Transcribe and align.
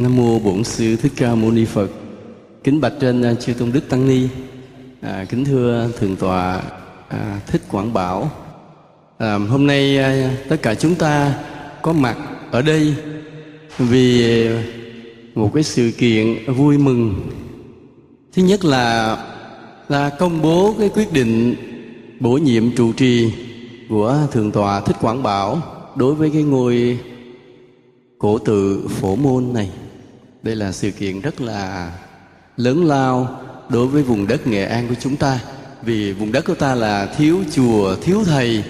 Nam 0.00 0.16
mô 0.16 0.38
Bổn 0.38 0.64
sư 0.64 0.96
Thích 0.96 1.12
Ca 1.16 1.34
Mâu 1.34 1.50
Ni 1.50 1.64
Phật. 1.64 1.90
Kính 2.64 2.80
bạch 2.80 2.92
trên 3.00 3.22
à, 3.22 3.34
chư 3.34 3.54
tôn 3.54 3.72
đức 3.72 3.88
tăng 3.88 4.08
ni. 4.08 4.28
À, 5.00 5.24
kính 5.28 5.44
thưa 5.44 5.90
thượng 5.98 6.16
tọa 6.16 6.62
à, 7.08 7.40
Thích 7.46 7.62
Quảng 7.70 7.92
Bảo. 7.92 8.30
À, 9.18 9.34
hôm 9.34 9.66
nay 9.66 9.98
à, 9.98 10.30
tất 10.48 10.56
cả 10.62 10.74
chúng 10.74 10.94
ta 10.94 11.34
có 11.82 11.92
mặt 11.92 12.16
ở 12.50 12.62
đây 12.62 12.94
vì 13.78 14.48
một 15.34 15.50
cái 15.54 15.62
sự 15.62 15.90
kiện 15.98 16.54
vui 16.54 16.78
mừng. 16.78 17.30
Thứ 18.32 18.42
nhất 18.42 18.64
là 18.64 19.16
là 19.88 20.10
công 20.10 20.42
bố 20.42 20.74
cái 20.78 20.88
quyết 20.88 21.12
định 21.12 21.54
bổ 22.20 22.32
nhiệm 22.32 22.76
trụ 22.76 22.92
trì 22.92 23.32
của 23.88 24.26
thượng 24.32 24.50
tọa 24.50 24.80
Thích 24.80 24.96
Quảng 25.00 25.22
Bảo 25.22 25.62
đối 25.94 26.14
với 26.14 26.30
cái 26.30 26.42
ngôi 26.42 26.98
cổ 28.18 28.38
tự 28.38 28.88
phổ 28.88 29.16
môn 29.16 29.52
này 29.52 29.70
đây 30.46 30.56
là 30.56 30.72
sự 30.72 30.90
kiện 30.90 31.20
rất 31.20 31.40
là 31.40 31.92
lớn 32.56 32.84
lao 32.84 33.40
đối 33.68 33.86
với 33.86 34.02
vùng 34.02 34.26
đất 34.26 34.46
nghệ 34.46 34.64
an 34.64 34.88
của 34.88 34.94
chúng 35.00 35.16
ta. 35.16 35.38
Vì 35.82 36.12
vùng 36.12 36.32
đất 36.32 36.44
của 36.44 36.54
ta 36.54 36.74
là 36.74 37.06
thiếu 37.06 37.38
chùa, 37.52 37.96
thiếu 37.96 38.24
thầy, 38.24 38.62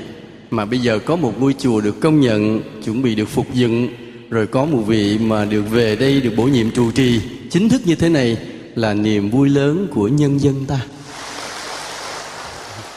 mà 0.50 0.64
bây 0.64 0.78
giờ 0.78 0.98
có 0.98 1.16
một 1.16 1.40
ngôi 1.40 1.54
chùa 1.58 1.80
được 1.80 2.00
công 2.00 2.20
nhận, 2.20 2.60
chuẩn 2.84 3.02
bị 3.02 3.14
được 3.14 3.28
phục 3.28 3.54
dựng, 3.54 3.88
rồi 4.30 4.46
có 4.46 4.64
một 4.64 4.82
vị 4.86 5.18
mà 5.18 5.44
được 5.44 5.62
về 5.70 5.96
đây 5.96 6.20
được 6.20 6.32
bổ 6.36 6.44
nhiệm 6.44 6.70
trụ 6.70 6.90
trì. 6.90 7.20
Chính 7.50 7.68
thức 7.68 7.82
như 7.84 7.94
thế 7.94 8.08
này 8.08 8.36
là 8.74 8.94
niềm 8.94 9.30
vui 9.30 9.48
lớn 9.48 9.88
của 9.94 10.08
nhân 10.08 10.40
dân 10.40 10.64
ta. 10.66 10.80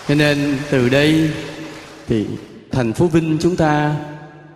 Cho 0.08 0.16
nên 0.16 0.58
từ 0.72 0.89
đây 0.89 1.30
thì 2.08 2.25
thành 2.72 2.94
phố 2.94 3.08
vinh 3.08 3.38
chúng 3.41 3.55
ta 3.55 3.95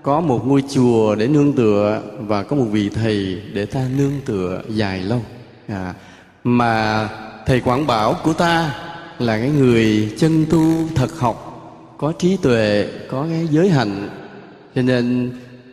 có 0.04 0.22
một 0.22 0.48
ngôi 0.48 0.64
chùa 0.70 1.16
để 1.16 1.28
nương 1.28 1.54
tựa 1.54 2.02
và 2.20 2.44
có 2.44 2.56
một 2.56 2.66
vị 2.72 2.90
thầy 2.90 3.42
để 3.54 3.66
ta 3.66 3.88
nương 3.98 4.12
tựa 4.26 4.62
dài 4.70 5.00
lâu. 5.00 5.22
À, 5.68 5.94
mà 6.44 7.10
thầy 7.46 7.60
quảng 7.60 7.88
bảo 7.88 8.16
của 8.24 8.34
ta 8.34 8.76
là 9.20 9.38
cái 9.38 9.50
người 9.50 10.14
chân 10.18 10.46
tu 10.50 10.64
thật 10.96 11.20
học 11.20 11.50
có 11.98 12.14
trí 12.20 12.38
tuệ 12.38 12.88
có 13.10 13.26
cái 13.30 13.48
giới 13.52 13.70
hạnh. 13.70 14.10
Cho 14.76 14.82
nên 14.82 15.32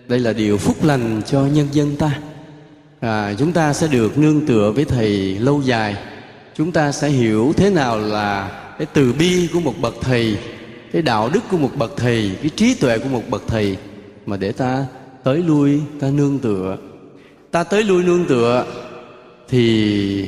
đây 0.08 0.19
là 0.19 0.32
điều 0.32 0.58
phúc 0.58 0.76
lành 0.82 1.22
cho 1.26 1.41
nhân 1.41 1.69
dân 1.72 1.97
ta. 1.97 2.19
À, 3.00 3.34
chúng 3.38 3.52
ta 3.52 3.72
sẽ 3.72 3.88
được 3.88 4.19
nương 4.19 4.47
tựa 4.47 4.72
với 4.72 4.84
thầy 4.84 5.38
lâu 5.38 5.62
dài. 5.62 5.97
Chúng 6.56 6.72
ta 6.72 6.92
sẽ 6.92 7.08
hiểu 7.08 7.52
thế 7.56 7.70
nào 7.70 7.98
là 7.98 8.48
cái 8.78 8.86
từ 8.92 9.12
bi 9.12 9.48
của 9.52 9.60
một 9.60 9.74
bậc 9.80 9.94
thầy 10.00 10.36
cái 10.92 11.02
đạo 11.02 11.30
đức 11.32 11.41
của 11.50 11.58
một 11.58 11.70
bậc 11.76 11.97
thầy 11.97 12.32
cái 12.41 12.50
trí 12.56 12.74
tuệ 12.74 12.98
của 12.98 13.08
một 13.08 13.22
bậc 13.30 13.42
thầy 13.47 13.76
mà 14.26 14.36
để 14.36 14.52
ta 14.52 14.86
tới 15.24 15.38
lui, 15.38 15.80
ta 16.00 16.10
nương 16.10 16.38
tựa. 16.38 16.76
Ta 17.50 17.64
tới 17.64 17.84
lui 17.84 18.02
nương 18.02 18.24
tựa 18.24 18.64
thì 19.48 20.26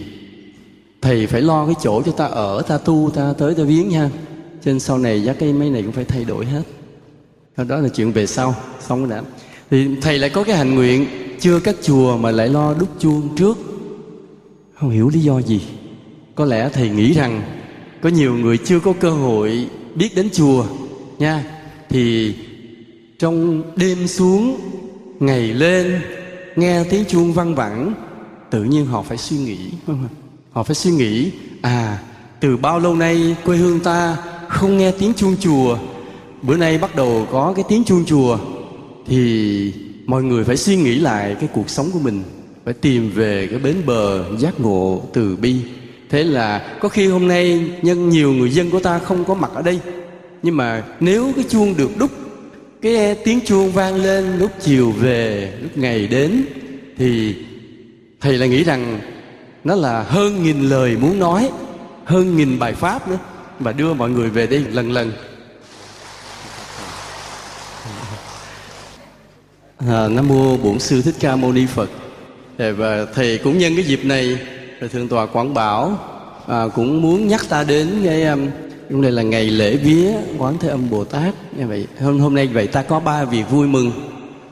thầy 1.02 1.26
phải 1.26 1.42
lo 1.42 1.66
cái 1.66 1.74
chỗ 1.82 2.02
cho 2.02 2.12
ta 2.12 2.24
ở, 2.24 2.62
ta 2.62 2.78
tu, 2.78 3.10
ta 3.14 3.34
tới, 3.38 3.54
ta 3.54 3.62
viếng 3.62 3.88
nha. 3.88 4.10
Trên 4.64 4.80
sau 4.80 4.98
này 4.98 5.24
giá 5.24 5.32
cây 5.32 5.52
mấy 5.52 5.70
này 5.70 5.82
cũng 5.82 5.92
phải 5.92 6.04
thay 6.04 6.24
đổi 6.24 6.46
hết. 6.46 6.62
Đó 7.56 7.76
là 7.76 7.88
chuyện 7.88 8.12
về 8.12 8.26
sau, 8.26 8.54
xong 8.80 9.00
rồi 9.00 9.10
đã. 9.10 9.22
Thì 9.70 9.88
thầy 10.00 10.18
lại 10.18 10.30
có 10.30 10.44
cái 10.44 10.56
hành 10.56 10.74
nguyện, 10.74 11.06
chưa 11.40 11.60
các 11.60 11.76
chùa 11.82 12.16
mà 12.16 12.30
lại 12.30 12.48
lo 12.48 12.74
đúc 12.74 12.88
chuông 12.98 13.36
trước. 13.36 13.58
Không 14.74 14.90
hiểu 14.90 15.08
lý 15.08 15.20
do 15.20 15.38
gì. 15.38 15.60
Có 16.34 16.44
lẽ 16.44 16.70
thầy 16.72 16.88
nghĩ 16.88 17.12
rằng 17.12 17.42
có 18.02 18.08
nhiều 18.08 18.34
người 18.34 18.58
chưa 18.58 18.80
có 18.80 18.92
cơ 19.00 19.10
hội 19.10 19.66
biết 19.94 20.08
đến 20.16 20.28
chùa 20.32 20.64
nha. 21.18 21.44
Thì 21.88 22.34
trong 23.22 23.62
đêm 23.76 24.06
xuống, 24.06 24.60
ngày 25.20 25.40
lên, 25.40 26.00
nghe 26.56 26.84
tiếng 26.84 27.04
chuông 27.08 27.32
văng 27.32 27.54
vẳng, 27.54 27.94
tự 28.50 28.64
nhiên 28.64 28.86
họ 28.86 29.02
phải 29.02 29.18
suy 29.18 29.36
nghĩ 29.36 29.58
họ 30.50 30.62
phải 30.62 30.74
suy 30.74 30.90
nghĩ 30.90 31.30
à 31.60 31.98
từ 32.40 32.56
bao 32.56 32.78
lâu 32.78 32.96
nay 32.96 33.36
quê 33.44 33.56
hương 33.56 33.80
ta 33.80 34.16
không 34.48 34.78
nghe 34.78 34.92
tiếng 34.98 35.14
chuông 35.14 35.36
chùa? 35.40 35.78
Bữa 36.42 36.56
nay 36.56 36.78
bắt 36.78 36.96
đầu 36.96 37.26
có 37.30 37.52
cái 37.56 37.64
tiếng 37.68 37.84
chuông 37.84 38.04
chùa, 38.04 38.38
thì 39.06 39.72
mọi 40.06 40.22
người 40.22 40.44
phải 40.44 40.56
suy 40.56 40.76
nghĩ 40.76 40.98
lại 40.98 41.36
cái 41.40 41.48
cuộc 41.52 41.70
sống 41.70 41.90
của 41.92 42.00
mình, 42.00 42.22
phải 42.64 42.74
tìm 42.74 43.10
về 43.10 43.46
cái 43.50 43.58
bến 43.58 43.76
bờ 43.86 44.36
giác 44.38 44.60
ngộ 44.60 45.02
từ 45.12 45.36
bi. 45.36 45.56
Thế 46.10 46.24
là 46.24 46.76
có 46.80 46.88
khi 46.88 47.06
hôm 47.06 47.28
nay 47.28 47.70
nhân 47.82 48.08
nhiều 48.08 48.32
người 48.32 48.50
dân 48.50 48.70
của 48.70 48.80
ta 48.80 48.98
không 48.98 49.24
có 49.24 49.34
mặt 49.34 49.50
ở 49.54 49.62
đây, 49.62 49.80
nhưng 50.42 50.56
mà 50.56 50.84
nếu 51.00 51.32
cái 51.36 51.44
chuông 51.48 51.76
được 51.76 51.90
đúc 51.98 52.10
cái 52.82 53.14
tiếng 53.14 53.40
chuông 53.40 53.72
vang 53.72 53.96
lên 54.02 54.38
lúc 54.38 54.50
chiều 54.60 54.90
về 54.90 55.52
lúc 55.62 55.78
ngày 55.78 56.06
đến 56.06 56.44
thì 56.98 57.36
thầy 58.20 58.38
lại 58.38 58.48
nghĩ 58.48 58.64
rằng 58.64 59.00
nó 59.64 59.74
là 59.74 60.02
hơn 60.02 60.42
nghìn 60.42 60.62
lời 60.62 60.96
muốn 60.96 61.18
nói 61.18 61.50
hơn 62.04 62.36
nghìn 62.36 62.58
bài 62.58 62.72
pháp 62.72 63.08
nữa 63.08 63.18
và 63.58 63.72
đưa 63.72 63.94
mọi 63.94 64.10
người 64.10 64.30
về 64.30 64.46
đây 64.46 64.64
lần 64.72 64.92
lần. 64.92 65.12
À, 69.78 70.08
nam 70.08 70.28
mô 70.28 70.56
bổn 70.56 70.78
sư 70.78 71.02
thích 71.02 71.14
ca 71.20 71.36
mâu 71.36 71.52
ni 71.52 71.66
phật. 71.66 71.90
Dạ, 72.58 72.70
và 72.76 73.06
thầy 73.14 73.38
cũng 73.38 73.58
nhân 73.58 73.72
cái 73.76 73.84
dịp 73.84 74.04
này 74.04 74.38
thượng 74.92 75.08
tọa 75.08 75.26
quảng 75.26 75.54
bảo 75.54 75.98
à, 76.48 76.64
cũng 76.74 77.02
muốn 77.02 77.28
nhắc 77.28 77.48
ta 77.48 77.64
đến 77.64 78.00
cái 78.04 78.24
um, 78.24 78.50
hôm 78.92 79.00
nay 79.00 79.12
là 79.12 79.22
ngày 79.22 79.50
lễ 79.50 79.76
vía 79.76 80.12
quán 80.38 80.56
thế 80.60 80.68
âm 80.68 80.90
bồ 80.90 81.04
tát. 81.04 81.34
Như 81.56 81.66
vậy 81.66 81.86
hôm 82.00 82.18
hôm 82.18 82.34
nay 82.34 82.46
vậy 82.46 82.66
ta 82.66 82.82
có 82.82 83.00
ba 83.00 83.24
việc 83.24 83.50
vui 83.50 83.68
mừng. 83.68 83.92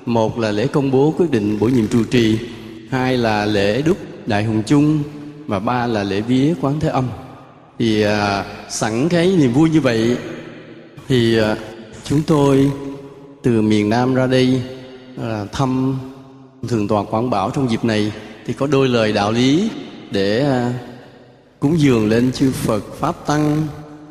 Một 0.07 0.39
là 0.39 0.51
lễ 0.51 0.67
công 0.67 0.91
bố 0.91 1.15
quyết 1.19 1.31
định 1.31 1.59
bổ 1.59 1.69
nhiệm 1.69 1.89
trụ 1.89 2.05
trì. 2.05 2.39
Hai 2.91 3.17
là 3.17 3.45
lễ 3.45 3.83
đúc 3.83 3.97
đại 4.27 4.45
hùng 4.45 4.63
chung. 4.67 5.03
Và 5.47 5.59
ba 5.59 5.87
là 5.87 6.03
lễ 6.03 6.21
vía 6.21 6.55
quán 6.61 6.81
thế 6.81 6.89
âm. 6.89 7.09
Thì 7.79 8.03
à, 8.03 8.45
sẵn 8.69 9.09
cái 9.09 9.37
niềm 9.39 9.53
vui 9.53 9.71
như 9.71 9.81
vậy 9.81 10.17
thì 11.09 11.39
à, 11.39 11.57
chúng 12.05 12.23
tôi 12.23 12.71
từ 13.43 13.63
miền 13.63 13.89
nam 13.89 14.15
ra 14.15 14.27
đây 14.27 14.63
à, 15.23 15.45
thăm 15.53 15.99
thường 16.69 16.89
toàn 16.89 17.07
quảng 17.07 17.31
bảo 17.31 17.51
trong 17.51 17.71
dịp 17.71 17.85
này. 17.85 18.13
Thì 18.47 18.53
có 18.53 18.67
đôi 18.67 18.89
lời 18.89 19.13
đạo 19.13 19.33
lý 19.33 19.71
để 20.11 20.45
à, 20.45 20.73
cúng 21.61 21.81
dường 21.81 22.09
lên 22.09 22.33
chư 22.33 22.51
phật 22.53 22.95
pháp 22.99 23.27
tăng 23.27 23.67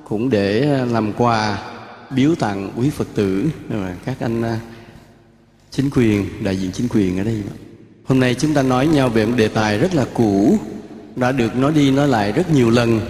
cũng 0.09 0.29
để 0.29 0.61
ờ, 0.61 0.85
làm 0.85 1.13
quà 1.13 1.59
biếu 2.15 2.35
tặng 2.35 2.71
quý 2.77 2.89
phật 2.89 3.07
tử. 3.15 3.49
Và 3.69 3.95
các 4.05 4.17
anh 4.19 4.41
ờ, 4.41 4.55
chính 5.71 5.89
quyền, 5.89 6.43
đại 6.43 6.57
diện 6.57 6.71
chính 6.71 6.87
quyền 6.87 7.17
ở 7.17 7.23
đây. 7.23 7.43
Hôm 8.05 8.19
nay 8.19 8.35
chúng 8.35 8.53
ta 8.53 8.61
nói 8.61 8.87
nhau 8.87 9.09
về 9.09 9.25
một 9.25 9.33
đề 9.37 9.47
tài 9.47 9.77
rất 9.77 9.95
là 9.95 10.05
cũ, 10.13 10.57
đã 11.15 11.31
được 11.31 11.55
nói 11.55 11.71
đi 11.73 11.91
nói 11.91 12.07
lại 12.07 12.31
rất 12.31 12.51
nhiều 12.51 12.69
lần. 12.69 13.01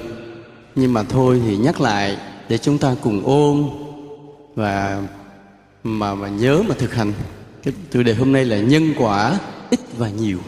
Nhưng 0.75 0.93
mà 0.93 1.03
thôi 1.03 1.41
thì 1.45 1.57
nhắc 1.57 1.81
lại 1.81 2.17
để 2.49 2.57
chúng 2.57 2.77
ta 2.77 2.95
cùng 3.01 3.21
ôn 3.25 3.69
và 4.55 5.01
mà 5.83 6.15
mà 6.15 6.27
nhớ 6.27 6.63
mà 6.67 6.75
thực 6.77 6.93
hành. 6.93 7.13
Cái 7.63 7.73
chủ 7.91 8.03
đề 8.03 8.13
hôm 8.13 8.31
nay 8.31 8.45
là 8.45 8.57
nhân 8.57 8.93
quả 8.97 9.39
ít 9.69 9.79
và 9.97 10.09
nhiều. 10.09 10.39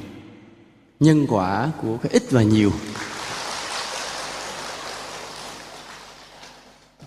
Nhân 0.99 1.25
quả 1.29 1.71
của 1.81 1.97
cái 1.97 2.11
ít 2.11 2.23
và 2.31 2.43
nhiều. 2.43 2.71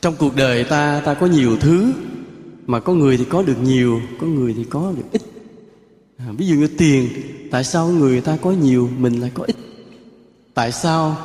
Trong 0.04 0.15
cuộc 0.19 0.37
đời 0.37 0.65
ta 0.65 1.03
ta 1.04 1.15
có 1.15 1.26
nhiều 1.26 1.56
thứ 1.56 1.92
mà 2.66 2.81
có 2.81 2.92
người 2.92 3.16
thì 3.16 3.25
có 3.25 3.42
được 3.42 3.56
nhiều 3.62 4.00
có 4.20 4.26
người 4.26 4.54
thì 4.56 4.65
có 4.65 4.92
được 4.97 5.04
ít. 5.12 5.22
À, 6.19 6.26
ví 6.38 6.47
dụ 6.47 6.54
như 6.54 6.69
tiền 6.78 7.09
tại 7.50 7.65
sao 7.65 7.88
người 7.88 8.20
ta 8.20 8.37
có 8.43 8.50
nhiều 8.50 8.88
mình 8.98 9.20
lại 9.20 9.31
có 9.34 9.44
ít? 9.47 9.56
Tại 10.54 10.72
sao 10.72 11.16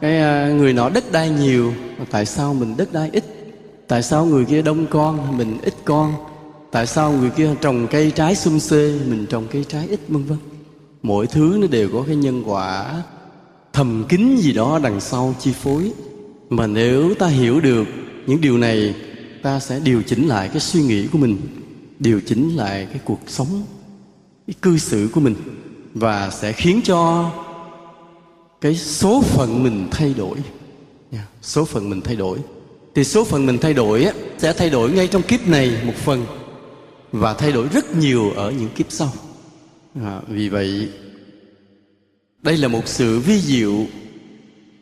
cái 0.00 0.18
à, 0.18 0.48
người 0.48 0.72
nọ 0.72 0.88
đất 0.88 1.12
đai 1.12 1.30
nhiều 1.30 1.72
mà 1.98 2.04
tại 2.10 2.26
sao 2.26 2.54
mình 2.54 2.74
đất 2.76 2.92
đai 2.92 3.10
ít? 3.12 3.24
Tại 3.88 4.02
sao 4.02 4.26
người 4.26 4.44
kia 4.44 4.62
đông 4.62 4.86
con 4.90 5.38
mình 5.38 5.58
ít 5.62 5.74
con? 5.84 6.14
Tại 6.70 6.86
sao 6.86 7.12
người 7.12 7.30
kia 7.30 7.54
trồng 7.60 7.86
cây 7.90 8.10
trái 8.10 8.36
xum 8.36 8.58
xê 8.58 8.98
mình 9.08 9.26
trồng 9.26 9.46
cây 9.50 9.64
trái 9.68 9.86
ít 9.88 10.00
vân 10.08 10.24
vân? 10.24 10.38
Mỗi 11.02 11.26
thứ 11.26 11.56
nó 11.60 11.66
đều 11.66 11.88
có 11.92 12.04
cái 12.06 12.16
nhân 12.16 12.42
quả 12.46 13.02
thầm 13.72 14.04
kín 14.08 14.36
gì 14.36 14.52
đó 14.52 14.80
đằng 14.82 15.00
sau 15.00 15.34
chi 15.40 15.52
phối. 15.52 15.92
Mà 16.50 16.66
nếu 16.66 17.14
ta 17.14 17.26
hiểu 17.26 17.60
được 17.60 17.84
những 18.26 18.40
điều 18.40 18.58
này 18.58 18.94
ta 19.42 19.60
sẽ 19.60 19.80
điều 19.80 20.02
chỉnh 20.02 20.28
lại 20.28 20.48
cái 20.48 20.60
suy 20.60 20.82
nghĩ 20.82 21.06
của 21.06 21.18
mình 21.18 21.38
điều 21.98 22.20
chỉnh 22.26 22.56
lại 22.56 22.86
cái 22.90 23.00
cuộc 23.04 23.20
sống 23.26 23.62
cái 24.46 24.54
cư 24.62 24.78
xử 24.78 25.08
của 25.12 25.20
mình 25.20 25.34
và 25.94 26.30
sẽ 26.30 26.52
khiến 26.52 26.80
cho 26.84 27.30
cái 28.60 28.76
số 28.76 29.22
phận 29.22 29.62
mình 29.62 29.88
thay 29.90 30.14
đổi. 30.14 30.38
Số 31.42 31.64
phận 31.64 31.90
mình 31.90 32.00
thay 32.00 32.16
đổi. 32.16 32.38
Thì 32.94 33.04
số 33.04 33.24
phận 33.24 33.46
mình 33.46 33.58
thay 33.58 33.74
đổi 33.74 34.04
á 34.04 34.12
sẽ 34.38 34.52
thay 34.52 34.70
đổi 34.70 34.92
ngay 34.92 35.06
trong 35.06 35.22
kiếp 35.22 35.48
này 35.48 35.70
một 35.84 35.94
phần 35.96 36.26
và 37.12 37.34
thay 37.34 37.52
đổi 37.52 37.68
rất 37.68 37.96
nhiều 37.96 38.30
ở 38.30 38.50
những 38.50 38.68
kiếp 38.76 38.86
sau. 38.88 39.12
À, 40.02 40.20
vì 40.28 40.48
vậy 40.48 40.88
đây 42.42 42.56
là 42.56 42.68
một 42.68 42.88
sự 42.88 43.18
vi 43.18 43.40
diệu 43.40 43.86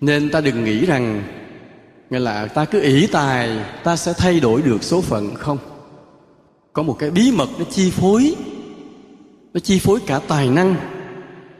nên 0.01 0.31
ta 0.31 0.41
đừng 0.41 0.65
nghĩ 0.65 0.87
rằng 0.87 1.23
nghĩa 2.13 2.19
là 2.19 2.47
ta 2.47 2.65
cứ 2.65 2.81
ỷ 2.81 3.07
tài, 3.07 3.51
ta 3.85 3.97
sẽ 3.97 4.13
thay 4.19 4.41
đổi 4.41 4.63
được 4.63 4.83
số 4.83 5.01
phận, 5.01 5.35
không? 5.35 5.59
Có 6.73 6.83
một 6.83 6.97
cái 6.99 7.11
bí 7.11 7.33
mật 7.33 7.49
nó 7.59 7.65
chi 7.71 7.91
phối, 7.91 8.37
nó 9.53 9.61
chi 9.61 9.79
phối 9.79 10.01
cả 10.07 10.21
tài 10.29 10.51
năng, 10.51 10.75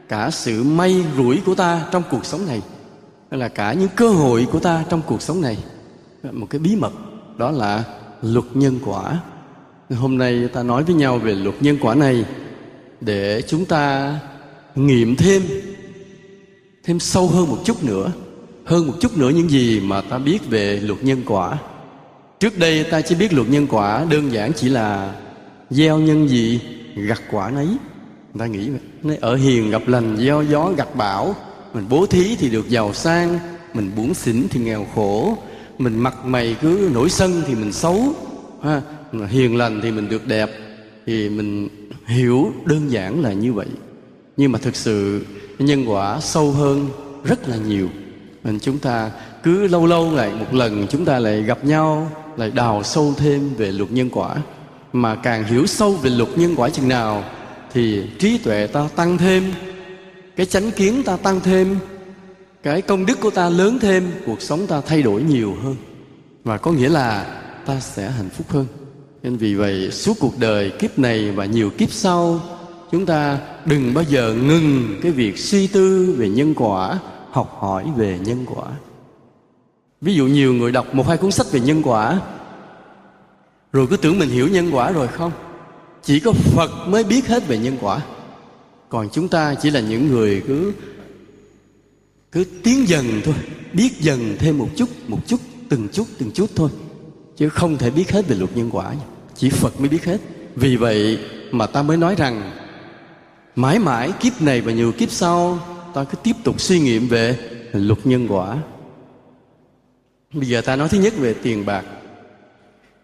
cả 0.09 0.29
sự 0.31 0.63
may 0.63 1.05
rủi 1.17 1.41
của 1.45 1.55
ta 1.55 1.85
trong 1.91 2.03
cuộc 2.09 2.25
sống 2.25 2.45
này 2.45 2.61
là 3.31 3.47
cả 3.47 3.73
những 3.73 3.89
cơ 3.95 4.09
hội 4.09 4.47
của 4.51 4.59
ta 4.59 4.83
trong 4.89 5.01
cuộc 5.07 5.21
sống 5.21 5.41
này. 5.41 5.57
Một 6.31 6.47
cái 6.49 6.59
bí 6.59 6.75
mật, 6.75 6.91
đó 7.37 7.51
là 7.51 7.83
luật 8.21 8.45
nhân 8.53 8.79
quả. 8.85 9.19
Hôm 9.89 10.17
nay 10.17 10.47
ta 10.53 10.63
nói 10.63 10.83
với 10.83 10.95
nhau 10.95 11.17
về 11.17 11.35
luật 11.35 11.55
nhân 11.61 11.77
quả 11.81 11.95
này 11.95 12.25
để 13.01 13.41
chúng 13.41 13.65
ta 13.65 14.15
nghiệm 14.75 15.15
thêm 15.15 15.41
thêm 16.83 16.99
sâu 16.99 17.27
hơn 17.27 17.47
một 17.47 17.57
chút 17.65 17.83
nữa 17.83 18.11
hơn 18.65 18.87
một 18.87 18.93
chút 18.99 19.17
nữa 19.17 19.29
những 19.29 19.49
gì 19.49 19.79
mà 19.79 20.01
ta 20.01 20.17
biết 20.17 20.49
về 20.49 20.79
luật 20.79 21.03
nhân 21.03 21.21
quả. 21.25 21.57
Trước 22.39 22.57
đây 22.57 22.83
ta 22.83 23.01
chỉ 23.01 23.15
biết 23.15 23.33
luật 23.33 23.49
nhân 23.49 23.67
quả 23.69 24.05
đơn 24.09 24.31
giản 24.31 24.53
chỉ 24.53 24.69
là 24.69 25.15
gieo 25.69 25.97
nhân 25.97 26.29
gì 26.29 26.59
gặt 26.95 27.21
quả 27.31 27.49
nấy. 27.49 27.67
Ta 28.39 28.45
nghĩ 28.45 28.69
nói 29.03 29.17
ở 29.21 29.35
hiền 29.35 29.71
gặp 29.71 29.87
lành, 29.87 30.17
gieo 30.17 30.43
gió 30.43 30.71
gặt 30.77 30.95
bão. 30.95 31.35
Mình 31.73 31.85
bố 31.89 32.05
thí 32.05 32.35
thì 32.35 32.49
được 32.49 32.69
giàu 32.69 32.93
sang, 32.93 33.39
mình 33.73 33.91
buồn 33.95 34.13
xỉn 34.13 34.47
thì 34.49 34.59
nghèo 34.59 34.87
khổ. 34.95 35.37
Mình 35.77 35.99
mặt 35.99 36.25
mày 36.25 36.55
cứ 36.61 36.89
nổi 36.93 37.09
sân 37.09 37.41
thì 37.47 37.55
mình 37.55 37.71
xấu, 37.71 38.15
ha. 38.63 38.81
Hiền 39.29 39.57
lành 39.57 39.79
thì 39.83 39.91
mình 39.91 40.09
được 40.09 40.27
đẹp, 40.27 40.49
thì 41.05 41.29
mình 41.29 41.69
hiểu 42.05 42.53
đơn 42.65 42.91
giản 42.91 43.21
là 43.21 43.33
như 43.33 43.53
vậy. 43.53 43.67
Nhưng 44.37 44.51
mà 44.51 44.59
thực 44.59 44.75
sự, 44.75 45.25
nhân 45.59 45.85
quả 45.85 46.19
sâu 46.19 46.51
hơn 46.51 46.89
rất 47.23 47.49
là 47.49 47.55
nhiều 47.55 47.89
nên 48.43 48.59
chúng 48.59 48.79
ta 48.79 49.11
cứ 49.43 49.67
lâu 49.67 49.85
lâu 49.85 50.15
lại 50.15 50.31
một 50.39 50.53
lần 50.53 50.87
chúng 50.89 51.05
ta 51.05 51.19
lại 51.19 51.41
gặp 51.41 51.65
nhau, 51.65 52.11
lại 52.37 52.51
đào 52.51 52.83
sâu 52.83 53.13
thêm 53.17 53.49
về 53.57 53.71
luật 53.71 53.91
nhân 53.91 54.09
quả. 54.09 54.35
Mà 54.93 55.15
càng 55.15 55.43
hiểu 55.43 55.65
sâu 55.65 55.91
về 55.91 56.09
luật 56.09 56.29
nhân 56.37 56.53
quả 56.55 56.69
chừng 56.69 56.87
nào, 56.87 57.23
thì 57.73 58.03
trí 58.19 58.37
tuệ 58.37 58.67
ta 58.67 58.89
tăng 58.95 59.17
thêm, 59.17 59.43
cái 60.35 60.45
chánh 60.45 60.71
kiến 60.71 61.03
ta 61.03 61.17
tăng 61.17 61.39
thêm, 61.39 61.77
cái 62.63 62.81
công 62.81 63.05
đức 63.05 63.19
của 63.19 63.29
ta 63.29 63.49
lớn 63.49 63.79
thêm, 63.81 64.11
cuộc 64.25 64.41
sống 64.41 64.67
ta 64.67 64.81
thay 64.81 65.01
đổi 65.01 65.23
nhiều 65.23 65.55
hơn. 65.63 65.75
Và 66.43 66.57
có 66.57 66.71
nghĩa 66.71 66.89
là 66.89 67.25
ta 67.65 67.79
sẽ 67.79 68.09
hạnh 68.09 68.29
phúc 68.29 68.47
hơn. 68.49 68.65
Nên 69.23 69.37
vì 69.37 69.55
vậy, 69.55 69.91
suốt 69.91 70.13
cuộc 70.19 70.39
đời 70.39 70.69
kiếp 70.79 70.99
này 70.99 71.31
và 71.31 71.45
nhiều 71.45 71.69
kiếp 71.69 71.91
sau, 71.91 72.39
chúng 72.91 73.05
ta 73.05 73.37
đừng 73.65 73.93
bao 73.93 74.03
giờ 74.09 74.33
ngừng 74.33 74.99
cái 75.01 75.11
việc 75.11 75.37
suy 75.37 75.67
tư 75.67 76.15
về 76.17 76.29
nhân 76.29 76.53
quả 76.55 76.99
học 77.33 77.57
hỏi 77.59 77.91
về 77.95 78.19
nhân 78.19 78.45
quả. 78.49 78.65
Ví 80.01 80.15
dụ 80.15 80.27
nhiều 80.27 80.53
người 80.53 80.71
đọc 80.71 80.95
một 80.95 81.07
hai 81.07 81.17
cuốn 81.17 81.31
sách 81.31 81.47
về 81.51 81.59
nhân 81.59 81.81
quả, 81.83 82.21
rồi 83.73 83.87
cứ 83.89 83.97
tưởng 83.97 84.19
mình 84.19 84.29
hiểu 84.29 84.47
nhân 84.47 84.69
quả 84.71 84.91
rồi 84.91 85.07
không? 85.07 85.31
Chỉ 86.03 86.19
có 86.19 86.31
phật 86.31 86.71
mới 86.87 87.03
biết 87.03 87.27
hết 87.27 87.47
về 87.47 87.57
nhân 87.57 87.77
quả. 87.81 87.99
Còn 88.89 89.09
chúng 89.11 89.27
ta 89.27 89.55
chỉ 89.55 89.69
là 89.69 89.79
những 89.79 90.07
người 90.07 90.43
cứ 90.47 90.73
cứ 92.31 92.43
tiến 92.63 92.87
dần 92.87 93.05
thôi, 93.25 93.35
biết 93.73 93.99
dần 93.99 94.35
thêm 94.39 94.57
một 94.57 94.69
chút 94.75 94.89
một 95.07 95.19
chút, 95.27 95.39
từng 95.69 95.87
chút 95.91 96.07
từng 96.17 96.31
chút 96.31 96.49
thôi. 96.55 96.69
Chứ 97.37 97.49
không 97.49 97.77
thể 97.77 97.91
biết 97.91 98.11
hết 98.11 98.27
về 98.27 98.35
luật 98.35 98.57
nhân 98.57 98.69
quả 98.71 98.93
chỉ 99.35 99.49
phật 99.49 99.79
mới 99.79 99.89
biết 99.89 100.05
hết. 100.05 100.17
Vì 100.55 100.75
vậy 100.75 101.19
mà 101.51 101.67
ta 101.67 101.81
mới 101.81 101.97
nói 101.97 102.15
rằng, 102.15 102.51
mãi 103.55 103.79
mãi 103.79 104.11
kiếp 104.19 104.41
này 104.41 104.61
và 104.61 104.71
nhiều 104.71 104.91
kiếp 104.91 105.11
sau 105.11 105.59
ta 105.93 106.03
cứ 106.03 106.17
tiếp 106.23 106.35
tục 106.43 106.61
suy 106.61 106.79
nghiệm 106.79 107.07
về 107.07 107.37
luật 107.73 107.99
nhân 108.03 108.27
quả. 108.29 108.57
Bây 110.33 110.47
giờ 110.47 110.61
ta 110.61 110.75
nói 110.75 110.89
thứ 110.89 110.99
nhất 110.99 111.13
về 111.17 111.33
tiền 111.33 111.65
bạc. 111.65 111.85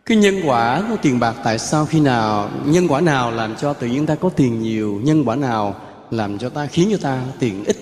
Cái 0.05 0.17
nhân 0.17 0.41
quả 0.45 0.83
của 0.89 0.97
tiền 1.01 1.19
bạc 1.19 1.35
tại 1.43 1.59
sao 1.59 1.85
khi 1.85 1.99
nào, 1.99 2.49
nhân 2.65 2.87
quả 2.87 3.01
nào 3.01 3.31
làm 3.31 3.55
cho 3.55 3.73
tự 3.73 3.87
nhiên 3.87 4.05
ta 4.05 4.15
có 4.15 4.29
tiền 4.29 4.61
nhiều, 4.61 5.01
nhân 5.03 5.23
quả 5.25 5.35
nào 5.35 5.81
làm 6.11 6.37
cho 6.37 6.49
ta 6.49 6.65
khiến 6.65 6.89
cho 6.91 6.97
ta 7.01 7.25
tiền 7.39 7.63
ít? 7.65 7.77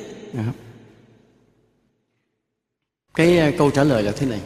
Cái 3.16 3.40
à, 3.40 3.52
câu 3.58 3.72
trả 3.72 3.84
lời 3.84 4.04
là 4.04 4.12
thế 4.12 4.28
này. 4.28 4.42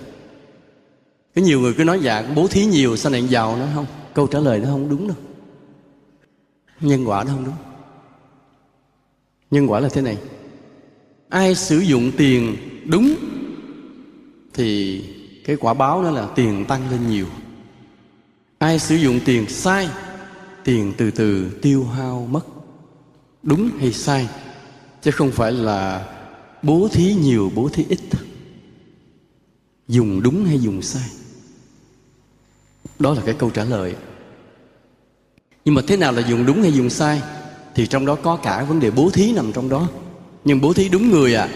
Có 1.36 1.42
nhiều 1.42 1.60
người 1.60 1.74
cứ 1.74 1.84
nói 1.84 2.00
dạ 2.02 2.24
bố 2.36 2.48
thí 2.48 2.66
nhiều, 2.66 2.98
sao 2.98 3.12
này 3.12 3.28
giàu 3.28 3.58
nó 3.58 3.66
không, 3.76 3.86
câu 4.14 4.28
trả 4.28 4.40
lời 4.40 4.60
nó 4.60 4.66
không 4.66 4.90
đúng 4.90 5.08
đâu. 5.08 5.18
Nhân 6.80 7.06
quả 7.06 7.24
nó 7.24 7.32
không 7.32 7.46
đúng. 7.46 7.56
Nhân 9.52 9.72
quả 9.72 9.80
là 9.80 9.90
thế 9.90 10.02
này 10.02 10.18
ai 11.32 11.56
sử 11.56 11.80
dụng 11.80 12.12
tiền 12.18 12.58
đúng 12.86 13.16
thì 14.54 15.02
cái 15.46 15.56
quả 15.56 15.74
báo 15.74 16.04
đó 16.04 16.12
là 16.12 16.28
tiền 16.36 16.66
tăng 16.66 16.92
lên 16.92 17.10
nhiều. 17.10 17.28
Ai 18.58 18.80
sử 18.80 18.96
dụng 18.96 19.20
tiền 19.26 19.50
sai, 19.50 19.90
tiền 20.64 20.94
từ 20.98 21.12
từ 21.12 21.50
tiêu 21.62 21.86
hao 21.86 22.28
mất. 22.32 22.46
Đúng 23.44 23.70
hay 23.80 23.94
sai? 23.94 24.30
Chứ 25.02 25.12
không 25.12 25.32
phải 25.32 25.52
là 25.52 26.08
bố 26.64 26.88
thí 26.92 27.14
nhiều, 27.14 27.52
bố 27.56 27.70
thí 27.70 27.86
ít. 27.90 28.00
Dùng 29.88 30.22
đúng 30.22 30.46
hay 30.46 30.60
dùng 30.60 30.82
sai? 30.82 31.10
Đó 33.00 33.14
là 33.14 33.22
cái 33.26 33.36
câu 33.40 33.50
trả 33.50 33.64
lời. 33.64 33.96
Nhưng 35.66 35.76
mà 35.76 35.82
thế 35.88 35.98
nào 35.98 36.12
là 36.12 36.28
dùng 36.28 36.46
đúng 36.46 36.62
hay 36.62 36.74
dùng 36.74 36.90
sai 36.90 37.22
thì 37.76 37.88
trong 37.88 38.06
đó 38.06 38.16
có 38.16 38.36
cả 38.36 38.64
vấn 38.64 38.80
đề 38.80 38.92
bố 38.92 39.10
thí 39.10 39.34
nằm 39.34 39.54
trong 39.54 39.70
đó 39.70 39.88
nhưng 40.46 40.62
bố 40.62 40.74
thí 40.74 40.90
đúng 40.90 41.10
người 41.10 41.36
à 41.36 41.50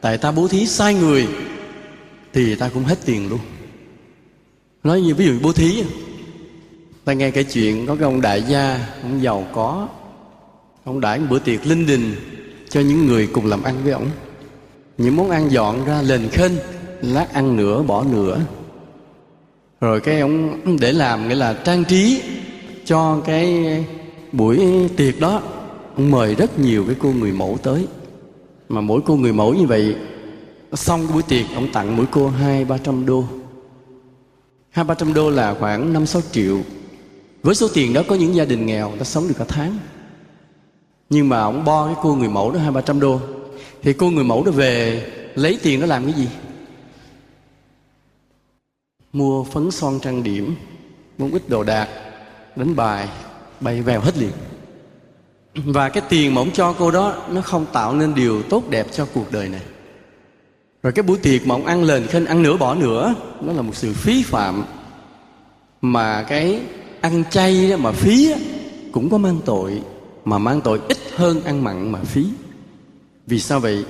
tại 0.00 0.18
ta 0.18 0.32
bố 0.32 0.48
thí 0.48 0.66
sai 0.66 0.94
người, 0.94 1.28
thì 2.32 2.54
ta 2.54 2.70
cũng 2.74 2.84
hết 2.84 2.98
tiền 3.04 3.28
luôn. 3.28 3.38
Nói 4.82 5.00
như 5.00 5.14
ví 5.14 5.26
dụ 5.26 5.32
bố 5.42 5.52
thí 5.52 5.84
ta 7.04 7.12
nghe 7.12 7.30
cái 7.30 7.44
chuyện 7.44 7.86
có 7.86 7.94
cái 7.94 8.04
ông 8.04 8.20
đại 8.20 8.42
gia, 8.42 8.88
ông 9.02 9.22
giàu 9.22 9.46
có, 9.52 9.88
ông 10.84 11.00
đãi 11.00 11.18
một 11.18 11.26
bữa 11.30 11.38
tiệc 11.38 11.66
linh 11.66 11.86
đình 11.86 12.14
cho 12.68 12.80
những 12.80 13.06
người 13.06 13.26
cùng 13.26 13.46
làm 13.46 13.62
ăn 13.62 13.74
với 13.84 13.92
ông. 13.92 14.10
Những 14.98 15.16
món 15.16 15.30
ăn 15.30 15.50
dọn 15.50 15.84
ra 15.84 16.02
lên 16.02 16.28
khênh 16.32 16.52
lát 17.00 17.32
ăn 17.32 17.56
nửa, 17.56 17.82
bỏ 17.82 18.04
nửa. 18.12 18.40
Rồi 19.80 20.00
cái 20.00 20.20
ông 20.20 20.60
để 20.80 20.92
làm 20.92 21.28
nghĩa 21.28 21.34
là 21.34 21.54
trang 21.64 21.84
trí 21.84 22.22
cho 22.84 23.20
cái 23.26 23.64
buổi 24.32 24.60
tiệc 24.96 25.20
đó 25.20 25.42
ông 25.96 26.10
mời 26.10 26.34
rất 26.34 26.58
nhiều 26.58 26.84
cái 26.86 26.96
cô 26.98 27.12
người 27.12 27.32
mẫu 27.32 27.58
tới. 27.62 27.86
Mà 28.68 28.80
mỗi 28.80 29.00
cô 29.06 29.16
người 29.16 29.32
mẫu 29.32 29.54
như 29.54 29.66
vậy, 29.66 29.96
xong 30.72 31.06
cái 31.06 31.12
buổi 31.12 31.22
tiệc, 31.22 31.46
ông 31.54 31.72
tặng 31.72 31.96
mỗi 31.96 32.06
cô 32.10 32.28
hai, 32.28 32.64
ba 32.64 32.78
trăm 32.78 33.06
đô. 33.06 33.24
Hai, 34.70 34.84
ba 34.84 34.94
trăm 34.94 35.14
đô 35.14 35.30
là 35.30 35.54
khoảng 35.60 35.92
năm, 35.92 36.06
sáu 36.06 36.22
triệu. 36.32 36.60
Với 37.42 37.54
số 37.54 37.68
tiền 37.74 37.92
đó, 37.92 38.02
có 38.08 38.14
những 38.14 38.34
gia 38.34 38.44
đình 38.44 38.66
nghèo 38.66 38.92
ta 38.98 39.04
sống 39.04 39.28
được 39.28 39.34
cả 39.38 39.44
tháng. 39.48 39.78
Nhưng 41.10 41.28
mà 41.28 41.40
ông 41.40 41.64
bo 41.64 41.86
cái 41.86 41.94
cô 42.02 42.14
người 42.14 42.28
mẫu 42.28 42.50
đó 42.50 42.60
hai, 42.60 42.70
ba 42.70 42.80
trăm 42.80 43.00
đô. 43.00 43.20
Thì 43.82 43.92
cô 43.92 44.10
người 44.10 44.24
mẫu 44.24 44.44
đó 44.44 44.52
về, 44.52 45.06
lấy 45.34 45.58
tiền 45.62 45.80
đó 45.80 45.86
làm 45.86 46.04
cái 46.04 46.12
gì? 46.12 46.28
Mua 49.12 49.44
phấn 49.44 49.70
son 49.70 50.00
trang 50.00 50.22
điểm 50.22 50.54
mua 51.18 51.28
ít 51.32 51.48
đồ 51.48 51.64
đạc, 51.64 51.88
đánh 52.56 52.76
bài 52.76 53.08
bay 53.60 53.82
vèo 53.82 54.00
hết 54.00 54.16
liền 54.18 54.32
và 55.54 55.88
cái 55.88 56.02
tiền 56.08 56.34
mà 56.34 56.40
ông 56.40 56.50
cho 56.50 56.74
cô 56.78 56.90
đó 56.90 57.14
nó 57.30 57.40
không 57.40 57.66
tạo 57.72 57.94
nên 57.94 58.14
điều 58.14 58.42
tốt 58.42 58.62
đẹp 58.70 58.86
cho 58.92 59.06
cuộc 59.14 59.32
đời 59.32 59.48
này. 59.48 59.60
Rồi 60.82 60.92
cái 60.92 61.02
buổi 61.02 61.18
tiệc 61.18 61.46
mà 61.46 61.54
ông 61.54 61.66
ăn 61.66 61.84
lên 61.84 62.06
khênh 62.06 62.26
ăn 62.26 62.42
nửa 62.42 62.56
bỏ 62.56 62.74
nữa 62.74 63.14
nó 63.40 63.52
là 63.52 63.62
một 63.62 63.74
sự 63.74 63.92
phí 63.92 64.22
phạm. 64.22 64.64
Mà 65.80 66.22
cái 66.22 66.60
ăn 67.00 67.24
chay 67.30 67.70
đó 67.70 67.76
mà 67.76 67.92
phí 67.92 68.30
đó, 68.30 68.36
cũng 68.92 69.10
có 69.10 69.18
mang 69.18 69.40
tội. 69.44 69.82
Mà 70.24 70.38
mang 70.38 70.60
tội 70.60 70.80
ít 70.88 70.98
hơn 71.16 71.44
ăn 71.44 71.64
mặn 71.64 71.92
mà 71.92 71.98
phí. 72.04 72.26
Vì 73.26 73.40
sao 73.40 73.60
vậy? 73.60 73.84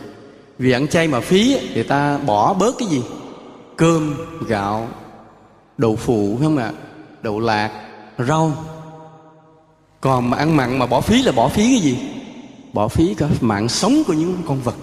Vì 0.59 0.71
ăn 0.71 0.89
chay 0.89 1.09
mà 1.09 1.21
phí 1.21 1.59
thì 1.75 1.83
ta 1.83 2.19
bỏ 2.19 2.55
bớt 2.55 2.75
cái 2.79 2.89
gì? 2.89 3.03
Cơm 3.77 4.15
gạo 4.49 4.89
đậu 5.79 5.97
phụ 5.97 6.39
không 6.43 6.57
ạ? 6.57 6.65
À? 6.65 6.73
đậu 7.23 7.41
lạc 7.41 7.71
rau 8.19 8.53
còn 10.05 10.31
mà 10.31 10.37
ăn 10.37 10.57
mặn 10.57 10.79
mà 10.79 10.87
bỏ 10.87 11.01
phí 11.01 11.23
là 11.23 11.33
bỏ 11.33 11.49
phí 11.49 11.63
cái 11.63 11.81
gì? 11.81 11.99
Bỏ 12.73 12.89
phí 12.89 13.15
cả 13.15 13.29
mạng 13.41 13.69
sống 13.69 14.03
của 14.07 14.13
những 14.13 14.37
con 14.47 14.61
vật. 14.61 14.75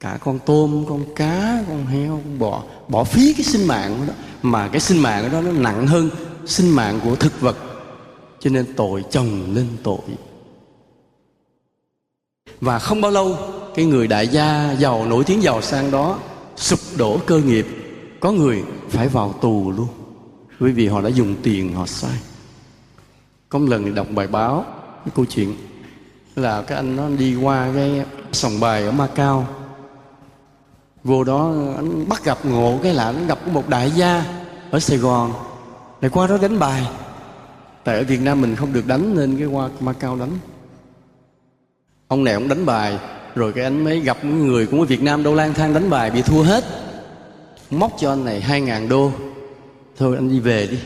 Cả 0.00 0.18
con 0.24 0.38
tôm, 0.46 0.84
con 0.88 1.04
cá, 1.14 1.64
con 1.68 1.86
heo, 1.86 2.20
con 2.24 2.38
bò. 2.38 2.62
Bỏ 2.88 3.04
phí 3.04 3.32
cái 3.32 3.42
sinh 3.44 3.66
mạng 3.66 4.06
đó. 4.06 4.12
Mà 4.42 4.68
cái 4.68 4.80
sinh 4.80 5.02
mạng 5.02 5.28
đó 5.32 5.40
nó 5.40 5.52
nặng 5.52 5.86
hơn 5.86 6.10
sinh 6.46 6.70
mạng 6.70 7.00
của 7.04 7.16
thực 7.16 7.40
vật. 7.40 7.56
Cho 8.40 8.50
nên 8.50 8.74
tội 8.76 9.04
chồng 9.10 9.54
lên 9.54 9.66
tội. 9.82 9.98
Và 12.60 12.78
không 12.78 13.00
bao 13.00 13.10
lâu, 13.10 13.36
cái 13.74 13.84
người 13.84 14.06
đại 14.06 14.28
gia 14.28 14.72
giàu, 14.72 15.06
nổi 15.06 15.24
tiếng 15.24 15.42
giàu 15.42 15.62
sang 15.62 15.90
đó 15.90 16.18
sụp 16.56 16.78
đổ 16.96 17.18
cơ 17.26 17.38
nghiệp. 17.38 17.66
Có 18.20 18.32
người 18.32 18.62
phải 18.88 19.08
vào 19.08 19.32
tù 19.32 19.72
luôn. 19.76 19.88
Bởi 20.60 20.72
vì 20.72 20.88
họ 20.88 21.00
đã 21.00 21.08
dùng 21.08 21.34
tiền 21.42 21.74
họ 21.74 21.86
sai 21.86 22.18
có 23.48 23.58
một 23.58 23.66
lần 23.68 23.94
đọc 23.94 24.06
bài 24.10 24.26
báo, 24.26 24.64
cái 25.04 25.12
câu 25.16 25.24
chuyện 25.24 25.56
là 26.36 26.62
cái 26.62 26.76
anh 26.76 26.96
nó 26.96 27.08
đi 27.08 27.36
qua 27.36 27.68
cái 27.74 28.04
sòng 28.32 28.60
bài 28.60 28.82
ở 28.82 28.92
Macau. 28.92 29.46
Vô 31.04 31.24
đó 31.24 31.52
anh 31.76 32.08
bắt 32.08 32.24
gặp 32.24 32.38
ngộ, 32.44 32.78
cái 32.82 32.94
là 32.94 33.04
anh 33.04 33.26
gặp 33.26 33.48
một 33.48 33.68
đại 33.68 33.90
gia 33.90 34.24
ở 34.70 34.80
Sài 34.80 34.98
Gòn. 34.98 35.32
Lại 36.00 36.10
qua 36.10 36.26
đó 36.26 36.38
đánh 36.42 36.58
bài. 36.58 36.88
Tại 37.84 37.98
ở 37.98 38.04
Việt 38.04 38.20
Nam 38.20 38.40
mình 38.40 38.56
không 38.56 38.72
được 38.72 38.86
đánh 38.86 39.14
nên 39.16 39.36
cái 39.38 39.46
qua 39.46 39.68
Macau 39.80 40.16
đánh. 40.16 40.38
Ông 42.08 42.24
này 42.24 42.34
ông 42.34 42.48
đánh 42.48 42.66
bài, 42.66 42.98
rồi 43.34 43.52
cái 43.52 43.64
anh 43.64 43.84
mới 43.84 44.00
gặp 44.00 44.16
những 44.22 44.46
người 44.46 44.66
cũng 44.66 44.80
ở 44.80 44.86
Việt 44.86 45.02
Nam 45.02 45.22
đâu 45.22 45.34
lang 45.34 45.54
thang 45.54 45.74
đánh 45.74 45.90
bài, 45.90 46.10
bị 46.10 46.22
thua 46.22 46.42
hết. 46.42 46.64
Móc 47.70 47.92
cho 47.98 48.12
anh 48.12 48.24
này 48.24 48.40
hai 48.40 48.60
ngàn 48.60 48.88
đô. 48.88 49.12
Thôi 49.96 50.16
anh 50.16 50.28
đi 50.28 50.40
về 50.40 50.66
đi. 50.66 50.78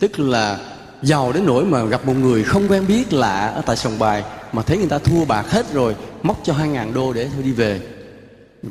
Tức 0.00 0.18
là 0.18 0.58
giàu 1.02 1.32
đến 1.32 1.46
nỗi 1.46 1.64
mà 1.64 1.84
gặp 1.84 2.06
một 2.06 2.16
người 2.16 2.44
không 2.44 2.68
quen 2.68 2.86
biết 2.86 3.12
lạ 3.12 3.46
ở 3.46 3.62
tại 3.66 3.76
sòng 3.76 3.98
bài 3.98 4.24
mà 4.52 4.62
thấy 4.62 4.78
người 4.78 4.88
ta 4.88 4.98
thua 4.98 5.24
bạc 5.24 5.50
hết 5.50 5.72
rồi, 5.72 5.96
móc 6.22 6.40
cho 6.44 6.52
hai 6.52 6.68
ngàn 6.68 6.94
đô 6.94 7.12
để 7.12 7.28
thôi 7.34 7.42
đi 7.42 7.52
về. 7.52 7.80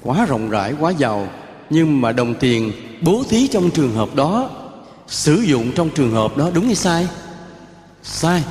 Quá 0.01 0.25
rộng 0.25 0.49
rãi, 0.49 0.73
quá 0.79 0.91
giàu, 0.91 1.27
nhưng 1.69 2.01
mà 2.01 2.11
đồng 2.11 2.35
tiền 2.35 2.71
bố 3.01 3.23
thí 3.29 3.47
trong 3.47 3.69
trường 3.69 3.93
hợp 3.93 4.15
đó, 4.15 4.49
sử 5.07 5.35
dụng 5.35 5.71
trong 5.75 5.89
trường 5.89 6.11
hợp 6.11 6.37
đó 6.37 6.51
đúng 6.53 6.65
hay 6.65 6.75
sai? 6.75 7.07
Sai. 8.03 8.43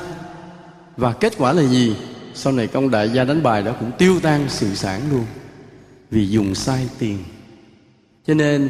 Và 0.97 1.13
kết 1.13 1.33
quả 1.37 1.53
là 1.53 1.63
gì? 1.63 1.95
Sau 2.33 2.53
này 2.53 2.67
công 2.67 2.91
đại 2.91 3.09
gia 3.09 3.23
đánh 3.23 3.43
bài 3.43 3.63
đó 3.63 3.71
cũng 3.79 3.91
tiêu 3.97 4.19
tan 4.19 4.45
sự 4.49 4.75
sản 4.75 5.01
luôn. 5.11 5.25
Vì 6.11 6.27
dùng 6.27 6.55
sai 6.55 6.87
tiền. 6.99 7.23
Cho 8.27 8.33
nên 8.33 8.69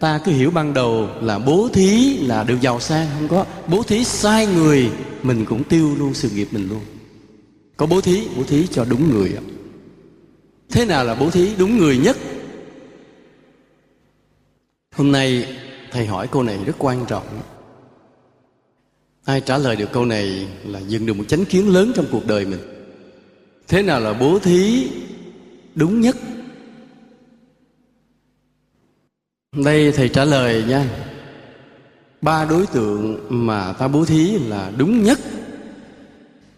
ta 0.00 0.20
cứ 0.24 0.32
hiểu 0.32 0.50
ban 0.50 0.74
đầu 0.74 1.08
là 1.22 1.38
bố 1.38 1.68
thí 1.72 2.18
là 2.18 2.44
được 2.44 2.60
giàu 2.60 2.80
sang, 2.80 3.06
không 3.18 3.28
có. 3.28 3.44
Bố 3.68 3.82
thí 3.82 4.04
sai 4.04 4.46
người, 4.46 4.90
mình 5.22 5.44
cũng 5.44 5.64
tiêu 5.64 5.94
luôn 5.98 6.14
sự 6.14 6.30
nghiệp 6.30 6.48
mình 6.50 6.68
luôn. 6.68 6.80
Có 7.76 7.86
bố 7.86 8.00
thí 8.00 8.28
bố 8.36 8.42
thí 8.42 8.66
cho 8.66 8.84
đúng 8.84 9.10
người 9.10 9.32
thế 10.70 10.84
nào 10.84 11.04
là 11.04 11.14
bố 11.14 11.30
thí 11.30 11.56
đúng 11.58 11.78
người 11.78 11.98
nhất? 11.98 12.16
Hôm 14.94 15.12
nay 15.12 15.56
thầy 15.90 16.06
hỏi 16.06 16.28
câu 16.28 16.42
này 16.42 16.58
rất 16.64 16.76
quan 16.78 17.04
trọng. 17.08 17.40
Ai 19.24 19.40
trả 19.40 19.58
lời 19.58 19.76
được 19.76 19.92
câu 19.92 20.04
này 20.04 20.48
là 20.64 20.78
dựng 20.78 21.06
được 21.06 21.14
một 21.14 21.24
chánh 21.28 21.44
kiến 21.44 21.68
lớn 21.68 21.92
trong 21.94 22.06
cuộc 22.10 22.26
đời 22.26 22.46
mình. 22.46 22.60
Thế 23.68 23.82
nào 23.82 24.00
là 24.00 24.12
bố 24.12 24.38
thí 24.38 24.88
đúng 25.74 26.00
nhất? 26.00 26.16
Đây 29.64 29.92
thầy 29.92 30.08
trả 30.08 30.24
lời 30.24 30.64
nha. 30.68 30.84
Ba 32.22 32.44
đối 32.44 32.66
tượng 32.66 33.26
mà 33.28 33.72
ta 33.72 33.88
bố 33.88 34.04
thí 34.04 34.38
là 34.38 34.72
đúng 34.76 35.02
nhất. 35.02 35.18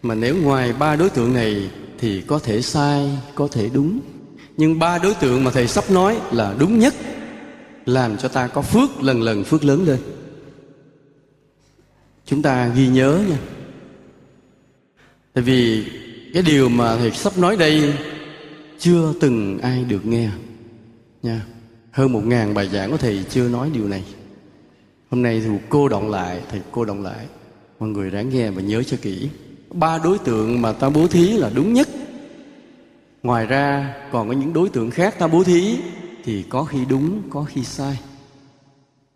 Mà 0.01 0.15
nếu 0.15 0.35
ngoài 0.35 0.73
ba 0.73 0.95
đối 0.95 1.09
tượng 1.09 1.33
này 1.33 1.69
thì 1.97 2.21
có 2.21 2.39
thể 2.39 2.61
sai, 2.61 3.09
có 3.35 3.47
thể 3.51 3.69
đúng. 3.73 3.99
Nhưng 4.57 4.79
ba 4.79 4.97
đối 4.97 5.13
tượng 5.13 5.43
mà 5.43 5.51
thầy 5.51 5.67
sắp 5.67 5.91
nói 5.91 6.19
là 6.31 6.55
đúng 6.59 6.79
nhất, 6.79 6.93
làm 7.85 8.17
cho 8.17 8.27
ta 8.27 8.47
có 8.47 8.61
phước 8.61 9.01
lần 9.01 9.21
lần 9.21 9.43
phước 9.43 9.63
lớn 9.63 9.85
lên. 9.85 9.99
Chúng 12.25 12.41
ta 12.41 12.67
ghi 12.67 12.87
nhớ 12.87 13.19
nha. 13.29 13.37
Tại 15.33 15.43
vì 15.43 15.85
cái 16.33 16.43
điều 16.43 16.69
mà 16.69 16.97
thầy 16.97 17.11
sắp 17.11 17.37
nói 17.37 17.57
đây 17.57 17.93
chưa 18.79 19.13
từng 19.19 19.59
ai 19.59 19.83
được 19.83 20.05
nghe 20.05 20.29
nha 21.23 21.41
hơn 21.91 22.11
một 22.11 22.21
ngàn 22.25 22.53
bài 22.53 22.67
giảng 22.67 22.91
của 22.91 22.97
thầy 22.97 23.25
chưa 23.29 23.49
nói 23.49 23.69
điều 23.73 23.87
này. 23.87 24.03
Hôm 25.09 25.21
nay 25.21 25.41
thì 25.43 25.49
cô 25.69 25.89
động 25.89 26.09
lại, 26.09 26.41
thầy 26.49 26.61
cô 26.71 26.85
động 26.85 27.03
lại. 27.03 27.25
Mọi 27.79 27.89
người 27.89 28.09
ráng 28.09 28.29
nghe 28.29 28.51
và 28.51 28.61
nhớ 28.61 28.83
cho 28.83 28.97
kỹ. 29.01 29.29
Ba 29.73 29.97
đối 30.03 30.17
tượng 30.17 30.61
mà 30.61 30.71
ta 30.73 30.89
bố 30.89 31.07
thí 31.07 31.27
là 31.37 31.51
đúng 31.55 31.73
nhất. 31.73 31.87
Ngoài 33.23 33.45
ra, 33.45 33.95
còn 34.11 34.27
có 34.27 34.33
những 34.33 34.53
đối 34.53 34.69
tượng 34.69 34.91
khác 34.91 35.19
ta 35.19 35.27
bố 35.27 35.43
thí 35.43 35.77
thì 36.23 36.43
có 36.49 36.63
khi 36.63 36.85
đúng, 36.89 37.21
có 37.29 37.43
khi 37.43 37.63
sai. 37.63 37.99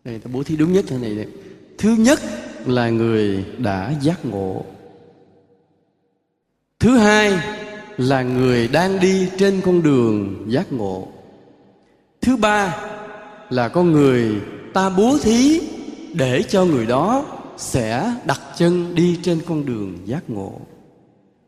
Đây, 0.03 0.19
ta 0.19 0.29
bố 0.33 0.43
thí 0.43 0.55
đúng 0.55 0.73
nhất 0.73 0.85
thế 0.87 0.97
này 0.97 1.15
đây. 1.15 1.27
thứ 1.77 1.95
nhất 1.99 2.19
là 2.65 2.89
người 2.89 3.45
đã 3.57 3.93
giác 4.01 4.25
ngộ. 4.25 4.65
Thứ 6.79 6.97
hai 6.97 7.33
là 7.97 8.21
người 8.21 8.67
đang 8.67 8.99
đi 8.99 9.29
trên 9.37 9.61
con 9.65 9.83
đường 9.83 10.45
giác 10.47 10.73
ngộ 10.73 11.07
thứ 12.25 12.35
ba 12.35 12.77
là 13.49 13.67
con 13.67 13.91
người 13.91 14.41
ta 14.73 14.89
bố 14.89 15.17
thí 15.23 15.61
để 16.13 16.43
cho 16.43 16.65
người 16.65 16.85
đó 16.85 17.25
sẽ 17.57 18.15
đặt 18.25 18.41
chân 18.57 18.95
đi 18.95 19.19
trên 19.23 19.41
con 19.47 19.65
đường 19.65 19.97
giác 20.05 20.29
ngộ. 20.29 20.59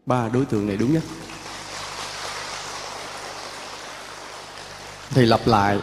Ba 0.05 0.29
đối 0.29 0.45
tượng 0.45 0.67
này 0.67 0.77
đúng 0.77 0.93
nhất 0.93 1.03
thầy 5.09 5.25
lặp 5.25 5.47
lại 5.47 5.79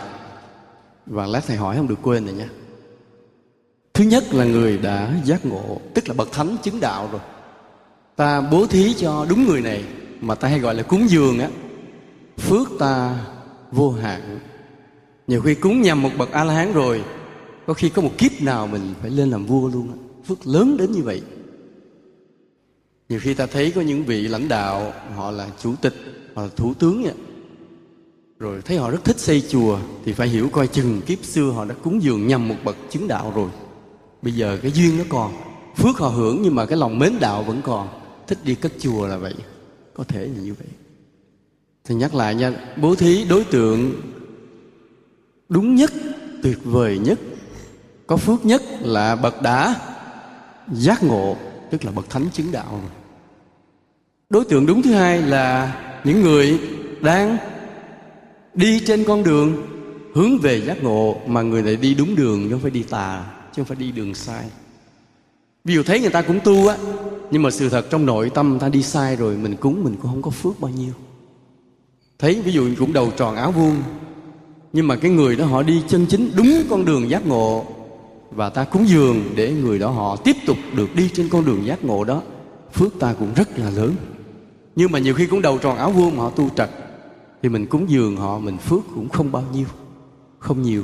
và 1.07 1.27
lát 1.27 1.41
thầy 1.47 1.57
hỏi 1.57 1.77
không 1.77 1.89
được 1.89 1.99
quên 2.03 2.25
này 2.27 2.35
nhé. 2.35 2.47
Thứ 3.95 4.05
nhất 4.05 4.25
là 4.35 4.45
người 4.45 4.79
đã 4.79 5.11
giác 5.25 5.47
ngộ, 5.47 5.81
tức 5.95 6.09
là 6.09 6.15
bậc 6.15 6.33
thánh 6.33 6.57
chứng 6.63 6.81
đạo 6.81 7.09
rồi. 7.13 7.21
Ta 8.17 8.41
bố 8.41 8.67
thí 8.67 8.95
cho 8.95 9.27
đúng 9.29 9.47
người 9.47 9.61
này 9.61 9.85
mà 10.21 10.35
ta 10.35 10.49
hay 10.49 10.59
gọi 10.59 10.75
là 10.75 10.83
cúng 10.83 11.09
dường 11.09 11.39
á. 11.39 11.49
Phước 12.39 12.69
ta 12.79 13.17
vô 13.73 13.91
hạn 13.91 14.39
nhiều 15.27 15.41
khi 15.41 15.55
cúng 15.55 15.83
nhầm 15.83 16.03
một 16.03 16.11
bậc 16.19 16.31
a 16.31 16.45
la 16.45 16.55
hán 16.55 16.73
rồi, 16.73 17.05
có 17.67 17.75
khi 17.75 17.89
có 17.89 18.03
một 18.03 18.13
kiếp 18.19 18.43
nào 18.43 18.67
mình 18.67 18.95
phải 19.01 19.11
lên 19.11 19.31
làm 19.31 19.47
vua 19.47 19.69
luôn 19.69 19.89
phước 20.27 20.47
lớn 20.47 20.77
đến 20.77 20.93
như 20.93 21.03
vậy. 21.03 21.23
Nhiều 23.09 23.21
khi 23.23 23.35
ta 23.35 23.47
thấy 23.47 23.71
có 23.71 23.81
những 23.81 24.05
vị 24.05 24.29
lãnh 24.29 24.49
đạo, 24.49 24.93
họ 25.17 25.31
là 25.31 25.49
chủ 25.63 25.75
tịch, 25.83 25.95
họ 26.35 26.43
là 26.43 26.49
thủ 26.57 26.75
tướng 26.75 27.03
vậy 27.03 27.13
rồi 28.39 28.63
thấy 28.65 28.77
họ 28.77 28.91
rất 28.91 29.05
thích 29.05 29.19
xây 29.19 29.41
chùa, 29.41 29.79
thì 30.05 30.13
phải 30.13 30.29
hiểu 30.29 30.49
coi 30.49 30.67
chừng 30.67 31.01
kiếp 31.07 31.25
xưa 31.25 31.51
họ 31.51 31.65
đã 31.65 31.75
cúng 31.83 32.03
dường 32.03 32.27
nhầm 32.27 32.49
một 32.49 32.57
bậc 32.65 32.77
chứng 32.91 33.09
đạo 33.09 33.33
rồi. 33.37 33.51
Bây 34.23 34.33
giờ 34.33 34.59
cái 34.63 34.73
duyên 34.73 34.99
nó 34.99 35.05
còn, 35.09 35.33
phước 35.77 35.97
họ 35.97 36.09
hưởng 36.09 36.43
nhưng 36.43 36.55
mà 36.55 36.67
cái 36.67 36.79
lòng 36.79 36.99
mến 36.99 37.13
đạo 37.21 37.43
vẫn 37.43 37.61
còn. 37.65 37.89
Thích 38.27 38.39
đi 38.45 38.55
cất 38.55 38.73
chùa 38.79 39.07
là 39.07 39.17
vậy, 39.17 39.35
có 39.95 40.05
thể 40.05 40.21
là 40.21 40.43
như 40.43 40.55
vậy. 40.55 40.69
Thì 41.85 41.95
nhắc 41.95 42.15
lại 42.15 42.35
nha, 42.35 42.53
bố 42.77 42.95
thí 42.95 43.25
đối 43.25 43.45
tượng 43.45 43.93
đúng 45.49 45.75
nhất, 45.75 45.93
tuyệt 46.43 46.59
vời 46.65 46.99
nhất, 46.99 47.19
có 48.07 48.17
phước 48.17 48.47
nhất 48.47 48.63
là 48.81 49.17
bậc 49.17 49.43
đã 49.43 49.77
giác 50.73 51.03
ngộ, 51.03 51.37
tức 51.71 51.85
là 51.85 51.91
bậc 51.91 52.11
thánh 52.11 52.31
chứng 52.33 52.53
đạo. 52.53 52.81
Đối 54.31 54.45
tượng 54.45 54.67
đúng 54.67 54.83
thứ 54.83 54.93
hai 54.93 55.23
là 55.23 55.77
những 56.05 56.21
người 56.23 56.61
đang 57.01 57.37
đi 58.55 58.81
trên 58.87 59.05
con 59.05 59.23
đường, 59.23 59.63
hướng 60.15 60.39
về 60.39 60.61
giác 60.61 60.83
ngộ, 60.83 61.21
mà 61.27 61.43
người 61.43 61.63
này 61.63 61.77
đi 61.77 61.95
đúng 61.95 62.17
đường 62.17 62.45
chứ 62.45 62.51
không 62.51 62.61
phải 62.61 62.71
đi 62.71 62.83
tà, 62.83 63.25
chứ 63.53 63.63
không 63.63 63.65
phải 63.65 63.77
đi 63.77 63.93
đường 63.93 64.15
sai. 64.15 64.45
Ví 65.65 65.75
dụ 65.75 65.83
thấy 65.83 66.01
người 66.01 66.11
ta 66.11 66.23
cũng 66.23 66.41
tu 66.45 66.69
á, 66.69 66.77
nhưng 67.31 67.43
mà 67.43 67.51
sự 67.51 67.69
thật 67.69 67.87
trong 67.91 68.07
nội 68.07 68.31
tâm 68.35 68.59
ta 68.59 68.69
đi 68.69 68.83
sai 68.83 69.17
rồi, 69.17 69.37
mình 69.37 69.57
cúng 69.57 69.85
mình 69.85 69.97
cũng 70.03 70.11
không 70.11 70.23
có 70.23 70.31
phước 70.31 70.61
bao 70.61 70.71
nhiêu. 70.71 70.93
Thấy, 72.19 72.43
ví 72.45 72.53
dụ 72.53 72.71
cũng 72.79 72.93
đầu 72.93 73.13
tròn 73.17 73.37
áo 73.37 73.53
vuông 73.53 73.83
nhưng 74.75 74.89
mà 74.89 74.97
cái 74.97 75.11
người 75.11 75.37
đó 75.37 75.45
họ 75.45 75.63
đi 75.63 75.83
chân 75.89 76.07
chính 76.07 76.31
đúng 76.37 76.63
con 76.71 76.85
đường 76.85 77.11
giác 77.11 77.27
ngộ. 77.27 77.65
Và 78.31 78.51
ta 78.51 78.65
cúng 78.65 78.89
dường 78.89 79.25
để 79.37 79.53
người 79.53 79.79
đó 79.79 79.91
họ 79.91 80.17
tiếp 80.17 80.37
tục 80.47 80.57
được 80.77 80.95
đi 80.95 81.11
trên 81.15 81.29
con 81.29 81.45
đường 81.45 81.67
giác 81.67 81.85
ngộ 81.85 82.05
đó. 82.05 82.23
Phước 82.73 82.99
ta 83.01 83.15
cũng 83.19 83.35
rất 83.37 83.59
là 83.59 83.71
lớn. 83.71 83.95
Nhưng 84.77 84.93
mà 84.93 84.99
nhiều 84.99 85.15
khi 85.15 85.27
cũng 85.27 85.43
đầu 85.43 85.59
tròn 85.59 85.79
áo 85.79 85.91
vuông 85.91 86.17
mà 86.17 86.23
họ 86.23 86.31
tu 86.31 86.49
trật 86.57 86.71
thì 87.43 87.49
mình 87.49 87.67
cúng 87.67 87.91
dường 87.91 88.17
họ, 88.17 88.39
mình 88.39 88.59
phước 88.59 88.81
cũng 88.95 89.09
không 89.09 89.33
bao 89.33 89.45
nhiêu. 89.53 89.67
Không 90.39 90.63
nhiều. 90.63 90.83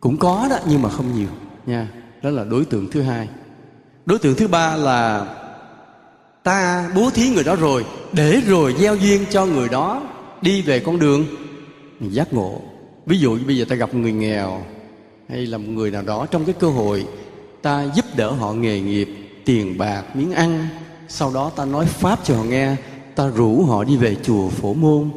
Cũng 0.00 0.16
có 0.16 0.46
đó, 0.50 0.56
nhưng 0.68 0.82
mà 0.82 0.88
không 0.88 1.14
nhiều. 1.14 1.28
Nha, 1.66 1.88
đó 2.22 2.30
là 2.30 2.44
đối 2.44 2.64
tượng 2.64 2.90
thứ 2.90 3.02
hai. 3.02 3.28
Đối 4.06 4.18
tượng 4.18 4.34
thứ 4.34 4.48
ba 4.48 4.76
là 4.76 5.26
ta 6.42 6.90
bố 6.96 7.10
thí 7.10 7.30
người 7.30 7.44
đó 7.44 7.56
rồi, 7.56 7.84
để 8.12 8.40
rồi 8.46 8.74
gieo 8.78 8.96
duyên 8.96 9.24
cho 9.30 9.46
người 9.46 9.68
đó 9.68 10.02
đi 10.42 10.62
về 10.62 10.80
con 10.80 10.98
đường 10.98 11.24
giác 12.00 12.32
ngộ 12.32 12.60
ví 13.08 13.18
dụ 13.18 13.38
bây 13.46 13.56
giờ 13.56 13.64
ta 13.68 13.76
gặp 13.76 13.94
người 13.94 14.12
nghèo 14.12 14.62
hay 15.28 15.46
là 15.46 15.58
một 15.58 15.68
người 15.68 15.90
nào 15.90 16.02
đó, 16.02 16.26
trong 16.30 16.44
cái 16.44 16.54
cơ 16.58 16.68
hội 16.68 17.04
ta 17.62 17.86
giúp 17.94 18.04
đỡ 18.16 18.30
họ 18.30 18.52
nghề 18.52 18.80
nghiệp, 18.80 19.08
tiền 19.44 19.78
bạc, 19.78 20.02
miếng 20.16 20.32
ăn, 20.32 20.68
sau 21.08 21.30
đó 21.34 21.50
ta 21.56 21.64
nói 21.64 21.86
pháp 21.86 22.18
cho 22.24 22.36
họ 22.36 22.44
nghe, 22.44 22.76
ta 23.14 23.26
rủ 23.26 23.64
họ 23.64 23.84
đi 23.84 23.96
về 23.96 24.16
chùa 24.22 24.48
phổ 24.48 24.74
môn, 24.74 25.10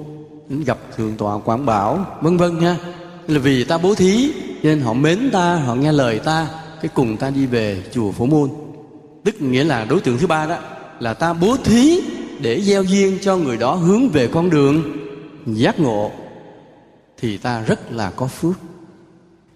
gặp 0.66 0.78
thượng 0.98 1.16
tọa 1.18 1.40
quảng 1.40 1.66
bảo, 1.66 2.06
vân 2.22 2.38
vân 2.38 2.60
nha 2.60 2.78
là 3.28 3.40
vì 3.40 3.64
ta 3.64 3.78
bố 3.78 3.96
thí, 3.96 4.34
nên 4.64 4.82
họ 4.82 4.94
mến 4.94 5.30
ta, 5.32 5.56
họ 5.56 5.76
nghe 5.76 5.92
lời 5.92 6.20
ta, 6.20 6.48
cái 6.82 6.92
cùng 6.94 7.18
ta 7.18 7.30
đi 7.30 7.46
về 7.46 7.84
chùa 7.92 8.12
phổ 8.12 8.26
môn. 8.26 8.50
Tức 9.24 9.42
nghĩa 9.42 9.64
là 9.64 9.86
đối 9.86 10.00
tượng 10.00 10.18
thứ 10.18 10.28
ba 10.28 10.46
đó, 10.46 10.58
là 11.00 11.14
ta 11.14 11.34
bố 11.34 11.58
thí 11.64 12.00
để 12.40 12.62
gieo 12.62 12.84
duyên 12.84 13.18
cho 13.22 13.38
người 13.38 13.58
đó 13.58 13.74
hướng 13.74 14.10
về 14.10 14.28
con 14.28 14.50
đường 14.50 14.84
giác 15.46 15.80
ngộ 15.80 16.12
thì 17.22 17.38
ta 17.38 17.62
rất 17.62 17.92
là 17.92 18.12
có 18.16 18.28
phước. 18.28 18.56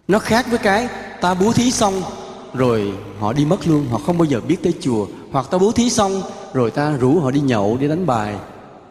Nó 0.07 0.19
khác 0.19 0.45
với 0.49 0.57
cái 0.57 0.89
ta 1.21 1.33
bố 1.33 1.53
thí 1.53 1.71
xong 1.71 2.01
rồi 2.53 2.93
họ 3.19 3.33
đi 3.33 3.45
mất 3.45 3.67
luôn 3.67 3.87
họ 3.91 3.97
không 4.05 4.17
bao 4.17 4.25
giờ 4.25 4.41
biết 4.41 4.57
tới 4.63 4.73
chùa. 4.81 5.07
Hoặc 5.31 5.45
ta 5.51 5.57
bố 5.57 5.71
thí 5.71 5.89
xong 5.89 6.21
rồi 6.53 6.71
ta 6.71 6.91
rủ 6.91 7.19
họ 7.19 7.31
đi 7.31 7.39
nhậu 7.39 7.77
đi 7.77 7.87
đánh 7.87 8.05
bài 8.05 8.35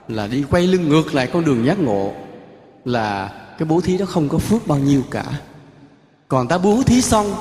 là 0.08 0.26
đi 0.26 0.44
quay 0.50 0.66
lưng 0.66 0.88
ngược 0.88 1.14
lại 1.14 1.26
con 1.32 1.44
đường 1.44 1.66
giác 1.66 1.78
ngộ 1.78 2.12
là 2.84 3.28
cái 3.58 3.66
bố 3.68 3.80
thí 3.80 3.98
đó 3.98 4.06
không 4.06 4.28
có 4.28 4.38
phước 4.38 4.66
bao 4.66 4.78
nhiêu 4.78 5.02
cả. 5.10 5.24
Còn 6.28 6.48
ta 6.48 6.58
bố 6.58 6.82
thí 6.86 7.02
xong 7.02 7.34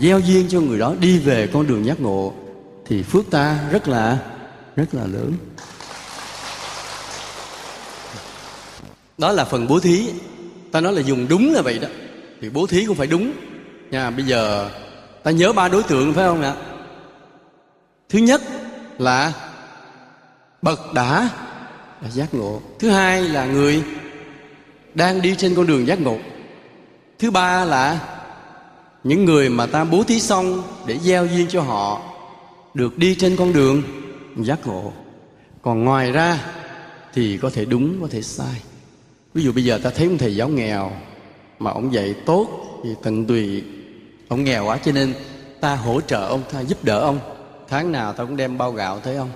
gieo 0.00 0.18
duyên 0.18 0.46
cho 0.48 0.60
người 0.60 0.78
đó 0.78 0.94
đi 1.00 1.18
về 1.18 1.46
con 1.52 1.66
đường 1.66 1.84
giác 1.84 2.00
ngộ 2.00 2.32
thì 2.86 3.02
phước 3.02 3.30
ta 3.30 3.58
rất 3.70 3.88
là 3.88 4.18
rất 4.76 4.94
là 4.94 5.06
lớn. 5.06 5.32
Đó 9.18 9.32
là 9.32 9.44
phần 9.44 9.68
bố 9.68 9.80
thí 9.80 10.08
ta 10.74 10.80
nói 10.80 10.92
là 10.92 11.00
dùng 11.00 11.26
đúng 11.28 11.52
là 11.52 11.62
vậy 11.62 11.78
đó. 11.78 11.88
Thì 12.40 12.48
bố 12.50 12.66
thí 12.66 12.86
cũng 12.86 12.96
phải 12.96 13.06
đúng. 13.06 13.32
Nha 13.90 14.10
bây 14.10 14.24
giờ 14.24 14.70
ta 15.22 15.30
nhớ 15.30 15.52
ba 15.52 15.68
đối 15.68 15.82
tượng 15.82 16.12
phải 16.12 16.24
không 16.24 16.42
ạ? 16.42 16.54
Thứ 18.08 18.18
nhất 18.18 18.42
là 18.98 19.32
bậc 20.62 20.94
đã 20.94 21.28
là 22.02 22.10
giác 22.10 22.34
ngộ. 22.34 22.60
thứ 22.78 22.90
hai 22.90 23.22
là 23.22 23.46
người 23.46 23.82
đang 24.94 25.22
đi 25.22 25.34
trên 25.38 25.54
con 25.54 25.66
đường 25.66 25.86
giác 25.86 26.00
ngộ. 26.00 26.18
Thứ 27.18 27.30
ba 27.30 27.64
là 27.64 27.98
những 29.04 29.24
người 29.24 29.48
mà 29.48 29.66
ta 29.66 29.84
bố 29.84 30.02
thí 30.04 30.20
xong 30.20 30.62
để 30.86 30.98
gieo 30.98 31.26
duyên 31.26 31.46
cho 31.48 31.62
họ 31.62 32.02
được 32.74 32.98
đi 32.98 33.14
trên 33.14 33.36
con 33.36 33.52
đường 33.52 33.82
giác 34.36 34.66
ngộ. 34.66 34.92
Còn 35.62 35.84
ngoài 35.84 36.12
ra 36.12 36.38
thì 37.12 37.38
có 37.42 37.50
thể 37.50 37.64
đúng 37.64 38.00
có 38.00 38.08
thể 38.10 38.22
sai 38.22 38.62
ví 39.34 39.42
dụ 39.42 39.52
bây 39.52 39.64
giờ 39.64 39.78
ta 39.82 39.90
thấy 39.90 40.08
một 40.08 40.16
thầy 40.18 40.36
giáo 40.36 40.48
nghèo 40.48 40.92
mà 41.58 41.70
ông 41.70 41.92
dạy 41.92 42.14
tốt 42.26 42.48
thì 42.84 42.90
tận 43.02 43.26
tùy 43.26 43.64
ông 44.28 44.44
nghèo 44.44 44.66
quá, 44.66 44.78
cho 44.84 44.92
nên 44.92 45.14
ta 45.60 45.76
hỗ 45.76 46.00
trợ 46.00 46.26
ông, 46.28 46.42
ta 46.52 46.60
giúp 46.60 46.84
đỡ 46.84 47.00
ông. 47.00 47.18
Tháng 47.68 47.92
nào 47.92 48.12
ta 48.12 48.24
cũng 48.24 48.36
đem 48.36 48.58
bao 48.58 48.72
gạo 48.72 49.00
tới 49.00 49.16
ông. 49.16 49.30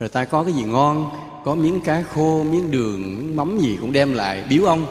Rồi 0.00 0.08
ta 0.08 0.24
có 0.24 0.44
cái 0.44 0.52
gì 0.52 0.62
ngon, 0.62 1.10
có 1.44 1.54
miếng 1.54 1.80
cá 1.80 2.02
khô, 2.02 2.44
miếng 2.44 2.70
đường, 2.70 3.16
miếng 3.18 3.36
mắm 3.36 3.58
gì 3.58 3.78
cũng 3.80 3.92
đem 3.92 4.14
lại, 4.14 4.44
biếu 4.48 4.64
ông 4.64 4.86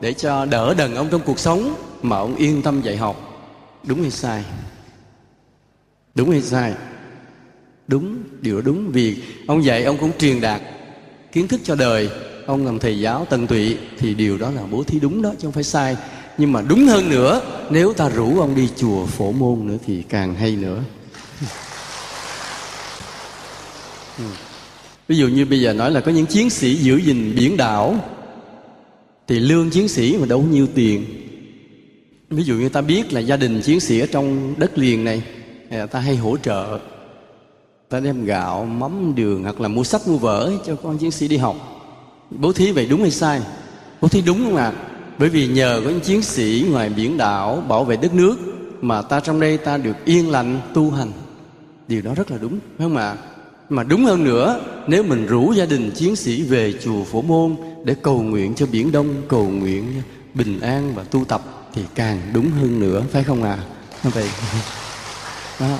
để 0.00 0.12
cho 0.12 0.44
đỡ 0.44 0.74
đần 0.74 0.94
ông 0.94 1.08
trong 1.10 1.20
cuộc 1.24 1.38
sống 1.38 1.74
mà 2.02 2.16
ông 2.16 2.36
yên 2.36 2.62
tâm 2.62 2.80
dạy 2.80 2.96
học. 2.96 3.44
Đúng 3.84 4.00
hay 4.00 4.10
sai? 4.10 4.44
Đúng 6.14 6.30
hay 6.30 6.42
sai? 6.42 6.74
Đúng, 7.86 8.16
điều 8.40 8.56
đó 8.56 8.62
đúng, 8.64 8.90
vì 8.92 9.22
ông 9.46 9.64
dạy 9.64 9.84
ông 9.84 9.96
cũng 9.96 10.10
truyền 10.18 10.40
đạt 10.40 10.60
kiến 11.32 11.48
thức 11.48 11.60
cho 11.64 11.74
đời 11.74 12.10
ông 12.52 12.66
làm 12.66 12.78
thầy 12.78 13.00
giáo 13.00 13.26
tận 13.30 13.46
tụy 13.46 13.76
thì 13.98 14.14
điều 14.14 14.38
đó 14.38 14.50
là 14.50 14.62
bố 14.70 14.84
thí 14.84 15.00
đúng 15.00 15.22
đó, 15.22 15.32
chứ 15.38 15.46
không 15.46 15.52
phải 15.52 15.62
sai. 15.64 15.96
Nhưng 16.38 16.52
mà 16.52 16.62
đúng 16.62 16.86
hơn 16.86 17.10
nữa, 17.10 17.40
nếu 17.70 17.92
ta 17.92 18.08
rủ 18.08 18.40
ông 18.40 18.54
đi 18.54 18.68
chùa 18.76 19.06
phổ 19.06 19.32
môn 19.32 19.66
nữa 19.66 19.76
thì 19.86 20.02
càng 20.08 20.34
hay 20.34 20.56
nữa. 20.56 20.82
Ví 25.08 25.16
dụ 25.16 25.28
như 25.28 25.44
bây 25.44 25.60
giờ 25.60 25.72
nói 25.72 25.90
là 25.90 26.00
có 26.00 26.12
những 26.12 26.26
chiến 26.26 26.50
sĩ 26.50 26.74
giữ 26.74 26.96
gìn 26.96 27.34
biển 27.36 27.56
đảo, 27.56 27.96
thì 29.28 29.38
lương 29.40 29.70
chiến 29.70 29.88
sĩ 29.88 30.16
mà 30.20 30.26
đâu 30.26 30.42
nhiêu 30.42 30.66
tiền. 30.74 31.06
Ví 32.30 32.42
dụ 32.42 32.54
như 32.54 32.68
ta 32.68 32.80
biết 32.80 33.12
là 33.12 33.20
gia 33.20 33.36
đình 33.36 33.60
chiến 33.62 33.80
sĩ 33.80 34.00
ở 34.00 34.06
trong 34.06 34.54
đất 34.58 34.78
liền 34.78 35.04
này 35.04 35.22
à, 35.70 35.86
ta 35.86 35.98
hay 35.98 36.16
hỗ 36.16 36.36
trợ, 36.36 36.78
ta 37.88 38.00
đem 38.00 38.24
gạo, 38.24 38.64
mắm, 38.64 39.14
đường 39.16 39.42
hoặc 39.42 39.60
là 39.60 39.68
mua 39.68 39.84
sách, 39.84 40.08
mua 40.08 40.18
vở 40.18 40.52
cho 40.66 40.76
con 40.76 40.98
chiến 40.98 41.10
sĩ 41.10 41.28
đi 41.28 41.36
học 41.36 41.56
bố 42.38 42.52
thí 42.52 42.72
vậy 42.72 42.86
đúng 42.90 43.00
hay 43.00 43.10
sai? 43.10 43.40
Bố 44.00 44.08
thí 44.08 44.22
đúng 44.22 44.44
không 44.44 44.56
ạ? 44.56 44.72
À? 44.76 44.88
bởi 45.18 45.28
vì 45.28 45.46
nhờ 45.46 45.80
có 45.84 45.90
những 45.90 46.00
chiến 46.00 46.22
sĩ 46.22 46.66
ngoài 46.70 46.88
biển 46.88 47.16
đảo 47.16 47.62
bảo 47.68 47.84
vệ 47.84 47.96
đất 47.96 48.14
nước 48.14 48.36
mà 48.80 49.02
ta 49.02 49.20
trong 49.20 49.40
đây 49.40 49.56
ta 49.56 49.76
được 49.76 50.04
yên 50.04 50.30
lành 50.30 50.60
tu 50.74 50.90
hành. 50.90 51.12
Điều 51.88 52.02
đó 52.02 52.12
rất 52.16 52.30
là 52.30 52.38
đúng. 52.40 52.58
Phải 52.78 52.86
không 52.86 52.96
ạ? 52.96 53.16
Mà 53.68 53.82
đúng 53.82 54.04
hơn 54.04 54.24
nữa 54.24 54.60
nếu 54.86 55.02
mình 55.02 55.26
rủ 55.26 55.52
gia 55.52 55.64
đình 55.64 55.90
chiến 55.90 56.16
sĩ 56.16 56.42
về 56.42 56.74
chùa 56.82 57.04
phổ 57.04 57.22
môn 57.22 57.56
để 57.84 57.94
cầu 58.02 58.22
nguyện 58.22 58.54
cho 58.54 58.66
biển 58.66 58.92
đông 58.92 59.14
cầu 59.28 59.48
nguyện 59.48 60.02
bình 60.34 60.60
an 60.60 60.92
và 60.94 61.04
tu 61.10 61.24
tập 61.24 61.42
thì 61.74 61.82
càng 61.94 62.20
đúng 62.32 62.50
hơn 62.50 62.80
nữa 62.80 63.02
phải 63.12 63.24
không 63.24 63.42
à 63.42 63.58
vậy. 64.02 64.28
Đó. 65.60 65.78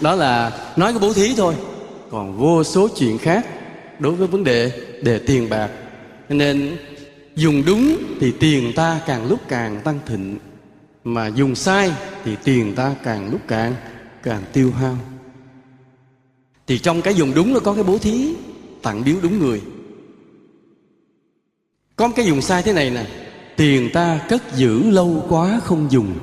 đó 0.00 0.14
là 0.14 0.52
nói 0.76 0.92
cái 0.92 1.00
bố 1.00 1.12
thí 1.12 1.34
thôi. 1.36 1.54
Còn 2.10 2.38
vô 2.38 2.64
số 2.64 2.88
chuyện 2.96 3.18
khác 3.18 3.46
đối 3.98 4.12
với 4.12 4.26
vấn 4.26 4.44
đề 4.44 4.72
đề 5.02 5.18
tiền 5.18 5.48
bạc. 5.50 5.70
Nên 6.28 6.76
dùng 7.34 7.62
đúng 7.66 7.96
thì 8.20 8.32
tiền 8.40 8.72
ta 8.76 9.00
càng 9.06 9.26
lúc 9.26 9.40
càng 9.48 9.80
tăng 9.84 9.98
thịnh, 10.06 10.38
mà 11.04 11.26
dùng 11.26 11.54
sai 11.54 11.92
thì 12.24 12.36
tiền 12.44 12.74
ta 12.74 12.94
càng 13.02 13.30
lúc 13.30 13.40
càng 13.48 13.74
càng 14.22 14.42
tiêu 14.52 14.72
hao. 14.72 14.98
Thì 16.66 16.78
trong 16.78 17.02
cái 17.02 17.14
dùng 17.14 17.34
đúng 17.34 17.54
nó 17.54 17.60
có 17.60 17.74
cái 17.74 17.84
bố 17.84 17.98
thí, 17.98 18.34
tặng 18.82 19.04
biếu 19.04 19.16
đúng 19.22 19.38
người. 19.38 19.62
Có 21.96 22.08
cái 22.16 22.26
dùng 22.26 22.42
sai 22.42 22.62
thế 22.62 22.72
này 22.72 22.90
nè, 22.90 23.06
tiền 23.56 23.90
ta 23.92 24.26
cất 24.28 24.42
giữ 24.56 24.90
lâu 24.90 25.26
quá 25.28 25.60
không 25.64 25.90
dùng. 25.90 26.18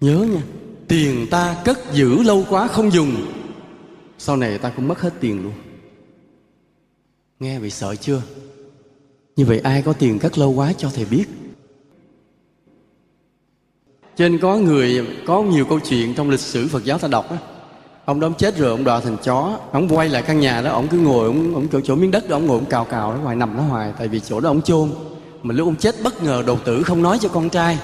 Nhớ 0.00 0.26
nha, 0.32 0.42
tiền 0.88 1.26
ta 1.30 1.62
cất 1.64 1.78
giữ 1.92 2.22
lâu 2.22 2.44
quá 2.48 2.66
không 2.66 2.90
dùng. 2.90 3.26
Sau 4.18 4.36
này 4.36 4.58
ta 4.58 4.70
cũng 4.70 4.88
mất 4.88 5.00
hết 5.00 5.14
tiền 5.20 5.42
luôn 5.42 5.52
nghe 7.44 7.58
bị 7.58 7.70
sợ 7.70 7.94
chưa? 7.94 8.22
Như 9.36 9.44
vậy 9.44 9.58
ai 9.58 9.82
có 9.82 9.92
tiền 9.92 10.18
cắt 10.18 10.38
lâu 10.38 10.50
quá 10.50 10.72
cho 10.78 10.90
thầy 10.94 11.04
biết? 11.04 11.24
Trên 14.16 14.38
có 14.38 14.56
người 14.56 15.06
có 15.26 15.42
nhiều 15.42 15.64
câu 15.64 15.80
chuyện 15.80 16.14
trong 16.14 16.30
lịch 16.30 16.40
sử 16.40 16.68
phật 16.68 16.84
giáo 16.84 16.98
ta 16.98 17.08
đọc 17.08 17.30
á. 17.30 17.36
Ông 18.04 18.20
đó 18.20 18.26
ông 18.26 18.34
chết 18.34 18.56
rồi 18.58 18.70
ông 18.70 18.84
đọa 18.84 19.00
thành 19.00 19.16
chó. 19.24 19.58
Ông 19.72 19.88
quay 19.88 20.08
lại 20.08 20.22
căn 20.22 20.40
nhà 20.40 20.62
đó 20.62 20.70
ông 20.70 20.88
cứ 20.88 20.98
ngồi 20.98 21.26
ông, 21.26 21.54
ông 21.54 21.68
chỗ, 21.72 21.80
chỗ 21.80 21.94
miếng 21.94 22.10
đất 22.10 22.28
đó 22.28 22.36
ông 22.36 22.46
ngồi 22.46 22.58
ông 22.58 22.68
cào 22.68 22.84
cào 22.84 23.12
đó 23.12 23.18
ngoài 23.18 23.36
nằm 23.36 23.56
đó 23.56 23.62
hoài 23.62 23.92
tại 23.98 24.08
vì 24.08 24.20
chỗ 24.20 24.40
đó 24.40 24.50
ông 24.50 24.62
chôn. 24.62 24.90
Mà 25.42 25.54
lúc 25.54 25.68
ông 25.68 25.76
chết 25.76 25.94
bất 26.04 26.22
ngờ 26.22 26.42
đột 26.46 26.64
tử 26.64 26.82
không 26.82 27.02
nói 27.02 27.18
cho 27.20 27.28
con 27.28 27.50
trai. 27.50 27.78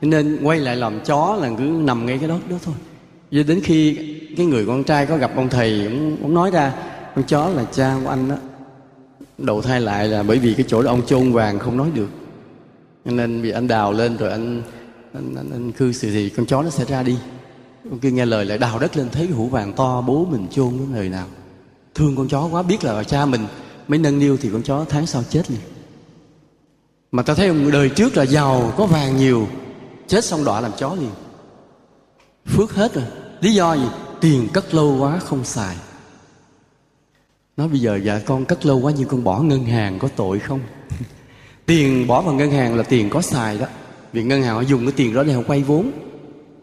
Nên 0.00 0.38
quay 0.42 0.58
lại 0.58 0.76
làm 0.76 1.00
chó 1.00 1.38
là 1.40 1.50
cứ 1.58 1.64
nằm 1.64 2.06
ngay 2.06 2.18
cái 2.18 2.28
đó 2.28 2.38
đó 2.50 2.56
thôi. 2.64 2.74
Cho 3.30 3.42
đến 3.42 3.60
khi 3.64 3.98
cái 4.36 4.46
người 4.46 4.66
con 4.66 4.84
trai 4.84 5.06
có 5.06 5.16
gặp 5.16 5.36
ông 5.36 5.48
thầy 5.48 5.84
ông, 5.84 6.16
ông 6.22 6.34
nói 6.34 6.50
ra 6.50 6.74
con 7.14 7.24
chó 7.24 7.48
là 7.48 7.64
cha 7.64 7.96
của 8.04 8.10
anh 8.10 8.28
đó 8.28 8.36
đầu 9.38 9.62
thai 9.62 9.80
lại 9.80 10.08
là 10.08 10.22
bởi 10.22 10.38
vì 10.38 10.54
cái 10.54 10.64
chỗ 10.68 10.82
đó 10.82 10.90
ông 10.90 11.06
chôn 11.06 11.32
vàng 11.32 11.58
không 11.58 11.76
nói 11.76 11.90
được. 11.94 12.08
Nên 13.04 13.42
vì 13.42 13.50
anh 13.50 13.68
đào 13.68 13.92
lên 13.92 14.16
rồi 14.16 14.30
anh 14.30 14.62
anh, 15.12 15.34
anh, 15.36 15.50
anh 15.50 15.72
khư 15.72 15.92
sự 15.92 16.10
gì 16.10 16.30
con 16.36 16.46
chó 16.46 16.62
nó 16.62 16.70
sẽ 16.70 16.84
ra 16.84 17.02
đi. 17.02 17.16
Ông 17.90 17.98
kia 17.98 18.10
nghe 18.10 18.26
lời 18.26 18.44
lại 18.44 18.58
đào 18.58 18.78
đất 18.78 18.96
lên 18.96 19.08
thấy 19.12 19.26
cái 19.26 19.36
hũ 19.36 19.48
vàng 19.48 19.72
to 19.72 20.00
bố 20.00 20.26
mình 20.30 20.46
chôn 20.50 20.78
cái 20.78 20.86
người 20.86 21.08
nào. 21.08 21.26
Thương 21.94 22.16
con 22.16 22.28
chó 22.28 22.48
quá 22.50 22.62
biết 22.62 22.84
là 22.84 23.04
cha 23.04 23.26
mình 23.26 23.46
mới 23.88 23.98
nâng 23.98 24.18
niu 24.18 24.36
thì 24.36 24.50
con 24.52 24.62
chó 24.62 24.84
tháng 24.88 25.06
sau 25.06 25.22
chết 25.30 25.50
liền. 25.50 25.60
Mà 27.12 27.22
ta 27.22 27.34
thấy 27.34 27.48
ông 27.48 27.70
đời 27.70 27.88
trước 27.88 28.16
là 28.16 28.22
giàu 28.22 28.72
có 28.76 28.86
vàng 28.86 29.16
nhiều 29.16 29.48
chết 30.06 30.24
xong 30.24 30.44
đọa 30.44 30.60
làm 30.60 30.72
chó 30.78 30.94
liền. 30.94 31.10
Phước 32.46 32.74
hết 32.74 32.94
rồi. 32.94 33.04
Lý 33.40 33.54
do 33.54 33.74
gì? 33.74 33.86
Tiền 34.20 34.48
cất 34.52 34.74
lâu 34.74 34.96
quá 35.00 35.18
không 35.18 35.44
xài 35.44 35.76
nói 37.56 37.68
bây 37.68 37.80
giờ 37.80 38.00
dạ 38.04 38.20
con 38.26 38.44
cất 38.44 38.66
lâu 38.66 38.80
quá 38.80 38.92
nhưng 38.96 39.08
con 39.08 39.24
bỏ 39.24 39.40
ngân 39.40 39.64
hàng 39.64 39.98
có 39.98 40.08
tội 40.16 40.38
không? 40.38 40.60
Tiền 41.66 42.06
bỏ 42.06 42.22
vào 42.22 42.34
ngân 42.34 42.50
hàng 42.50 42.76
là 42.76 42.82
tiền 42.82 43.10
có 43.10 43.22
xài 43.22 43.58
đó. 43.58 43.66
Vì 44.12 44.22
ngân 44.22 44.42
hàng 44.42 44.54
họ 44.54 44.60
dùng 44.60 44.82
cái 44.82 44.92
tiền 44.96 45.14
đó 45.14 45.22
để 45.22 45.32
họ 45.32 45.42
quay 45.46 45.62
vốn. 45.62 45.90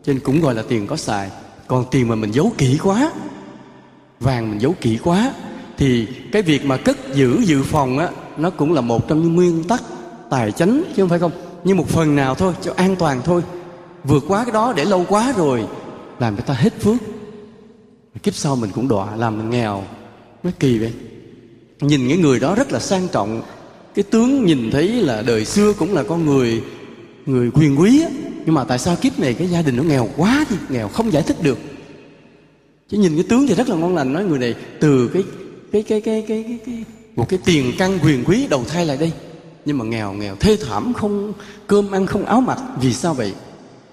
Cho 0.03 0.13
nên 0.13 0.19
cũng 0.19 0.41
gọi 0.41 0.55
là 0.55 0.63
tiền 0.69 0.87
có 0.87 0.95
xài. 0.95 1.29
Còn 1.67 1.85
tiền 1.91 2.07
mà 2.07 2.15
mình 2.15 2.31
giấu 2.31 2.51
kỹ 2.57 2.77
quá, 2.83 3.11
vàng 4.19 4.49
mình 4.49 4.61
giấu 4.61 4.75
kỹ 4.81 4.99
quá, 5.03 5.33
thì 5.77 6.07
cái 6.31 6.41
việc 6.41 6.65
mà 6.65 6.77
cất 6.77 6.97
giữ, 7.13 7.41
dự 7.45 7.63
phòng 7.63 7.97
á, 7.97 8.09
nó 8.37 8.49
cũng 8.49 8.73
là 8.73 8.81
một 8.81 9.07
trong 9.07 9.21
những 9.21 9.35
nguyên 9.35 9.63
tắc 9.63 9.81
tài 10.29 10.51
chánh 10.51 10.83
chứ 10.95 11.03
không 11.03 11.09
phải 11.09 11.19
không? 11.19 11.31
Nhưng 11.63 11.77
một 11.77 11.87
phần 11.87 12.15
nào 12.15 12.35
thôi, 12.35 12.53
cho 12.61 12.73
an 12.75 12.95
toàn 12.95 13.21
thôi. 13.25 13.43
Vượt 14.03 14.23
quá 14.27 14.43
cái 14.45 14.51
đó 14.51 14.73
để 14.75 14.85
lâu 14.85 15.05
quá 15.09 15.33
rồi, 15.37 15.67
làm 16.19 16.35
cho 16.35 16.41
ta 16.41 16.53
hết 16.53 16.81
phước. 16.81 16.97
Kiếp 18.23 18.35
sau 18.35 18.55
mình 18.55 18.71
cũng 18.75 18.87
đọa, 18.87 19.15
làm 19.15 19.37
mình 19.37 19.49
nghèo 19.49 19.83
nó 20.43 20.51
kỳ 20.59 20.79
vậy. 20.79 20.93
Nhìn 21.81 22.07
cái 22.07 22.17
người 22.17 22.39
đó 22.39 22.55
rất 22.55 22.71
là 22.71 22.79
sang 22.79 23.07
trọng. 23.11 23.41
Cái 23.95 24.03
tướng 24.03 24.45
nhìn 24.45 24.71
thấy 24.71 24.87
là 24.87 25.21
đời 25.21 25.45
xưa 25.45 25.73
cũng 25.73 25.93
là 25.93 26.03
con 26.03 26.25
người 26.25 26.61
người 27.25 27.51
quyền 27.53 27.79
quý 27.79 28.01
á. 28.01 28.09
Nhưng 28.45 28.55
mà 28.55 28.63
tại 28.63 28.79
sao 28.79 28.95
kiếp 28.95 29.19
này 29.19 29.33
cái 29.33 29.47
gia 29.47 29.61
đình 29.61 29.75
nó 29.75 29.83
nghèo 29.83 30.09
quá 30.17 30.45
thì 30.49 30.55
nghèo 30.69 30.87
không 30.87 31.11
giải 31.11 31.23
thích 31.23 31.37
được. 31.41 31.57
Chứ 32.89 32.97
nhìn 32.97 33.15
cái 33.15 33.25
tướng 33.29 33.47
thì 33.47 33.55
rất 33.55 33.69
là 33.69 33.75
ngon 33.75 33.95
lành 33.95 34.13
nói 34.13 34.23
người 34.23 34.39
này 34.39 34.55
từ 34.79 35.09
cái 35.13 35.23
cái 35.71 35.83
cái 35.83 36.01
cái 36.01 36.25
cái, 36.27 36.45
cái, 36.47 36.59
cái 36.65 36.83
một 37.15 37.29
cái 37.29 37.39
tiền 37.45 37.73
căn 37.77 37.99
quyền 38.03 38.23
quý 38.25 38.47
đầu 38.49 38.63
thai 38.67 38.85
lại 38.85 38.97
đây. 38.97 39.11
Nhưng 39.65 39.77
mà 39.77 39.85
nghèo 39.85 40.13
nghèo 40.13 40.35
thê 40.35 40.57
thảm 40.67 40.93
không 40.93 41.33
cơm 41.67 41.91
ăn 41.91 42.05
không 42.05 42.25
áo 42.25 42.41
mặc 42.41 42.57
vì 42.81 42.93
sao 42.93 43.13
vậy? 43.13 43.33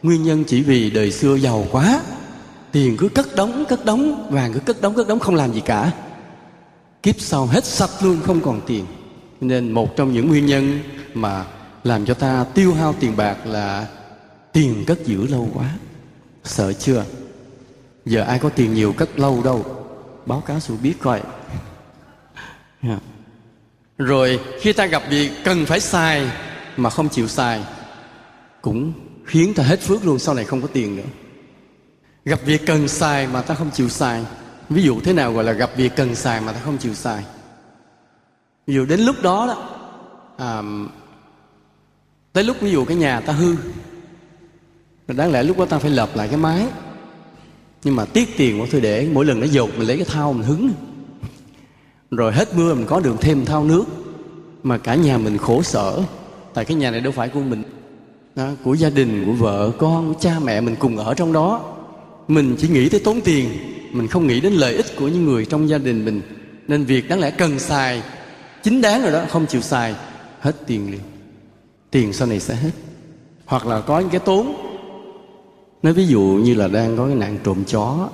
Nguyên 0.03 0.23
nhân 0.23 0.45
chỉ 0.47 0.63
vì 0.63 0.91
đời 0.91 1.13
xưa 1.13 1.37
giàu 1.37 1.67
quá. 1.71 2.01
Tiền 2.73 2.97
cứ 2.97 3.09
cất 3.09 3.37
đóng 3.37 3.65
cất 3.69 3.85
đóng 3.85 4.29
vàng 4.31 4.53
cứ 4.53 4.61
cất 4.61 4.81
đóng 4.81 4.95
cất 4.95 5.09
đóng 5.09 5.19
không 5.19 5.35
làm 5.35 5.53
gì 5.53 5.61
cả 5.65 5.93
kiếp 7.03 7.21
sau 7.21 7.47
hết 7.47 7.65
sạch 7.65 7.91
luôn, 8.03 8.21
không 8.23 8.41
còn 8.41 8.61
tiền. 8.67 8.87
Nên 9.41 9.73
một 9.73 9.97
trong 9.97 10.13
những 10.13 10.29
nguyên 10.29 10.47
nhân 10.47 10.81
mà 11.15 11.45
làm 11.85 12.07
cho 12.07 12.15
ta 12.15 12.45
tiêu 12.55 12.75
hao 12.75 12.95
tiền 13.01 13.17
bạc 13.17 13.47
là 13.47 13.87
tiền 14.53 14.85
cất 14.87 15.07
giữ 15.07 15.27
lâu 15.27 15.49
quá. 15.55 15.75
Sợ 16.45 16.73
chưa? 16.73 17.05
Giờ 18.05 18.23
ai 18.23 18.39
có 18.39 18.49
tiền 18.49 18.75
nhiều 18.75 18.93
cất 18.93 19.19
lâu 19.19 19.43
đâu. 19.45 19.65
Báo 20.27 20.41
cáo 20.41 20.61
sự 20.61 20.75
biết 20.83 20.95
coi. 21.01 21.21
Yeah. 21.21 22.99
Dạ. 23.99 24.07
rồi, 24.07 24.41
khi 24.61 24.73
ta 24.73 24.87
gặp 24.87 25.03
việc 25.11 25.31
cần 25.45 25.67
phải 25.67 25.81
xài 25.81 26.31
mà 26.77 26.91
không 26.91 27.09
chịu 27.09 27.29
xài, 27.29 27.65
cũng 28.63 28.93
khiến 29.25 29.55
ta 29.55 29.63
hết 29.63 29.81
phước 29.81 30.07
luôn, 30.07 30.19
sau 30.19 30.35
này 30.35 30.45
không 30.45 30.63
có 30.63 30.69
tiền 30.73 30.97
nữa. 30.97 31.09
Gặp 32.25 32.41
việc 32.45 32.67
cần 32.67 32.89
xài 32.89 33.27
mà 33.27 33.43
ta 33.43 33.55
không 33.55 33.71
chịu 33.71 33.89
xài 33.89 34.25
ví 34.71 34.83
dụ 34.83 35.01
thế 35.01 35.13
nào 35.13 35.33
gọi 35.33 35.45
là 35.45 35.53
gặp 35.53 35.71
việc 35.77 35.93
cần 35.97 36.15
xài 36.15 36.41
mà 36.41 36.53
ta 36.53 36.61
không 36.61 36.79
chịu 36.79 36.95
xài? 36.95 37.25
Ví 38.67 38.75
dụ 38.75 38.85
đến 38.85 39.01
lúc 39.01 39.17
đó 39.23 39.47
đó 39.47 39.69
à, 40.37 40.63
tới 42.33 42.45
lúc 42.45 42.57
ví 42.61 42.71
dụ 42.71 42.85
cái 42.85 42.97
nhà 42.97 43.21
ta 43.21 43.33
hư 43.33 43.57
đáng 45.09 45.33
lẽ 45.33 45.43
lúc 45.43 45.59
đó 45.59 45.65
ta 45.65 45.79
phải 45.79 45.91
lợp 45.91 46.17
lại 46.17 46.29
cái 46.29 46.37
mái 46.37 46.67
nhưng 47.85 47.97
mà 47.97 48.05
tiếc 48.05 48.37
tiền 48.37 48.61
quá 48.61 48.67
thôi 48.73 48.81
để 48.81 49.09
mỗi 49.13 49.25
lần 49.25 49.41
nó 49.41 49.47
dột 49.47 49.71
mình 49.79 49.89
lấy 49.89 49.97
cái 49.97 50.07
thao 50.07 50.33
mình 50.33 50.47
hứng. 50.47 50.71
Rồi 52.11 52.33
hết 52.33 52.55
mưa 52.55 52.75
mình 52.75 52.87
có 52.87 53.01
được 53.01 53.21
thêm 53.21 53.45
thao 53.45 53.65
nước 53.65 53.85
mà 54.63 54.79
cả 54.79 54.95
nhà 54.95 55.19
mình 55.19 55.39
khổ 55.39 55.63
sở. 55.63 56.03
Tại 56.55 56.65
cái 56.65 56.77
nhà 56.77 56.91
này 56.91 57.01
đâu 57.01 57.13
phải 57.13 57.29
của 57.29 57.41
mình. 57.41 57.63
Đó, 58.35 58.49
của 58.65 58.75
gia 58.75 58.91
đình 58.91 59.25
của 59.27 59.33
vợ 59.33 59.71
con 59.79 60.15
của 60.15 60.21
cha 60.21 60.39
mẹ 60.45 60.61
mình 60.61 60.77
cùng 60.79 60.97
ở 60.97 61.15
trong 61.15 61.33
đó 61.33 61.77
mình 62.31 62.57
chỉ 62.59 62.69
nghĩ 62.69 62.89
tới 62.89 63.01
tốn 63.01 63.21
tiền, 63.21 63.49
mình 63.93 64.09
không 64.09 64.27
nghĩ 64.27 64.41
đến 64.41 64.53
lợi 64.53 64.75
ích 64.75 64.97
của 64.97 65.09
những 65.09 65.25
người 65.25 65.45
trong 65.45 65.69
gia 65.69 65.79
đình 65.79 66.05
mình. 66.05 66.21
Nên 66.69 66.85
việc 66.85 67.09
đáng 67.09 67.21
lẽ 67.21 67.31
cần 67.31 67.59
xài, 67.59 68.03
chính 68.63 68.81
đáng 68.81 69.03
rồi 69.03 69.13
đó, 69.13 69.25
không 69.29 69.47
chịu 69.47 69.61
xài, 69.61 69.95
hết 70.41 70.53
tiền 70.67 70.91
liền. 70.91 71.01
Tiền 71.91 72.13
sau 72.13 72.29
này 72.29 72.41
sẽ 72.41 72.55
hết. 72.55 72.71
Hoặc 73.45 73.67
là 73.67 73.81
có 73.81 74.01
những 74.01 74.11
cái 74.11 74.21
tốn. 74.21 74.55
Nói 75.83 75.93
ví 75.93 76.07
dụ 76.07 76.21
như 76.21 76.55
là 76.55 76.69
đang 76.69 76.97
có 76.97 77.07
cái 77.07 77.15
nạn 77.15 77.39
trộm 77.45 77.65
chó, 77.65 78.09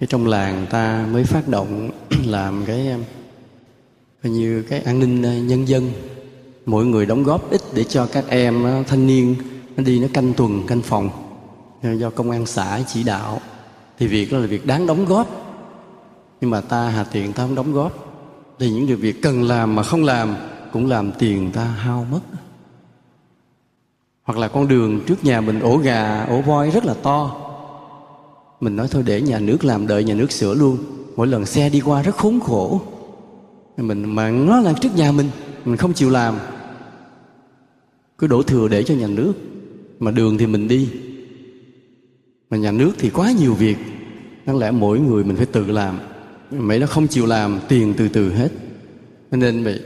cái 0.00 0.06
trong 0.06 0.26
làng 0.26 0.66
ta 0.70 1.06
mới 1.12 1.24
phát 1.24 1.48
động 1.48 1.90
làm 2.24 2.64
cái, 2.66 2.88
coi 4.22 4.32
như 4.32 4.62
cái 4.62 4.80
an 4.80 4.98
ninh 4.98 5.22
ờ, 5.22 5.34
nhân 5.34 5.68
dân. 5.68 5.92
Mỗi 6.66 6.86
người 6.86 7.06
đóng 7.06 7.22
góp 7.22 7.50
ít 7.50 7.60
để 7.74 7.84
cho 7.84 8.06
các 8.06 8.24
em 8.28 8.64
ờ, 8.64 8.82
thanh 8.88 9.06
niên 9.06 9.34
nó 9.76 9.82
đi 9.82 9.98
nó 9.98 10.06
canh 10.12 10.32
tuần, 10.34 10.62
canh 10.66 10.82
phòng. 10.82 11.29
Ờ, 11.82 11.92
do 11.92 12.10
công 12.10 12.30
an 12.30 12.46
xã 12.46 12.80
chỉ 12.86 13.02
đạo. 13.02 13.40
Thì 13.98 14.06
việc 14.06 14.32
đó 14.32 14.38
là 14.38 14.46
việc 14.46 14.66
đáng 14.66 14.86
đóng 14.86 15.04
góp. 15.04 15.26
Nhưng 16.40 16.50
mà 16.50 16.60
ta 16.60 16.88
hà 16.88 17.04
tiện 17.04 17.32
ta 17.32 17.42
không 17.42 17.54
đóng 17.54 17.72
góp. 17.72 17.92
Thì 18.58 18.70
những 18.70 18.86
điều 18.86 18.96
việc 18.96 19.22
cần 19.22 19.42
làm 19.42 19.76
mà 19.76 19.82
không 19.82 20.04
làm 20.04 20.36
cũng 20.72 20.86
làm 20.86 21.12
tiền 21.12 21.50
ta 21.52 21.64
hao 21.64 22.06
mất. 22.10 22.20
Hoặc 24.22 24.38
là 24.38 24.48
con 24.48 24.68
đường 24.68 25.00
trước 25.06 25.24
nhà 25.24 25.40
mình 25.40 25.60
ổ 25.60 25.76
gà, 25.76 26.26
ổ 26.28 26.40
voi 26.40 26.70
rất 26.70 26.84
là 26.84 26.94
to. 26.94 27.36
Mình 28.60 28.76
nói 28.76 28.88
thôi 28.90 29.02
để 29.06 29.20
nhà 29.20 29.38
nước 29.38 29.64
làm 29.64 29.86
đợi, 29.86 30.04
nhà 30.04 30.14
nước 30.14 30.32
sửa 30.32 30.54
luôn. 30.54 30.78
Mỗi 31.16 31.26
lần 31.26 31.46
xe 31.46 31.68
đi 31.68 31.80
qua 31.80 32.02
rất 32.02 32.16
khốn 32.16 32.40
khổ. 32.40 32.80
Mình 33.76 34.14
mà 34.14 34.30
nó 34.30 34.60
là 34.60 34.72
trước 34.80 34.96
nhà 34.96 35.12
mình 35.12 35.30
mình 35.64 35.76
không 35.76 35.92
chịu 35.92 36.10
làm. 36.10 36.38
Cứ 38.18 38.26
đổ 38.26 38.42
thừa 38.42 38.68
để 38.68 38.82
cho 38.82 38.94
nhà 38.94 39.06
nước. 39.06 39.32
Mà 39.98 40.10
đường 40.10 40.38
thì 40.38 40.46
mình 40.46 40.68
đi 40.68 40.90
mà 42.50 42.56
nhà 42.56 42.72
nước 42.72 42.92
thì 42.98 43.10
quá 43.10 43.32
nhiều 43.38 43.54
việc. 43.54 43.76
Đáng 44.46 44.58
lẽ 44.58 44.70
mỗi 44.70 45.00
người 45.00 45.24
mình 45.24 45.36
phải 45.36 45.46
tự 45.46 45.70
làm. 45.70 45.98
Mấy 46.50 46.78
nó 46.78 46.86
không 46.86 47.06
chịu 47.06 47.26
làm 47.26 47.60
tiền 47.68 47.94
từ 47.96 48.08
từ 48.08 48.32
hết. 48.32 48.48
Nên 49.30 49.64
vậy 49.64 49.80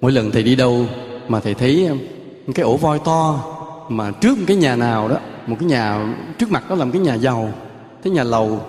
mỗi 0.00 0.12
lần 0.12 0.30
thầy 0.30 0.42
đi 0.42 0.56
đâu 0.56 0.86
mà 1.28 1.40
thầy 1.40 1.54
thấy 1.54 1.88
cái 2.54 2.64
ổ 2.64 2.76
voi 2.76 2.98
to 3.04 3.44
mà 3.88 4.10
trước 4.10 4.38
cái 4.46 4.56
nhà 4.56 4.76
nào 4.76 5.08
đó 5.08 5.16
một 5.46 5.56
cái 5.60 5.68
nhà 5.68 6.14
trước 6.38 6.50
mặt 6.50 6.68
đó 6.68 6.74
làm 6.74 6.90
cái 6.90 7.02
nhà 7.02 7.14
giàu 7.14 7.52
cái 8.02 8.12
nhà 8.12 8.24
lầu 8.24 8.60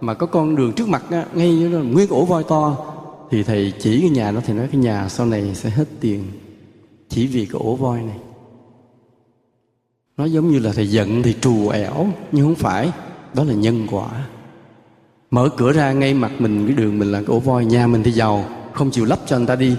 mà 0.00 0.14
có 0.14 0.26
con 0.26 0.56
đường 0.56 0.72
trước 0.72 0.88
mặt 0.88 1.10
đó, 1.10 1.22
ngay 1.34 1.68
đó, 1.72 1.78
nguyên 1.78 2.08
ổ 2.08 2.24
voi 2.24 2.44
to 2.48 2.76
thì 3.30 3.42
thầy 3.42 3.72
chỉ 3.78 4.00
cái 4.00 4.10
nhà 4.10 4.30
đó 4.30 4.40
thì 4.46 4.54
nói 4.54 4.68
cái 4.72 4.80
nhà 4.80 5.08
sau 5.08 5.26
này 5.26 5.54
sẽ 5.54 5.70
hết 5.70 5.84
tiền. 6.00 6.24
Chỉ 7.08 7.26
vì 7.26 7.44
cái 7.44 7.60
ổ 7.64 7.74
voi 7.74 8.02
này 8.02 8.16
nó 10.16 10.24
giống 10.24 10.50
như 10.50 10.58
là 10.58 10.72
thầy 10.72 10.90
giận 10.90 11.22
thì 11.22 11.34
trù 11.40 11.68
ẻo, 11.68 12.06
nhưng 12.32 12.46
không 12.46 12.54
phải. 12.54 12.92
Đó 13.34 13.44
là 13.44 13.54
nhân 13.54 13.86
quả. 13.90 14.26
Mở 15.30 15.48
cửa 15.56 15.72
ra 15.72 15.92
ngay 15.92 16.14
mặt 16.14 16.32
mình, 16.38 16.66
cái 16.66 16.76
đường 16.76 16.98
mình 16.98 17.12
là 17.12 17.18
cái 17.18 17.26
ổ 17.26 17.40
voi, 17.40 17.64
nhà 17.64 17.86
mình 17.86 18.02
thì 18.02 18.10
giàu. 18.10 18.44
Không 18.72 18.90
chịu 18.90 19.04
lắp 19.04 19.18
cho 19.26 19.38
người 19.38 19.46
ta 19.46 19.56
đi. 19.56 19.76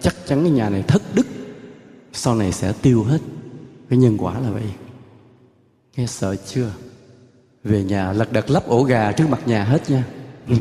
Chắc 0.00 0.14
chắn 0.26 0.42
cái 0.42 0.50
nhà 0.50 0.70
này 0.70 0.82
thất 0.82 1.02
đức. 1.14 1.26
Sau 2.12 2.34
này 2.34 2.52
sẽ 2.52 2.72
tiêu 2.82 3.02
hết. 3.02 3.18
Cái 3.90 3.98
nhân 3.98 4.16
quả 4.18 4.40
là 4.40 4.50
vậy. 4.50 4.62
Nghe 5.96 6.06
sợ 6.06 6.36
chưa? 6.36 6.70
Về 7.64 7.84
nhà 7.84 8.12
lật 8.12 8.32
đật 8.32 8.50
lắp 8.50 8.66
ổ 8.66 8.82
gà 8.82 9.12
trước 9.12 9.28
mặt 9.28 9.40
nhà 9.46 9.64
hết 9.64 9.90
nha. 9.90 10.04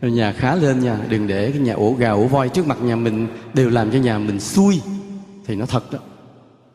Nhà 0.00 0.32
khá 0.32 0.54
lên 0.54 0.80
nha. 0.80 0.98
Đừng 1.08 1.26
để 1.26 1.50
cái 1.50 1.60
nhà 1.60 1.74
ổ 1.74 1.94
gà, 1.98 2.10
ổ 2.10 2.26
voi 2.26 2.48
trước 2.48 2.66
mặt 2.66 2.78
nhà 2.82 2.96
mình 2.96 3.28
đều 3.54 3.70
làm 3.70 3.90
cho 3.90 3.98
nhà 3.98 4.18
mình 4.18 4.40
xui. 4.40 4.80
Thì 5.46 5.56
nó 5.56 5.66
thật 5.66 5.92
đó 5.92 5.98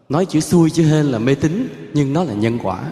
nói 0.10 0.26
chữ 0.26 0.39
xui 0.39 0.69
chữ 0.69 0.84
hên 0.84 1.06
là 1.06 1.19
mê 1.19 1.36
tín, 1.36 1.67
nhưng 1.93 2.13
nó 2.13 2.24
là 2.24 2.34
nhân 2.34 2.60
quả. 2.63 2.91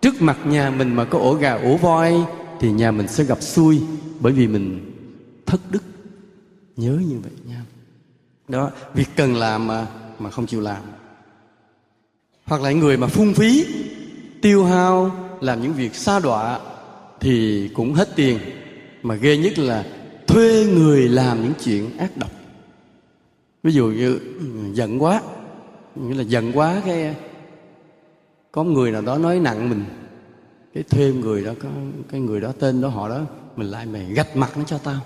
Trước 0.00 0.22
mặt 0.22 0.38
nhà 0.46 0.70
mình 0.70 0.94
mà 0.94 1.04
có 1.04 1.18
ổ 1.18 1.34
gà, 1.34 1.52
ổ 1.52 1.76
voi, 1.76 2.14
thì 2.60 2.72
nhà 2.72 2.90
mình 2.90 3.08
sẽ 3.08 3.24
gặp 3.24 3.42
xui, 3.42 3.80
bởi 4.20 4.32
vì 4.32 4.46
mình 4.46 4.92
thất 5.46 5.60
đức. 5.70 5.82
Nhớ 6.76 6.92
như 7.08 7.18
vậy 7.22 7.32
nha. 7.48 7.62
Đó, 8.48 8.70
việc 8.94 9.08
cần 9.16 9.36
làm 9.36 9.66
mà 9.66 9.86
mà 10.18 10.30
không 10.30 10.46
chịu 10.46 10.60
làm. 10.60 10.82
Hoặc 12.44 12.62
là 12.62 12.72
người 12.72 12.96
mà 12.96 13.06
phung 13.06 13.34
phí, 13.34 13.66
tiêu 14.42 14.64
hao, 14.64 15.10
làm 15.40 15.62
những 15.62 15.72
việc 15.72 15.94
xa 15.94 16.20
đọa, 16.20 16.60
thì 17.20 17.68
cũng 17.68 17.94
hết 17.94 18.08
tiền. 18.16 18.38
Mà 19.02 19.14
ghê 19.14 19.36
nhất 19.36 19.58
là 19.58 19.84
thuê 20.26 20.66
người 20.74 21.08
làm 21.08 21.42
những 21.42 21.52
chuyện 21.64 21.98
ác 21.98 22.16
độc. 22.16 22.30
Ví 23.62 23.72
dụ 23.72 23.86
như 23.86 24.18
ừ, 24.38 24.46
giận 24.72 25.02
quá 25.02 25.22
nghĩa 25.96 26.14
là 26.14 26.22
giận 26.22 26.52
quá 26.54 26.82
cái, 26.86 27.14
có 28.52 28.64
người 28.64 28.90
nào 28.90 29.02
đó 29.02 29.18
nói 29.18 29.40
nặng 29.40 29.70
mình, 29.70 29.84
cái 30.74 30.82
thuê 30.82 31.12
người 31.12 31.44
đó, 31.44 31.52
có 31.62 31.68
cái 32.10 32.20
người 32.20 32.40
đó 32.40 32.52
tên 32.58 32.80
đó 32.80 32.88
họ 32.88 33.08
đó, 33.08 33.20
mình 33.56 33.70
lại 33.70 33.86
mày 33.86 34.12
gạch 34.12 34.36
mặt 34.36 34.56
nó 34.56 34.64
cho 34.64 34.78
tao. 34.78 35.00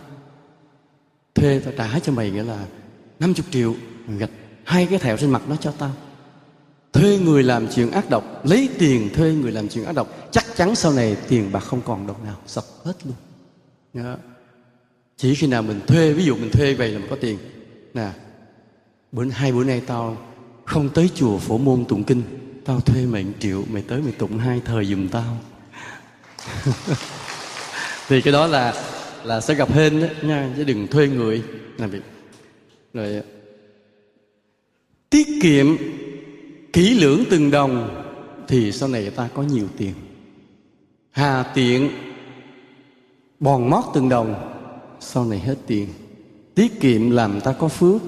Thuê 1.35 1.61
tao 1.61 1.74
trả 1.79 1.98
cho 1.98 2.12
mày 2.12 2.31
nghĩa 2.31 2.42
là 2.42 2.66
50 3.18 3.44
triệu 3.50 3.74
gạch 4.18 4.31
hai 4.64 4.87
cái 4.87 4.98
thẹo 4.98 5.16
trên 5.16 5.31
mặt 5.31 5.42
nó 5.48 5.57
cho 5.57 5.72
tao. 5.79 5.92
Thuê 6.92 7.18
người 7.18 7.42
làm 7.42 7.68
chuyện 7.68 7.90
ác 7.90 8.11
độc, 8.11 8.46
lấy 8.46 8.68
tiền 8.79 9.11
thuê 9.14 9.33
người 9.33 9.53
làm 9.53 9.68
chuyện 9.68 9.85
ác 9.85 9.92
độc, 9.92 10.09
chắc 10.31 10.44
chắn 10.57 10.74
sau 10.74 10.92
này 10.92 11.16
tiền 11.29 11.53
bạc 11.53 11.61
không 11.61 11.81
còn 11.85 12.07
đồng 12.07 12.24
nào, 12.24 12.37
sập 12.46 12.64
hết 12.85 12.94
luôn. 13.05 13.14
Đó. 13.92 14.16
chỉ 15.16 15.35
khi 15.35 15.46
nào 15.46 15.62
mình 15.62 15.81
thuê, 15.87 16.12
ví 16.12 16.24
dụ 16.24 16.37
mình 16.37 16.50
thuê 16.50 16.74
vậy 16.74 16.88
là 16.88 16.98
mình 16.98 17.09
có 17.11 17.16
tiền. 17.20 17.38
Nè, 17.94 18.11
bữa, 19.12 19.24
hai 19.24 19.53
bữa 19.53 19.64
nay 19.64 19.83
tao 19.87 20.16
không 20.71 20.89
tới 20.89 21.11
chùa 21.15 21.39
phổ 21.39 21.59
môn 21.59 21.85
tụng 21.85 22.05
kinh. 22.05 22.23
Tao 22.65 22.81
thuê 22.81 23.07
mày 23.07 23.25
một 23.25 23.33
triệu, 23.41 23.65
mày 23.71 23.83
tới 23.83 24.01
mày 24.03 24.13
tụng 24.13 24.39
hai 24.39 24.61
thời 24.65 24.85
giùm 24.85 25.09
tao. 25.09 25.37
Thì 28.09 28.21
cái 28.21 28.33
đó 28.33 28.47
là 28.47 28.75
là 29.25 29.41
sẽ 29.41 29.55
gặp 29.55 29.73
hên 29.73 30.01
đó 30.01 30.07
nha, 30.23 30.55
chứ 30.57 30.65
đừng 30.65 30.87
thuê 30.87 31.09
người. 31.09 31.43
Làm 31.79 31.91
việc. 31.91 32.03
Rồi, 32.95 33.23
tiết 35.11 35.27
kiệm 35.43 35.77
kỹ 36.73 36.95
lưỡng 36.95 37.25
từng 37.31 37.51
đồng 37.51 38.05
thì 38.49 38.73
sau 38.73 38.89
này 38.89 39.11
ta 39.11 39.29
có 39.35 39.43
nhiều 39.43 39.67
tiền. 39.77 39.95
Hà 41.11 41.43
tiện 41.43 41.91
bòn 43.41 43.71
mót 43.71 43.85
từng 43.95 44.09
đồng, 44.09 44.35
sau 45.01 45.25
này 45.25 45.39
hết 45.39 45.57
tiền. 45.67 45.89
Tiết 46.55 46.81
kiệm 46.81 47.11
làm 47.11 47.41
ta 47.41 47.53
có 47.53 47.69
phước, 47.69 48.03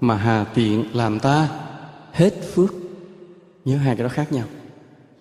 mà 0.00 0.16
hà 0.16 0.44
tiện 0.54 0.84
làm 0.92 1.20
ta 1.20 1.67
hết 2.12 2.34
phước. 2.54 2.74
Nhớ 3.64 3.76
hai 3.76 3.96
cái 3.96 4.02
đó 4.02 4.08
khác 4.08 4.32
nhau. 4.32 4.44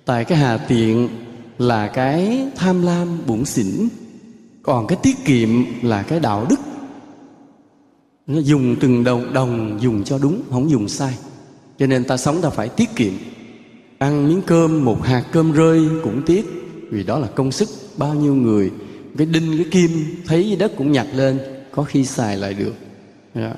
Tại 0.06 0.26
cái 0.26 0.38
hà 0.38 0.58
tiện 0.58 1.10
là 1.58 1.88
cái 1.88 2.47
tham 2.56 2.82
lam 2.82 3.08
bụng 3.28 3.45
xỉn, 3.45 3.88
còn 4.63 4.88
cái 4.88 4.97
tiết 5.04 5.26
kiệm 5.26 5.50
là 5.82 6.04
cái 6.04 6.19
đạo 6.19 6.45
đức. 6.50 6.60
Nó 8.28 8.39
dùng 8.39 8.76
từng 8.80 9.04
đồng 9.04 9.34
đồng 9.34 9.78
dùng 9.82 10.04
cho 10.04 10.17
đúng, 10.17 10.41
không 10.52 10.69
dùng 10.69 10.89
sai. 10.89 11.13
Cho 11.80 11.88
nên 11.88 12.04
ta 12.04 12.17
sống 12.17 12.41
ta 12.41 12.50
phải 12.50 12.69
tiết 12.69 12.95
kiệm. 12.95 13.13
Ăn 13.97 14.28
miếng 14.28 14.41
cơm, 14.41 14.86
một 14.86 15.04
hạt 15.04 15.23
cơm 15.32 15.52
rơi 15.52 15.82
cũng 16.04 16.21
tiếc, 16.26 16.45
vì 16.89 17.04
đó 17.04 17.19
là 17.19 17.28
công 17.28 17.52
sức. 17.52 17.69
Bao 17.97 18.13
nhiêu 18.13 18.36
người, 18.36 18.71
cái 19.17 19.28
đinh, 19.28 19.58
cái 19.58 19.65
kim, 19.71 19.91
thấy 20.28 20.56
đất 20.60 20.71
cũng 20.78 20.91
nhặt 20.91 21.08
lên, 21.13 21.39
có 21.71 21.84
khi 21.84 22.06
xài 22.06 22.38
lại 22.38 22.54
được. 22.54 22.73
Dạ. 23.36 23.54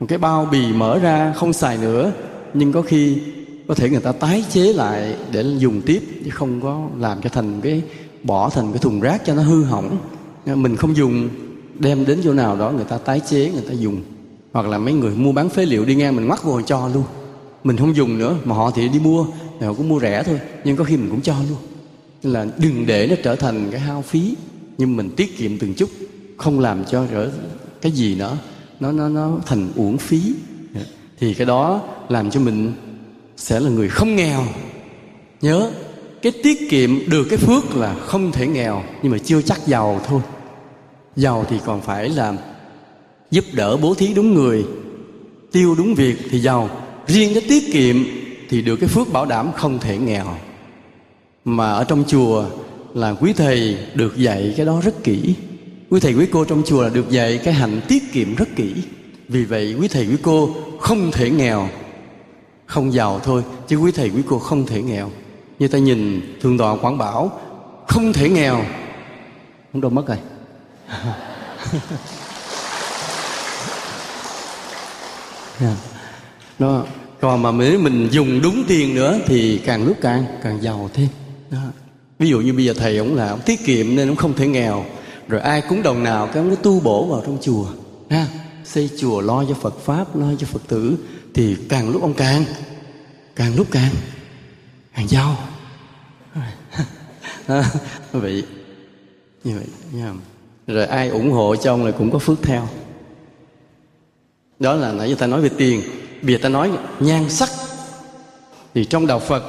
Một 0.00 0.06
cái 0.08 0.18
bao 0.18 0.48
bì 0.52 0.72
mở 0.72 0.98
ra, 0.98 1.32
không 1.36 1.52
xài 1.52 1.78
nữa 1.78 2.12
nhưng 2.54 2.72
có 2.72 2.82
khi 2.82 3.18
có 3.68 3.74
thể 3.74 3.90
người 3.90 4.00
ta 4.00 4.12
tái 4.12 4.44
chế 4.50 4.72
lại 4.72 5.16
để 5.32 5.44
dùng 5.58 5.80
tiếp, 5.86 6.02
chứ 6.24 6.30
không 6.30 6.60
có 6.60 6.88
làm 6.98 7.22
cho 7.22 7.30
thành 7.30 7.60
cái, 7.60 7.82
bỏ 8.22 8.50
thành 8.50 8.72
cái 8.72 8.78
thùng 8.78 9.00
rác 9.00 9.22
cho 9.26 9.34
nó 9.34 9.42
hư 9.42 9.64
hỏng. 9.64 9.98
Mình 10.46 10.76
không 10.76 10.96
dùng, 10.96 11.28
đem 11.78 12.04
đến 12.06 12.20
chỗ 12.24 12.32
nào 12.32 12.56
đó 12.56 12.70
người 12.70 12.84
ta 12.84 12.98
tái 12.98 13.20
chế, 13.20 13.50
người 13.52 13.64
ta 13.68 13.72
dùng. 13.72 14.02
Hoặc 14.52 14.66
là 14.66 14.78
mấy 14.78 14.94
người 14.94 15.14
mua 15.16 15.32
bán 15.32 15.48
phế 15.48 15.66
liệu 15.66 15.84
đi 15.84 15.94
ngang 15.94 16.16
mình 16.16 16.26
ngoắt 16.26 16.44
vô 16.44 16.62
cho 16.62 16.88
luôn. 16.88 17.04
Mình 17.64 17.76
không 17.76 17.96
dùng 17.96 18.18
nữa, 18.18 18.36
mà 18.44 18.56
họ 18.56 18.70
thì 18.70 18.88
đi 18.88 18.98
mua 18.98 19.26
thì 19.60 19.66
họ 19.66 19.72
cũng 19.72 19.88
mua 19.88 20.00
rẻ 20.00 20.22
thôi, 20.22 20.40
nhưng 20.64 20.76
có 20.76 20.84
khi 20.84 20.96
mình 20.96 21.10
cũng 21.10 21.20
cho 21.20 21.34
luôn. 21.48 21.58
Nên 22.22 22.32
là 22.32 22.46
đừng 22.58 22.86
để 22.86 23.06
nó 23.06 23.16
trở 23.24 23.36
thành 23.36 23.68
cái 23.70 23.80
hao 23.80 24.02
phí, 24.02 24.34
nhưng 24.78 24.96
mình 24.96 25.10
tiết 25.10 25.38
kiệm 25.38 25.58
từng 25.58 25.74
chút, 25.74 25.90
không 26.36 26.60
làm 26.60 26.84
cho 26.84 27.06
trở 27.10 27.30
cái 27.82 27.92
gì 27.92 28.14
nữa. 28.14 28.36
Nó 28.80 28.92
nó 28.92 29.08
nó 29.08 29.38
thành 29.46 29.72
uổng 29.76 29.98
phí 29.98 30.34
thì 31.24 31.34
cái 31.34 31.46
đó 31.46 31.82
làm 32.08 32.30
cho 32.30 32.40
mình 32.40 32.72
sẽ 33.36 33.60
là 33.60 33.70
người 33.70 33.88
không 33.88 34.16
nghèo. 34.16 34.44
Nhớ, 35.40 35.70
cái 36.22 36.32
tiết 36.42 36.70
kiệm 36.70 37.10
được 37.10 37.26
cái 37.30 37.38
phước 37.38 37.76
là 37.76 37.94
không 37.94 38.32
thể 38.32 38.46
nghèo, 38.46 38.82
nhưng 39.02 39.12
mà 39.12 39.18
chưa 39.18 39.42
chắc 39.42 39.66
giàu 39.66 40.00
thôi. 40.06 40.20
Giàu 41.16 41.46
thì 41.50 41.56
còn 41.66 41.80
phải 41.80 42.08
làm 42.08 42.36
giúp 43.30 43.44
đỡ 43.52 43.76
bố 43.76 43.94
thí 43.94 44.14
đúng 44.14 44.34
người, 44.34 44.64
tiêu 45.52 45.74
đúng 45.78 45.94
việc 45.94 46.16
thì 46.30 46.40
giàu. 46.40 46.70
Riêng 47.06 47.34
cái 47.34 47.42
tiết 47.48 47.72
kiệm 47.72 47.96
thì 48.48 48.62
được 48.62 48.76
cái 48.76 48.88
phước 48.88 49.12
bảo 49.12 49.26
đảm 49.26 49.52
không 49.52 49.78
thể 49.78 49.98
nghèo. 49.98 50.36
Mà 51.44 51.72
ở 51.72 51.84
trong 51.84 52.04
chùa 52.06 52.44
là 52.94 53.14
quý 53.20 53.32
thầy 53.32 53.78
được 53.94 54.16
dạy 54.16 54.54
cái 54.56 54.66
đó 54.66 54.80
rất 54.84 55.04
kỹ. 55.04 55.34
Quý 55.90 56.00
thầy 56.00 56.14
quý 56.14 56.26
cô 56.32 56.44
trong 56.44 56.62
chùa 56.66 56.82
là 56.82 56.88
được 56.88 57.10
dạy 57.10 57.38
cái 57.44 57.54
hạnh 57.54 57.80
tiết 57.88 58.02
kiệm 58.12 58.34
rất 58.34 58.48
kỹ 58.56 58.74
vì 59.28 59.44
vậy, 59.44 59.76
quý 59.80 59.88
thầy, 59.88 60.06
quý 60.06 60.16
cô 60.22 60.50
không 60.80 61.10
thể 61.10 61.30
nghèo. 61.30 61.68
Không 62.66 62.92
giàu 62.92 63.20
thôi, 63.24 63.42
chứ 63.68 63.76
quý 63.76 63.92
thầy, 63.92 64.10
quý 64.10 64.22
cô 64.28 64.38
không 64.38 64.66
thể 64.66 64.82
nghèo. 64.82 65.10
Như 65.58 65.68
ta 65.68 65.78
nhìn 65.78 66.20
thường 66.40 66.58
tọa 66.58 66.76
quảng 66.76 66.98
bảo, 66.98 67.40
không 67.88 68.12
thể 68.12 68.28
nghèo. 68.28 68.64
Không 69.72 69.80
đâu 69.80 69.90
mất 69.90 70.06
rồi. 70.06 70.18
Đó, 76.58 76.84
còn 77.20 77.42
mà 77.42 77.52
nếu 77.52 77.78
mình 77.78 78.08
dùng 78.10 78.40
đúng 78.42 78.64
tiền 78.68 78.94
nữa 78.94 79.18
thì 79.26 79.58
càng 79.58 79.86
lúc 79.86 79.96
càng 80.00 80.24
càng 80.42 80.62
giàu 80.62 80.90
thêm. 80.94 81.08
Đó. 81.50 81.58
ví 82.18 82.28
dụ 82.28 82.40
như 82.40 82.52
bây 82.52 82.64
giờ 82.64 82.74
thầy 82.76 82.98
ông 82.98 83.14
là 83.14 83.28
ông 83.28 83.40
tiết 83.46 83.64
kiệm 83.66 83.96
nên 83.96 84.08
ông 84.08 84.16
không 84.16 84.34
thể 84.34 84.46
nghèo. 84.46 84.84
Rồi 85.28 85.40
ai 85.40 85.62
cúng 85.68 85.82
đồng 85.82 86.02
nào, 86.02 86.26
cái 86.26 86.36
ông 86.36 86.56
tu 86.62 86.80
bổ 86.80 87.06
vào 87.06 87.22
trong 87.26 87.38
chùa. 87.42 87.66
Ha 88.10 88.26
xây 88.64 88.90
chùa 88.98 89.20
lo 89.20 89.44
cho 89.48 89.54
phật 89.54 89.78
pháp, 89.78 90.16
lo 90.16 90.26
cho 90.38 90.46
phật 90.46 90.62
tử, 90.68 90.96
thì 91.34 91.56
càng 91.68 91.90
lúc 91.90 92.02
ông 92.02 92.14
càng 92.14 92.44
càng 93.36 93.56
lúc 93.56 93.66
càng 93.70 93.92
càng 94.96 95.08
giàu. 95.08 95.36
Vậy, 98.12 98.44
như 99.44 99.56
vậy 99.56 99.66
nha 99.92 100.12
rồi 100.66 100.86
ai 100.86 101.08
ủng 101.08 101.30
hộ 101.30 101.56
cho 101.56 101.72
ông 101.72 101.84
là 101.84 101.90
cũng 101.90 102.10
có 102.10 102.18
phước 102.18 102.42
theo. 102.42 102.68
Đó 104.58 104.74
là 104.74 104.92
nãy 104.92 105.10
giờ 105.10 105.16
ta 105.18 105.26
nói 105.26 105.40
về 105.40 105.50
tiền. 105.58 105.82
Bây 106.22 106.34
giờ 106.34 106.38
ta 106.42 106.48
nói 106.48 106.70
nhan 107.00 107.30
sắc. 107.30 107.48
Thì 108.74 108.84
trong 108.84 109.06
đạo 109.06 109.18
phật, 109.18 109.42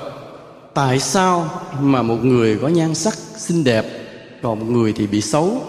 tại 0.74 1.00
sao 1.00 1.62
mà 1.80 2.02
một 2.02 2.18
người 2.24 2.58
có 2.62 2.68
nhan 2.68 2.96
sắc 2.96 3.14
xinh 3.38 3.64
đẹp, 3.64 3.86
còn 4.42 4.60
một 4.60 4.66
người 4.66 4.94
thì 4.94 5.08
bị 5.08 5.22
xấu? 5.22 5.64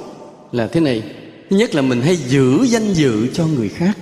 Là 0.53 0.67
thế 0.67 0.81
này 0.81 1.03
thứ 1.51 1.57
nhất 1.57 1.75
là 1.75 1.83
mình 1.83 2.01
hay 2.01 2.17
giữ 2.17 2.65
danh 2.65 2.93
dự 2.93 3.27
cho 3.33 3.47
người 3.47 3.69
khác. 3.69 3.99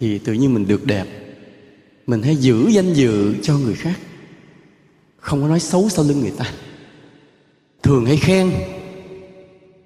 Thì 0.00 0.18
tự 0.18 0.32
nhiên 0.32 0.54
mình 0.54 0.68
được 0.68 0.86
đẹp. 0.86 1.06
Mình 2.06 2.22
hay 2.22 2.36
giữ 2.36 2.68
danh 2.68 2.94
dự 2.94 3.34
cho 3.42 3.58
người 3.58 3.74
khác. 3.74 3.98
Không 5.18 5.42
có 5.42 5.48
nói 5.48 5.60
xấu 5.60 5.88
sau 5.88 6.04
lưng 6.04 6.20
người 6.20 6.32
ta. 6.38 6.44
Thường 7.82 8.06
hay 8.06 8.16
khen. 8.16 8.52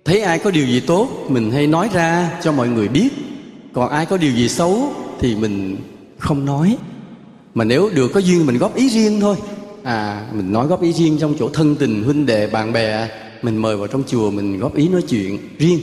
Thấy 0.04 0.20
ai 0.20 0.38
có 0.38 0.50
điều 0.50 0.66
gì 0.66 0.80
tốt, 0.80 1.26
mình 1.28 1.50
hay 1.50 1.66
nói 1.66 1.88
ra 1.92 2.38
cho 2.42 2.52
mọi 2.52 2.68
người 2.68 2.88
biết. 2.88 3.08
Còn 3.72 3.90
ai 3.90 4.06
có 4.06 4.16
điều 4.16 4.32
gì 4.32 4.48
xấu 4.48 4.92
thì 5.20 5.34
mình 5.34 5.76
không 6.18 6.44
nói. 6.44 6.76
Mà 7.54 7.64
nếu 7.64 7.90
được 7.94 8.08
có 8.14 8.20
duyên 8.20 8.46
mình 8.46 8.58
góp 8.58 8.76
ý 8.76 8.88
riêng 8.88 9.20
thôi. 9.20 9.36
À 9.82 10.26
mình 10.34 10.52
nói 10.52 10.66
góp 10.66 10.82
ý 10.82 10.92
riêng 10.92 11.18
trong 11.20 11.34
chỗ 11.38 11.48
thân 11.48 11.76
tình, 11.76 12.02
huynh 12.02 12.26
đệ, 12.26 12.46
bạn 12.46 12.72
bè, 12.72 13.08
mình 13.42 13.56
mời 13.56 13.76
vào 13.76 13.86
trong 13.86 14.02
chùa 14.06 14.30
mình 14.30 14.58
góp 14.58 14.74
ý 14.76 14.88
nói 14.88 15.02
chuyện 15.08 15.38
riêng 15.58 15.80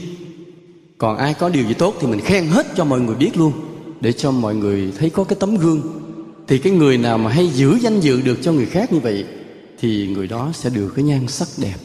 còn 0.98 1.16
ai 1.16 1.34
có 1.34 1.48
điều 1.48 1.64
gì 1.64 1.74
tốt 1.74 1.94
thì 2.00 2.06
mình 2.06 2.20
khen 2.20 2.46
hết 2.46 2.66
cho 2.76 2.84
mọi 2.84 3.00
người 3.00 3.14
biết 3.14 3.36
luôn, 3.36 3.52
để 4.00 4.12
cho 4.12 4.30
mọi 4.30 4.54
người 4.54 4.92
thấy 4.98 5.10
có 5.10 5.24
cái 5.24 5.36
tấm 5.40 5.56
gương. 5.56 5.82
Thì 6.46 6.58
cái 6.58 6.72
người 6.72 6.98
nào 6.98 7.18
mà 7.18 7.30
hay 7.30 7.48
giữ 7.48 7.78
danh 7.80 8.00
dự 8.00 8.20
được 8.20 8.38
cho 8.42 8.52
người 8.52 8.66
khác 8.66 8.92
như 8.92 8.98
vậy, 8.98 9.24
thì 9.78 10.06
người 10.06 10.26
đó 10.26 10.50
sẽ 10.54 10.70
được 10.70 10.92
cái 10.96 11.04
nhan 11.04 11.28
sắc 11.28 11.48
đẹp. 11.58 11.76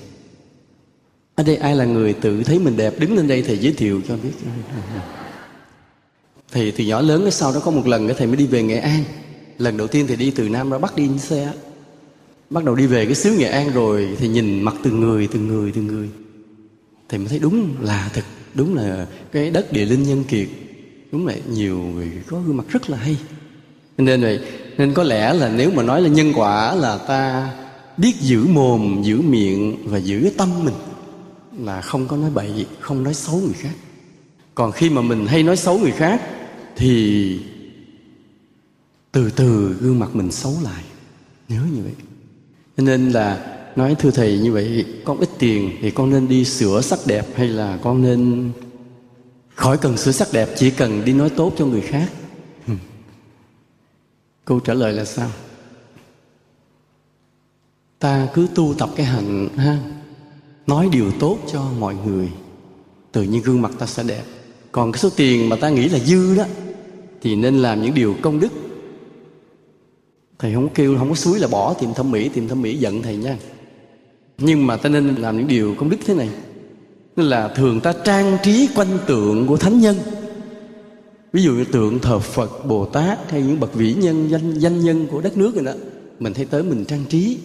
Ở 1.36 1.43
đây 1.43 1.56
ai 1.56 1.76
là 1.76 1.86
người 1.86 2.13
tự 2.13 2.43
thấy 2.43 2.60
mình 2.60 2.78
đẹp, 2.78 2.99
đứng 2.99 3.15
lên 3.15 3.28
đây 3.28 3.41
thầy 3.41 3.58
giới 3.58 3.73
thiệu 3.73 4.02
cho 4.08 4.17
biết. 4.23 4.32
Thầy 6.52 6.71
từ 6.71 6.84
nhỏ 6.84 7.02
lớn 7.02 7.21
cái 7.21 7.32
sau 7.32 7.54
đó 7.54 7.60
có 7.65 7.71
một 7.71 7.88
lần 7.88 8.08
cái 8.08 8.15
thầy 8.17 8.28
mới 8.28 8.36
đi 8.36 8.47
về 8.47 8.63
nghệ 8.63 8.78
an. 8.78 9.04
Lần 9.58 9.78
đầu 9.78 9.88
tiên 9.88 10.06
thì 10.08 10.15
đi 10.15 10.32
từ 10.32 10.49
nam 10.49 10.69
ra 10.69 10.78
bắc 10.78 10.95
đi 10.95 11.10
xe 11.19 11.54
bắt 12.49 12.63
đầu 12.63 12.76
đi 12.76 12.88
về 12.88 13.06
cái 13.06 13.15
xứ 13.15 13.36
nghệ 13.38 13.49
an 13.49 13.71
rồi 13.73 14.17
thì 14.19 14.28
nhìn 14.28 14.62
mặt 14.62 14.76
từng 14.84 14.99
người 14.99 15.28
từng 15.28 15.47
người 15.47 15.71
từng 15.71 15.88
người. 15.88 16.10
Thầy 17.10 17.19
mới 17.19 17.28
thấy 17.28 17.39
đúng 17.39 17.76
là 17.82 18.10
thật 18.13 18.23
đúng 18.56 18.76
là 18.76 19.08
cái 19.32 19.52
đất 19.52 19.72
địa 19.72 19.86
linh 19.86 20.04
nhân 20.04 20.24
kiệt. 20.24 20.48
Đúng 21.12 21.28
là 21.28 21.34
nhiều 21.52 21.78
người 21.78 22.12
có 22.28 22.39
gương 22.39 22.58
mặt 22.58 22.66
rất 22.70 22.89
là 22.89 22.98
hay. 22.98 23.18
Nên 23.98 24.22
vậy, 24.22 24.39
nên 24.78 24.94
có 24.94 25.04
lẽ 25.04 25.34
là 25.34 25.50
nếu 25.50 25.72
mà 25.72 25.84
nói 25.84 26.02
là 26.02 26.10
nhân 26.10 26.32
quả 26.36 26.76
là 26.76 26.98
ta 26.98 27.54
biết 27.98 28.13
giữ 28.20 28.46
mồm, 28.46 29.02
giữ 29.04 29.22
miệng 29.22 29.78
và 29.86 29.98
giữ 29.98 30.32
tâm 30.38 30.50
mình, 30.63 30.74
là 31.60 31.82
không 31.82 32.08
có 32.08 32.18
nói 32.18 32.30
bậy, 32.30 32.66
không 32.80 33.04
nói 33.04 33.13
xấu 33.13 33.36
người 33.36 33.54
khác. 33.54 33.74
Còn 34.56 34.72
khi 34.72 34.89
mà 34.89 35.02
mình 35.02 35.28
hay 35.28 35.44
nói 35.44 35.58
xấu 35.58 35.80
người 35.80 35.92
khác, 35.92 36.22
thì 36.76 37.39
từ 39.12 39.30
từ 39.30 39.76
gương 39.80 40.00
mặt 40.00 40.16
mình 40.16 40.32
xấu 40.32 40.58
lại. 40.63 40.84
Nhớ 41.50 41.62
như 41.76 41.82
vậy. 41.84 41.94
Nên 42.78 43.10
là 43.10 43.53
nói, 43.75 43.95
thưa 43.99 44.12
thầy, 44.12 44.39
như 44.39 44.51
vậy 44.51 44.86
con 45.03 45.19
ít 45.19 45.29
tiền 45.39 45.71
thì 45.81 45.91
con 45.91 46.09
nên 46.09 46.27
đi 46.27 46.45
sửa 46.45 46.81
sắc 46.81 46.99
đẹp 47.05 47.25
hay 47.36 47.47
là 47.47 47.79
con 47.83 48.01
nên 48.01 48.51
khỏi 49.55 49.77
cần 49.77 49.97
sửa 49.97 50.12
sắc 50.12 50.27
đẹp, 50.33 50.49
chỉ 50.55 50.71
cần 50.71 51.05
đi 51.05 51.13
nói 51.13 51.29
tốt 51.29 51.53
cho 51.57 51.65
người 51.65 51.81
khác? 51.81 52.12
Câu 54.45 54.59
trả 54.59 54.73
lời 54.73 54.93
là 54.93 55.05
sao? 55.05 55.29
Ta 57.99 58.27
cứ 58.33 58.47
tu 58.55 58.73
tập 58.77 58.89
cái 58.95 59.05
hạnh 59.05 59.49
ha, 59.57 59.79
nói 60.67 60.89
điều 60.91 61.12
tốt 61.19 61.38
cho 61.51 61.63
mọi 61.79 61.95
người, 62.05 62.29
tự 63.12 63.23
nhiên 63.23 63.41
gương 63.41 63.62
mặt 63.62 63.71
ta 63.79 63.86
sẽ 63.86 64.03
đẹp. 64.03 64.23
Còn 64.71 64.91
cái 64.91 64.99
số 64.99 65.09
tiền 65.15 65.49
mà 65.49 65.55
ta 65.55 65.69
nghĩ 65.69 65.89
là 65.89 65.99
dư 65.99 66.36
đó, 66.38 66.45
thì 67.21 67.36
nên 67.36 67.57
làm 67.57 67.81
những 67.81 67.93
điều 67.93 68.15
công 68.21 68.39
đức. 68.39 68.49
Thầy 70.39 70.53
không 70.53 70.69
kêu, 70.69 70.97
không 70.97 71.09
có 71.09 71.15
suối 71.15 71.39
là 71.39 71.47
bỏ 71.47 71.73
tìm 71.73 71.93
thẩm 71.93 72.12
mỹ, 72.12 72.29
tìm 72.29 72.47
thẩm 72.47 72.62
mỹ 72.62 72.77
giận 72.77 73.01
thầy 73.01 73.17
nha 73.17 73.38
nhưng 74.38 74.67
mà 74.67 74.78
ta 74.78 74.89
nên 74.89 75.15
làm 75.15 75.38
những 75.38 75.48
điều 75.48 75.76
công 75.80 75.89
đức 75.89 75.98
thế 76.06 76.13
này. 76.13 76.30
Nên 77.15 77.26
là 77.26 77.48
thường 77.48 77.82
ta 77.82 77.93
trang 78.06 78.38
trí 78.43 78.69
quanh 78.76 78.98
tượng 79.08 79.48
của 79.48 79.58
thánh 79.58 79.80
nhân. 79.80 79.96
Ví 81.34 81.43
dụ 81.43 81.54
như 81.54 81.65
tượng 81.65 82.00
thờ 82.00 82.19
phật, 82.19 82.65
bồ 82.65 82.86
tát 82.86 83.32
hay 83.32 83.41
những 83.41 83.60
bậc 83.60 83.74
vĩ 83.74 83.93
nhân, 83.93 84.28
danh 84.30 84.60
danh 84.60 84.80
nhân 84.80 85.08
của 85.12 85.22
đất 85.22 85.38
nước 85.38 85.56
rồi 85.56 85.63
đó. 85.65 85.72
Mình 86.19 86.34
thấy 86.34 86.46
tới 86.46 86.63
mình 86.63 86.86
trang 86.86 87.06
trí, 87.10 87.38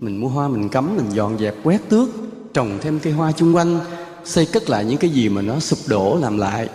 mình 0.00 0.20
mua 0.20 0.28
hoa, 0.28 0.48
mình 0.48 0.68
cắm, 0.68 0.96
mình 0.96 1.06
dọn 1.12 1.38
dẹp, 1.38 1.54
quét 1.64 1.88
tước, 1.88 2.08
trồng 2.54 2.78
thêm 2.80 2.98
cây 2.98 3.12
hoa 3.12 3.32
chung 3.32 3.56
quanh, 3.56 3.80
xây 4.24 4.46
cất 4.46 4.70
lại 4.70 4.84
những 4.84 4.98
cái 4.98 5.10
gì 5.10 5.28
mà 5.28 5.42
nó 5.42 5.60
sụp 5.60 5.78
đổ 5.88 6.18
làm 6.20 6.38
lại. 6.38 6.68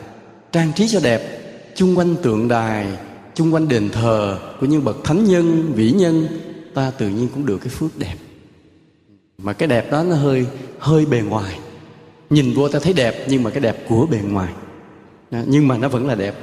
Trang 0.52 0.72
trí 0.76 0.88
cho 0.88 1.00
đẹp, 1.04 1.42
chung 1.76 1.98
quanh 1.98 2.16
tượng 2.16 2.48
đài, 2.48 2.88
chung 3.36 3.54
quanh 3.54 3.68
đền 3.68 3.90
thờ 3.90 4.40
của 4.60 4.66
những 4.66 4.84
bậc 4.84 5.04
thánh 5.04 5.26
nhân, 5.26 5.72
vĩ 5.76 5.92
nhân, 5.92 6.28
ta 6.74 6.92
tự 6.92 7.10
nhiên 7.10 7.28
cũng 7.34 7.46
được 7.46 7.58
cái 7.58 7.70
phước 7.70 7.98
đẹp 8.00 8.16
mà 9.44 9.54
cái 9.54 9.68
đẹp 9.68 9.92
đó 9.92 10.04
nó 10.04 10.16
hơi 10.16 10.46
hơi 10.80 11.06
bề 11.06 11.22
ngoài. 11.22 11.60
Nhìn 12.30 12.54
vô 12.54 12.68
ta 12.70 12.80
thấy 12.80 12.94
đẹp 12.94 13.26
nhưng 13.28 13.44
mà 13.44 13.50
cái 13.50 13.60
đẹp 13.60 13.86
của 13.90 14.06
bề 14.06 14.18
ngoài. 14.18 14.54
Nhưng 15.32 15.68
mà 15.68 15.78
nó 15.78 15.88
vẫn 15.88 16.08
là 16.08 16.16
đẹp. 16.16 16.36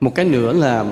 Một 0.00 0.14
cái 0.14 0.24
nữa 0.24 0.52
là 0.52 0.84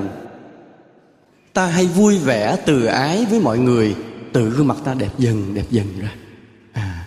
ta 1.52 1.66
hay 1.66 1.86
vui 1.86 2.18
vẻ 2.18 2.56
từ 2.66 2.84
ái 2.84 3.26
với 3.30 3.40
mọi 3.40 3.58
người 3.58 3.96
tự 4.32 4.50
gương 4.50 4.68
mặt 4.68 4.76
ta 4.84 4.94
đẹp 4.94 5.10
dần 5.18 5.54
đẹp 5.54 5.64
dần 5.70 5.86
ra. 6.00 6.12
À, 6.72 7.06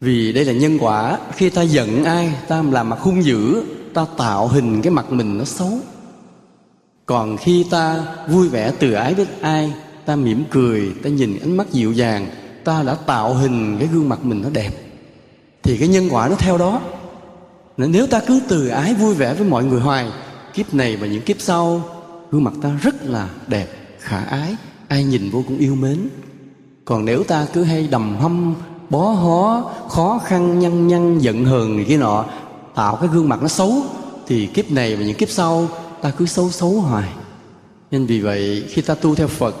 vì 0.00 0.32
đây 0.32 0.44
là 0.44 0.52
nhân 0.52 0.78
quả. 0.80 1.18
Khi 1.36 1.50
ta 1.50 1.62
giận 1.62 2.04
ai 2.04 2.34
ta 2.48 2.62
làm 2.62 2.88
mặt 2.88 2.98
hung 3.00 3.24
dữ 3.24 3.62
ta 3.94 4.06
tạo 4.18 4.48
hình 4.48 4.82
cái 4.82 4.90
mặt 4.90 5.12
mình 5.12 5.38
nó 5.38 5.44
xấu. 5.44 5.78
Còn 7.06 7.36
khi 7.36 7.66
ta 7.70 8.04
vui 8.28 8.48
vẻ 8.48 8.72
từ 8.78 8.92
ái 8.92 9.14
với 9.14 9.26
ai 9.40 9.72
ta 10.06 10.16
mỉm 10.16 10.44
cười 10.50 10.92
ta 11.02 11.10
nhìn 11.10 11.38
ánh 11.40 11.56
mắt 11.56 11.72
dịu 11.72 11.92
dàng 11.92 12.26
ta 12.64 12.82
đã 12.82 12.94
tạo 12.94 13.34
hình 13.34 13.76
cái 13.78 13.88
gương 13.92 14.08
mặt 14.08 14.24
mình 14.24 14.42
nó 14.42 14.48
đẹp, 14.52 14.70
thì 15.62 15.76
cái 15.76 15.88
nhân 15.88 16.08
quả 16.10 16.28
nó 16.28 16.34
theo 16.34 16.58
đó. 16.58 16.80
Nên 17.76 17.92
nếu 17.92 18.06
ta 18.06 18.20
cứ 18.26 18.40
từ 18.48 18.68
ái 18.68 18.94
vui 18.94 19.14
vẻ 19.14 19.34
với 19.34 19.48
mọi 19.48 19.64
người 19.64 19.80
hoài, 19.80 20.10
kiếp 20.54 20.74
này 20.74 20.96
và 20.96 21.06
những 21.06 21.22
kiếp 21.22 21.40
sau, 21.40 21.82
gương 22.30 22.44
mặt 22.44 22.52
ta 22.62 22.70
rất 22.82 22.94
là 23.04 23.28
đẹp, 23.46 23.66
khả 24.00 24.18
ái, 24.18 24.56
ai 24.88 25.04
nhìn 25.04 25.30
vô 25.30 25.42
cũng 25.48 25.58
yêu 25.58 25.74
mến. 25.74 26.08
Còn 26.84 27.04
nếu 27.04 27.24
ta 27.24 27.46
cứ 27.52 27.62
hay 27.62 27.88
đầm 27.90 28.16
hâm, 28.16 28.54
bó 28.90 29.10
hó, 29.10 29.70
khó 29.88 30.20
khăn, 30.24 30.58
nhăn 30.58 30.88
nhăn, 30.88 31.18
giận 31.18 31.44
hờn 31.44 31.76
này 31.76 31.84
kia 31.88 31.96
nọ, 31.96 32.24
tạo 32.74 32.96
cái 32.96 33.08
gương 33.12 33.28
mặt 33.28 33.42
nó 33.42 33.48
xấu, 33.48 33.82
thì 34.26 34.46
kiếp 34.46 34.70
này 34.70 34.96
và 34.96 35.04
những 35.04 35.16
kiếp 35.16 35.30
sau, 35.30 35.68
ta 36.02 36.10
cứ 36.10 36.26
xấu 36.26 36.50
xấu 36.50 36.70
hoài. 36.70 37.08
Nên 37.90 38.06
vì 38.06 38.20
vậy, 38.20 38.64
khi 38.68 38.82
ta 38.82 38.94
tu 38.94 39.14
theo 39.14 39.28
phật 39.28 39.54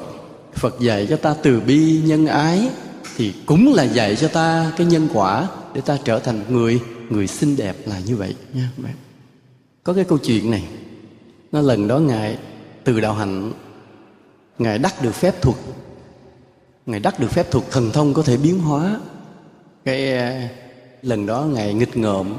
phật 0.54 0.80
dạy 0.80 1.06
cho 1.10 1.16
ta 1.16 1.34
từ 1.42 1.60
bi, 1.60 2.00
nhân 2.04 2.26
ái 2.26 2.68
thì 3.16 3.34
cũng 3.46 3.72
là 3.74 3.82
dạy 3.82 4.16
cho 4.16 4.28
ta 4.28 4.72
cái 4.76 4.86
nhân 4.86 5.08
quả 5.12 5.48
để 5.74 5.80
ta 5.80 5.98
trở 6.04 6.18
thành 6.18 6.38
một 6.38 6.44
người 6.48 6.80
người 7.10 7.26
xinh 7.26 7.56
đẹp 7.56 7.76
là 7.86 7.98
như 8.06 8.16
vậy 8.16 8.34
nha 8.54 8.68
các 8.76 8.82
bạn. 8.82 8.94
Có 9.82 9.92
cái 9.92 10.04
câu 10.04 10.18
chuyện 10.18 10.50
này, 10.50 10.64
nó 11.52 11.60
lần 11.60 11.88
đó 11.88 11.98
ngài, 11.98 12.38
từ 12.84 13.00
đạo 13.00 13.14
hạnh, 13.14 13.52
ngài 14.58 14.78
đắc 14.78 15.02
được 15.02 15.14
phép 15.14 15.42
thuật. 15.42 15.56
Ngài 16.86 17.00
đắc 17.00 17.20
được 17.20 17.30
phép 17.30 17.50
thuật 17.50 17.64
thần 17.70 17.90
thông 17.92 18.14
có 18.14 18.22
thể 18.22 18.36
biến 18.36 18.58
hóa. 18.58 19.00
Cái 19.84 20.18
ờ, 20.18 20.32
lần 21.02 21.26
đó 21.26 21.42
ngài 21.42 21.74
nghịch 21.74 21.96
ngợm. 21.96 22.34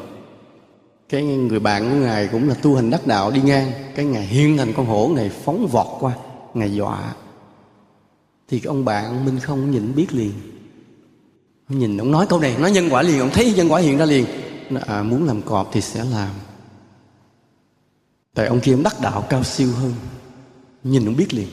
Cái 1.09 1.23
người 1.23 1.59
bạn 1.59 1.89
của 1.89 2.05
ngài 2.05 2.27
cũng 2.27 2.49
là 2.49 2.55
tu 2.55 2.75
hành 2.75 2.89
đắc 2.89 3.07
đạo 3.07 3.31
đi 3.31 3.41
ngang. 3.41 3.71
Cái 3.95 4.05
ngài 4.05 4.25
hiên 4.25 4.57
thành 4.57 4.73
con 4.73 4.85
hổ 4.85 5.11
này 5.15 5.29
phóng 5.29 5.67
vọt 5.67 5.87
qua, 5.99 6.13
ngài 6.53 6.75
dọa. 6.75 7.13
Thì 8.47 8.59
cái 8.59 8.67
ông 8.67 8.85
bạn 8.85 9.25
minh 9.25 9.39
không 9.39 9.71
nhìn 9.71 9.95
biết 9.95 10.13
liền 10.13 10.33
nhìn 11.69 11.97
ông 11.97 12.11
nói 12.11 12.25
câu 12.29 12.39
này 12.39 12.57
nói 12.57 12.71
nhân 12.71 12.89
quả 12.91 13.01
liền 13.01 13.19
ông 13.19 13.29
thấy 13.33 13.53
nhân 13.53 13.71
quả 13.71 13.81
hiện 13.81 13.97
ra 13.97 14.05
liền. 14.05 14.25
À, 14.85 15.03
muốn 15.03 15.25
làm 15.25 15.41
cọp 15.41 15.69
thì 15.73 15.81
sẽ 15.81 16.03
làm. 16.03 16.29
Tại 18.33 18.47
ông 18.47 18.59
kia 18.59 18.73
ông 18.73 18.83
đắc 18.83 19.01
đạo 19.01 19.25
cao 19.29 19.43
siêu 19.43 19.69
hơn. 19.71 19.93
Nhìn 20.83 21.05
ông 21.05 21.15
biết 21.15 21.33
liền. 21.33 21.47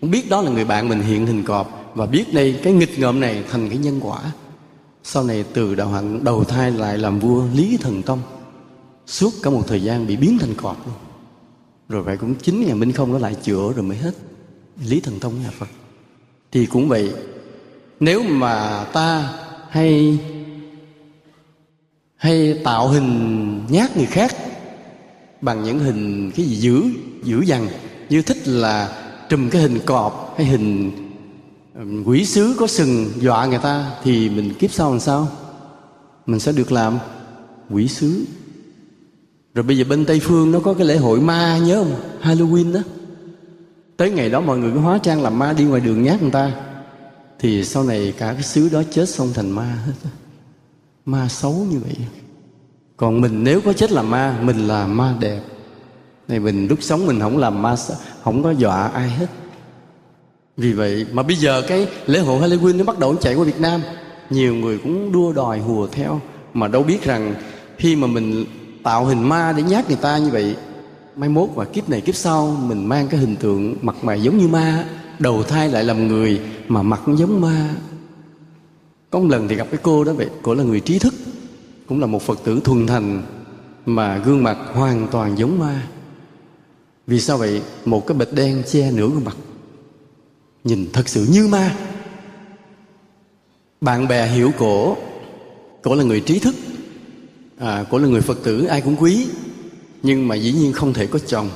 Ông 0.00 0.10
biết 0.10 0.30
đó 0.30 0.42
là 0.42 0.50
người 0.50 0.64
bạn 0.64 0.88
mình 0.88 1.00
hiện 1.00 1.26
hình 1.26 1.44
cọp 1.44 1.92
và 1.94 2.06
biết 2.06 2.34
đây 2.34 2.60
cái 2.62 2.72
nghịch 2.72 2.98
ngợm 2.98 3.20
này 3.20 3.44
thành 3.50 3.68
cái 3.68 3.78
nhân 3.78 4.00
quả. 4.02 4.32
Sau 5.04 5.24
này 5.24 5.44
từ 5.52 5.74
đạo 5.74 5.88
hạnh 5.88 6.24
đầu 6.24 6.44
thai 6.44 6.70
lại 6.70 6.98
làm 6.98 7.18
vua 7.18 7.44
lý 7.54 7.76
thần 7.76 8.02
tông 8.02 8.22
suốt 9.06 9.30
cả 9.42 9.50
một 9.50 9.62
thời 9.66 9.82
gian 9.82 10.06
bị 10.06 10.16
biến 10.16 10.38
thành 10.40 10.54
cọp 10.54 10.86
luôn. 10.86 10.96
Rồi 11.88 12.02
vậy 12.02 12.16
cũng 12.16 12.34
chính 12.34 12.66
nhà 12.66 12.74
minh 12.74 12.92
không 12.92 13.12
nó 13.12 13.18
lại 13.18 13.36
chữa 13.42 13.72
rồi 13.72 13.84
mới 13.84 13.96
hết. 13.96 14.14
Lý 14.84 15.00
thần 15.00 15.20
tông 15.20 15.42
nhà 15.42 15.50
phật. 15.58 15.68
Thì 16.52 16.66
cũng 16.66 16.88
vậy 16.88 17.12
nếu 18.00 18.22
mà 18.22 18.84
ta 18.92 19.34
hay 19.70 20.18
hay 22.16 22.60
tạo 22.64 22.88
hình 22.88 23.60
nhát 23.68 23.96
người 23.96 24.06
khác 24.06 24.36
bằng 25.40 25.62
những 25.62 25.78
hình 25.78 26.30
cái 26.30 26.46
gì 26.46 26.56
dữ 26.56 26.82
dữ 27.22 27.40
dằn, 27.40 27.68
như 28.08 28.22
thích 28.22 28.48
là 28.48 29.02
trùm 29.28 29.50
cái 29.50 29.62
hình 29.62 29.78
cọp 29.86 30.34
hay 30.36 30.46
hình 30.46 30.92
quỷ 32.04 32.24
sứ 32.24 32.54
có 32.58 32.66
sừng 32.66 33.10
dọa 33.20 33.46
người 33.46 33.58
ta 33.58 33.90
thì 34.02 34.28
mình 34.28 34.54
kiếp 34.54 34.72
sau 34.72 34.90
làm 34.90 35.00
sao? 35.00 35.28
Mình 36.26 36.40
sẽ 36.40 36.52
được 36.52 36.72
làm 36.72 36.98
quỷ 37.70 37.88
sứ. 37.88 38.24
Rồi 39.54 39.62
bây 39.62 39.78
giờ 39.78 39.84
bên 39.88 40.04
tây 40.04 40.20
phương 40.20 40.52
nó 40.52 40.60
có 40.60 40.74
cái 40.74 40.86
lễ 40.86 40.96
hội 40.96 41.20
ma, 41.20 41.58
nhớ 41.58 41.84
không? 41.84 41.94
Halloween 42.22 42.72
đó. 42.72 42.80
Tới 43.96 44.10
ngày 44.10 44.30
đó 44.30 44.40
mọi 44.40 44.58
người 44.58 44.70
cứ 44.72 44.78
hóa 44.78 44.98
trang 44.98 45.22
làm 45.22 45.38
ma 45.38 45.52
đi 45.52 45.64
ngoài 45.64 45.80
đường 45.80 46.02
nhát 46.02 46.22
người 46.22 46.30
ta 46.30 46.52
thì 47.38 47.64
sau 47.64 47.84
này 47.84 48.14
cả 48.18 48.32
cái 48.32 48.42
xứ 48.42 48.68
đó 48.72 48.82
chết 48.90 49.08
xong 49.08 49.32
thành 49.34 49.50
ma 49.50 49.78
hết. 49.86 49.92
Ma 51.04 51.28
xấu 51.28 51.52
như 51.52 51.78
vậy. 51.78 51.96
Còn 52.96 53.20
mình 53.20 53.44
nếu 53.44 53.60
có 53.60 53.72
chết 53.72 53.92
là 53.92 54.02
ma, 54.02 54.40
mình 54.42 54.68
là 54.68 54.86
ma 54.86 55.14
đẹp. 55.20 55.40
Này 56.28 56.40
mình 56.40 56.66
lúc 56.68 56.78
sống 56.82 57.06
mình 57.06 57.20
không 57.20 57.38
làm 57.38 57.62
ma 57.62 57.76
không 58.22 58.42
có 58.42 58.50
dọa 58.50 58.88
ai 58.88 59.08
hết. 59.08 59.26
Vì 60.56 60.72
vậy 60.72 61.06
mà 61.12 61.22
bây 61.22 61.36
giờ 61.36 61.62
cái 61.68 61.88
lễ 62.06 62.18
hội 62.18 62.40
Halloween 62.40 62.76
nó 62.76 62.84
bắt 62.84 62.98
đầu 62.98 63.16
chạy 63.16 63.34
qua 63.34 63.44
Việt 63.44 63.60
Nam. 63.60 63.82
Nhiều 64.30 64.54
người 64.54 64.78
cũng 64.78 65.12
đua 65.12 65.32
đòi 65.32 65.58
hùa 65.58 65.86
theo. 65.92 66.20
Mà 66.54 66.68
đâu 66.68 66.82
biết 66.82 67.04
rằng 67.04 67.34
khi 67.78 67.96
mà 67.96 68.06
mình 68.06 68.44
tạo 68.82 69.04
hình 69.04 69.28
ma 69.28 69.52
để 69.56 69.62
nhát 69.62 69.88
người 69.88 69.98
ta 70.00 70.18
như 70.18 70.30
vậy, 70.30 70.56
mai 71.16 71.28
mốt 71.28 71.48
và 71.54 71.64
kiếp 71.64 71.88
này 71.88 72.00
kiếp 72.00 72.14
sau 72.14 72.46
mình 72.46 72.86
mang 72.86 73.08
cái 73.08 73.20
hình 73.20 73.36
tượng 73.36 73.76
mặt 73.82 73.96
mày 74.02 74.22
giống 74.22 74.38
như 74.38 74.48
ma 74.48 74.84
đầu 75.18 75.42
thai 75.42 75.68
lại 75.68 75.84
làm 75.84 76.08
người 76.08 76.40
mà 76.68 76.82
mặt 76.82 77.00
cũng 77.04 77.18
giống 77.18 77.40
ma. 77.40 77.74
Có 79.10 79.18
một 79.18 79.26
lần 79.30 79.48
thì 79.48 79.54
gặp 79.54 79.66
cái 79.70 79.80
cô 79.82 80.04
đó 80.04 80.12
vậy. 80.12 80.28
Cô 80.42 80.54
là 80.54 80.64
người 80.64 80.80
trí 80.80 80.98
thức 80.98 81.14
cũng 81.86 82.00
là 82.00 82.06
một 82.06 82.22
phật 82.22 82.38
tử 82.44 82.60
thuần 82.64 82.86
thành 82.86 83.22
mà 83.86 84.18
gương 84.18 84.42
mặt 84.42 84.58
hoàn 84.72 85.08
toàn 85.10 85.38
giống 85.38 85.58
ma. 85.58 85.88
Vì 87.06 87.20
sao 87.20 87.36
vậy? 87.36 87.62
Một 87.84 88.06
cái 88.06 88.18
bịch 88.18 88.32
đen 88.32 88.62
che 88.66 88.90
nửa 88.90 89.08
gương 89.08 89.24
mặt 89.24 89.36
nhìn 90.64 90.88
thật 90.92 91.08
sự 91.08 91.26
như 91.30 91.48
ma. 91.48 91.76
Bạn 93.80 94.08
bè 94.08 94.26
hiểu 94.26 94.50
cổ 94.58 94.96
cổ 95.82 95.94
là 95.94 96.04
người 96.04 96.20
trí 96.20 96.38
thức 96.38 96.54
à, 97.58 97.84
cổ 97.90 97.98
là 97.98 98.08
người 98.08 98.20
phật 98.20 98.38
tử 98.42 98.64
ai 98.64 98.80
cũng 98.80 98.96
quý 98.98 99.26
nhưng 100.02 100.28
mà 100.28 100.34
dĩ 100.34 100.52
nhiên 100.52 100.72
không 100.72 100.92
thể 100.92 101.06
có 101.06 101.18
chồng 101.18 101.50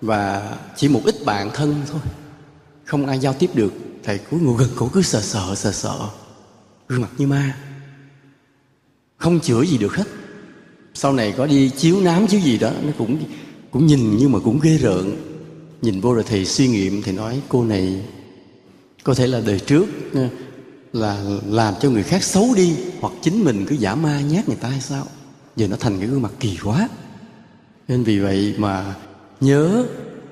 và 0.00 0.54
chỉ 0.76 0.88
một 0.88 1.00
ít 1.04 1.14
bạn 1.24 1.50
thân 1.54 1.74
thôi 1.92 2.00
không 2.92 3.06
ai 3.06 3.18
giao 3.18 3.32
tiếp 3.32 3.50
được. 3.54 3.72
Thầy 4.02 4.18
cứ 4.18 4.36
ngồi 4.36 4.56
gần 4.58 4.68
cổ, 4.76 4.90
cứ 4.92 5.02
sợ 5.02 5.20
sợ 5.20 5.54
sợ 5.56 5.72
sợ 5.72 5.98
gương 6.88 7.00
mặt 7.00 7.10
như 7.18 7.26
ma. 7.26 7.56
Không 9.16 9.40
chữa 9.40 9.62
gì 9.62 9.78
được 9.78 9.96
hết. 9.96 10.04
Sau 10.94 11.12
này 11.12 11.34
có 11.36 11.46
đi 11.46 11.70
chiếu 11.70 12.00
nám 12.00 12.26
chiếu 12.26 12.40
gì 12.40 12.58
đó, 12.58 12.70
nó 12.82 12.92
cũng 12.98 13.18
cũng 13.70 13.86
nhìn 13.86 14.16
nhưng 14.16 14.32
mà 14.32 14.38
cũng 14.38 14.60
ghê 14.62 14.78
rợn. 14.78 15.16
Nhìn 15.82 16.00
vô 16.00 16.14
rồi 16.14 16.24
thầy 16.28 16.44
suy 16.44 16.68
nghiệm 16.68 17.02
thì 17.02 17.12
nói, 17.12 17.40
cô 17.48 17.64
này 17.64 18.02
có 19.02 19.14
thể 19.14 19.26
là 19.26 19.40
đời 19.46 19.60
trước 19.60 19.86
ờ, 20.14 20.28
là 20.92 21.24
làm 21.46 21.74
cho 21.80 21.90
người 21.90 22.02
khác 22.02 22.22
xấu 22.22 22.54
đi, 22.56 22.76
hoặc 23.00 23.12
chính 23.22 23.44
mình 23.44 23.66
cứ 23.68 23.74
giả 23.74 23.94
ma 23.94 24.20
nhát 24.20 24.48
người 24.48 24.58
ta 24.60 24.68
hay 24.68 24.80
sao? 24.80 25.06
Giờ 25.56 25.68
nó 25.68 25.76
thành 25.76 25.98
cái 25.98 26.08
gương 26.08 26.22
mặt 26.22 26.32
kỳ 26.40 26.56
quá. 26.64 26.88
Nên 27.88 28.02
vì 28.02 28.18
vậy 28.18 28.54
mà 28.58 28.94
nhớ 29.40 29.84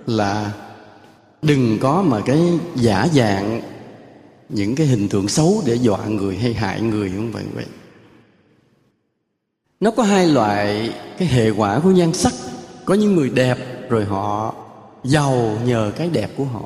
là 0.07 0.53
đừng 1.42 1.79
có 1.81 2.03
mà 2.03 2.20
cái 2.20 2.38
giả 2.76 3.09
dạng, 3.12 3.62
những 4.48 4.74
cái 4.74 4.87
hình 4.87 5.09
tượng 5.09 5.29
xấu 5.29 5.62
để 5.66 5.74
dọa 5.74 6.07
người 6.07 6.37
hay 6.37 6.55
hại 6.55 6.81
người, 6.81 7.12
không 7.16 7.33
vậy 7.33 7.44
vậy. 7.55 7.66
Nó 9.81 9.90
có 9.90 10.03
hai 10.03 10.26
loại 10.26 10.94
cái 11.18 11.29
hệ 11.29 11.50
quả 11.50 11.81
của 11.81 11.90
nhan 11.90 12.12
sắc. 12.12 12.33
Có 12.85 12.94
những 12.94 13.14
người 13.14 13.31
đẹp 13.31 13.59
rồi 13.90 14.05
họ 14.05 14.55
giàu 15.05 15.59
nhờ 15.64 15.92
cái 15.96 16.09
đẹp 16.12 16.31
của 16.37 16.44
họ. 16.44 16.64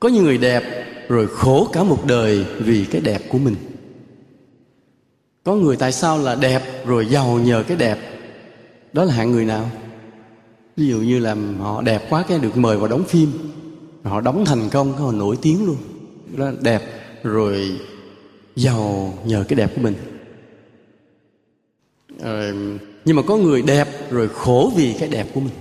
Có 0.00 0.08
những 0.08 0.24
người 0.24 0.38
đẹp 0.38 0.62
rồi 1.08 1.26
khổ 1.26 1.68
cả 1.72 1.82
một 1.82 2.06
đời 2.06 2.44
vì 2.58 2.84
cái 2.84 3.00
đẹp 3.00 3.22
của 3.28 3.38
mình. 3.38 3.56
Có 5.44 5.54
người 5.54 5.76
tại 5.76 5.92
sao 5.92 6.18
là 6.18 6.34
đẹp 6.34 6.86
rồi 6.86 7.06
giàu 7.06 7.38
nhờ 7.38 7.64
cái 7.68 7.76
đẹp? 7.76 7.98
Đó 8.92 9.04
là 9.04 9.14
hạng 9.14 9.32
người 9.32 9.44
nào? 9.44 9.70
Ví 10.76 10.86
dụ 10.86 10.98
như 10.98 11.18
là 11.18 11.36
họ 11.58 11.82
đẹp 11.82 12.06
quá 12.10 12.24
cái 12.28 12.38
được 12.38 12.56
mời 12.56 12.76
vào 12.76 12.88
đóng 12.88 13.04
phim 13.04 13.32
họ 14.06 14.20
đóng 14.20 14.44
thành 14.44 14.68
công 14.70 14.92
họ 14.92 15.12
nổi 15.12 15.36
tiếng 15.42 15.66
luôn. 15.66 15.76
Đó 16.36 16.50
đẹp 16.60 16.82
rồi 17.22 17.80
giàu 18.56 19.14
nhờ 19.24 19.44
cái 19.48 19.56
đẹp 19.56 19.72
của 19.74 19.82
mình. 19.82 19.94
Ờ, 22.20 22.52
nhưng 23.04 23.16
mà 23.16 23.22
có 23.22 23.36
người 23.36 23.62
đẹp 23.62 23.88
rồi 24.10 24.28
khổ 24.28 24.72
vì 24.76 24.94
cái 24.98 25.08
đẹp 25.08 25.26
của 25.34 25.40
mình. 25.40 25.54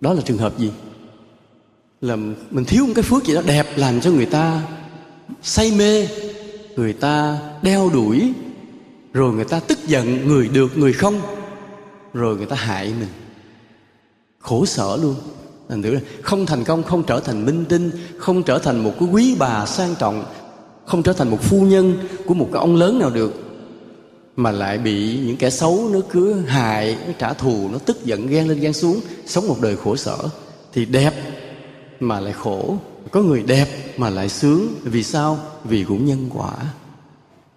Đó 0.00 0.12
là 0.12 0.20
trường 0.24 0.38
hợp 0.38 0.58
gì? 0.58 0.70
Là 2.00 2.16
mình 2.50 2.64
thiếu 2.64 2.86
một 2.86 2.92
cái 2.96 3.02
phước 3.02 3.24
gì 3.24 3.34
đó 3.34 3.42
đẹp 3.46 3.66
làm 3.76 4.00
cho 4.00 4.10
người 4.10 4.26
ta 4.26 4.62
say 5.42 5.72
mê 5.78 6.08
người 6.76 6.92
ta 6.92 7.38
đeo 7.62 7.90
đuổi 7.94 8.32
rồi 9.12 9.32
người 9.32 9.44
ta 9.44 9.60
tức 9.60 9.78
giận 9.86 10.28
người 10.28 10.48
được 10.48 10.78
người 10.78 10.92
không 10.92 11.20
rồi 12.14 12.36
người 12.36 12.46
ta 12.46 12.56
hại 12.56 12.92
mình 13.00 13.08
khổ 14.46 14.66
sở 14.66 14.96
luôn. 14.96 15.14
Thành 15.68 15.82
thử 15.82 15.98
không 16.22 16.46
thành 16.46 16.64
công, 16.64 16.82
không 16.82 17.02
trở 17.02 17.20
thành 17.20 17.46
minh 17.46 17.64
tinh, 17.68 17.90
không 18.18 18.42
trở 18.42 18.58
thành 18.58 18.84
một 18.84 18.92
cái 19.00 19.08
quý 19.12 19.36
bà 19.38 19.66
sang 19.66 19.94
trọng, 19.98 20.24
không 20.84 21.02
trở 21.02 21.12
thành 21.12 21.30
một 21.30 21.42
phu 21.42 21.60
nhân 21.60 21.98
của 22.26 22.34
một 22.34 22.48
cái 22.52 22.60
ông 22.60 22.76
lớn 22.76 22.98
nào 22.98 23.10
được, 23.10 23.32
mà 24.36 24.50
lại 24.50 24.78
bị 24.78 25.18
những 25.26 25.36
kẻ 25.36 25.50
xấu 25.50 25.88
nó 25.92 26.00
cứ 26.10 26.32
hại, 26.32 26.98
nó 27.06 27.12
trả 27.18 27.32
thù, 27.32 27.68
nó 27.72 27.78
tức 27.78 28.04
giận, 28.04 28.26
ghen 28.26 28.48
lên 28.48 28.60
ghen 28.60 28.72
xuống, 28.72 29.00
sống 29.26 29.48
một 29.48 29.56
đời 29.60 29.76
khổ 29.76 29.96
sở. 29.96 30.16
Thì 30.72 30.84
đẹp 30.84 31.12
mà 32.00 32.20
lại 32.20 32.32
khổ. 32.32 32.76
Có 33.10 33.20
người 33.22 33.42
đẹp 33.42 33.68
mà 33.96 34.10
lại 34.10 34.28
sướng. 34.28 34.68
Vì 34.82 35.02
sao? 35.02 35.38
Vì 35.64 35.84
cũng 35.84 36.06
nhân 36.06 36.30
quả. 36.34 36.52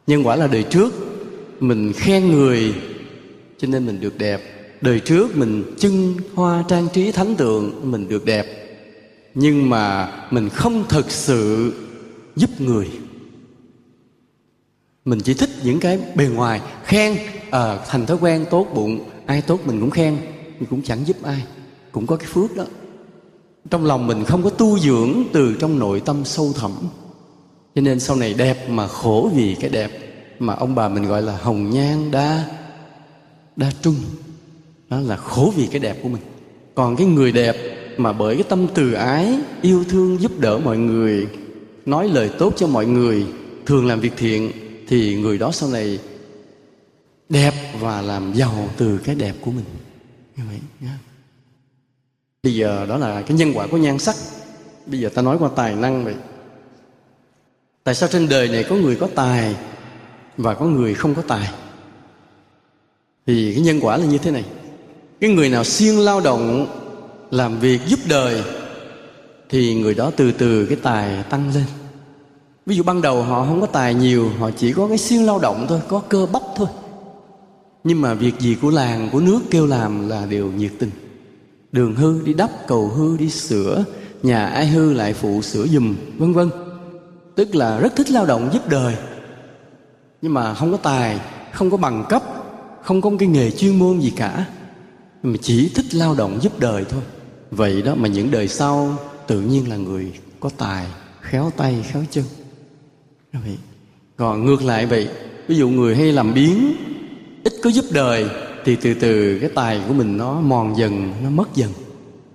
Nhân 0.08 0.28
quả 0.28 0.36
là 0.36 0.48
đời 0.48 0.64
trước. 0.64 0.94
Mình 1.60 1.94
khen 1.94 2.32
người, 2.32 2.74
cho 3.58 3.68
nên 3.68 3.86
mình 3.86 4.00
được 4.02 4.18
đẹp 4.18 4.59
đời 4.82 5.00
trước 5.00 5.38
mình 5.38 5.64
trưng 5.80 6.16
hoa 6.36 6.64
trang 6.68 6.88
trí 6.94 7.12
thánh 7.12 7.36
tượng 7.36 7.92
mình 7.92 8.10
được 8.10 8.26
đẹp. 8.26 8.46
Nhưng 9.34 9.70
mà 9.70 10.12
mình 10.32 10.50
không 10.50 10.84
thực 10.90 11.12
sự 11.12 11.74
giúp 12.36 12.50
người. 12.62 12.90
Mình 15.06 15.20
chỉ 15.20 15.34
thích 15.34 15.50
những 15.64 15.80
cái 15.80 16.00
bề 16.16 16.26
ngoài 16.26 16.62
khen 16.84 17.18
à, 17.52 17.80
thành 17.88 18.06
thói 18.06 18.18
quen 18.22 18.46
tốt 18.50 18.68
bụng 18.74 19.10
ai 19.26 19.42
tốt 19.42 19.60
mình 19.66 19.80
cũng 19.80 19.90
khen 19.90 20.18
nhưng 20.60 20.70
cũng 20.70 20.82
chẳng 20.82 21.08
giúp 21.08 21.18
ai. 21.24 21.44
Cũng 21.92 22.08
có 22.08 22.16
cái 22.16 22.28
phước 22.28 22.56
đó. 22.56 22.66
Trong 23.70 23.86
lòng 23.86 24.08
mình 24.08 24.26
không 24.26 24.44
có 24.44 24.50
tu 24.50 24.80
dưỡng 24.80 25.24
từ 25.34 25.56
trong 25.60 25.80
nội 25.80 26.02
tâm 26.06 26.26
sâu 26.26 26.54
thẳm. 26.56 26.72
Cho 27.76 27.82
nên 27.82 28.00
sau 28.00 28.16
này 28.16 28.34
đẹp 28.34 28.70
mà 28.70 28.88
khổ 28.88 29.32
vì 29.36 29.56
cái 29.60 29.70
đẹp 29.70 29.92
mà 30.40 30.54
ông 30.56 30.76
bà 30.76 30.90
mình 30.90 31.08
gọi 31.08 31.22
là 31.22 31.38
hồng 31.38 31.70
nhan 31.70 32.12
đa 32.12 32.46
đa 33.56 33.72
trung 33.82 33.96
đó 34.90 35.00
là 35.00 35.16
khổ 35.16 35.54
vì 35.56 35.68
cái 35.68 35.80
đẹp 35.80 35.98
của 36.04 36.10
mình. 36.10 36.22
Còn 36.76 36.96
cái 36.96 37.08
người 37.08 37.32
đẹp 37.32 37.56
mà 37.98 38.14
bởi 38.14 38.36
cái 38.36 38.44
tâm 38.50 38.68
từ 38.74 38.94
ái, 38.94 39.40
yêu 39.62 39.84
thương 39.90 40.22
giúp 40.22 40.32
đỡ 40.40 40.58
mọi 40.58 40.78
người, 40.78 41.28
nói 41.86 42.10
lời 42.10 42.32
tốt 42.40 42.54
cho 42.58 42.68
mọi 42.68 42.86
người, 42.86 43.26
thường 43.66 43.88
làm 43.88 44.00
việc 44.00 44.14
thiện, 44.18 44.52
thì 44.88 45.16
người 45.16 45.38
đó 45.38 45.52
sau 45.52 45.70
này 45.70 46.00
đẹp 47.30 47.54
và 47.80 48.02
làm 48.02 48.34
giàu 48.34 48.70
từ 48.78 48.98
cái 48.98 49.16
đẹp 49.16 49.36
của 49.42 49.52
mình. 49.52 49.66
Như 50.38 50.44
vậy 50.48 50.60
nhá. 50.80 50.98
bây 52.44 52.56
giờ 52.56 52.86
đó 52.90 52.98
là 52.98 53.22
cái 53.22 53.38
nhân 53.38 53.52
quả 53.56 53.68
của 53.68 53.78
nhan 53.78 54.00
sắc. 54.00 54.16
Bây 54.86 55.00
giờ 55.00 55.10
ta 55.10 55.22
nói 55.22 55.38
qua 55.40 55.50
tài 55.56 55.76
năng 55.76 56.06
vậy. 56.06 56.16
Tại 57.84 57.96
sao 57.96 58.10
trên 58.10 58.30
đời 58.30 58.48
này 58.48 58.66
có 58.70 58.76
người 58.76 58.96
có 58.96 59.10
tài 59.16 59.56
và 60.38 60.54
có 60.54 60.66
người 60.66 60.94
không 60.94 61.16
có 61.16 61.22
tài? 61.22 61.52
Thì 63.28 63.54
cái 63.54 63.64
nhân 63.64 63.80
quả 63.82 63.98
là 63.98 64.06
như 64.06 64.18
thế 64.18 64.32
này 64.32 64.44
cái 65.20 65.30
người 65.30 65.50
nào 65.50 65.64
siêng 65.64 66.00
lao 66.00 66.20
động 66.20 66.68
làm 67.32 67.60
việc 67.60 67.82
giúp 67.88 68.00
đời, 68.10 68.44
thì 69.50 69.76
người 69.76 69.94
đó 69.94 70.12
từ 70.16 70.32
từ 70.32 70.66
cái 70.66 70.78
tài 70.84 71.24
tăng 71.24 71.52
lên. 71.56 71.66
Ví 72.66 72.76
dụ 72.76 72.84
ban 72.84 73.02
đầu 73.02 73.24
họ 73.24 73.46
không 73.46 73.62
có 73.62 73.68
tài 73.68 73.94
nhiều, 73.94 74.30
họ 74.40 74.52
chỉ 74.58 74.74
có 74.74 74.88
cái 74.88 74.98
siêng 74.98 75.26
lao 75.26 75.40
động 75.40 75.66
thôi, 75.70 75.80
có 75.88 76.00
cơ 76.10 76.28
bắp 76.32 76.42
thôi. 76.56 76.68
Nhưng 77.84 78.02
mà 78.02 78.14
việc 78.14 78.40
gì 78.40 78.56
của 78.62 78.70
làng, 78.70 79.10
của 79.12 79.20
nước 79.20 79.40
kêu 79.52 79.68
làm 79.68 80.10
là 80.10 80.26
đều 80.26 80.52
nhiệt 80.52 80.72
tình. 80.80 80.92
Đường 81.72 81.96
hư 81.96 82.22
đi 82.26 82.34
đắp, 82.34 82.50
cầu 82.68 82.88
hư 82.88 83.18
đi 83.18 83.30
sửa, 83.30 83.84
nhà 84.24 84.46
ai 84.46 84.68
hư 84.68 84.94
lại 84.94 85.14
phụ 85.14 85.42
sửa 85.42 85.68
giùm, 85.68 85.96
vân 86.18 86.34
vân. 86.34 86.50
Tức 87.36 87.56
là 87.56 87.80
rất 87.80 87.96
thích 87.96 88.12
lao 88.12 88.26
động 88.26 88.50
giúp 88.54 88.70
đời. 88.70 88.96
Nhưng 90.22 90.34
mà 90.34 90.54
không 90.54 90.72
có 90.72 90.78
tài, 90.78 91.20
không 91.54 91.72
có 91.72 91.78
bằng 91.78 92.06
cấp, 92.10 92.24
không 92.84 93.02
có 93.02 93.12
cái 93.20 93.28
nghề 93.28 93.52
chuyên 93.52 93.80
môn 93.80 94.00
gì 94.00 94.14
cả 94.16 94.46
mà 95.24 95.38
chỉ 95.42 95.70
thích 95.70 95.96
lao 95.96 96.16
động 96.16 96.40
giúp 96.42 96.60
đời 96.60 96.86
thôi. 96.90 97.02
Vậy 97.52 97.82
đó 97.82 97.96
mà 97.96 98.08
những 98.08 98.32
đời 98.32 98.48
sau 98.48 98.96
tự 99.28 99.42
nhiên 99.42 99.70
là 99.70 99.76
người 99.76 100.12
có 100.40 100.50
tài 100.58 100.88
khéo 101.22 101.52
tay 101.58 101.86
khéo 101.92 102.04
chân. 102.12 102.24
Vậy 103.34 103.58
còn 104.18 104.46
ngược 104.46 104.62
lại 104.62 104.86
vậy 104.86 105.10
ví 105.48 105.56
dụ 105.56 105.70
người 105.70 105.96
hay 105.96 106.12
làm 106.12 106.34
biến 106.34 106.74
ít 107.44 107.54
có 107.64 107.70
giúp 107.70 107.86
đời 107.92 108.30
thì 108.66 108.76
từ 108.76 108.94
từ 108.94 109.40
cái 109.40 109.50
tài 109.56 109.82
của 109.88 109.94
mình 109.94 110.18
nó 110.18 110.42
mòn 110.42 110.78
dần 110.78 111.14
nó 111.24 111.30
mất 111.30 111.56
dần. 111.56 111.72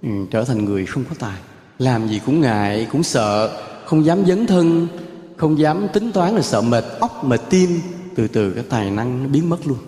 Ừ, 0.03 0.09
trở 0.31 0.45
thành 0.45 0.65
người 0.65 0.87
không 0.87 1.05
có 1.09 1.15
tài. 1.19 1.39
Làm 1.79 2.09
gì 2.09 2.21
cũng 2.27 2.41
ngại 2.41 2.87
cũng 2.93 3.03
sợ 3.03 3.61
không 3.85 4.05
dám 4.05 4.27
dấn 4.27 4.47
thân 4.47 4.89
không 5.37 5.59
dám 5.59 5.87
tính 5.93 6.13
toán 6.13 6.35
là 6.35 6.43
sợ 6.43 6.61
mệt 6.61 6.85
óc 7.01 7.25
mệt 7.25 7.41
tim 7.51 7.71
từ 8.15 8.29
từ 8.29 8.51
cái 8.51 8.65
tài 8.69 8.91
năng 8.91 9.23
nó 9.23 9.29
biến 9.29 9.51
mất 9.51 9.67
luôn. 9.67 9.79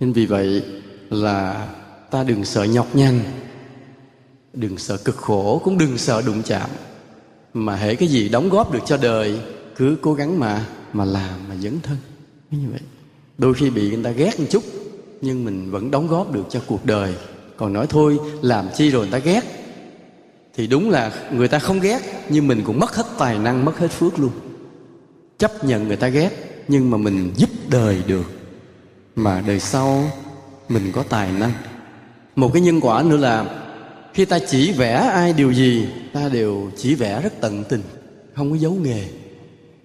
Nên 0.00 0.12
vì 0.12 0.26
vậy 0.26 0.62
là 1.10 1.68
ta 2.16 2.24
đừng 2.24 2.44
sợ 2.44 2.64
nhọc 2.64 2.96
nhằn, 2.96 3.20
đừng 4.52 4.78
sợ 4.78 4.96
cực 4.96 5.16
khổ, 5.16 5.60
cũng 5.64 5.78
đừng 5.78 5.98
sợ 5.98 6.22
đụng 6.26 6.42
chạm, 6.42 6.70
mà 7.54 7.76
hễ 7.76 7.94
cái 7.94 8.08
gì 8.08 8.28
đóng 8.28 8.48
góp 8.48 8.72
được 8.72 8.80
cho 8.86 8.96
đời, 8.96 9.40
cứ 9.76 9.96
cố 10.02 10.14
gắng 10.14 10.40
mà 10.40 10.66
mà 10.92 11.04
làm, 11.04 11.48
mà 11.48 11.56
dấn 11.56 11.80
thân. 11.80 11.96
Như 12.50 12.68
vậy. 12.70 12.80
Đôi 13.38 13.54
khi 13.54 13.70
bị 13.70 13.90
người 13.90 14.04
ta 14.04 14.10
ghét 14.10 14.40
một 14.40 14.46
chút, 14.50 14.62
nhưng 15.20 15.44
mình 15.44 15.70
vẫn 15.70 15.90
đóng 15.90 16.08
góp 16.08 16.32
được 16.32 16.44
cho 16.50 16.60
cuộc 16.66 16.86
đời. 16.86 17.14
Còn 17.56 17.72
nói 17.72 17.86
thôi, 17.86 18.18
làm 18.42 18.66
chi 18.76 18.90
rồi 18.90 19.02
người 19.02 19.20
ta 19.20 19.26
ghét? 19.32 19.42
Thì 20.54 20.66
đúng 20.66 20.90
là 20.90 21.12
người 21.32 21.48
ta 21.48 21.58
không 21.58 21.80
ghét, 21.80 22.00
nhưng 22.28 22.48
mình 22.48 22.62
cũng 22.64 22.80
mất 22.80 22.96
hết 22.96 23.06
tài 23.18 23.38
năng, 23.38 23.64
mất 23.64 23.78
hết 23.78 23.90
phước 23.90 24.18
luôn. 24.18 24.32
Chấp 25.38 25.64
nhận 25.64 25.88
người 25.88 25.96
ta 25.96 26.08
ghét, 26.08 26.30
nhưng 26.68 26.90
mà 26.90 26.98
mình 26.98 27.32
giúp 27.36 27.50
đời 27.70 28.02
được. 28.06 28.30
Mà 29.16 29.42
đời 29.46 29.60
sau, 29.60 30.10
mình 30.68 30.92
có 30.92 31.02
tài 31.02 31.32
năng 31.32 31.52
một 32.36 32.50
cái 32.52 32.62
nhân 32.62 32.80
quả 32.80 33.02
nữa 33.02 33.16
là 33.16 33.62
khi 34.14 34.24
ta 34.24 34.38
chỉ 34.38 34.72
vẽ 34.72 34.92
ai 34.92 35.32
điều 35.32 35.52
gì 35.52 35.88
ta 36.12 36.28
đều 36.28 36.70
chỉ 36.76 36.94
vẽ 36.94 37.22
rất 37.22 37.32
tận 37.40 37.64
tình 37.68 37.82
không 38.34 38.50
có 38.50 38.56
giấu 38.56 38.72
nghề. 38.72 39.04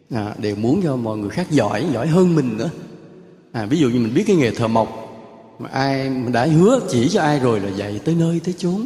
À, 0.09 0.35
đều 0.37 0.55
muốn 0.55 0.81
cho 0.83 0.95
mọi 0.95 1.17
người 1.17 1.29
khác 1.29 1.51
giỏi 1.51 1.85
giỏi 1.93 2.07
hơn 2.07 2.35
mình 2.35 2.57
nữa. 2.57 2.69
À, 3.51 3.65
ví 3.65 3.79
dụ 3.79 3.89
như 3.89 3.99
mình 3.99 4.13
biết 4.13 4.23
cái 4.27 4.35
nghề 4.35 4.51
thợ 4.51 4.67
mộc 4.67 4.89
mà 5.59 5.69
ai 5.69 6.11
đã 6.33 6.45
hứa 6.45 6.79
chỉ 6.89 7.09
cho 7.09 7.21
ai 7.21 7.39
rồi 7.39 7.59
là 7.59 7.69
dạy 7.69 7.99
tới 8.05 8.15
nơi 8.19 8.41
tới 8.43 8.53
chốn. 8.57 8.85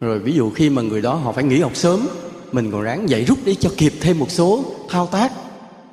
Rồi 0.00 0.18
ví 0.18 0.32
dụ 0.32 0.50
khi 0.50 0.70
mà 0.70 0.82
người 0.82 1.02
đó 1.02 1.14
họ 1.14 1.32
phải 1.32 1.44
nghỉ 1.44 1.60
học 1.60 1.76
sớm 1.76 2.08
mình 2.52 2.70
còn 2.70 2.82
ráng 2.82 3.08
dạy 3.08 3.24
rút 3.24 3.38
để 3.44 3.54
cho 3.54 3.70
kịp 3.76 3.92
thêm 4.00 4.18
một 4.18 4.30
số 4.30 4.64
thao 4.88 5.06
tác 5.06 5.32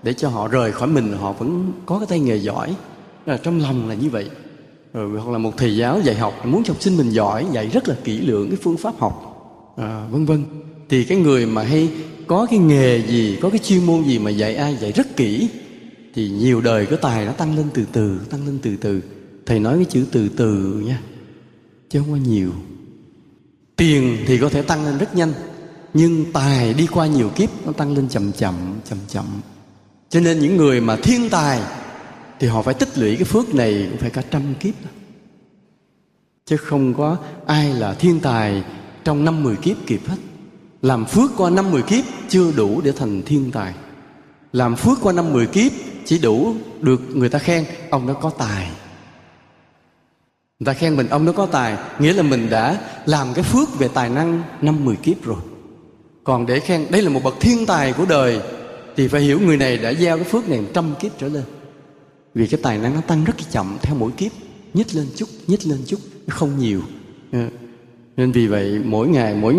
để 0.03 0.14
cho 0.14 0.30
họ 0.30 0.47
rời 0.47 0.72
khỏi 0.72 0.88
mình 0.88 1.18
họ 1.18 1.32
vẫn 1.32 1.72
có 1.86 1.99
cái 1.99 2.07
tay 2.09 2.20
nghề 2.20 2.36
giỏi. 2.36 2.76
Là 3.26 3.38
trong 3.38 3.61
lòng 3.61 3.89
là 3.89 3.95
như 3.95 4.09
vậy 4.09 4.30
rồi 4.94 5.22
hoặc 5.22 5.32
là 5.32 5.38
một 5.38 5.58
thầy 5.58 5.78
giáo 5.78 6.02
dạy 6.04 6.16
học 6.16 6.46
muốn 6.46 6.64
cho 6.64 6.74
học 6.74 6.82
sinh 6.82 6.98
mình 6.98 7.10
giỏi 7.10 7.46
dạy 7.52 7.68
rất 7.68 7.88
là 7.88 7.96
kỹ 8.04 8.18
lưỡng 8.18 8.50
cái 8.50 8.58
phương 8.62 8.78
pháp 8.78 8.94
học. 8.98 9.30
À, 9.78 10.08
vân 10.12 10.26
vân. 10.26 10.44
Thì 10.89 11.04
cái 11.04 11.18
người 11.18 11.46
mà 11.46 11.64
hay 11.64 11.89
có 12.28 12.48
cái 12.50 12.60
nghề 12.60 13.02
gì 13.08 13.38
có 13.41 13.50
cái 13.50 13.60
chuyên 13.60 13.86
môn 13.86 14.04
gì 14.04 14.20
mà 14.20 14.32
dạy 14.32 14.56
ai 14.56 14.78
dạy 14.82 14.91
rất 14.91 15.16
kỹ 15.16 15.50
thì 16.14 16.30
nhiều 16.30 16.62
đời 16.62 16.86
cái 16.86 17.00
tài 17.02 17.26
nó 17.26 17.32
tăng 17.32 17.58
lên 17.58 17.66
từ 17.74 17.86
từ 17.91 18.20
tăng 18.30 18.46
lên 18.46 18.60
từ 18.62 18.76
từ. 18.78 19.02
Thầy 19.46 19.60
nói 19.60 19.76
cái 19.76 19.86
chữ 19.86 20.06
từ 20.12 20.30
từ 20.30 20.84
nha 20.86 21.02
chứ 21.89 22.00
không 22.00 22.12
có 22.12 22.30
nhiều. 22.30 22.52
Tiền 23.76 24.18
thì 24.28 24.38
có 24.38 24.50
thể 24.50 24.62
tăng 24.62 24.86
lên 24.86 24.98
rất 24.98 25.16
nhanh 25.16 25.34
nhưng 25.94 26.26
tài 26.34 26.74
đi 26.74 26.88
qua 26.88 27.08
nhiều 27.08 27.30
kiếp 27.30 27.50
nó 27.66 27.72
tăng 27.72 27.96
lên 27.96 28.10
chậm 28.10 28.32
chậm 28.32 28.56
chậm 28.89 28.98
chậm. 29.08 29.26
Cho 30.10 30.20
nên 30.20 30.39
những 30.39 30.58
người 30.58 30.82
mà 30.82 30.96
thiên 30.96 31.30
tài 31.30 31.62
thì 32.44 32.50
họ 32.50 32.62
phải 32.62 32.74
tích 32.74 32.98
lũy 32.98 33.16
cái 33.16 33.24
phước 33.24 33.56
này 33.56 33.88
cũng 33.89 34.00
phải 34.00 34.10
cả 34.10 34.22
trăm 34.32 34.41
kiếp. 34.60 34.74
Chứ 36.46 36.58
không 36.58 36.94
có 36.94 37.18
ai 37.46 37.74
là 37.74 37.94
thiên 37.94 38.20
tài 38.20 38.64
trong 39.04 39.26
năm 39.26 39.44
mười 39.44 39.56
kiếp 39.56 39.78
kịp 39.88 40.02
hết. 40.08 40.16
Làm 40.82 41.06
phước 41.06 41.32
qua 41.38 41.50
năm 41.50 41.72
mười 41.72 41.82
kiếp 41.82 42.04
chưa 42.30 42.52
đủ 42.52 42.82
để 42.82 42.91
thành 42.91 43.22
thiên 43.22 43.52
tài. 43.52 43.74
Làm 44.54 44.76
phước 44.76 44.98
qua 45.02 45.14
năm 45.14 45.34
mười 45.34 45.48
kiếp 45.48 45.72
chỉ 46.06 46.20
đủ 46.20 46.56
được 46.82 47.02
người 47.16 47.30
ta 47.30 47.39
khen 47.39 47.66
ông 47.89 48.08
đó 48.08 48.14
có 48.14 48.30
tài. 48.30 48.70
Người 50.60 50.66
ta 50.66 50.74
khen 50.74 50.96
mình 50.96 51.08
ông 51.08 51.26
đó 51.26 51.32
có 51.32 51.46
tài, 51.46 51.78
nghĩa 52.00 52.14
là 52.14 52.24
mình 52.24 52.50
đã 52.50 52.80
làm 53.06 53.34
cái 53.34 53.44
phước 53.44 53.80
về 53.80 53.88
tài 53.94 54.10
năng 54.10 54.44
năm 54.62 54.86
mười 54.86 54.96
kiếp 54.96 55.24
rồi. 55.24 55.39
Còn 56.24 56.46
để 56.46 56.60
khen, 56.60 56.86
đây 56.89 57.02
là 57.02 57.10
một 57.10 57.24
bậc 57.24 57.36
thiên 57.39 57.66
tài 57.66 57.94
của 57.94 58.06
đời, 58.06 58.39
thì 58.96 59.08
phải 59.08 59.22
hiểu 59.22 59.39
người 59.39 59.58
này 59.58 59.78
đã 59.78 59.94
gieo 59.94 60.18
cái 60.18 60.26
phước 60.26 60.50
này 60.50 60.62
trăm 60.74 60.94
kiếp 61.00 61.12
trở 61.20 61.28
lên 61.28 61.44
vì 62.34 62.47
cái 62.47 62.59
tài 62.63 62.77
năng 62.77 62.93
nó 62.93 63.01
tăng 63.01 63.23
rất 63.23 63.34
chậm, 63.51 63.77
theo 63.81 63.95
mỗi 63.95 64.11
kiếp. 64.11 64.31
Nhích 64.73 64.95
lên 64.95 65.07
chút, 65.15 65.29
nhích 65.47 65.67
lên 65.67 65.79
chút 65.88 65.99
không 66.27 66.59
nhiều. 66.59 66.81
Ờ, 67.31 67.47
nên 68.17 68.31
vì 68.31 68.47
vậy, 68.47 68.79
mỗi 68.86 69.07
ngày, 69.07 69.36
mỗi 69.36 69.55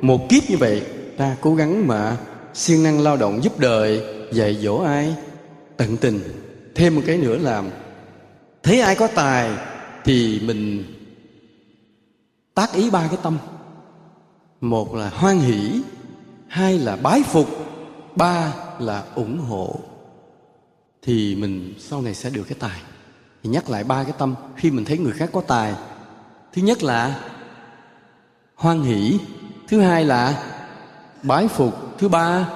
một 0.00 0.28
kiếp 0.28 0.50
như 0.50 0.56
vậy, 0.56 0.82
ta 1.16 1.36
cố 1.40 1.54
gắng 1.54 1.86
mà 1.86 2.16
siêng 2.54 2.82
năng 2.82 3.00
lao 3.00 3.16
động 3.16 3.44
giúp 3.44 3.58
đời, 3.58 4.02
dạy 4.32 4.58
dỗ 4.62 4.76
ai, 4.76 5.14
tận 5.76 5.96
tình. 5.96 6.20
Thêm 6.74 6.94
một 6.94 7.02
cái 7.06 7.16
nữa 7.18 7.38
là 7.38 7.62
thấy 8.62 8.80
ai 8.80 8.94
có 8.94 9.06
tài 9.06 9.50
thì 10.04 10.40
mình 10.44 10.84
tác 12.54 12.72
ý 12.74 12.90
ba 12.90 13.08
cái 13.08 13.18
tâm. 13.22 13.38
Một 14.60 14.94
là 14.94 15.08
hoan 15.08 15.38
hỷ, 15.38 15.80
hai 16.48 16.78
là 16.78 16.96
bái 16.96 17.22
phục, 17.22 17.48
ba 18.16 18.54
là 18.78 19.04
ủng 19.14 19.38
hộ 19.38 19.80
thì 21.04 21.34
mình 21.34 21.74
sau 21.78 22.02
này 22.02 22.14
sẽ 22.14 22.30
được 22.30 22.44
cái 22.48 22.56
tài. 22.60 22.80
Thì 23.42 23.50
nhắc 23.50 23.70
lại 23.70 23.84
ba 23.84 24.04
cái 24.04 24.12
tâm, 24.18 24.34
khi 24.56 24.70
mình 24.70 24.84
thấy 24.84 24.98
người 24.98 25.12
khác 25.12 25.30
có 25.32 25.40
tài, 25.40 25.74
thứ 26.52 26.62
nhất 26.62 26.82
là 26.82 27.20
hoan 28.54 28.82
hỷ, 28.82 29.18
thứ 29.68 29.80
hai 29.80 30.04
là 30.04 30.42
bái 31.22 31.48
phục, 31.48 31.98
thứ 31.98 32.08
ba 32.08 32.48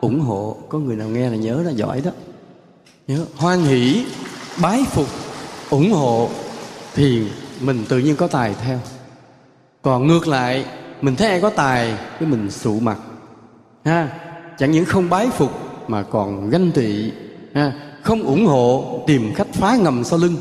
ủng 0.00 0.20
hộ. 0.20 0.56
Có 0.68 0.78
người 0.78 0.96
nào 0.96 1.08
nghe 1.08 1.30
là 1.30 1.36
nhớ 1.36 1.62
là 1.62 1.70
giỏi 1.70 2.00
đó. 2.00 2.10
Nhớ, 3.06 3.24
hoan 3.36 3.60
hỷ, 3.60 4.06
bái 4.62 4.84
phục, 4.90 5.08
ủng 5.70 5.92
hộ 5.92 6.30
thì 6.94 7.28
mình 7.60 7.84
tự 7.88 7.98
nhiên 7.98 8.16
có 8.16 8.26
tài 8.26 8.54
theo. 8.54 8.80
Còn 9.82 10.06
ngược 10.06 10.28
lại, 10.28 10.66
mình 11.00 11.16
thấy 11.16 11.28
ai 11.28 11.40
có 11.40 11.50
tài 11.50 11.98
cái 12.20 12.28
mình 12.28 12.50
sụ 12.50 12.80
mặt, 12.80 12.98
ha. 13.84 14.08
Chẳng 14.58 14.70
những 14.70 14.84
không 14.84 15.10
bái 15.10 15.28
phục 15.30 15.50
mà 15.88 16.02
còn 16.02 16.50
ganh 16.50 16.72
tị, 16.72 17.12
ha 17.54 17.83
không 18.04 18.22
ủng 18.22 18.46
hộ 18.46 19.00
tìm 19.06 19.32
cách 19.36 19.46
phá 19.52 19.76
ngầm 19.76 20.04
sau 20.04 20.18
lưng 20.18 20.36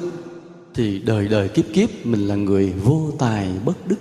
thì 0.74 1.00
đời 1.00 1.28
đời 1.28 1.48
kiếp 1.48 1.66
kiếp 1.74 1.90
mình 2.06 2.28
là 2.28 2.36
người 2.36 2.74
vô 2.84 3.12
tài 3.20 3.48
bất 3.66 3.88
đức. 3.88 3.96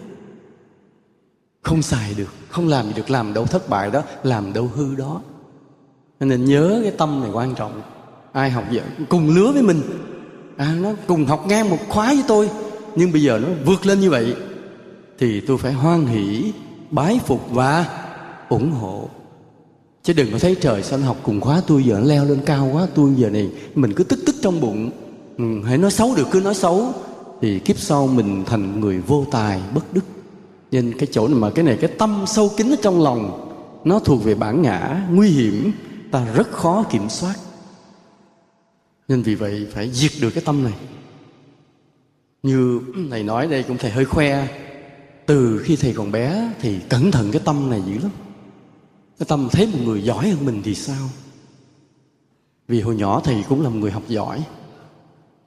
Không 1.62 1.82
xài 1.82 2.14
được 2.14 2.28
không 2.48 2.68
làm 2.68 2.86
gì 2.86 2.92
được 2.96 3.10
làm 3.10 3.34
đâu 3.34 3.46
thất 3.46 3.68
bại 3.68 3.90
đó 3.90 4.02
làm 4.22 4.52
đâu 4.52 4.70
hư 4.74 4.94
đó. 4.94 5.20
Nên 6.20 6.44
nhớ 6.44 6.80
cái 6.82 6.92
tâm 6.92 7.20
này 7.20 7.30
quan 7.32 7.54
trọng. 7.54 7.82
Ai 8.32 8.50
học 8.50 8.64
vậy 8.72 8.82
cùng 9.08 9.34
lứa 9.34 9.52
với 9.52 9.62
mình. 9.62 9.82
À, 10.56 10.74
nó 10.80 10.92
cùng 11.06 11.24
học 11.24 11.44
ngang 11.46 11.70
một 11.70 11.78
khóa 11.88 12.06
với 12.06 12.24
tôi. 12.28 12.50
Nhưng 12.96 13.12
bây 13.12 13.22
giờ 13.22 13.38
nó 13.38 13.48
vượt 13.64 13.86
lên 13.86 14.00
như 14.00 14.10
vậy 14.10 14.36
thì 15.18 15.40
tôi 15.40 15.58
phải 15.58 15.72
hoan 15.72 16.06
hỷ 16.06 16.52
bái 16.90 17.20
phục 17.26 17.50
và 17.50 17.86
ủng 18.48 18.70
hộ 18.70 19.08
chứ 20.02 20.12
đừng 20.12 20.32
có 20.32 20.38
thấy 20.38 20.56
trời 20.60 20.82
sao 20.82 20.98
học 20.98 21.16
cùng 21.22 21.40
khóa 21.40 21.62
tôi 21.66 21.84
giờ 21.84 21.98
nó 21.98 22.06
leo 22.06 22.24
lên 22.24 22.40
cao 22.46 22.70
quá 22.72 22.86
tôi 22.94 23.10
giờ 23.16 23.30
này 23.30 23.50
mình 23.74 23.92
cứ 23.92 24.04
tức 24.04 24.18
tức 24.26 24.36
trong 24.42 24.60
bụng. 24.60 24.90
Ừ, 25.38 25.44
hãy 25.64 25.78
nói 25.78 25.90
xấu 25.90 26.14
được 26.14 26.26
cứ 26.30 26.40
nói 26.40 26.54
xấu. 26.54 26.92
Thì 27.40 27.58
kiếp 27.58 27.78
sau 27.78 28.06
mình 28.06 28.44
thành 28.46 28.80
người 28.80 28.98
vô 28.98 29.26
tài 29.30 29.60
bất 29.74 29.94
đức. 29.94 30.04
Nên 30.70 30.98
cái 30.98 31.08
chỗ 31.12 31.28
này 31.28 31.38
mà 31.38 31.50
cái 31.50 31.64
này 31.64 31.78
cái 31.80 31.90
tâm 31.98 32.24
sâu 32.26 32.50
kín 32.56 32.70
ở 32.70 32.76
trong 32.82 33.02
lòng 33.02 33.48
nó 33.84 33.98
thuộc 33.98 34.24
về 34.24 34.34
bản 34.34 34.62
ngã 34.62 35.06
nguy 35.10 35.28
hiểm 35.28 35.72
ta 36.10 36.26
rất 36.34 36.52
khó 36.52 36.84
kiểm 36.90 37.08
soát. 37.08 37.34
Nên 39.08 39.22
vì 39.22 39.34
vậy 39.34 39.66
phải 39.74 39.90
diệt 39.90 40.10
được 40.20 40.30
cái 40.30 40.42
tâm 40.46 40.64
này. 40.64 40.72
Như 42.42 42.80
thầy 43.10 43.22
nói 43.22 43.46
đây 43.46 43.62
cũng 43.62 43.78
thầy 43.78 43.90
hơi 43.90 44.04
khoe 44.04 44.48
từ 45.26 45.58
khi 45.64 45.76
thầy 45.76 45.92
còn 45.92 46.12
bé 46.12 46.52
thì 46.60 46.78
cẩn 46.88 47.10
thận 47.10 47.30
cái 47.32 47.42
tâm 47.44 47.70
này 47.70 47.82
dữ 47.86 47.98
lắm 48.02 48.10
cái 49.22 49.26
tâm 49.28 49.48
thấy 49.52 49.66
một 49.66 49.78
người 49.84 50.02
giỏi 50.02 50.30
hơn 50.30 50.46
mình 50.46 50.62
thì 50.64 50.74
sao? 50.74 51.08
Vì 52.68 52.80
hồi 52.80 52.96
nhỏ 52.96 53.20
thầy 53.24 53.44
cũng 53.48 53.62
là 53.62 53.68
một 53.68 53.76
người 53.80 53.90
học 53.90 54.02
giỏi. 54.08 54.44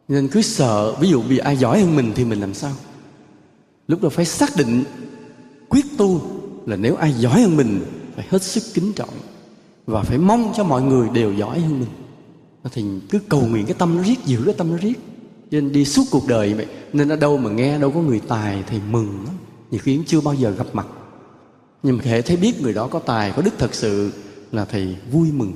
Nên 0.08 0.28
cứ 0.28 0.42
sợ, 0.42 0.96
ví 1.00 1.10
dụ 1.10 1.22
bị 1.22 1.38
ai 1.38 1.58
giỏi 1.58 1.82
hơn 1.82 1.96
mình 1.96 2.12
thì 2.16 2.26
mình 2.26 2.40
làm 2.40 2.54
sao? 2.54 2.72
Lúc 3.88 4.02
đó 4.02 4.10
phải 4.10 4.26
xác 4.26 4.50
định, 4.58 4.84
quyết 5.70 5.86
tu 5.98 6.22
là 6.66 6.76
nếu 6.76 6.96
ai 6.96 7.14
giỏi 7.14 7.42
hơn 7.42 7.58
mình, 7.58 7.82
phải 8.16 8.26
hết 8.30 8.44
sức 8.44 8.64
kính 8.74 8.94
trọng 8.94 9.10
và 9.86 10.02
phải 10.02 10.18
mong 10.18 10.54
cho 10.56 10.64
mọi 10.64 10.82
người 10.82 11.10
đều 11.10 11.34
giỏi 11.34 11.60
hơn 11.60 11.80
mình. 11.80 11.90
Thì 12.72 12.84
cứ 13.10 13.20
cầu 13.30 13.42
nguyện 13.42 13.66
cái 13.66 13.76
tâm 13.80 13.98
nó 13.98 14.04
riết, 14.04 14.26
giữ 14.26 14.42
cái 14.46 14.54
tâm 14.58 14.72
nó 14.72 14.78
riết. 14.78 15.00
Nên 15.52 15.72
đi 15.72 15.86
suốt 15.86 16.04
cuộc 16.12 16.28
đời 16.28 16.54
vậy, 16.54 16.68
nên 16.94 17.10
ở 17.10 17.16
đâu 17.16 17.38
mà 17.38 17.50
nghe 17.50 17.80
đâu 17.80 17.92
có 17.92 18.00
người 18.00 18.22
tài 18.28 18.64
thì 18.68 18.80
mừng 18.92 19.24
lắm. 19.26 19.36
Nhiều 19.72 19.82
khi 19.84 19.96
cũng 19.96 20.06
chưa 20.06 20.22
bao 20.22 20.34
giờ 20.34 20.52
gặp 20.52 20.68
mặt 20.74 20.88
nhưng 21.84 21.98
mà 21.98 22.04
hệ 22.04 22.22
thấy 22.22 22.38
biết 22.38 22.62
người 22.62 22.74
đó 22.74 22.88
có 22.88 23.00
tài, 23.00 23.32
có 23.36 23.42
đức 23.42 23.54
thật 23.58 23.74
sự 23.74 24.12
là 24.52 24.66
thầy 24.66 24.96
vui 25.12 25.32
mừng. 25.32 25.54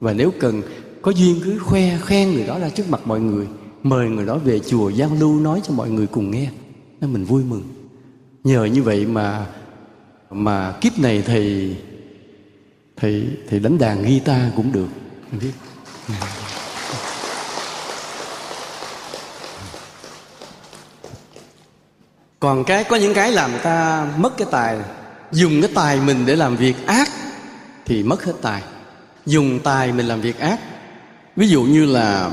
Và 0.00 0.12
nếu 0.12 0.32
cần, 0.40 0.62
có 1.02 1.10
duyên 1.10 1.40
cứ 1.44 1.58
khoe, 1.58 1.98
khen 2.04 2.32
người 2.32 2.46
đó 2.46 2.58
ra 2.58 2.68
trước 2.68 2.90
mặt 2.90 3.00
mọi 3.04 3.20
người, 3.20 3.46
mời 3.82 4.08
người 4.08 4.26
đó 4.26 4.38
về 4.38 4.58
chùa 4.58 4.88
giao 4.88 5.10
lưu 5.20 5.40
nói 5.40 5.60
cho 5.64 5.74
mọi 5.74 5.90
người 5.90 6.06
cùng 6.06 6.30
nghe 6.30 6.50
nên 7.00 7.12
mình 7.12 7.24
vui 7.24 7.44
mừng. 7.44 7.62
Nhờ 8.44 8.64
như 8.64 8.82
vậy 8.82 9.06
mà 9.06 9.46
mà 10.30 10.72
kiếp 10.80 10.98
này 10.98 11.22
thầy 11.26 11.76
thầy 12.96 13.28
thầy 13.48 13.60
đánh 13.60 13.78
đàn 13.78 14.02
guitar 14.02 14.42
cũng 14.56 14.72
được 14.72 14.88
biết. 15.40 15.52
Còn 22.40 22.64
cái, 22.64 22.84
có 22.84 22.96
những 22.96 23.14
cái 23.14 23.32
làm 23.32 23.50
ta 23.62 24.08
mất 24.16 24.36
cái 24.36 24.48
tài 24.50 24.78
dùng 25.32 25.60
cái 25.60 25.70
tài 25.74 26.00
mình 26.00 26.26
để 26.26 26.36
làm 26.36 26.56
việc 26.56 26.86
ác 26.86 27.10
thì 27.86 28.02
mất 28.02 28.24
hết 28.24 28.32
tài. 28.42 28.62
Dùng 29.26 29.58
tài 29.58 29.92
mình 29.92 30.06
làm 30.06 30.20
việc 30.20 30.38
ác. 30.38 30.60
Ví 31.36 31.48
dụ 31.48 31.62
như 31.62 31.84
là 31.84 32.30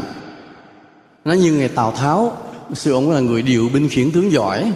nó 1.25 1.33
như 1.33 1.51
ngày 1.51 1.67
tào 1.67 1.91
tháo, 1.91 2.37
xưa 2.73 2.93
ông 2.93 3.11
là 3.11 3.19
người 3.19 3.41
điều 3.41 3.69
binh 3.73 3.89
khiển 3.89 4.11
tướng 4.11 4.31
giỏi, 4.31 4.71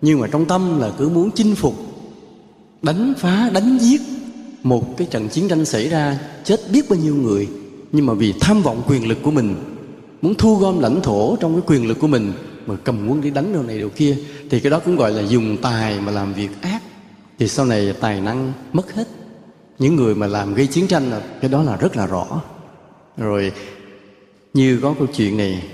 nhưng 0.00 0.20
mà 0.20 0.26
trong 0.26 0.44
tâm 0.44 0.80
là 0.80 0.90
cứ 0.98 1.08
muốn 1.08 1.30
chinh 1.30 1.54
phục, 1.54 1.74
đánh 2.82 3.14
phá, 3.18 3.50
đánh 3.52 3.78
giết 3.78 4.00
một 4.62 4.96
cái 4.96 5.08
trận 5.10 5.28
chiến 5.28 5.48
tranh 5.48 5.64
xảy 5.64 5.88
ra, 5.88 6.18
chết 6.44 6.60
biết 6.72 6.90
bao 6.90 6.98
nhiêu 6.98 7.14
người. 7.14 7.48
Nhưng 7.92 8.06
mà 8.06 8.14
vì 8.14 8.34
tham 8.40 8.62
vọng 8.62 8.82
quyền 8.88 9.08
lực 9.08 9.18
của 9.22 9.30
mình, 9.30 9.54
muốn 10.22 10.34
thu 10.34 10.56
gom 10.56 10.80
lãnh 10.80 11.00
thổ 11.02 11.36
trong 11.36 11.52
cái 11.52 11.62
quyền 11.66 11.88
lực 11.88 11.98
của 11.98 12.06
mình 12.06 12.32
mà 12.66 12.74
cầm 12.84 13.08
quân 13.08 13.20
đi 13.20 13.30
đánh 13.30 13.52
đâu 13.52 13.62
này 13.62 13.78
đâu 13.78 13.88
kia, 13.96 14.16
thì 14.50 14.60
cái 14.60 14.70
đó 14.70 14.78
cũng 14.78 14.96
gọi 14.96 15.10
là 15.10 15.22
dùng 15.22 15.56
tài 15.56 16.00
mà 16.00 16.12
làm 16.12 16.34
việc 16.34 16.50
ác 16.62 16.81
thì 17.42 17.48
sau 17.48 17.66
này 17.66 17.92
tài 18.00 18.20
năng 18.20 18.52
mất 18.72 18.94
hết, 18.94 19.08
những 19.78 19.96
người 19.96 20.14
mà 20.14 20.26
làm 20.26 20.54
gây 20.54 20.66
chiến 20.66 20.88
tranh 20.88 21.10
là 21.10 21.22
cái 21.40 21.50
đó 21.50 21.62
là 21.62 21.76
rất 21.76 21.96
là 21.96 22.06
rõ. 22.06 22.42
Rồi, 23.16 23.52
như 24.54 24.78
có 24.82 24.94
câu 24.98 25.06
chuyện 25.16 25.36
này 25.36 25.68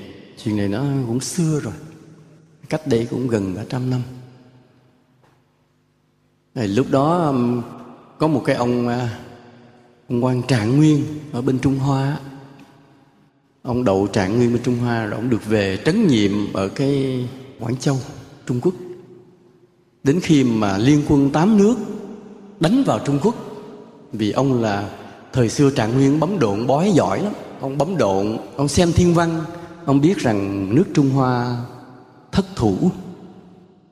chuyện 0.45 0.57
này 0.57 0.69
nó 0.69 0.85
cũng 1.07 1.21
xưa 1.21 1.61
rồi. 1.61 1.73
Cách 2.69 2.87
đây 2.87 3.07
cũng 3.11 3.29
gần 3.29 3.55
cả 3.57 3.65
trăm 3.69 3.91
năm. 3.91 4.03
Thì 6.55 6.67
lúc 6.67 6.87
đó 6.91 7.25
um, 7.25 7.63
có 8.19 8.29
một 8.29 8.43
cái 8.45 8.57
ông 8.57 8.89
à, 8.89 9.19
ông 10.09 10.25
quan 10.25 10.43
trạng 10.43 10.77
nguyên 10.77 11.05
ở 11.33 11.43
bên 11.43 11.59
trung 11.59 11.79
hoa 11.79 12.19
ông 13.63 13.85
đậu 13.85 14.07
trạng 14.07 14.37
nguyên 14.37 14.53
bên 14.53 14.63
trung 14.63 14.79
hoa 14.79 15.07
rồi 15.07 15.15
ông 15.15 15.31
được 15.31 15.47
về 15.47 15.79
trấn 15.85 16.07
nhiệm 16.07 16.53
ở 16.53 16.69
cái 16.69 17.25
quảng 17.61 17.77
châu, 17.77 17.97
trung 18.47 18.61
quốc 18.61 18.75
đến 20.05 20.21
khi 20.21 20.45
mà 20.45 20.79
liên 20.79 21.03
quân 21.09 21.31
tám 21.31 21.59
nước 21.59 21.77
đánh 22.61 22.83
vào 22.87 22.99
trung 22.99 23.19
quốc, 23.23 23.35
vì 24.13 24.31
ông 24.31 24.63
là 24.63 24.91
thời 25.33 25.49
xưa 25.49 25.71
trạng 25.71 25.95
nguyên 25.95 26.21
bấm 26.21 26.39
độn 26.39 26.67
bói 26.67 26.93
giỏi 26.95 27.23
lắm. 27.23 27.33
Ông 27.61 27.79
bấm 27.79 27.97
độn, 27.97 28.39
ông 28.57 28.69
xem 28.69 28.93
thiên 28.93 29.15
văn, 29.15 29.45
ông 29.85 30.01
biết 30.01 30.19
rằng 30.19 30.69
nước 30.75 30.85
trung 30.95 31.11
hoa 31.11 31.57
thất 32.33 32.45
thủ. 32.57 32.77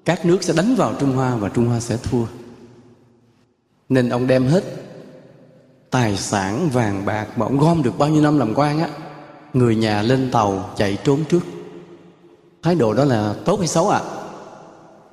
Các 0.05 0.27
nước 0.27 0.43
sẽ 0.43 0.55
đánh 0.57 0.75
vào 0.75 0.95
trung 1.01 1.13
hoa 1.13 1.37
và 1.37 1.49
trung 1.49 1.67
hoa 1.67 1.81
sẽ 1.81 1.97
thua. 1.97 2.25
Nên 3.89 4.09
ông 4.09 4.27
đem 4.27 4.47
hết 4.47 4.65
tài 5.91 6.17
sản 6.17 6.69
vàng 6.73 7.07
bạc 7.07 7.27
mà 7.37 7.47
ông 7.47 7.59
gom 7.59 7.83
được 7.83 7.99
bao 7.99 8.09
nhiêu 8.09 8.23
năm 8.23 8.39
làm 8.39 8.55
quan 8.55 8.79
á, 8.81 8.89
người 9.53 9.77
nhà 9.77 10.03
lên 10.03 10.31
tàu 10.31 10.71
chạy 10.77 10.99
trốn 11.05 11.25
trước. 11.29 11.41
Thái 12.63 12.75
độ 12.75 12.95
đó 12.95 13.05
là 13.05 13.35
tốt 13.45 13.59
hay 13.59 13.69
xấu 13.69 13.89
ạ? 13.89 13.99
À? 13.99 14.11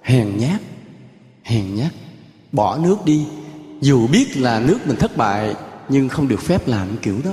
hèn 0.02 0.38
nhát 0.38 0.62
hèn 1.44 1.76
nhát. 1.76 1.92
Bỏ 2.52 2.78
nước 2.78 2.96
đi. 3.06 3.26
Dù 3.82 4.08
biết 4.08 4.38
là 4.38 4.60
nước 4.60 4.78
mình 4.88 4.98
thất 4.98 5.18
bại, 5.18 5.56
nhưng 5.90 6.10
không 6.10 6.28
được 6.28 6.42
phép 6.42 6.68
làm 6.68 6.88
kiểu 7.02 7.16
đó. 7.26 7.32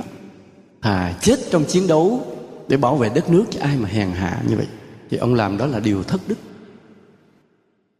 À 0.79 1.17
chết 1.21 1.39
trong 1.51 1.65
chiến 1.65 1.87
đấu 1.87 2.25
để 2.67 2.77
bảo 2.77 2.95
vệ 2.95 3.09
đất 3.09 3.29
nước 3.29 3.45
chứ 3.51 3.59
ai 3.59 3.77
mà 3.77 3.89
hèn 3.89 4.11
hạ 4.11 4.41
như 4.49 4.55
vậy, 4.55 4.65
thì 5.09 5.17
ông 5.17 5.33
làm 5.33 5.57
đó 5.57 5.65
là 5.65 5.79
điều 5.79 6.03
thất 6.03 6.21
đức. 6.27 6.35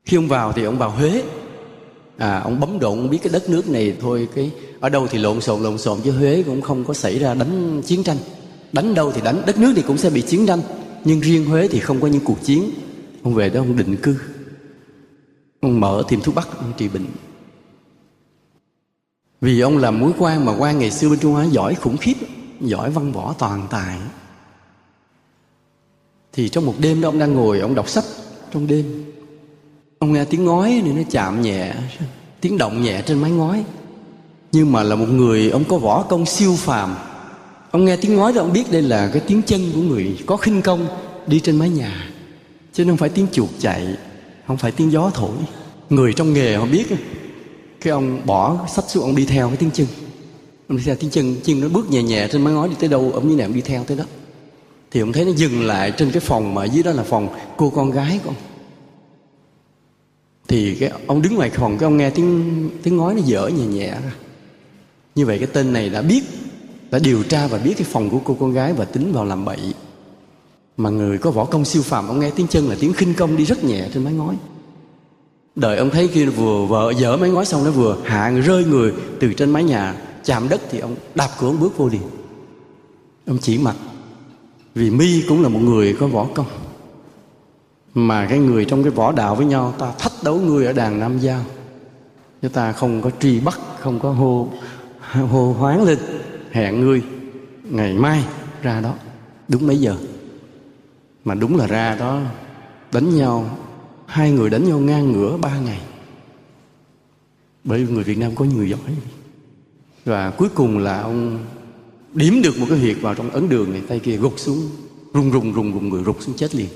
Khi 0.05 0.17
ông 0.17 0.27
vào 0.27 0.53
thì 0.53 0.63
ông 0.63 0.77
vào 0.77 0.89
huế. 0.89 1.23
À 2.17 2.39
ông 2.39 2.59
bấm 2.59 2.79
độn, 2.79 2.97
ông 2.97 3.09
biết 3.09 3.17
cái 3.23 3.33
đất 3.33 3.49
nước 3.49 3.69
này 3.69 3.95
thôi, 4.01 4.27
cái 4.35 4.51
ở 4.79 4.89
đâu 4.89 5.07
thì 5.07 5.17
lộn 5.17 5.41
xộn 5.41 5.63
lộn 5.63 5.77
xộn 5.77 5.99
chứ 6.03 6.11
huế 6.11 6.43
cũng 6.45 6.61
không 6.61 6.85
có 6.85 6.93
xảy 6.93 7.19
ra 7.19 7.33
đánh 7.33 7.81
chiến 7.85 8.03
tranh. 8.03 8.17
Đánh 8.73 8.93
đâu 8.93 9.11
thì 9.11 9.21
đánh, 9.21 9.41
đất 9.45 9.59
nước 9.59 9.73
thì 9.75 9.81
cũng 9.81 9.97
sẽ 9.97 10.09
bị 10.09 10.21
chiến 10.21 10.45
tranh. 10.45 10.61
Nhưng 11.05 11.19
riêng 11.19 11.45
huế 11.45 11.67
thì 11.67 11.79
không 11.79 12.01
có 12.01 12.07
những 12.07 12.23
cuộc 12.23 12.43
chiến. 12.43 12.71
Ông 13.23 13.33
về 13.33 13.49
đó 13.49 13.59
ông 13.59 13.77
định 13.77 13.97
cư 13.97 14.15
ông 15.61 15.79
mở 15.79 16.03
tiệm 16.07 16.21
thuốc 16.21 16.35
bắc, 16.35 16.57
ông 16.57 16.73
trị 16.77 16.87
bệnh. 16.87 17.05
Vì 19.41 19.59
ông 19.59 19.77
làm 19.77 19.99
mũi 19.99 20.11
quan 20.17 20.45
mà 20.45 20.55
quan 20.57 20.79
ngày 20.79 20.91
xưa 20.91 21.09
bên 21.09 21.19
trung 21.19 21.33
hoa 21.33 21.45
giỏi 21.45 21.75
khủng 21.75 21.97
khiếp, 21.97 22.13
giỏi 22.61 22.91
văn 22.91 23.11
võ 23.11 23.33
toàn 23.33 23.67
tài. 23.69 23.97
Thì 26.33 26.49
trong 26.49 26.65
một 26.65 26.75
đêm 26.79 27.01
đó 27.01 27.09
ông 27.09 27.19
đang 27.19 27.33
ngồi, 27.33 27.59
ông 27.59 27.75
đọc 27.75 27.89
sách. 27.89 28.03
Trong 28.53 28.67
đêm, 28.67 29.05
ông 29.99 30.13
nghe 30.13 30.25
tiếng 30.25 30.45
ngói 30.45 30.81
thì 30.85 30.91
nó 30.91 31.01
chạm 31.11 31.41
nhẹ, 31.41 31.73
tiếng 32.41 32.57
động 32.57 32.83
nhẹ 32.83 33.01
trên 33.01 33.21
mái 33.21 33.31
ngói. 33.31 33.65
Nhưng 34.51 34.71
mà 34.71 34.83
là 34.83 34.95
một 34.95 35.09
người, 35.09 35.49
ông 35.49 35.63
có 35.63 35.77
võ 35.77 36.03
công 36.03 36.25
siêu 36.25 36.55
phàm. 36.57 36.95
Ông 37.71 37.85
nghe 37.85 37.97
tiếng 37.97 38.15
ngói 38.15 38.33
đó, 38.33 38.41
ông 38.41 38.53
biết 38.53 38.71
đây 38.71 38.81
là 38.81 39.09
cái 39.13 39.21
tiếng 39.27 39.41
chân 39.41 39.61
của 39.75 39.81
người 39.81 40.17
có 40.25 40.37
khinh 40.37 40.61
công 40.61 40.87
đi 41.27 41.39
trên 41.39 41.59
mái 41.59 41.69
nhà, 41.69 42.09
chứ 42.73 42.85
không 42.85 42.97
phải 42.97 43.09
tiếng 43.09 43.27
chuột 43.31 43.49
chạy 43.59 43.97
không 44.47 44.57
phải 44.57 44.71
tiếng 44.71 44.91
gió 44.91 45.11
thổi. 45.13 45.35
Người 45.89 46.13
trong 46.13 46.33
nghề 46.33 46.55
họ 46.55 46.65
biết 46.65 46.85
cái 47.81 47.91
ông 47.91 48.21
bỏ 48.25 48.67
sách 48.67 48.85
xuống, 48.87 49.03
ông 49.03 49.15
đi 49.15 49.25
theo 49.25 49.47
cái 49.47 49.57
tiếng 49.57 49.71
chân. 49.71 49.87
Ông 50.67 50.77
đi 50.77 50.83
theo 50.83 50.95
tiếng 50.95 51.09
chân 51.09 51.35
chân 51.43 51.61
nó 51.61 51.69
bước 51.69 51.89
nhẹ 51.89 52.03
nhẹ 52.03 52.27
trên 52.31 52.41
mái 52.41 52.53
ngói 52.53 52.69
đi 52.69 52.75
tới 52.79 52.89
đâu, 52.89 53.11
ông 53.13 53.29
như 53.29 53.35
này 53.35 53.45
ông 53.45 53.55
đi 53.55 53.61
theo 53.61 53.83
tới 53.83 53.97
đó. 53.97 54.03
Thì 54.91 54.99
ông 54.99 55.13
thấy 55.13 55.25
nó 55.25 55.31
dừng 55.31 55.65
lại 55.65 55.91
trên 55.97 56.11
cái 56.11 56.19
phòng 56.19 56.53
mà 56.53 56.61
ở 56.61 56.65
dưới 56.65 56.83
đó 56.83 56.91
là 56.91 57.03
phòng 57.03 57.29
cô 57.57 57.69
con 57.69 57.91
gái 57.91 58.19
của 58.23 58.29
ông. 58.29 58.35
Thì 60.47 60.75
cái 60.75 60.91
ông 61.07 61.21
đứng 61.21 61.35
ngoài 61.35 61.49
phòng, 61.49 61.77
cái 61.77 61.87
ông 61.87 61.97
nghe 61.97 62.09
tiếng 62.09 62.69
tiếng 62.83 62.97
ngói 62.97 63.13
nó 63.13 63.21
dở 63.25 63.47
nhẹ 63.47 63.65
nhẹ 63.65 63.89
ra. 63.89 64.13
Như 65.15 65.25
vậy 65.25 65.37
cái 65.37 65.47
tên 65.53 65.73
này 65.73 65.89
đã 65.89 66.01
biết, 66.01 66.23
đã 66.91 66.99
điều 66.99 67.23
tra 67.23 67.47
và 67.47 67.57
biết 67.57 67.73
cái 67.77 67.87
phòng 67.91 68.09
của 68.09 68.19
cô 68.23 68.37
con 68.39 68.53
gái 68.53 68.73
và 68.73 68.85
tính 68.85 69.13
vào 69.13 69.25
làm 69.25 69.45
bậy 69.45 69.73
mà 70.77 70.89
người 70.89 71.17
có 71.17 71.31
võ 71.31 71.45
công 71.45 71.65
siêu 71.65 71.81
phàm, 71.81 72.07
ông 72.07 72.19
nghe 72.19 72.29
tiếng 72.29 72.47
chân 72.47 72.69
là 72.69 72.75
tiếng 72.79 72.93
khinh 72.93 73.13
công, 73.13 73.37
đi 73.37 73.45
rất 73.45 73.63
nhẹ 73.63 73.87
trên 73.93 74.03
mái 74.03 74.13
ngói. 74.13 74.35
Đợi 75.55 75.77
ông 75.77 75.89
thấy 75.89 76.07
kia 76.07 76.25
vừa 76.25 76.65
vợ 76.65 76.93
dở 76.97 77.17
mái 77.17 77.29
ngói 77.29 77.45
xong 77.45 77.63
nó 77.63 77.71
vừa 77.71 77.97
hạ 78.03 78.29
người, 78.29 78.41
rơi 78.41 78.65
người 78.65 78.93
từ 79.19 79.33
trên 79.33 79.51
mái 79.51 79.63
nhà, 79.63 79.95
chạm 80.25 80.49
đất 80.49 80.61
thì 80.71 80.79
ông 80.79 80.95
đạp 81.15 81.29
cửa, 81.39 81.47
ông 81.47 81.59
bước 81.59 81.77
vô 81.77 81.87
liền 81.87 82.01
ông 83.27 83.37
chỉ 83.41 83.57
mặt, 83.57 83.75
vì 84.75 84.89
mi 84.89 85.23
cũng 85.29 85.43
là 85.43 85.49
một 85.49 85.59
người 85.59 85.95
có 85.99 86.07
võ 86.07 86.27
công. 86.35 86.45
Mà 87.93 88.27
cái 88.29 88.39
người 88.39 88.65
trong 88.65 88.83
cái 88.83 88.91
võ 88.91 89.11
đạo 89.11 89.35
với 89.35 89.45
nhau, 89.45 89.73
ta 89.77 89.91
thách 89.99 90.11
đấu 90.23 90.39
người 90.39 90.65
ở 90.65 90.73
đàn 90.73 90.99
nam 90.99 91.19
giao. 91.19 91.41
Chúng 92.41 92.51
ta 92.51 92.71
không 92.71 93.01
có 93.01 93.11
truy 93.19 93.39
bắt, 93.39 93.59
không 93.79 93.99
có 93.99 94.11
hô 94.11 94.47
hô 95.31 95.53
hoáng 95.53 95.83
lên, 95.83 95.97
hẹn 96.51 96.79
ngươi 96.79 97.01
ngày 97.63 97.93
mai 97.93 98.23
ra 98.61 98.81
đó. 98.81 98.93
Đúng 99.47 99.67
mấy 99.67 99.77
giờ? 99.77 99.95
Mà 101.25 101.35
đúng 101.35 101.57
là 101.57 101.67
ra 101.67 101.95
đó, 101.95 102.21
đánh 102.91 103.15
nhau, 103.15 103.57
hai 104.05 104.31
người 104.31 104.49
đánh 104.49 104.69
nhau 104.69 104.79
ngang 104.79 105.11
ngửa 105.11 105.37
ba 105.37 105.59
ngày. 105.59 105.81
Bởi 107.63 107.83
vì 107.83 107.93
người 107.93 108.03
việt 108.03 108.17
nam 108.17 108.35
có 108.35 108.45
người 108.45 108.69
giỏi. 108.69 108.95
Và 110.05 110.29
cuối 110.29 110.49
cùng 110.55 110.77
là 110.77 111.01
ông 111.01 111.39
điểm 112.13 112.41
được 112.43 112.57
một 112.57 112.65
cái 112.69 112.79
huyệt 112.79 112.97
vào 113.01 113.15
trong 113.15 113.29
ấn 113.29 113.49
đường 113.49 113.71
này, 113.71 113.81
tay 113.87 113.99
kia 113.99 114.17
gục 114.17 114.39
xuống, 114.39 114.69
rung 115.13 115.31
rung 115.31 115.53
rung 115.53 115.73
rung 115.73 115.89
người 115.89 116.03
rụt 116.03 116.21
xuống 116.21 116.35
chết 116.35 116.55
liền. 116.55 116.69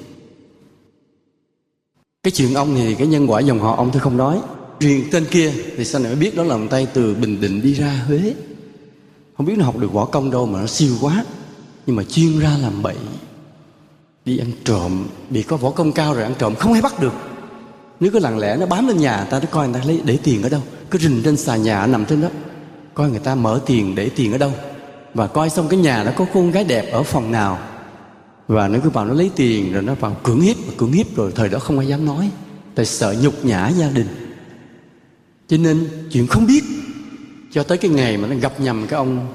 Cái 2.24 2.32
chuyện 2.32 2.54
ông 2.54 2.76
thì 2.76 2.96
cái 2.96 3.08
nhân 3.08 3.32
quả 3.32 3.40
dòng 3.40 3.60
họ 3.60 3.76
ông 3.76 3.90
tôi 3.94 4.00
không 4.00 4.18
nói. 4.18 4.42
Riêng 4.80 5.04
tên 5.12 5.26
kia, 5.32 5.54
thì 5.78 5.86
sao 5.86 6.02
này 6.02 6.12
mới 6.12 6.22
biết 6.22 6.36
đó 6.36 6.44
là 6.44 6.58
một 6.58 6.68
tay 6.70 6.88
từ 6.94 7.16
bình 7.16 7.42
định 7.42 7.62
đi 7.62 7.74
ra 7.74 8.04
huế? 8.08 8.36
Không 9.38 9.46
biết 9.46 9.58
nó 9.58 9.66
học 9.66 9.78
được 9.78 9.94
võ 9.94 10.06
công 10.06 10.32
đâu 10.32 10.46
mà 10.46 10.62
nó 10.62 10.68
siêu 10.68 10.96
quá. 11.02 11.26
Nhưng 11.86 11.96
mà 11.96 12.04
chuyên 12.04 12.40
ra 12.40 12.58
làm 12.58 12.82
bậy 12.82 12.96
đi 14.26 14.38
ăn 14.38 14.52
trộm, 14.64 15.08
bị 15.30 15.44
có 15.44 15.58
võ 15.58 15.70
công 15.70 15.92
cao 15.92 16.14
rồi 16.14 16.24
ăn 16.24 16.34
trộm, 16.40 16.56
không 16.56 16.74
ai 16.74 16.82
bắt 16.82 17.00
được. 17.00 17.14
Nếu 18.00 18.12
cứ 18.12 18.20
lặng 18.20 18.40
lẽ 18.40 18.58
nó 18.60 18.66
bám 18.66 18.88
lên 18.88 18.98
nhà 18.98 19.24
ta, 19.24 19.40
nó 19.40 19.46
coi 19.52 19.68
người 19.68 19.82
ta 19.82 19.88
lấy 19.88 20.02
để 20.06 20.18
tiền 20.24 20.44
ở 20.44 20.50
đâu. 20.50 20.62
Cứ 20.92 21.00
rình 21.00 21.22
trên 21.24 21.38
xà 21.38 21.56
nhà 21.56 21.88
nằm 21.88 22.06
trên 22.06 22.22
đó, 22.22 22.28
coi 22.94 23.10
người 23.10 23.20
ta 23.20 23.36
mở 23.36 23.62
tiền 23.66 23.96
để 23.96 24.10
tiền 24.10 24.32
ở 24.32 24.38
đâu. 24.38 24.52
Và 25.14 25.28
coi 25.28 25.50
xong 25.50 25.68
cái 25.68 25.80
nhà 25.80 26.04
nó 26.04 26.12
có 26.16 26.26
cô 26.34 26.48
gái 26.48 26.64
đẹp 26.64 26.92
ở 26.92 27.04
phòng 27.04 27.32
nào. 27.32 27.60
Và 28.48 28.68
nó 28.68 28.80
cứ 28.84 28.90
vào 28.90 29.06
nó 29.06 29.14
lấy 29.14 29.32
tiền, 29.36 29.74
rồi 29.74 29.84
nó 29.84 29.96
vào 29.96 30.18
cưỡng 30.24 30.42
hiếp 30.42 30.56
và 30.68 30.74
cưỡng 30.78 30.92
hiếp 30.92 31.16
rồi, 31.16 31.32
thời 31.36 31.50
đó 31.50 31.60
không 31.60 31.80
ai 31.80 31.88
dám 31.88 32.06
nói. 32.06 32.30
Tại 32.76 32.86
sợ 32.86 33.16
nhục 33.22 33.46
nhã 33.46 33.70
gia 33.70 33.90
đình. 33.90 34.08
Cho 35.48 35.58
nên 35.58 35.88
chuyện 36.12 36.28
không 36.28 36.48
biết, 36.48 36.64
cho 37.52 37.64
tới 37.64 37.78
cái 37.78 37.92
ngày 37.92 38.18
mà 38.18 38.28
nó 38.28 38.36
gặp 38.36 38.60
nhầm 38.60 38.88
cái 38.88 38.98
ông 38.98 39.28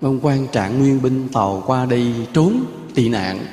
ông 0.00 0.20
quan 0.22 0.46
trạng 0.46 0.78
nguyên 0.78 1.02
binh 1.02 1.28
tàu 1.32 1.62
qua 1.66 1.86
đây 1.86 2.14
trốn 2.32 2.64
tị 2.94 3.08
nạn 3.08 3.46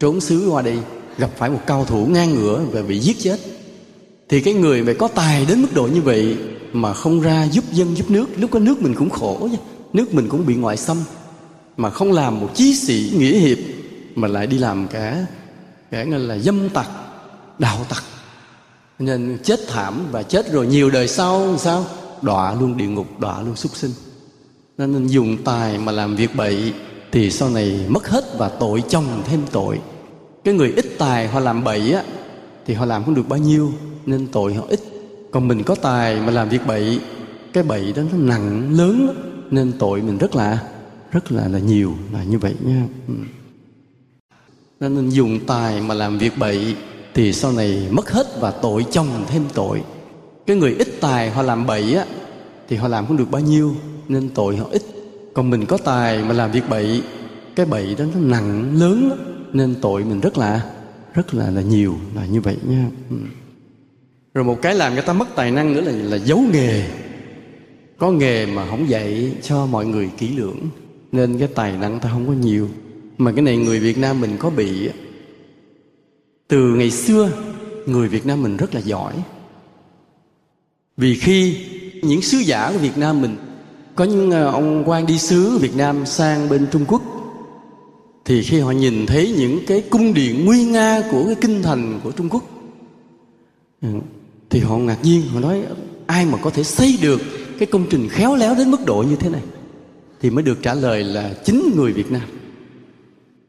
trốn 0.00 0.20
xứ 0.20 0.48
qua 0.50 0.62
đây 0.62 0.78
gặp 1.18 1.30
phải 1.36 1.50
một 1.50 1.60
cao 1.66 1.84
thủ 1.84 2.06
ngang 2.06 2.34
ngửa 2.34 2.64
và 2.72 2.82
bị 2.82 2.98
giết 2.98 3.16
chết. 3.20 3.40
Thì 4.28 4.40
cái 4.40 4.54
người 4.54 4.82
mà 4.82 4.92
có 4.98 5.08
tài 5.08 5.46
đến 5.46 5.62
mức 5.62 5.68
độ 5.74 5.86
như 5.86 6.00
vậy 6.00 6.36
mà 6.72 6.94
không 6.94 7.20
ra 7.20 7.44
giúp 7.44 7.64
dân, 7.72 7.96
giúp 7.96 8.10
nước, 8.10 8.26
lúc 8.36 8.50
có 8.50 8.58
nước 8.58 8.82
mình 8.82 8.94
cũng 8.94 9.10
khổ 9.10 9.48
chứ 9.52 9.56
nước 9.92 10.14
mình 10.14 10.28
cũng 10.28 10.46
bị 10.46 10.54
ngoại 10.54 10.76
xâm, 10.76 10.96
mà 11.76 11.90
không 11.90 12.12
làm 12.12 12.40
một 12.40 12.50
chí 12.54 12.74
sĩ 12.74 13.12
nghĩa 13.18 13.38
hiệp, 13.38 13.58
mà 14.14 14.28
lại 14.28 14.46
đi 14.46 14.58
làm 14.58 14.88
cả 14.88 15.26
cả 15.90 16.04
là 16.04 16.38
dâm 16.38 16.68
tặc, 16.68 16.88
đạo 17.58 17.86
tặc. 17.88 18.02
Nên 18.98 19.38
chết 19.42 19.60
thảm 19.68 20.06
và 20.10 20.22
chết 20.22 20.52
rồi 20.52 20.66
nhiều 20.66 20.90
đời 20.90 21.08
sau 21.08 21.58
sao? 21.58 21.86
Đọa 22.22 22.54
luôn 22.54 22.76
địa 22.76 22.86
ngục, 22.86 23.20
đọa 23.20 23.42
luôn 23.42 23.56
súc 23.56 23.76
sinh. 23.76 23.90
Nên 24.78 25.06
dùng 25.06 25.36
tài 25.44 25.78
mà 25.78 25.92
làm 25.92 26.16
việc 26.16 26.36
bậy 26.36 26.72
thì 27.12 27.30
sau 27.30 27.50
này 27.50 27.86
mất 27.88 28.08
hết 28.08 28.24
và 28.38 28.48
tội 28.48 28.82
chồng 28.88 29.22
thêm 29.24 29.40
tội 29.52 29.78
cái 30.44 30.54
người 30.54 30.72
ít 30.76 30.86
tài 30.98 31.28
họ 31.28 31.40
làm 31.40 31.64
bậy 31.64 31.92
á, 31.92 32.02
thì 32.66 32.74
họ 32.74 32.84
làm 32.84 33.04
không 33.04 33.14
được 33.14 33.28
bao 33.28 33.38
nhiêu, 33.38 33.72
nên 34.06 34.26
tội 34.26 34.54
họ 34.54 34.64
ít. 34.68 34.80
Còn 35.30 35.48
mình 35.48 35.62
có 35.62 35.74
tài 35.74 36.20
mà 36.20 36.30
làm 36.30 36.48
việc 36.48 36.66
bậy, 36.66 37.00
cái 37.52 37.64
bậy 37.64 37.92
đó 37.96 38.02
nó 38.12 38.18
nặng, 38.18 38.78
lớn 38.78 39.14
nên 39.50 39.72
tội 39.78 40.02
mình 40.02 40.18
rất 40.18 40.36
là 40.36 40.62
rất 41.10 41.32
là 41.32 41.48
là 41.48 41.58
nhiều, 41.58 41.94
là 42.12 42.24
như 42.24 42.38
vậy 42.38 42.54
nha. 42.64 42.86
Ừ. 43.08 43.14
Nên 44.80 45.08
dùng 45.08 45.38
tài 45.46 45.80
mà 45.80 45.94
làm 45.94 46.18
việc 46.18 46.32
bậy 46.38 46.76
thì 47.14 47.32
sau 47.32 47.52
này 47.52 47.88
mất 47.90 48.10
hết 48.10 48.26
và 48.40 48.50
tội 48.50 48.86
chồng 48.90 49.08
thêm 49.26 49.42
tội. 49.54 49.82
Cái 50.46 50.56
người 50.56 50.74
ít 50.74 50.88
tài 51.00 51.30
họ 51.30 51.42
làm 51.42 51.66
bậy 51.66 51.94
á, 51.94 52.04
thì 52.68 52.76
họ 52.76 52.88
làm 52.88 53.06
không 53.06 53.16
được 53.16 53.30
bao 53.30 53.42
nhiêu, 53.42 53.74
nên 54.08 54.28
tội 54.28 54.56
họ 54.56 54.66
ít. 54.70 54.82
Còn 55.34 55.50
mình 55.50 55.66
có 55.66 55.76
tài 55.76 56.22
mà 56.22 56.32
làm 56.32 56.52
việc 56.52 56.68
bậy, 56.68 57.02
cái 57.56 57.66
bậy 57.66 57.94
đó 57.94 58.04
nó 58.14 58.20
nặng, 58.20 58.78
lớn 58.78 59.10
nên 59.52 59.74
tội 59.80 60.04
mình 60.04 60.20
rất 60.20 60.38
là 60.38 60.70
rất 61.14 61.34
là 61.34 61.50
là 61.50 61.62
nhiều, 61.62 61.94
là 62.14 62.26
như 62.26 62.40
vậy 62.40 62.56
nha. 62.68 62.86
Ừ. 63.10 63.16
Rồi 64.34 64.44
một 64.44 64.62
cái 64.62 64.74
làm 64.74 64.94
người 64.94 65.02
ta 65.02 65.12
mất 65.12 65.28
tài 65.34 65.50
năng 65.50 65.72
nữa 65.72 65.80
là 65.80 65.92
là 65.92 66.16
giấu 66.16 66.42
nghề. 66.52 66.90
Có 67.98 68.10
nghề 68.10 68.46
mà 68.46 68.66
không 68.70 68.88
dạy 68.88 69.32
cho 69.42 69.66
mọi 69.66 69.86
người 69.86 70.10
kỹ 70.18 70.28
lưỡng, 70.28 70.58
nên 71.12 71.38
cái 71.38 71.48
tài 71.54 71.72
năng 71.72 72.00
ta 72.00 72.10
không 72.12 72.26
có 72.26 72.32
nhiều. 72.32 72.68
Mà 73.18 73.32
cái 73.32 73.42
này 73.42 73.56
người 73.56 73.80
Việt 73.80 73.98
Nam 73.98 74.20
mình 74.20 74.36
có 74.38 74.50
bị 74.50 74.90
từ 76.48 76.74
ngày 76.74 76.90
xưa, 76.90 77.30
người 77.86 78.08
Việt 78.08 78.26
Nam 78.26 78.42
mình 78.42 78.56
rất 78.56 78.74
là 78.74 78.80
giỏi. 78.80 79.14
Vì 80.96 81.14
khi 81.14 81.56
những 82.02 82.22
sứ 82.22 82.38
giả 82.38 82.72
của 82.72 82.78
Việt 82.78 82.98
Nam 82.98 83.22
mình, 83.22 83.36
có 83.94 84.04
những 84.04 84.30
ờ, 84.30 84.50
ông 84.50 84.82
quan 84.86 85.06
đi 85.06 85.18
sứ 85.18 85.58
Việt 85.58 85.76
Nam 85.76 86.06
sang 86.06 86.48
bên 86.48 86.66
Trung 86.72 86.84
Quốc 86.88 87.02
thì 88.30 88.42
khi 88.42 88.60
họ 88.60 88.70
nhìn 88.70 89.06
thấy 89.06 89.34
những 89.38 89.60
cái 89.66 89.82
cung 89.90 90.14
điện 90.14 90.44
nguy 90.44 90.64
nga 90.64 91.02
của 91.10 91.24
cái 91.24 91.34
kinh 91.34 91.62
thành 91.62 92.00
của 92.04 92.10
Trung 92.10 92.28
Quốc 92.28 92.42
ừ, 93.82 93.88
thì 94.50 94.60
họ 94.60 94.76
ngạc 94.76 94.98
nhiên, 95.02 95.22
họ 95.32 95.40
nói, 95.40 95.62
ai 96.06 96.26
mà 96.26 96.38
có 96.42 96.50
thể 96.50 96.64
xây 96.64 96.98
được 97.02 97.20
cái 97.58 97.66
công 97.66 97.86
trình 97.90 98.08
khéo 98.08 98.36
léo 98.36 98.54
đến 98.54 98.70
mức 98.70 98.86
độ 98.86 99.04
như 99.08 99.16
thế 99.16 99.30
này? 99.30 99.40
Thì 100.20 100.30
mới 100.30 100.44
được 100.44 100.62
trả 100.62 100.74
lời 100.74 101.04
là 101.04 101.34
chính 101.44 101.72
người 101.76 101.92
Việt 101.92 102.10
Nam. 102.10 102.22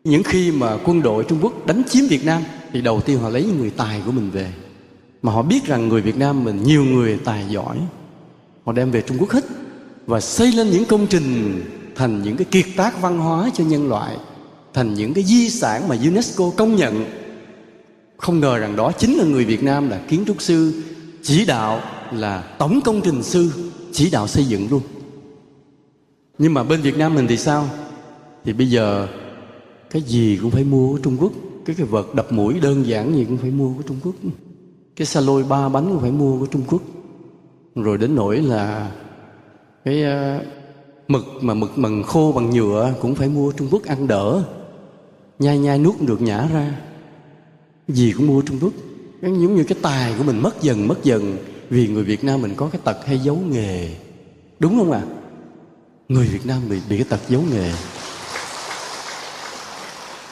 Những 0.04 0.24
khi 0.24 0.52
mà 0.52 0.78
quân 0.86 1.02
đội 1.02 1.24
Trung 1.24 1.40
Quốc 1.42 1.66
đánh 1.66 1.84
chiếm 1.90 2.06
Việt 2.08 2.26
Nam, 2.26 2.42
thì 2.74 2.82
đầu 2.82 3.02
tiên 3.02 3.20
họ 3.20 3.30
lấy 3.30 3.46
người 3.60 3.70
tài 3.70 4.02
của 4.06 4.12
mình 4.12 4.30
về. 4.32 4.54
Mà 5.22 5.32
họ 5.32 5.42
biết 5.42 5.66
rằng 5.66 5.88
người 5.88 6.02
Việt 6.02 6.18
Nam 6.18 6.44
mình, 6.44 6.64
nhiều 6.64 6.84
người 6.84 7.20
tài 7.24 7.46
giỏi, 7.50 7.78
họ 8.66 8.74
đem 8.74 8.92
về 8.92 9.02
Trung 9.02 9.18
Quốc 9.20 9.30
hết 9.30 9.46
và 10.06 10.20
xây 10.20 10.52
lên 10.52 10.70
những 10.70 10.86
công 10.86 11.08
trình 11.08 11.62
thành 11.96 12.24
những 12.24 12.38
cái 12.38 12.46
kiệt 12.46 12.66
tác 12.76 13.02
văn 13.02 13.18
hóa 13.18 13.50
cho 13.54 13.64
nhân 13.64 13.90
loại 13.90 14.18
thành 14.74 14.94
những 14.94 15.14
cái 15.14 15.24
di 15.24 15.50
sản 15.50 15.88
mà 15.88 15.96
UNESCO 16.04 16.52
công 16.58 16.76
nhận. 16.76 17.06
Không 18.18 18.40
ngờ 18.40 18.58
rằng 18.58 18.76
đó 18.76 18.92
chính 18.92 19.18
là 19.18 19.24
người 19.24 19.46
Việt 19.46 19.64
Nam 19.64 19.90
là 19.90 20.02
kiến 20.08 20.24
trúc 20.28 20.42
sư 20.42 20.84
chỉ 21.22 21.46
đạo 21.46 21.82
là 22.12 22.42
tổng 22.58 22.80
công 22.86 23.02
trình 23.02 23.24
sư 23.24 23.52
chỉ 23.92 24.10
đạo 24.10 24.28
xây 24.28 24.46
dựng 24.46 24.68
luôn. 24.72 24.82
Nhưng 26.38 26.54
mà 26.54 26.64
bên 26.64 26.82
Việt 26.82 26.98
Nam 26.98 27.16
mình 27.16 27.28
thì 27.28 27.38
sao? 27.38 27.70
Thì 28.46 28.54
bây 28.54 28.70
giờ 28.70 29.08
cái 29.90 30.02
gì 30.02 30.40
cũng 30.42 30.52
phải 30.52 30.64
mua 30.64 30.92
của 30.92 31.00
Trung 31.04 31.18
Quốc 31.20 31.32
cái 31.66 31.76
cái 31.76 31.86
vật 31.86 32.16
đập 32.16 32.32
mũi 32.32 32.60
đơn 32.60 32.88
giản 32.88 33.16
gì 33.16 33.26
cũng 33.26 33.38
phải 33.38 33.52
mua 33.52 33.74
của 33.74 33.82
Trung 33.88 33.98
Quốc. 34.04 34.16
Cái 34.96 35.06
xa 35.06 35.22
lôi 35.22 35.44
ba 35.44 35.70
bánh 35.70 35.90
cũng 35.90 36.00
phải 36.00 36.12
mua 36.12 36.40
của 36.40 36.46
Trung 36.46 36.62
Quốc. 36.68 36.82
Rồi 37.76 37.98
đến 37.98 38.16
nỗi 38.16 38.38
là 38.38 38.92
cái 39.86 40.04
uh, 40.04 40.44
mực 41.08 41.24
mà 41.42 41.54
mực 41.54 41.72
bằng 41.78 42.04
khô 42.04 42.32
bằng 42.36 42.50
nhựa 42.50 42.94
cũng 43.02 43.16
phải 43.16 43.30
mua 43.30 43.52
Trung 43.52 43.68
Quốc 43.72 43.84
ăn 43.84 44.08
đỡ 44.08 44.44
nhai 45.42 45.60
nhai 45.60 45.80
nuốt 45.80 46.02
được 46.02 46.22
nhả 46.22 46.48
ra. 46.54 46.76
Gì 47.88 48.14
cũng 48.18 48.28
mua 48.28 48.42
Trung 48.42 48.58
Quốc 48.62 48.74
giống 49.22 49.56
như 49.56 49.64
cái 49.64 49.78
tài 49.82 50.14
của 50.18 50.24
mình 50.24 50.40
mất 50.40 50.62
dần 50.62 50.88
mất 50.88 51.04
dần, 51.04 51.38
vì 51.70 51.88
người 51.88 52.04
Việt 52.04 52.24
Nam 52.24 52.42
mình 52.42 52.54
có 52.56 52.70
cái 52.72 52.82
tật 52.84 53.06
hay 53.06 53.20
giấu 53.20 53.36
nghề. 53.36 53.90
Đúng 54.60 54.78
không 54.78 54.92
ạ? 54.92 55.02
À? 55.08 55.18
người 56.10 56.28
Việt 56.28 56.46
Nam 56.46 56.70
bị 56.70 56.80
bị 56.90 56.98
cái 56.98 57.06
tật 57.10 57.20
giấu 57.30 57.42
nghề. 57.52 57.72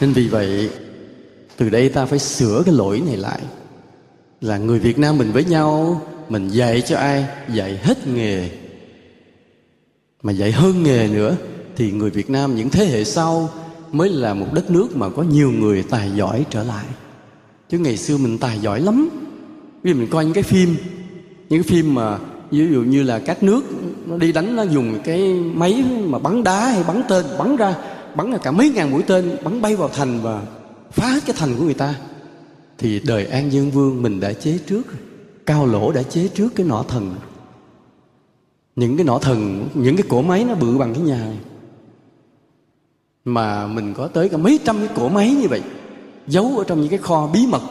Nên 0.02 0.14
vì 0.14 0.28
vậy, 0.28 0.70
từ 1.58 1.70
đây 1.70 1.90
ta 1.90 2.06
phải 2.06 2.20
sửa 2.20 2.64
cái 2.66 2.76
lỗi 2.76 3.02
này 3.06 3.18
lại. 3.18 3.42
Là 4.42 4.58
người 4.58 4.80
Việt 4.80 4.98
Nam 4.98 5.18
mình 5.18 5.32
với 5.32 5.46
nhau, 5.46 6.02
mình 6.30 6.50
dạy 6.50 6.82
cho 6.82 6.98
ai? 6.98 7.26
Dạy 7.54 7.80
hết 7.84 8.08
nghề. 8.08 8.50
Mà 10.24 10.32
dạy 10.32 10.52
hơn 10.52 10.84
nghề 10.84 11.08
nữa, 11.08 11.36
thì 11.76 11.92
người 11.92 12.10
Việt 12.10 12.30
Nam 12.30 12.56
những 12.56 12.70
thế 12.70 12.86
hệ 12.86 13.04
sau 13.04 13.50
mới 13.92 14.10
là 14.10 14.34
một 14.34 14.48
đất 14.54 14.72
nước 14.72 14.98
mà 14.98 15.10
có 15.10 15.24
nhiều 15.24 15.52
người 15.52 15.84
tài 15.84 16.12
giỏi 16.16 16.46
trở 16.50 16.64
lại. 16.64 16.86
Chứ 17.70 17.80
ngày 17.80 17.98
xưa 17.98 18.18
mình 18.18 18.38
tài 18.38 18.60
giỏi 18.60 18.82
lắm. 18.82 19.10
Vì 19.84 19.94
mình 19.94 20.08
coi 20.12 20.26
những 20.26 20.34
cái 20.34 20.44
phim, 20.44 20.76
những 21.50 21.64
cái 21.64 21.70
phim 21.70 21.96
mà 21.96 22.18
ví 22.52 22.68
dụ 22.72 22.82
như 22.82 23.04
là 23.04 23.20
các 23.20 23.44
nước 23.44 23.62
nó 24.06 24.18
đi 24.18 24.32
đánh, 24.32 24.56
nó 24.56 24.64
dùng 24.64 25.00
cái 25.04 25.34
máy 25.34 25.84
mà 26.06 26.20
bắn 26.20 26.44
đá 26.44 26.68
hay 26.68 26.84
bắn 26.84 27.02
tên, 27.10 27.26
bắn 27.40 27.56
ra 27.56 27.76
bắn 28.16 28.32
ra 28.32 28.38
cả 28.38 28.52
mấy 28.52 28.70
ngàn 28.70 28.92
mũi 28.92 29.04
tên, 29.04 29.38
bắn 29.44 29.62
bay 29.62 29.76
vào 29.76 29.90
thành 29.90 30.20
và 30.22 30.44
phá 30.92 31.08
hết 31.08 31.20
cái 31.26 31.36
thành 31.40 31.56
của 31.58 31.64
người 31.64 31.74
ta. 31.74 31.96
Thì 32.78 33.00
đời 33.00 33.26
an 33.26 33.52
dương 33.52 33.72
vương 33.72 34.02
mình 34.02 34.20
đã 34.20 34.34
chế 34.34 34.60
trước 34.68 34.84
cao 35.46 35.66
lỗ 35.66 35.92
đã 35.92 36.04
chế 36.04 36.28
trước 36.28 36.56
cái 36.56 36.66
nỏ 36.66 36.86
thần. 36.88 37.16
Những 38.76 38.98
cái 38.98 39.06
nỏ 39.06 39.20
thần, 39.20 39.70
những 39.74 39.96
cái 39.96 40.06
cỗ 40.10 40.22
máy 40.22 40.46
nó 40.48 40.56
bự 40.56 40.78
bằng 40.78 40.94
cái 40.94 41.04
nhà 41.04 41.18
này 41.26 41.38
mà 43.26 43.68
mình 43.68 43.94
có 43.94 44.08
tới 44.08 44.30
cả 44.30 44.38
mấy 44.38 44.60
trăm 44.66 44.78
cái 44.78 44.96
cỗ 44.96 45.10
máy 45.10 45.32
như 45.32 45.48
vậy, 45.48 45.62
giấu 46.28 46.58
ở 46.58 46.64
trong 46.64 46.82
những 46.82 46.90
cái 46.90 47.00
kho 47.00 47.30
bí 47.34 47.48
mật. 47.48 47.62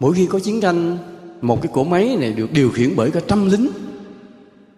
Mỗi 0.00 0.14
khi 0.14 0.26
có 0.26 0.38
chiến 0.38 0.60
tranh, 0.60 0.98
một 1.40 1.62
cái 1.62 1.72
cỗ 1.74 1.84
máy 1.84 2.16
này 2.20 2.32
được 2.32 2.52
điều 2.52 2.70
khiển 2.70 2.96
bởi 2.96 3.10
cả 3.10 3.20
trăm 3.28 3.50
lính. 3.50 3.68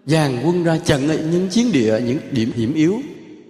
Dàn 0.06 0.42
quân 0.44 0.64
ra 0.64 0.78
chặn 0.84 1.06
những 1.06 1.48
chiến 1.50 1.72
địa, 1.72 2.00
những 2.06 2.18
điểm 2.30 2.52
hiểm 2.54 2.74
yếu. 2.74 3.00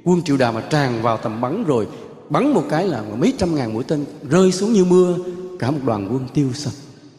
Quân 0.05 0.23
triệu 0.23 0.37
đà 0.37 0.53
mà 0.53 0.61
tràn 0.61 1.03
vào 1.03 1.17
tầm 1.17 1.41
bắn 1.41 1.65
rồi, 1.65 1.87
bắn 2.31 2.53
một 2.53 2.65
cái 2.69 2.87
là 2.87 3.03
mấy 3.19 3.33
trăm 3.39 3.55
ngàn 3.55 3.75
mũi 3.75 3.85
tên 3.85 4.05
rơi 4.31 4.53
xuống 4.53 4.73
như 4.73 4.85
mưa. 4.85 5.17
Cả 5.59 5.71
một 5.71 5.79
đoàn 5.85 6.09
quân 6.13 6.27
tiêu 6.35 6.49
sạch. 6.55 6.75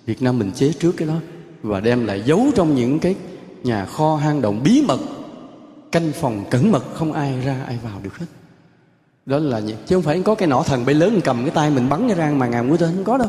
Việt 0.06 0.22
nam 0.22 0.40
mình 0.40 0.52
chế 0.52 0.74
trước 0.80 0.92
cái 0.98 1.08
đó 1.08 1.16
và 1.64 1.80
đem 1.80 2.06
lại 2.06 2.24
giấu 2.26 2.46
trong 2.56 2.76
những 2.76 3.00
cái 3.00 3.16
nhà 3.64 3.86
kho 3.86 4.16
hang 4.16 4.42
động 4.42 4.62
bí 4.64 4.84
mật. 4.88 5.00
Canh 5.92 6.12
phòng 6.22 6.46
cẩn 6.50 6.72
mật, 6.72 6.84
không 6.94 7.14
ai 7.14 7.42
ra, 7.46 7.64
ai 7.68 7.80
vào 7.84 8.00
được 8.04 8.18
hết 8.18 8.26
đó 9.28 9.40
là 9.40 9.62
chứ 9.88 9.96
không 9.96 10.04
phải 10.04 10.22
có 10.22 10.36
cái 10.36 10.48
nỏ 10.48 10.64
thần 10.64 10.86
bay 10.86 10.96
lớn 10.96 11.22
cầm 11.24 11.42
cái 11.42 11.50
tay 11.50 11.72
mình 11.72 11.90
bắn 11.90 12.08
ra 12.08 12.34
mà 12.36 12.48
ngàn 12.48 12.68
mũi 12.68 12.78
tên 12.78 12.96
không 12.96 13.04
có 13.04 13.18
đâu. 13.18 13.28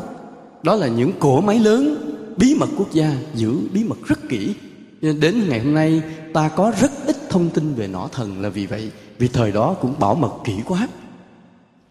Đó 0.63 0.75
là 0.75 0.87
những 0.87 1.11
cỗ 1.19 1.41
máy 1.41 1.59
lớn, 1.59 1.95
bí 2.37 2.55
mật 2.59 2.69
quốc 2.77 2.91
gia, 2.91 3.11
giữ 3.35 3.57
bí 3.73 3.83
mật 3.83 3.97
rất 4.05 4.19
kỹ. 4.29 4.53
Nên 5.01 5.19
đến 5.19 5.49
ngày 5.49 5.59
hôm 5.59 5.73
nay, 5.73 6.01
ta 6.33 6.49
có 6.49 6.71
rất 6.81 6.91
ít 7.05 7.15
thông 7.29 7.49
tin 7.49 7.75
về 7.75 7.87
nỏ 7.87 8.09
thần 8.11 8.41
là 8.41 8.49
vì 8.49 8.65
vậy, 8.65 8.91
vì 9.17 9.27
thời 9.27 9.51
đó 9.51 9.75
cũng 9.81 9.93
bảo 9.99 10.15
mật 10.15 10.33
kỹ 10.43 10.53
quá. 10.65 10.87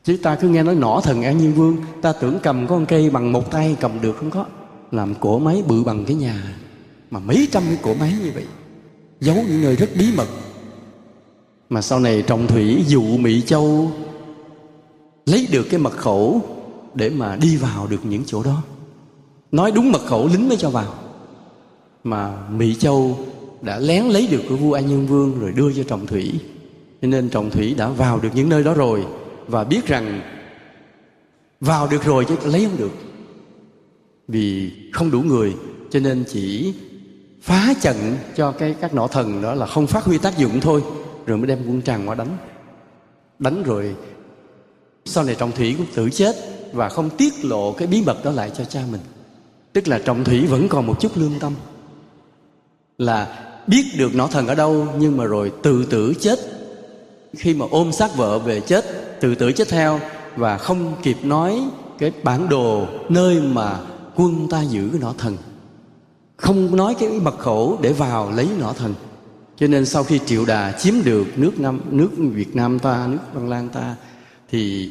Chứ 0.04 0.16
ta 0.22 0.34
cứ 0.34 0.48
nghe 0.48 0.62
nói 0.62 0.74
nỏ 0.74 1.00
thần 1.04 1.22
an 1.22 1.38
nhiên 1.38 1.54
vương, 1.54 1.76
ta 2.02 2.12
tưởng 2.12 2.38
cầm 2.42 2.66
con 2.66 2.86
cây 2.86 3.10
bằng 3.10 3.32
một 3.32 3.50
tay 3.50 3.76
cầm 3.80 4.00
được 4.00 4.16
không 4.16 4.30
có. 4.30 4.44
Làm 4.92 5.14
cỗ 5.14 5.38
máy 5.38 5.62
bự 5.68 5.82
bằng 5.84 6.04
cái 6.04 6.16
nhà 6.16 6.54
mà 7.10 7.20
mấy 7.20 7.48
trăm 7.52 7.62
cái 7.66 7.78
cỗ 7.82 7.94
máy 7.94 8.14
như 8.24 8.30
vậy. 8.34 8.44
Giấu 9.20 9.36
những 9.48 9.62
nơi 9.62 9.76
rất 9.76 9.90
bí 9.98 10.06
mật 10.16 10.26
mà 11.68 11.82
sau 11.82 12.00
này 12.00 12.22
trọng 12.22 12.46
thủy 12.46 12.84
dụ 12.86 13.02
mỹ 13.02 13.42
châu, 13.46 13.92
lấy 15.26 15.48
được 15.52 15.66
cái 15.70 15.80
mật 15.80 15.96
khẩu 15.96 16.42
để 16.94 17.10
mà 17.10 17.36
đi 17.36 17.56
vào 17.56 17.86
được 17.86 18.00
những 18.04 18.22
chỗ 18.26 18.42
đó. 18.42 18.62
Nói 19.52 19.70
đúng 19.70 19.92
mật 19.92 20.06
khẩu 20.06 20.28
lính 20.28 20.48
mới 20.48 20.56
cho 20.56 20.70
vào. 20.70 20.94
Mà 22.04 22.48
mỹ 22.50 22.74
châu 22.78 23.18
đã 23.60 23.78
lén 23.78 24.04
lấy 24.04 24.26
được 24.26 24.42
của 24.48 24.56
vua 24.56 24.72
an 24.72 24.86
nhân 24.86 25.06
vương 25.06 25.40
rồi 25.40 25.52
đưa 25.52 25.72
cho 25.72 25.82
trọng 25.82 26.06
thủy. 26.06 26.32
Cho 27.02 27.08
nên 27.08 27.28
trọng 27.28 27.50
thủy 27.50 27.74
đã 27.78 27.88
vào 27.88 28.20
được 28.20 28.28
những 28.34 28.48
nơi 28.48 28.64
đó 28.64 28.74
rồi. 28.74 29.06
Và 29.46 29.64
biết 29.64 29.86
rằng 29.86 30.20
vào 31.60 31.88
được 31.88 32.04
rồi 32.04 32.24
chứ 32.24 32.36
lấy 32.44 32.64
không 32.64 32.76
được. 32.78 32.92
Vì 34.28 34.70
không 34.92 35.10
đủ 35.10 35.20
người, 35.20 35.54
cho 35.90 36.00
nên 36.00 36.24
chỉ 36.32 36.74
phá 37.42 37.74
trận 37.80 37.96
cho 38.36 38.52
cái 38.52 38.74
các 38.80 38.94
nọ 38.94 39.06
thần 39.06 39.42
đó 39.42 39.54
là 39.54 39.66
không 39.66 39.86
phát 39.86 40.04
huy 40.04 40.18
tác 40.18 40.38
dụng 40.38 40.60
thôi 40.60 40.82
rồi 41.28 41.38
mới 41.38 41.46
đem 41.46 41.58
quân 41.66 41.82
tràng 41.82 42.08
qua 42.08 42.14
đánh. 42.14 42.36
Đánh 43.38 43.62
rồi, 43.62 43.94
sau 45.04 45.24
này 45.24 45.34
trọng 45.34 45.52
thủy 45.52 45.74
cũng 45.78 45.86
tự 45.94 46.10
chết 46.10 46.36
và 46.72 46.88
không 46.88 47.10
tiết 47.10 47.44
lộ 47.44 47.72
cái 47.72 47.88
bí 47.88 48.02
mật 48.06 48.24
đó 48.24 48.30
lại 48.30 48.50
cho 48.58 48.64
cha 48.64 48.80
mình. 48.90 49.00
Tức 49.72 49.88
là 49.88 49.98
trọng 49.98 50.24
thủy 50.24 50.46
vẫn 50.46 50.68
còn 50.68 50.86
một 50.86 51.00
chút 51.00 51.12
lương 51.16 51.38
tâm. 51.40 51.54
Là 52.98 53.48
biết 53.66 53.84
được 53.98 54.14
nọ 54.14 54.26
thần 54.26 54.46
ở 54.46 54.54
đâu, 54.54 54.86
nhưng 54.98 55.16
mà 55.16 55.24
rồi 55.24 55.52
tự 55.62 55.84
tử 55.84 56.14
chết. 56.20 56.38
Khi 57.36 57.54
mà 57.54 57.66
ôm 57.70 57.92
xác 57.92 58.16
vợ 58.16 58.38
về 58.38 58.60
chết, 58.60 58.84
tự 59.20 59.34
tử 59.34 59.52
chết 59.52 59.68
theo 59.68 60.00
và 60.36 60.58
không 60.58 60.94
kịp 61.02 61.16
nói 61.22 61.60
cái 61.98 62.12
bản 62.22 62.48
đồ 62.48 62.86
nơi 63.08 63.40
mà 63.40 63.80
quân 64.16 64.46
ta 64.50 64.62
giữ 64.62 64.88
cái 64.92 65.00
nọ 65.00 65.14
thần. 65.18 65.36
Không 66.36 66.76
nói 66.76 66.94
cái 66.98 67.08
mật 67.08 67.38
khẩu 67.38 67.78
để 67.82 67.92
vào 67.92 68.30
lấy 68.30 68.48
nọ 68.58 68.72
thần 68.72 68.94
cho 69.60 69.66
nên 69.66 69.86
sau 69.86 70.04
khi 70.04 70.20
triệu 70.26 70.44
đà 70.44 70.72
chiếm 70.72 70.94
được 71.04 71.26
nước 71.38 71.60
nam, 71.60 71.80
nước 71.90 72.10
việt 72.16 72.56
nam 72.56 72.78
ta, 72.78 73.06
nước 73.06 73.18
văn 73.32 73.48
lan 73.48 73.68
ta, 73.68 73.96
thì 74.50 74.90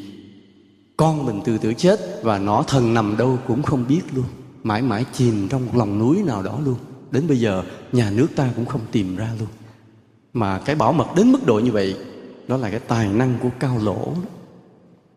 con 0.98 1.26
mình 1.26 1.42
từ 1.46 1.58
tử 1.58 1.74
chết 1.74 2.00
và 2.24 2.40
nó 2.40 2.64
thần 2.68 2.94
nằm 2.94 3.18
đâu 3.18 3.40
cũng 3.48 3.64
không 3.64 3.86
biết 3.88 4.02
luôn. 4.16 4.26
Mãi 4.64 4.82
mãi 4.82 5.06
chìm 5.14 5.48
trong 5.50 5.66
một 5.66 5.72
lòng 5.76 6.00
núi 6.00 6.24
nào 6.26 6.44
đó 6.44 6.60
luôn. 6.66 6.76
Đến 7.12 7.28
bây 7.28 7.40
giờ, 7.40 7.64
nhà 7.92 8.12
nước 8.12 8.28
ta 8.36 8.50
cũng 8.56 8.66
không 8.66 8.82
tìm 8.92 9.16
ra 9.16 9.30
luôn. 9.40 9.48
Mà 10.34 10.60
cái 10.60 10.76
bảo 10.76 10.94
mật 10.94 11.08
đến 11.16 11.32
mức 11.32 11.46
độ 11.46 11.60
như 11.60 11.72
vậy, 11.72 11.96
đó 12.48 12.58
là 12.58 12.70
cái 12.70 12.80
tài 12.80 13.10
năng 13.10 13.38
của 13.44 13.50
cao 13.60 13.80
lỗ. 13.84 14.14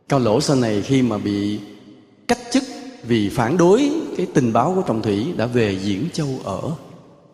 Cao 0.08 0.18
lỗ 0.18 0.40
sau 0.40 0.56
này 0.56 0.82
khi 0.82 1.02
mà 1.02 1.18
bị 1.18 1.60
cách 2.28 2.38
chức 2.52 2.62
vì 3.06 3.28
phản 3.28 3.56
đối 3.56 3.90
cái 4.16 4.26
tình 4.34 4.52
báo 4.52 4.72
của 4.74 4.82
trọng 4.82 5.02
thủy 5.02 5.26
đã 5.36 5.46
về 5.46 5.78
diễn 5.82 6.08
châu 6.12 6.28
ở 6.44 6.60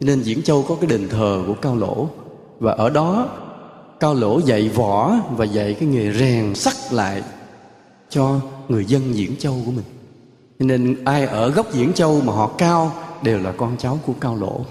nên 0.01 0.22
diễn 0.22 0.42
châu 0.42 0.62
có 0.68 0.76
cái 0.80 0.90
đền 0.90 1.09
thờ 1.09 1.44
của 1.47 1.55
cao 1.55 1.76
lỗ. 1.76 2.09
Và 2.59 2.72
ở 2.72 2.90
đó, 2.90 3.28
cao 4.01 4.14
lỗ 4.14 4.38
dạy 4.38 4.68
võ 4.68 5.12
và 5.36 5.44
dạy 5.44 5.74
cái 5.74 5.88
nghề 5.88 6.12
rèn 6.12 6.55
sắt 6.55 6.92
lại 6.92 7.22
cho 8.11 8.40
người 8.68 8.84
dân 8.84 9.14
diễn 9.14 9.36
châu 9.36 9.62
của 9.66 9.70
mình. 9.70 9.84
Nên 10.59 11.05
ai 11.05 11.26
ở 11.26 11.51
gốc 11.51 11.72
diễn 11.72 11.92
châu 11.92 12.20
mà 12.20 12.32
họ 12.32 12.51
cao 12.59 12.92
đều 13.22 13.38
là 13.38 13.53
con 13.53 13.76
cháu 13.78 14.01
của 14.07 14.12
cao 14.20 14.36
lỗ. 14.36 14.64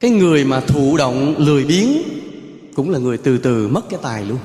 Cái 0.00 0.10
người 0.10 0.44
mà 0.44 0.60
thụ 0.60 0.96
động 0.96 1.34
lười 1.38 1.64
biếng 1.64 2.02
cũng 2.76 2.90
là 2.90 2.98
người 2.98 3.18
từ 3.18 3.38
từ 3.38 3.68
mất 3.68 3.80
cái 3.90 4.00
tài 4.02 4.24
luôn 4.24 4.38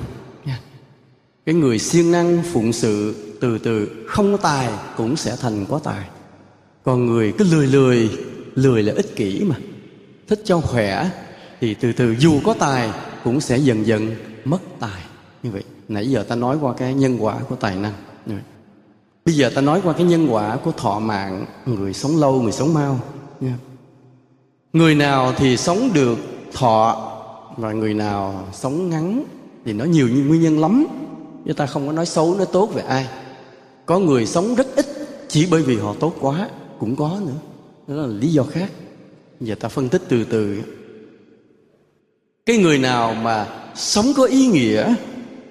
cái 1.48 1.54
người 1.54 1.78
siêng 1.78 2.12
năng 2.12 2.42
phụng 2.42 2.72
sự 2.72 3.14
từ 3.40 3.58
từ 3.58 4.04
không 4.06 4.32
có 4.32 4.38
tài 4.38 4.68
cũng 4.96 5.16
sẽ 5.16 5.36
thành 5.40 5.66
có 5.68 5.80
tài. 5.84 6.08
Còn 6.84 7.06
người 7.06 7.32
cứ 7.38 7.44
lười 7.44 7.66
lười 7.66 8.10
lười 8.54 8.82
là 8.82 8.92
ích 8.96 9.16
kỷ 9.16 9.44
mà. 9.44 9.56
Thích 10.28 10.40
cho 10.44 10.60
khỏe 10.60 11.10
thì 11.60 11.74
từ 11.74 11.92
từ 11.92 12.16
dù 12.18 12.40
có 12.44 12.54
tài 12.54 12.90
cũng 13.24 13.40
sẽ 13.40 13.58
dần 13.58 13.86
dần 13.86 14.16
mất 14.44 14.58
tài. 14.80 15.02
Như 15.42 15.50
vậy, 15.50 15.62
nãy 15.88 16.10
giờ 16.10 16.22
ta 16.22 16.34
nói 16.34 16.58
qua 16.60 16.74
cái 16.74 16.94
nhân 16.94 17.16
quả 17.20 17.38
của 17.48 17.56
tài 17.56 17.76
năng. 17.76 17.92
Bây 19.24 19.34
giờ 19.34 19.50
ta 19.54 19.60
nói 19.60 19.80
qua 19.84 19.92
cái 19.92 20.06
nhân 20.06 20.26
quả 20.30 20.56
của 20.56 20.72
thọ 20.72 20.98
mạng, 20.98 21.46
người 21.66 21.92
sống 21.92 22.16
lâu, 22.16 22.42
người 22.42 22.52
sống 22.52 22.74
mau. 22.74 23.00
Người 24.72 24.94
nào 24.94 25.32
thì 25.36 25.56
sống 25.56 25.90
được 25.94 26.18
thọ 26.52 27.10
và 27.56 27.72
người 27.72 27.94
nào 27.94 28.48
sống 28.52 28.90
ngắn 28.90 29.24
thì 29.64 29.72
nó 29.72 29.84
nhiều 29.84 30.08
nguyên 30.08 30.42
nhân 30.42 30.60
lắm 30.60 30.86
chúng 31.44 31.54
ta 31.54 31.66
không 31.66 31.86
có 31.86 31.92
nói 31.92 32.06
xấu, 32.06 32.34
nói 32.34 32.46
tốt 32.52 32.66
về 32.74 32.82
ai. 32.82 33.06
Có 33.86 33.98
người 33.98 34.26
sống 34.26 34.54
rất 34.54 34.66
ít 34.76 34.86
chỉ 35.28 35.46
bởi 35.50 35.62
vì 35.62 35.76
họ 35.76 35.94
tốt 36.00 36.14
quá, 36.20 36.48
cũng 36.78 36.96
có 36.96 37.20
nữa. 37.26 37.32
Đó 37.86 37.94
là 37.94 38.06
lý 38.06 38.28
do 38.28 38.42
khác. 38.42 38.70
Giờ 39.40 39.54
ta 39.54 39.68
phân 39.68 39.88
tích 39.88 40.02
từ 40.08 40.24
từ. 40.24 40.62
Cái 42.46 42.58
người 42.58 42.78
nào 42.78 43.14
mà 43.14 43.46
sống 43.74 44.06
có 44.16 44.24
ý 44.24 44.46
nghĩa, 44.46 44.94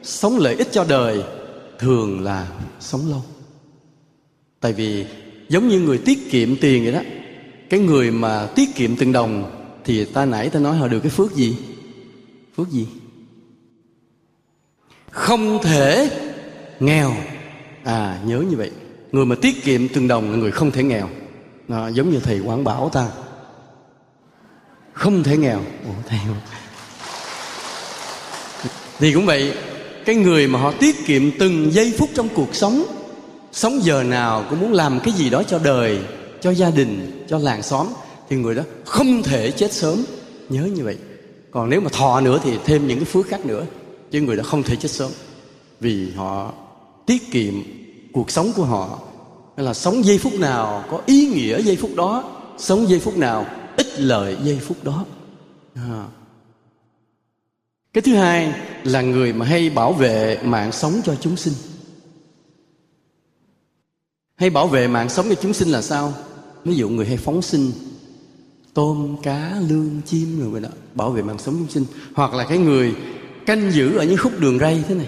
sống 0.03 0.38
lợi 0.38 0.55
ích 0.55 0.67
cho 0.71 0.85
đời, 0.89 1.23
thường 1.79 2.23
là 2.23 2.47
sống 2.79 3.01
lâu. 3.09 3.23
Tại 4.59 4.73
vì 4.73 5.05
giống 5.49 5.67
như 5.67 5.79
người 5.79 5.97
tiết 5.97 6.31
kiệm 6.31 6.55
tiền 6.55 6.83
vậy 6.83 6.93
đó, 6.93 7.01
cái 7.69 7.79
người 7.79 8.11
mà 8.11 8.47
tiết 8.55 8.75
kiệm 8.75 8.95
từng 8.95 9.11
đồng 9.11 9.51
thì 9.85 10.05
ta 10.05 10.25
nãy 10.25 10.49
ta 10.49 10.59
nói 10.59 10.77
họ 10.77 10.88
được 10.88 10.99
cái 10.99 11.09
phước 11.09 11.35
gì? 11.35 11.55
Phước 12.55 12.69
gì? 12.69 12.88
Không 15.18 15.63
thể 15.63 16.09
nghèo. 16.80 17.13
À 17.84 18.20
nhớ 18.26 18.43
như 18.49 18.57
vậy. 18.57 18.72
Người 19.11 19.26
mà 19.26 19.36
tiết 19.41 19.63
kiệm 19.63 19.88
từng 19.88 20.07
đồng 20.07 20.32
là 20.32 20.38
người 20.38 20.51
không 20.51 20.72
thể 20.72 20.84
nghèo. 20.84 21.09
À, 21.70 21.88
giống 21.88 22.09
như 22.09 22.20
thầy 22.20 22.39
quảng 22.39 22.63
bảo 22.63 22.89
ta. 22.93 23.07
Không 24.93 25.24
thể 25.24 25.38
nghèo. 25.38 25.59
Ủa, 25.86 25.93
thầy 26.07 26.20
thì 28.99 29.13
cũng 29.13 29.26
vậy 29.26 29.53
cái 30.05 30.15
người 30.15 30.47
mà 30.47 30.59
họ 30.59 30.72
tiết 30.80 30.95
kiệm 31.05 31.32
từng 31.39 31.74
giây 31.74 31.93
phút 31.97 32.09
trong 32.13 32.30
cuộc 32.36 32.55
sống 32.55 32.86
sống 33.51 33.80
giờ 33.84 34.03
nào 34.03 34.45
cũng 34.49 34.59
muốn 34.59 34.74
làm 34.74 34.99
cái 34.99 35.13
gì 35.13 35.30
đó 35.30 35.43
cho 35.43 35.59
đời 35.59 35.99
cho 36.41 36.51
gia 36.51 36.70
đình 36.70 37.26
cho 37.30 37.38
làng 37.38 37.63
xóm 37.63 37.88
thì 38.30 38.36
người 38.36 38.55
đó 38.55 38.63
không 38.86 39.24
thể 39.24 39.51
chết 39.51 39.74
sớm. 39.74 40.03
Nhớ 40.49 40.61
như 40.76 40.84
vậy. 40.84 40.97
Còn 41.51 41.70
nếu 41.70 41.82
mà 41.82 41.89
thọ 41.89 42.22
nữa 42.22 42.39
thì 42.43 42.57
thêm 42.65 42.88
những 42.88 42.97
cái 42.97 43.05
phước 43.05 43.28
khác 43.28 43.45
nữa 43.45 43.65
chứ 44.11 44.21
người 44.21 44.37
đó 44.37 44.43
không 44.43 44.63
thể 44.63 44.75
chết 44.75 44.91
sớm. 44.91 45.11
Vì 45.79 46.11
họ 46.11 46.53
tiết 47.05 47.31
kiệm 47.31 47.53
cuộc 48.13 48.31
sống 48.31 48.51
của 48.55 48.65
họ. 48.65 48.99
Hay 49.57 49.65
là 49.65 49.73
sống 49.73 50.05
giây 50.05 50.17
phút 50.17 50.33
nào 50.33 50.83
có 50.89 51.01
ý 51.05 51.27
nghĩa 51.27 51.61
giây 51.61 51.75
phút 51.75 51.95
đó, 51.95 52.41
sống 52.57 52.89
giây 52.89 52.99
phút 52.99 53.17
nào 53.17 53.45
ích 53.77 53.99
lợi 53.99 54.37
giây 54.43 54.59
phút 54.59 54.83
đó. 54.83 55.05
À. 55.75 56.05
cái 57.93 58.01
thứ 58.01 58.15
hai 58.15 58.53
là 58.83 59.01
người 59.01 59.33
mà 59.33 59.45
hay 59.45 59.69
bảo 59.69 59.93
vệ 59.93 60.39
mạng 60.43 60.71
sống 60.71 61.01
cho 61.05 61.15
chúng 61.15 61.37
sinh. 61.37 61.53
Hay 64.35 64.49
bảo 64.49 64.67
vệ 64.67 64.87
mạng 64.87 65.09
sống 65.09 65.25
cho 65.29 65.35
chúng 65.35 65.53
sinh 65.53 65.67
là 65.67 65.81
sao? 65.81 66.13
Ví 66.63 66.75
dụ 66.75 66.89
người 66.89 67.05
hay 67.05 67.17
phóng 67.17 67.41
sinh, 67.41 67.71
tôm, 68.73 69.17
cá 69.23 69.55
lương 69.69 70.01
chim 70.05 70.51
rồi 70.51 70.61
đó. 70.61 70.69
Bảo 70.93 71.11
vệ 71.11 71.21
mạng 71.21 71.39
sống 71.39 71.55
chúng 71.57 71.69
sinh. 71.69 71.85
Hoặc 72.13 72.33
là 72.33 72.43
cái 72.43 72.57
người 72.57 72.95
canh 73.47 73.71
giữ 73.71 73.97
ở 73.97 74.03
những 74.03 74.17
khúc 74.17 74.31
đường 74.39 74.59
ray 74.59 74.83
thế 74.87 74.95
này. 74.95 75.07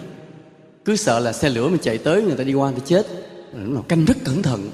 Cứ 0.86 0.96
sợ 0.96 1.20
là 1.20 1.34
xe 1.34 1.50
lửa 1.50 1.68
mà 1.68 1.78
chạy 1.82 1.98
tới 1.98 2.22
người 2.22 2.36
ta 2.36 2.44
đi 2.44 2.54
qua 2.54 2.72
thì 2.76 2.82
chết. 2.86 3.08
Lúc 3.54 3.74
nào 3.74 3.84
canh 3.88 4.06
rất 4.06 4.18
cẩn 4.26 4.42
thận. 4.42 4.70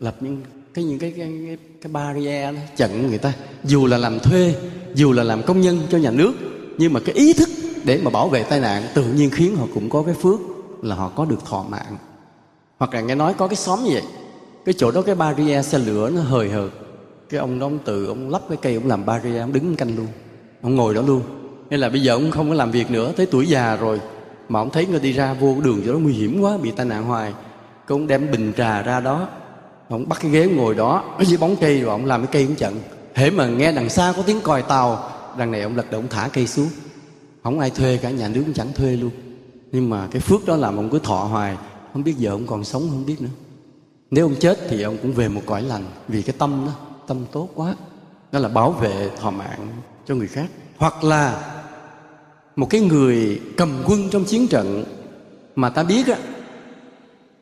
Lập 0.00 0.16
những 0.20 0.40
cái 0.74 0.84
những 0.84 0.98
cái 0.98 1.12
cái 1.16 1.32
cái, 1.46 1.56
cái 1.82 1.92
barrier 1.92 2.54
đó, 2.54 2.60
chặn 2.76 3.08
người 3.08 3.18
ta. 3.18 3.32
Dù 3.64 3.86
là 3.86 3.98
làm 3.98 4.20
thuê 4.20 4.54
dù 4.94 5.12
là 5.12 5.22
làm 5.22 5.42
công 5.42 5.60
nhân 5.60 5.80
cho 5.90 5.98
nhà 5.98 6.10
nước 6.10 6.32
nhưng 6.78 6.92
mà 6.92 7.00
cái 7.00 7.14
ý 7.14 7.32
thức 7.32 7.48
để 7.84 8.00
mà 8.02 8.10
bảo 8.10 8.28
vệ 8.28 8.42
tai 8.42 8.60
nạn 8.60 8.82
tự 8.94 9.04
nhiên 9.04 9.30
khiến 9.30 9.56
họ 9.56 9.66
cũng 9.74 9.90
có 9.90 10.02
cái 10.02 10.14
phước 10.14 10.40
là 10.82 10.94
họ 10.94 11.08
có 11.08 11.24
được 11.24 11.44
thọ 11.44 11.64
mạng. 11.68 11.96
Hoặc 12.78 12.94
là 12.94 13.00
nghe 13.00 13.14
nói 13.14 13.34
có 13.34 13.48
cái 13.48 13.56
xóm 13.56 13.84
như 13.84 13.90
vậy 13.92 14.02
cái 14.64 14.74
chỗ 14.78 14.90
đó 14.90 15.02
cái 15.02 15.14
barrier 15.14 15.66
xe 15.66 15.78
lửa 15.78 16.10
nó 16.14 16.20
hời 16.20 16.50
hợt. 16.50 16.70
Cái 17.28 17.40
ông 17.40 17.58
đó 17.58 17.66
ông 17.66 17.78
tự 17.78 18.06
ông 18.06 18.30
lắp 18.30 18.42
cái 18.48 18.58
cây 18.62 18.74
ông 18.74 18.88
làm 18.88 19.06
barrier 19.06 19.40
ông 19.40 19.52
đứng 19.52 19.76
canh 19.76 19.96
luôn. 19.96 20.06
Ông 20.62 20.76
ngồi 20.76 20.94
đó 20.94 21.02
luôn 21.02 21.22
hay 21.72 21.78
là 21.78 21.88
bây 21.88 22.02
giờ 22.02 22.12
ông 22.12 22.30
không 22.30 22.48
có 22.48 22.54
làm 22.54 22.70
việc 22.70 22.90
nữa, 22.90 23.12
tới 23.16 23.26
tuổi 23.26 23.46
già 23.46 23.76
rồi, 23.76 24.00
mà 24.48 24.60
ông 24.60 24.70
thấy 24.70 24.86
người 24.86 25.00
đi 25.00 25.12
ra 25.12 25.34
vô 25.34 25.56
đường 25.60 25.82
chỗ 25.86 25.92
đó 25.92 25.98
nguy 25.98 26.12
hiểm 26.12 26.40
quá, 26.40 26.58
bị 26.62 26.70
tai 26.70 26.86
nạn 26.86 27.04
hoài. 27.04 27.32
Cái 27.86 27.94
ông 27.94 28.06
đem 28.06 28.30
bình 28.30 28.52
trà 28.56 28.82
ra 28.82 29.00
đó 29.00 29.28
ông 29.88 30.08
bắt 30.08 30.18
cái 30.22 30.30
ghế 30.30 30.46
ngồi 30.46 30.74
đó, 30.74 31.04
ở 31.18 31.24
dưới 31.24 31.38
bóng 31.38 31.56
cây 31.56 31.80
rồi 31.80 31.90
ông 31.90 32.04
làm 32.04 32.20
cái 32.20 32.32
cây 32.32 32.46
cũng 32.46 32.56
chận. 32.56 32.74
Hễ 33.14 33.30
mà 33.30 33.46
nghe 33.46 33.72
đằng 33.72 33.88
xa 33.88 34.12
có 34.16 34.22
tiếng 34.22 34.40
còi 34.40 34.62
tàu, 34.62 35.10
đằng 35.38 35.50
này 35.50 35.62
ông 35.62 35.76
lật 35.76 35.90
động 35.90 36.04
thả 36.10 36.28
cây 36.32 36.46
xuống. 36.46 36.68
Không 37.42 37.60
ai 37.60 37.70
thuê 37.70 37.96
cả, 38.02 38.10
nhà 38.10 38.28
nước 38.28 38.42
cũng 38.44 38.54
chẳng 38.54 38.72
thuê 38.74 38.96
luôn. 38.96 39.10
Nhưng 39.72 39.90
mà 39.90 40.08
cái 40.10 40.20
phước 40.20 40.46
đó 40.46 40.56
làm 40.56 40.76
ông 40.76 40.90
cứ 40.90 40.98
thọ 40.98 41.24
hoài, 41.24 41.56
không 41.92 42.04
biết 42.04 42.14
giờ 42.18 42.30
ông 42.30 42.46
còn 42.46 42.64
sống 42.64 42.88
không 42.90 43.06
biết 43.06 43.22
nữa. 43.22 43.30
Nếu 44.10 44.26
ông 44.26 44.34
chết 44.40 44.58
thì 44.68 44.82
ông 44.82 44.96
cũng 45.02 45.12
về 45.12 45.28
một 45.28 45.42
cõi 45.46 45.62
lành, 45.62 45.84
vì 46.08 46.22
cái 46.22 46.34
tâm 46.38 46.66
đó, 46.66 46.72
tâm 47.06 47.24
tốt 47.32 47.48
quá. 47.54 47.74
Đó 48.32 48.38
là 48.38 48.48
bảo 48.48 48.70
vệ 48.70 49.10
thọ 49.20 49.30
mạng 49.30 49.68
cho 50.08 50.14
người 50.14 50.28
khác. 50.28 50.46
Hoặc 50.76 51.04
là 51.04 51.42
một 52.56 52.70
cái 52.70 52.80
người 52.80 53.40
cầm 53.56 53.82
quân 53.86 54.08
trong 54.10 54.24
chiến 54.24 54.46
trận 54.46 54.84
mà 55.56 55.70
ta 55.70 55.82
biết 55.82 56.06
á, 56.06 56.16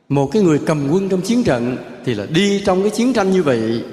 một 0.09 0.27
cái 0.33 0.43
người 0.43 0.59
cầm 0.67 0.89
quân 0.91 1.09
trong 1.09 1.21
chiến 1.21 1.45
trận 1.45 1.77
thì 2.05 2.15
là 2.15 2.27
đi 2.27 2.63
trong 2.65 2.83
cái 2.83 2.91
chiến 2.91 3.13
tranh 3.13 3.31
như 3.31 3.43
vậy, 3.43 3.85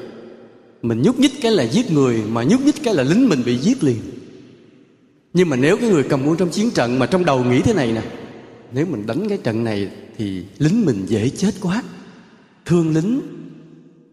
mình 0.82 1.02
nhúc 1.02 1.20
nhích 1.20 1.42
cái 1.42 1.52
là 1.52 1.64
giết 1.64 1.92
người, 1.92 2.24
mà 2.30 2.44
nhúc 2.44 2.62
nhích 2.62 2.84
cái 2.84 2.94
là 2.94 3.04
lính 3.04 3.30
mình 3.30 3.44
bị 3.46 3.58
giết 3.58 3.84
liền. 3.84 3.98
Nhưng 5.34 5.50
mà 5.50 5.56
nếu 5.56 5.78
cái 5.78 5.90
người 5.90 6.04
cầm 6.04 6.26
quân 6.26 6.38
trong 6.38 6.50
chiến 6.50 6.72
trận 6.72 7.00
mà 7.00 7.06
trong 7.06 7.26
đầu 7.26 7.44
nghĩ 7.44 7.62
thế 7.62 7.74
này 7.74 7.92
nè, 7.92 8.02
nếu 8.74 8.86
mình 8.86 9.08
đánh 9.08 9.30
cái 9.30 9.38
trận 9.38 9.64
này 9.64 9.90
thì 10.18 10.44
lính 10.58 10.86
mình 10.86 11.06
dễ 11.06 11.30
chết 11.30 11.52
quá. 11.62 11.84
Thương 12.66 12.94
lính 12.94 13.22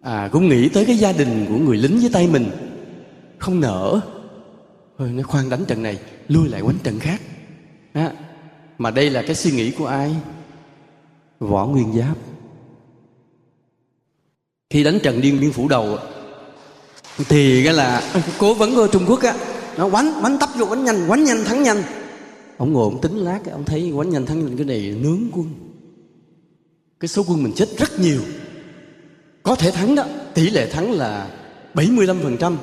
à 0.00 0.28
cũng 0.32 0.48
nghĩ 0.48 0.68
tới 0.68 0.84
cái 0.84 0.96
gia 0.96 1.12
đình 1.12 1.46
của 1.48 1.56
người 1.56 1.76
lính 1.76 2.00
dưới 2.00 2.10
tay 2.12 2.28
mình, 2.32 2.46
không 3.38 3.60
nỡ. 3.60 4.00
Ôi, 4.96 5.10
nó 5.12 5.22
khoan 5.22 5.50
đánh 5.50 5.64
trận 5.64 5.82
này 5.82 5.98
lui 6.28 6.48
lại 6.48 6.62
quánh 6.62 6.78
trận 6.82 6.98
khác. 7.00 7.20
À, 7.92 8.12
mà 8.78 8.90
đây 8.90 9.10
là 9.10 9.22
cái 9.22 9.34
suy 9.34 9.50
nghĩ 9.50 9.70
của 9.70 9.86
ai? 9.86 10.16
Võ 11.38 11.66
nguyên 11.66 11.92
giáp. 11.98 12.16
Khi 14.70 14.84
đánh 14.84 14.98
trận 15.02 15.20
điên 15.20 15.40
biên 15.40 15.52
phủ 15.52 15.68
đầu 15.68 15.98
thì 17.28 17.64
cái 17.64 17.74
là 17.74 18.12
cố 18.38 18.54
vấn 18.54 18.74
của 18.74 18.88
trung 18.92 19.04
quốc 19.08 19.22
á 19.22 19.34
nó 19.76 19.88
quánh 19.90 20.12
quánh 20.20 20.38
tấp 20.38 20.48
vô 20.58 20.66
quánh 20.66 20.84
nhanh 20.84 21.08
quánh 21.08 21.24
nhanh 21.24 21.44
thắng 21.44 21.62
nhanh. 21.62 21.82
Ông 22.56 22.72
ngồi 22.72 22.84
ông 22.84 23.00
tính 23.00 23.16
lát 23.16 23.40
ông 23.52 23.64
thấy 23.64 23.92
quánh 23.96 24.10
nhanh 24.10 24.26
thắng 24.26 24.40
nhanh 24.40 24.56
cái 24.56 24.66
này 24.66 24.96
nướng 25.02 25.20
quân. 25.32 25.54
Cái 27.00 27.08
số 27.08 27.24
quân 27.28 27.42
mình 27.42 27.52
chết 27.56 27.68
rất 27.78 28.00
nhiều. 28.00 28.20
Có 29.42 29.54
thể 29.54 29.70
thắng 29.70 29.94
đó 29.94 30.04
tỷ 30.34 30.50
lệ 30.50 30.70
thắng 30.70 30.92
là 30.92 31.28
75% 31.74 32.56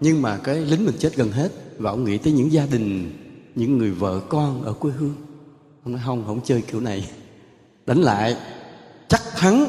nhưng 0.00 0.22
mà 0.22 0.36
cái 0.36 0.56
lính 0.56 0.86
mình 0.86 0.94
chết 0.98 1.16
gần 1.16 1.32
hết 1.32 1.52
và 1.78 1.90
ông 1.90 2.04
nghĩ 2.04 2.18
tới 2.18 2.32
những 2.32 2.52
gia 2.52 2.66
đình, 2.66 3.12
những 3.54 3.78
người 3.78 3.90
vợ 3.90 4.20
con 4.28 4.62
ở 4.64 4.72
quê 4.72 4.92
hương. 4.92 5.14
Ông 5.84 5.92
nói, 5.92 6.02
không 6.04 6.24
không 6.26 6.40
chơi 6.44 6.62
kiểu 6.62 6.80
này. 6.80 7.10
Đánh 7.86 7.98
lại, 7.98 8.36
chắc 9.08 9.22
thắng, 9.36 9.66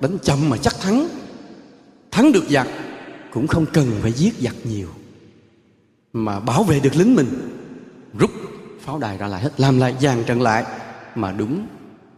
đánh 0.00 0.18
chậm 0.22 0.38
mà 0.48 0.56
chắc 0.56 0.80
thắng. 0.80 1.08
Thắng 2.10 2.32
được 2.32 2.44
giặc 2.50 2.68
cũng 3.32 3.46
không 3.46 3.66
cần 3.72 3.90
phải 4.02 4.12
giết 4.12 4.34
giặc 4.40 4.54
nhiều. 4.64 4.88
Mà 6.12 6.40
bảo 6.40 6.62
vệ 6.62 6.80
được 6.80 6.96
lính 6.96 7.14
mình, 7.14 7.26
rút 8.18 8.30
pháo 8.80 8.98
đài 8.98 9.18
ra 9.18 9.26
lại 9.26 9.42
hết, 9.42 9.60
làm 9.60 9.78
lại, 9.78 9.94
dàn 10.00 10.24
trận 10.24 10.42
lại. 10.42 10.64
Mà 11.14 11.32
đúng, 11.32 11.66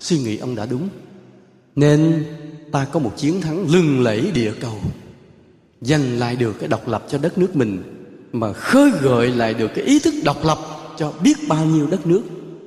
suy 0.01 0.19
nghĩ 0.19 0.37
ông 0.37 0.55
đã 0.55 0.67
đúng. 0.67 0.89
Nên 1.77 2.25
ta 2.73 2.85
có 2.93 3.01
một 3.01 3.13
chiến 3.17 3.41
thắng 3.41 3.67
lừng 3.69 4.03
lẫy 4.03 4.31
địa 4.35 4.53
cầu 4.61 4.79
giành 5.81 6.19
lại 6.19 6.37
được 6.37 6.57
cái 6.59 6.69
độc 6.69 6.89
lập 6.89 7.07
cho 7.09 7.19
đất 7.19 7.39
nước 7.39 7.57
mình 7.57 7.83
mà 8.33 8.53
khơi 8.53 8.91
gợi 9.03 9.31
lại 9.31 9.55
được 9.55 9.71
cái 9.75 9.85
ý 9.85 9.99
thức 9.99 10.15
độc 10.25 10.45
lập 10.45 10.59
cho 10.99 11.13
biết 11.23 11.37
bao 11.49 11.65
nhiêu 11.67 11.87
đất 11.87 12.07
nước 12.07 12.23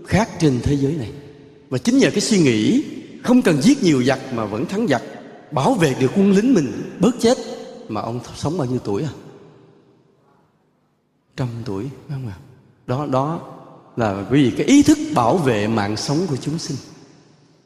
khác 0.08 0.30
trên 0.40 0.60
thế 0.64 0.78
giới 0.78 0.94
này. 0.94 1.12
Và 1.70 1.78
chính 1.78 1.98
nhờ 1.98 2.10
cái 2.12 2.22
suy 2.22 2.40
nghĩ 2.40 2.84
không 3.24 3.42
cần 3.42 3.62
giết 3.62 3.84
nhiều 3.84 4.04
giặc 4.04 4.20
mà 4.34 4.46
vẫn 4.46 4.66
thắng 4.66 4.88
giặc 4.88 5.02
bảo 5.52 5.74
vệ 5.74 5.96
được 6.00 6.12
quân 6.16 6.32
lính 6.32 6.54
mình 6.54 6.72
bớt 7.00 7.16
chết 7.20 7.38
mà 7.90 8.02
ông 8.02 8.20
sống 8.36 8.58
bao 8.58 8.68
nhiêu 8.68 8.80
tuổi 8.80 9.04
à? 9.04 9.14
Trăm 11.38 11.48
tuổi 11.66 11.84
phải 11.84 12.18
không 12.18 12.28
ạ? 12.28 12.38
Đó 12.88 13.08
đó 13.12 13.42
là 13.98 14.26
vì 14.30 14.52
cái 14.52 14.66
ý 14.66 14.84
thức 14.84 14.98
bảo 15.16 15.38
vệ 15.38 15.68
mạng 15.68 15.98
sống 15.98 16.18
của 16.30 16.38
chúng 16.38 16.60
sinh. 16.60 16.78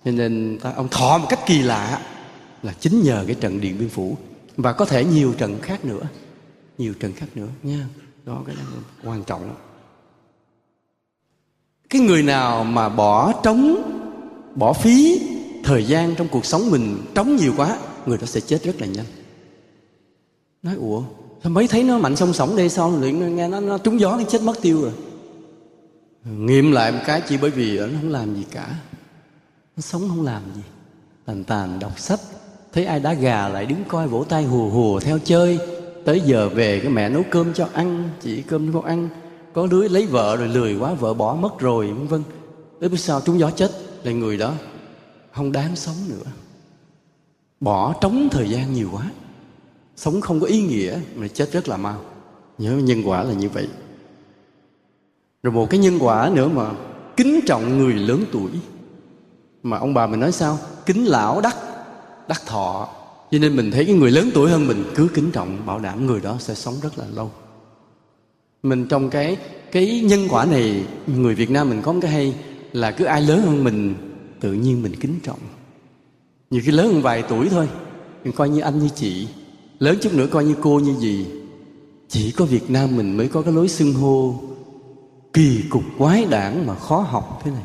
Cho 0.06 0.12
nên 0.12 0.60
ta, 0.62 0.74
ông 0.76 0.88
thọ 0.90 1.18
một 1.18 1.28
cách 1.30 1.40
kỳ 1.46 1.62
lạ 1.62 2.02
là 2.64 2.74
chính 2.80 3.04
nhờ 3.04 3.24
cái 3.28 3.36
trận 3.36 3.62
điện 3.62 3.76
biên 3.80 3.90
phủ 3.90 4.18
và 4.58 4.74
có 4.74 4.86
thể 4.86 5.06
nhiều 5.06 5.34
trận 5.38 5.60
khác 5.62 5.86
nữa. 5.86 6.04
Nhiều 6.78 6.94
trận 7.00 7.14
khác 7.14 7.28
nữa 7.36 7.48
nha. 7.64 7.88
Đó 8.26 8.44
cái 8.48 8.56
đó 8.56 8.64
quan 9.04 9.24
trọng 9.24 9.56
cái 11.90 12.02
người 12.02 12.24
nào 12.24 12.64
mà 12.64 12.90
bỏ 12.90 13.42
trống 13.44 13.92
bỏ 14.56 14.74
phí 14.74 15.22
thời 15.64 15.84
gian 15.84 16.16
trong 16.16 16.28
cuộc 16.28 16.46
sống 16.46 16.72
mình 16.72 16.98
trống 17.16 17.36
nhiều 17.36 17.54
quá 17.58 17.78
người 18.06 18.18
đó 18.18 18.26
sẽ 18.26 18.40
chết 18.40 18.64
rất 18.64 18.82
là 18.82 18.88
nhanh. 18.88 19.06
Nói 20.64 20.76
ủa 20.76 21.04
sao 21.44 21.52
mấy 21.52 21.68
thấy 21.68 21.84
nó 21.84 21.98
mạnh 21.98 22.16
song 22.16 22.34
sống 22.34 22.56
đây 22.56 22.70
xong 22.70 23.02
luyện 23.02 23.36
nghe 23.36 23.48
nó, 23.48 23.60
nó 23.60 23.78
trúng 23.78 24.00
gió 24.00 24.18
nó 24.18 24.24
chết 24.24 24.42
mất 24.42 24.62
tiêu 24.62 24.82
rồi. 24.82 24.94
Nghiệm 26.26 26.72
lại 26.72 26.92
một 26.92 27.00
cái 27.06 27.22
chỉ 27.28 27.38
bởi 27.38 27.52
vì 27.52 27.80
nó 27.80 27.88
không 28.02 28.10
làm 28.10 28.36
gì 28.36 28.46
cả. 28.52 28.76
Nó 29.76 29.82
sống 29.82 30.10
không 30.10 30.26
làm 30.26 30.42
gì. 30.56 30.62
Tàn 31.26 31.44
tàn 31.44 31.80
đọc 31.80 32.00
sách 32.00 32.20
thấy 32.74 32.86
ai 32.86 33.00
đá 33.00 33.14
gà 33.14 33.48
lại 33.48 33.66
đứng 33.66 33.84
coi 33.88 34.08
vỗ 34.08 34.24
tay 34.24 34.44
hùa 34.44 34.70
hùa 34.70 35.00
theo 35.00 35.20
chơi. 35.24 35.60
Tới 36.06 36.22
giờ 36.26 36.50
về 36.50 36.80
cái 36.80 36.92
mẹ 36.92 37.10
nấu 37.10 37.24
cơm 37.32 37.54
cho 37.54 37.68
ăn 37.74 38.10
chỉ 38.22 38.42
cơm 38.42 38.68
cho 38.68 38.80
con 38.80 38.86
ăn. 38.90 39.10
Có 39.54 39.68
đứa 39.68 39.88
lấy 39.88 40.06
vợ 40.06 40.36
rồi 40.36 40.48
lười 40.48 40.76
quá, 40.76 40.94
vợ 40.94 41.14
bỏ 41.14 41.36
mất 41.36 41.60
rồi, 41.60 41.88
vân 41.88 42.08
vân. 42.08 42.24
Tới 42.80 42.90
bữa 42.90 42.98
sao 42.98 43.22
trúng 43.22 43.40
gió 43.40 43.52
chết 43.52 43.72
là 44.04 44.12
người 44.12 44.38
đó 44.38 44.54
không 45.32 45.52
đáng 45.52 45.76
sống 45.76 45.96
nữa. 46.10 46.32
Bỏ 47.60 47.94
trống 48.02 48.28
thời 48.32 48.50
gian 48.50 48.74
nhiều 48.74 48.90
quá. 48.92 49.12
Sống 49.96 50.22
không 50.22 50.40
có 50.40 50.48
ý 50.48 50.62
nghĩa, 50.62 51.00
mà 51.16 51.28
chết 51.28 51.52
rất 51.52 51.68
là 51.68 51.78
mau. 51.78 52.02
Nhớ 52.58 52.72
nhân 52.72 53.02
quả 53.06 53.24
là 53.24 53.34
như 53.34 53.50
vậy. 53.50 53.68
Rồi 55.44 55.54
một 55.54 55.70
cái 55.70 55.80
nhân 55.80 55.98
quả 56.00 56.32
nữa 56.34 56.48
mà 56.48 56.72
kính 57.18 57.40
trọng 57.48 57.78
người 57.78 57.94
lớn 57.94 58.24
tuổi. 58.32 58.52
Mà 59.64 59.78
ông 59.78 59.94
bà 59.94 60.08
mình 60.08 60.20
nói 60.20 60.32
sao? 60.32 60.60
Kính 60.86 61.06
lão 61.06 61.42
đắc 61.42 61.56
đắc 62.28 62.42
thọ. 62.46 62.88
Cho 63.32 63.40
nên 63.40 63.56
mình 63.56 63.72
thấy 63.72 63.86
cái 63.86 63.96
người 63.96 64.12
lớn 64.12 64.32
tuổi 64.34 64.50
hơn 64.50 64.68
mình 64.68 64.84
cứ 64.96 65.08
kính 65.14 65.32
trọng, 65.32 65.66
bảo 65.66 65.80
đảm 65.80 66.06
người 66.06 66.20
đó 66.22 66.38
sẽ 66.40 66.54
sống 66.54 66.76
rất 66.82 66.98
là 67.00 67.06
lâu. 67.14 67.32
Mình 68.64 68.88
trong 68.88 69.10
cái 69.10 69.38
cái 69.72 70.02
nhân 70.02 70.28
quả 70.30 70.46
này, 70.46 70.86
người 71.08 71.36
Việt 71.36 71.50
Nam 71.50 71.70
mình 71.70 71.82
có 71.82 71.94
một 71.94 72.00
cái 72.02 72.12
hay 72.12 72.36
là 72.74 72.92
cứ 72.92 73.06
ai 73.06 73.22
lớn 73.22 73.42
hơn 73.42 73.64
mình, 73.64 73.96
tự 74.40 74.54
nhiên 74.54 74.84
mình 74.84 74.96
kính 75.00 75.20
trọng. 75.24 75.40
Nhiều 76.50 76.62
khi 76.66 76.72
lớn 76.72 76.94
hơn 76.94 77.02
vài 77.02 77.24
tuổi 77.30 77.50
thôi 77.50 77.70
mình 78.24 78.34
coi 78.34 78.50
như 78.50 78.60
anh 78.60 78.80
như 78.80 78.90
chị. 78.96 79.28
Lớn 79.80 79.98
chút 80.02 80.14
nữa 80.14 80.28
coi 80.32 80.46
như 80.46 80.56
cô 80.62 80.80
như 80.80 80.94
gì. 81.00 81.26
Chỉ 82.08 82.32
có 82.32 82.46
Việt 82.46 82.70
Nam 82.70 82.98
mình 82.98 83.18
mới 83.18 83.28
có 83.28 83.42
cái 83.42 83.54
lối 83.54 83.68
xưng 83.68 83.94
hô 83.94 84.36
kỳ 85.34 85.64
cục 85.70 85.84
quái 85.98 86.26
đản 86.26 86.68
mà 86.68 86.76
khó 86.76 87.00
học 87.00 87.42
thế 87.44 87.52
này 87.52 87.64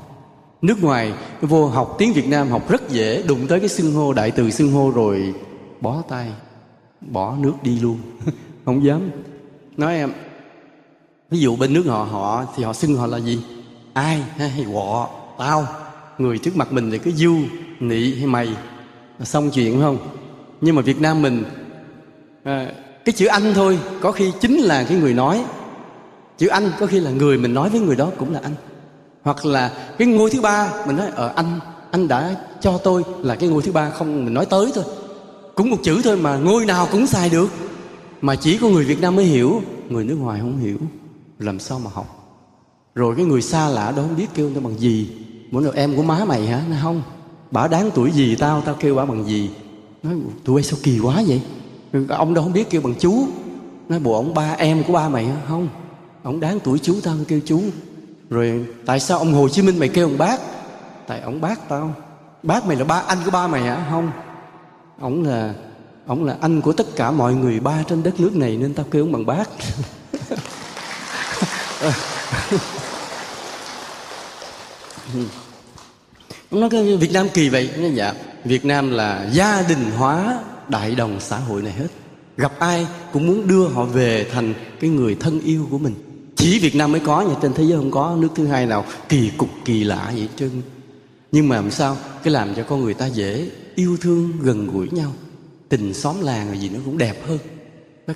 nước 0.62 0.82
ngoài 0.82 1.14
vô 1.40 1.66
học 1.66 1.94
tiếng 1.98 2.12
Việt 2.12 2.28
Nam 2.28 2.48
học 2.48 2.70
rất 2.70 2.88
dễ 2.88 3.22
đụng 3.22 3.46
tới 3.46 3.60
cái 3.60 3.68
xưng 3.68 3.92
hô 3.92 4.12
đại 4.12 4.30
từ 4.30 4.50
xưng 4.50 4.72
hô 4.72 4.90
rồi 4.90 5.34
bó 5.80 6.02
tay 6.08 6.32
bỏ 7.00 7.36
nước 7.40 7.52
đi 7.62 7.80
luôn. 7.80 7.98
Không 8.64 8.84
dám. 8.84 9.10
Nói 9.76 9.94
em 9.94 10.12
ví 11.30 11.38
dụ 11.38 11.56
bên 11.56 11.72
nước 11.72 11.82
họ 11.86 12.04
họ 12.04 12.44
thì 12.56 12.64
họ 12.64 12.72
xưng 12.72 12.94
họ 12.96 13.06
là 13.06 13.18
gì? 13.18 13.42
Ai 13.92 14.22
hay 14.36 14.64
họ 14.74 15.10
tao. 15.38 15.66
Người 16.18 16.38
trước 16.38 16.56
mặt 16.56 16.72
mình 16.72 16.90
thì 16.90 16.98
cứ 16.98 17.10
du 17.10 17.36
nị 17.80 18.14
hay 18.14 18.26
mày. 18.26 18.48
Xong 19.20 19.50
chuyện 19.50 19.80
không? 19.80 19.98
Nhưng 20.60 20.74
mà 20.74 20.82
việt 20.82 21.00
nam 21.00 21.22
mình 21.22 21.44
à, 22.44 22.72
cái 23.04 23.12
chữ 23.12 23.26
anh 23.26 23.52
thôi 23.54 23.78
có 24.00 24.12
khi 24.12 24.32
chính 24.40 24.56
là 24.58 24.84
cái 24.84 24.98
người 24.98 25.14
nói. 25.14 25.44
Chữ 26.38 26.46
anh 26.46 26.70
có 26.78 26.86
khi 26.86 27.00
là 27.00 27.10
người 27.10 27.38
mình 27.38 27.54
nói 27.54 27.70
với 27.70 27.80
người 27.80 27.96
đó 27.96 28.10
cũng 28.18 28.32
là 28.32 28.40
anh 28.42 28.54
hoặc 29.22 29.46
là 29.46 29.72
cái 29.98 30.08
ngôi 30.08 30.30
thứ 30.30 30.40
ba, 30.40 30.72
mình 30.86 30.96
nói 30.96 31.08
ở 31.14 31.32
anh 31.36 31.60
anh 31.90 32.08
đã 32.08 32.36
cho 32.60 32.78
tôi 32.78 33.02
là 33.18 33.34
cái 33.34 33.48
ngôi 33.48 33.62
thứ 33.62 33.72
ba 33.72 33.90
không, 33.90 34.24
mình 34.24 34.34
nói 34.34 34.46
tới 34.46 34.72
thôi. 34.74 34.84
Cũng 35.54 35.70
một 35.70 35.76
chữ 35.82 36.00
thôi 36.04 36.16
mà 36.16 36.36
ngôi 36.36 36.66
nào 36.66 36.88
cũng 36.92 37.06
xài 37.06 37.30
được. 37.30 37.48
Mà 38.20 38.36
chỉ 38.36 38.58
có 38.58 38.68
người 38.68 38.84
việt 38.84 39.00
nam 39.00 39.16
mới 39.16 39.24
hiểu, 39.24 39.62
người 39.88 40.04
nước 40.04 40.14
ngoài 40.14 40.40
không 40.40 40.58
hiểu. 40.58 40.78
Làm 41.38 41.58
sao 41.58 41.78
mà 41.78 41.90
học? 41.94 42.18
Rồi 42.94 43.16
cái 43.16 43.24
người 43.24 43.42
xa 43.42 43.68
lạ 43.68 43.92
đó 43.96 44.02
không 44.02 44.16
biết 44.16 44.26
kêu 44.34 44.50
nó 44.54 44.60
bằng 44.60 44.78
gì. 44.78 45.10
Muốn 45.50 45.64
là 45.64 45.70
em 45.74 45.96
của 45.96 46.02
má 46.02 46.24
mày 46.24 46.46
hả? 46.46 46.62
Nó 46.70 46.76
không, 46.82 47.02
bả 47.50 47.68
đáng 47.68 47.90
tuổi 47.94 48.10
gì 48.10 48.36
tao 48.36 48.60
tao 48.60 48.74
kêu 48.80 48.94
bả 48.94 49.04
bằng 49.04 49.24
gì? 49.24 49.50
Nói, 50.02 50.14
tụi 50.44 50.54
bay 50.54 50.64
sao 50.64 50.78
kỳ 50.82 50.98
quá 50.98 51.22
vậy? 51.26 51.42
Ông 52.08 52.34
đâu 52.34 52.44
không 52.44 52.52
biết 52.52 52.70
kêu 52.70 52.80
bằng 52.80 52.94
chú. 52.98 53.26
Nói, 53.88 53.98
bộ 53.98 54.14
ông 54.14 54.34
ba, 54.34 54.52
em 54.58 54.84
của 54.84 54.92
ba 54.92 55.08
mày 55.08 55.26
hả? 55.26 55.36
Không, 55.48 55.68
ông 56.22 56.40
đáng 56.40 56.58
tuổi 56.64 56.78
chú 56.78 56.94
tao 57.02 57.16
kêu 57.28 57.40
chú 57.44 57.62
rồi 58.32 58.66
tại 58.86 59.00
sao 59.00 59.18
ông 59.18 59.32
hồ 59.32 59.48
chí 59.48 59.62
minh 59.62 59.78
mày 59.78 59.88
kêu 59.88 60.06
ông 60.06 60.18
bác? 60.18 60.40
Tại 61.06 61.20
ông 61.20 61.40
bác 61.40 61.68
tao. 61.68 61.94
Bác 62.42 62.66
mày 62.66 62.76
là 62.76 62.84
ba, 62.84 63.02
anh 63.06 63.18
của 63.24 63.30
ba 63.30 63.46
mày 63.46 63.62
hả? 63.62 63.86
Không. 63.90 64.10
Ông 65.00 65.22
là 65.22 65.54
ông 66.06 66.24
là 66.24 66.36
anh 66.40 66.60
của 66.60 66.72
tất 66.72 66.86
cả 66.96 67.10
mọi 67.10 67.34
người 67.34 67.60
ba 67.60 67.82
trên 67.88 68.02
đất 68.02 68.20
nước 68.20 68.36
này 68.36 68.56
nên 68.56 68.74
tao 68.74 68.86
kêu 68.90 69.02
ông 69.02 69.12
bằng 69.12 69.26
bác. 69.26 69.48
Ông 76.50 76.60
nói 76.60 76.70
cái 76.70 76.96
việt 76.96 77.12
nam 77.12 77.28
kỳ 77.34 77.48
vậy? 77.48 77.70
Nói 77.76 77.92
dạ. 77.94 78.12
Việt 78.44 78.64
nam 78.64 78.90
là 78.90 79.28
gia 79.32 79.62
đình 79.62 79.90
hóa 79.96 80.38
đại 80.68 80.94
đồng 80.94 81.20
xã 81.20 81.36
hội 81.36 81.62
này 81.62 81.72
hết. 81.72 81.88
Gặp 82.36 82.52
ai 82.58 82.86
cũng 83.12 83.26
muốn 83.26 83.46
đưa 83.46 83.68
họ 83.68 83.84
về 83.84 84.26
thành 84.32 84.54
cái 84.80 84.90
người 84.90 85.16
thân 85.20 85.40
yêu 85.40 85.66
của 85.70 85.78
mình 85.78 85.94
chỉ 86.43 86.59
việt 86.59 86.74
nam 86.74 86.93
mới 86.93 87.01
có 87.01 87.20
nha 87.20 87.34
trên 87.43 87.53
thế 87.55 87.64
giới 87.64 87.78
không 87.78 87.90
có 87.90 88.16
nước 88.20 88.28
thứ 88.34 88.47
hai 88.47 88.66
nào 88.66 88.84
kỳ 89.09 89.30
cục 89.36 89.49
kỳ 89.64 89.84
lạ 89.84 90.12
vậy 90.14 90.28
trơn 90.36 90.51
nhưng 91.32 91.49
mà 91.49 91.57
làm 91.57 91.70
sao 91.70 91.97
cái 92.22 92.32
làm 92.32 92.55
cho 92.55 92.62
con 92.62 92.84
người 92.84 92.95
ta 92.95 93.07
dễ 93.07 93.51
yêu 93.74 93.97
thương 94.01 94.32
gần 94.40 94.66
gũi 94.66 94.88
nhau. 94.90 95.12
Tình 95.68 95.95
xóm 95.95 96.16
làng 96.20 96.49
là 96.49 96.55
gì 96.55 96.68
nó 96.68 96.80
cũng 96.84 96.99
đẹp 96.99 97.26
hơn. 97.26 97.38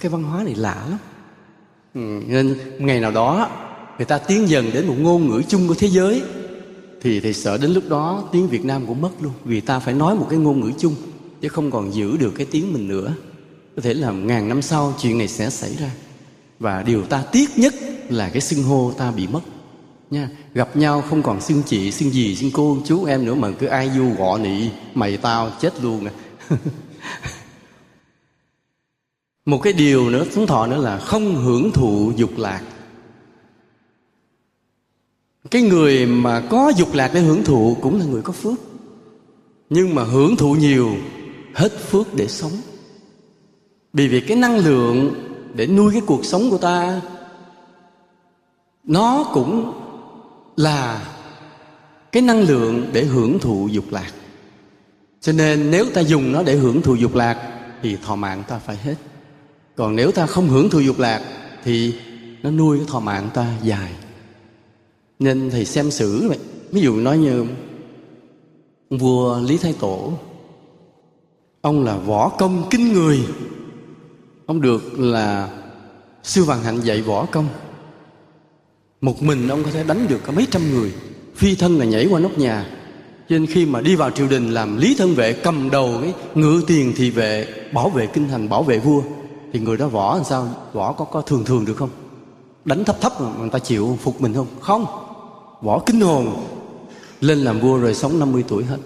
Cái 0.01 0.11
văn 0.11 0.22
hóa 0.22 0.43
này 0.43 0.55
lạ 0.55 0.87
lắm. 0.91 0.99
Ừ, 1.95 2.01
nên 2.27 2.57
ngày 2.79 3.01
nào 3.01 3.11
đó 3.11 3.51
người 3.97 4.05
ta 4.05 4.18
tiến 4.18 4.49
dần 4.49 4.70
đến 4.72 4.87
một 4.87 4.95
ngôn 4.99 5.29
ngữ 5.29 5.43
chung 5.49 5.68
của 5.68 5.74
thế 5.74 5.89
giới 5.89 6.22
thì 7.03 7.20
thì 7.20 7.33
sợ 7.33 7.59
đến 7.59 7.70
lúc 7.70 7.85
đó 7.89 8.29
tiếng 8.33 8.49
Việt 8.49 8.64
Nam 8.64 8.87
cũng 8.87 9.01
mất 9.01 9.11
luôn. 9.20 9.33
Vì 9.45 9.61
ta 9.61 9.79
phải 9.79 9.95
nói 9.95 10.14
một 10.14 10.27
cái 10.31 10.39
ngôn 10.39 10.61
ngữ 10.61 10.72
chung 10.79 10.95
chứ 11.41 11.49
không 11.49 11.70
còn 11.70 11.95
giữ 11.95 12.16
được 12.16 12.33
cái 12.37 12.47
tiếng 12.51 12.72
mình 12.72 12.89
nữa. 12.89 13.14
Có 13.77 13.83
thể 13.83 13.95
là 13.95 14.11
ngàn 14.11 14.49
năm 14.49 14.62
sau 14.62 14.95
chuyện 15.03 15.18
này 15.18 15.29
sẽ 15.29 15.51
xảy 15.51 15.77
ra. 15.77 15.91
Và 16.59 16.83
điều 16.83 17.03
ta 17.03 17.24
tiếc 17.33 17.59
nhất 17.59 17.74
là 18.12 18.28
cái 18.28 18.40
xưng 18.40 18.62
hô 18.62 18.92
ta 18.98 19.11
bị 19.11 19.26
mất. 19.26 19.40
Nha, 20.11 20.28
gặp 20.54 20.76
nhau 20.76 21.02
không 21.11 21.22
còn 21.22 21.40
xưng 21.40 21.62
chị, 21.66 21.90
xưng 21.90 22.11
gì 22.11 22.36
xưng 22.36 22.50
cô, 22.54 22.78
chú 22.84 23.04
em 23.04 23.24
nữa 23.24 23.34
mà 23.34 23.50
cứ 23.59 23.66
ai 23.66 23.90
du 23.96 24.11
gọ 24.18 24.38
nị, 24.38 24.70
mày 24.94 25.16
tao 25.16 25.50
chết 25.61 25.82
luôn 25.82 26.04
à. 26.04 26.12
Một 29.46 29.59
cái 29.62 29.72
điều 29.72 30.11
nữa 30.11 30.24
sống 30.30 30.46
thọ 30.46 30.66
nữa 30.66 30.82
là 30.82 30.98
không 30.98 31.34
hưởng 31.34 31.70
thụ 31.70 32.12
dục 32.16 32.30
lạc. 32.36 32.62
Cái 35.50 35.62
người 35.62 36.07
mà 36.07 36.40
có 36.50 36.72
dục 36.76 36.94
lạc 36.94 37.11
để 37.14 37.20
hưởng 37.20 37.44
thụ 37.44 37.76
cũng 37.80 37.98
là 37.98 38.04
người 38.04 38.22
có 38.22 38.32
phước. 38.32 38.59
Nhưng 39.70 39.94
mà 39.94 40.04
hưởng 40.04 40.36
thụ 40.36 40.54
nhiều, 40.54 40.90
hết 41.54 41.72
phước 41.80 42.14
để 42.14 42.28
sống. 42.28 42.52
Vì 43.92 44.09
vì 44.09 44.20
cái 44.20 44.36
năng 44.36 44.59
lượng 44.59 45.14
để 45.54 45.66
nuôi 45.66 45.92
cái 45.92 46.02
cuộc 46.07 46.24
sống 46.24 46.50
của 46.50 46.59
ta 46.59 47.00
nó 48.87 49.30
cũng 49.32 49.72
là 50.57 51.09
cái 52.12 52.22
năng 52.22 52.41
lượng 52.41 52.91
để 52.93 53.05
hưởng 53.05 53.39
thụ 53.39 53.68
dục 53.72 53.84
lạc. 53.91 54.12
Cho 55.20 55.32
nên 55.32 55.70
nếu 55.70 55.87
ta 55.95 56.01
dùng 56.01 56.32
nó 56.32 56.43
để 56.43 56.57
hưởng 56.57 56.82
thụ 56.82 56.95
dục 56.95 57.14
lạc 57.14 57.53
thì 57.82 57.97
thọ 57.97 58.16
mạng 58.16 58.43
ta 58.49 58.59
phải 58.59 58.76
hết. 58.76 58.95
Còn 59.76 59.97
nếu 59.97 60.12
ta 60.12 60.26
không 60.26 60.49
hưởng 60.49 60.70
thụ 60.70 60.80
dục 60.80 60.99
lạc 60.99 61.22
thì 61.64 61.95
nó 62.43 62.51
nuôi 62.51 62.78
cái 62.78 62.87
thọ 62.91 63.01
mạng 63.01 63.28
ta 63.34 63.47
dài. 63.62 63.93
Nên 65.18 65.51
thầy 65.51 65.64
xem 65.64 65.91
xử 65.91 66.28
vậy. 66.28 66.39
Ví 66.72 66.80
dụ 66.80 66.97
nói 66.97 67.18
như 67.18 67.47
vua 68.91 69.41
lý 69.41 69.57
thái 69.57 69.74
tổ, 69.80 70.12
ông 71.61 71.84
là 71.84 71.97
võ 71.97 72.28
công 72.28 72.64
kinh 72.70 72.93
người. 72.93 73.20
Ông 74.47 74.61
được 74.61 74.99
là 74.99 75.51
sư 76.22 76.45
vạn 76.45 76.62
hạnh 76.62 76.80
dạy 76.80 77.03
võ 77.03 77.26
công 77.26 77.49
một 79.01 79.22
mình 79.22 79.49
ông 79.49 79.64
có 79.64 79.70
thể 79.70 79.84
đánh 79.84 80.07
được 80.09 80.20
cả 80.24 80.32
mấy 80.32 80.47
trăm 80.51 80.70
người. 80.70 80.92
Phi 81.34 81.55
thân 81.55 81.78
là 81.78 81.84
nhảy 81.84 82.07
qua 82.11 82.20
nóc 82.20 82.38
nhà. 82.38 82.70
Cho 83.28 83.38
nên 83.38 83.47
khi 83.47 83.66
mà 83.66 83.80
đi 83.80 83.97
vào 83.97 84.11
triều 84.11 84.28
đình 84.28 84.51
làm 84.51 84.76
lý 84.76 84.94
thân 84.99 85.14
vệ, 85.14 85.32
cầm 85.32 85.70
đầu 85.70 85.99
cái 86.03 86.14
ngự 86.34 86.62
tiền 86.66 86.92
thị 86.97 87.11
vệ, 87.11 87.47
bảo 87.72 87.90
vệ 87.90 88.07
kinh 88.07 88.28
thành, 88.28 88.49
bảo 88.49 88.62
vệ 88.62 88.78
vua, 88.78 89.03
thì 89.53 89.61
người 89.61 89.76
đó 89.76 89.88
võ 89.88 90.16
làm 90.16 90.24
sao? 90.24 90.49
Võ 90.72 90.92
có 90.92 91.05
có 91.05 91.20
thường 91.20 91.44
thường 91.44 91.64
được 91.64 91.76
không? 91.76 91.90
Đánh 92.64 92.84
thấp 92.84 93.01
thấp 93.01 93.20
mà 93.20 93.28
người 93.38 93.51
ta 93.51 93.59
chịu 93.59 93.99
phục 94.03 94.20
mình 94.20 94.34
không? 94.34 94.47
Không. 94.61 94.86
Võ 95.62 95.82
kinh 95.86 96.01
hồn. 96.01 96.47
Lên 97.20 97.38
làm 97.38 97.61
vua 97.61 97.78
rồi 97.78 97.94
sống 97.94 98.18
50 98.18 98.44
tuổi 98.49 98.64
hết. 98.64 98.78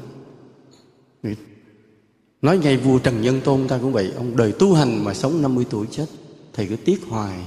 Nói 2.42 2.58
ngay 2.58 2.76
vua 2.76 2.98
Trần 2.98 3.22
Nhân 3.22 3.40
Tôn 3.40 3.68
ta 3.68 3.78
cũng 3.78 3.92
vậy. 3.92 4.12
Ông 4.16 4.36
đời 4.36 4.52
tu 4.52 4.74
hành 4.74 5.04
mà 5.04 5.14
sống 5.14 5.42
50 5.42 5.66
tuổi 5.70 5.86
chết. 5.90 6.06
Thầy 6.52 6.66
cứ 6.66 6.76
tiếc 6.76 7.00
hoài, 7.08 7.38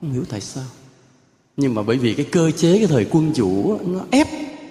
không 0.00 0.12
hiểu 0.12 0.24
tại 0.28 0.40
sao 0.40 0.64
nhưng 1.56 1.74
mà 1.74 1.82
bởi 1.82 1.96
vì 1.98 2.14
cái 2.14 2.26
cơ 2.32 2.50
chế, 2.50 2.78
cái 2.78 2.86
thời 2.86 3.06
quân 3.10 3.32
chủ 3.34 3.78
nó 3.86 4.00
ép 4.10 4.28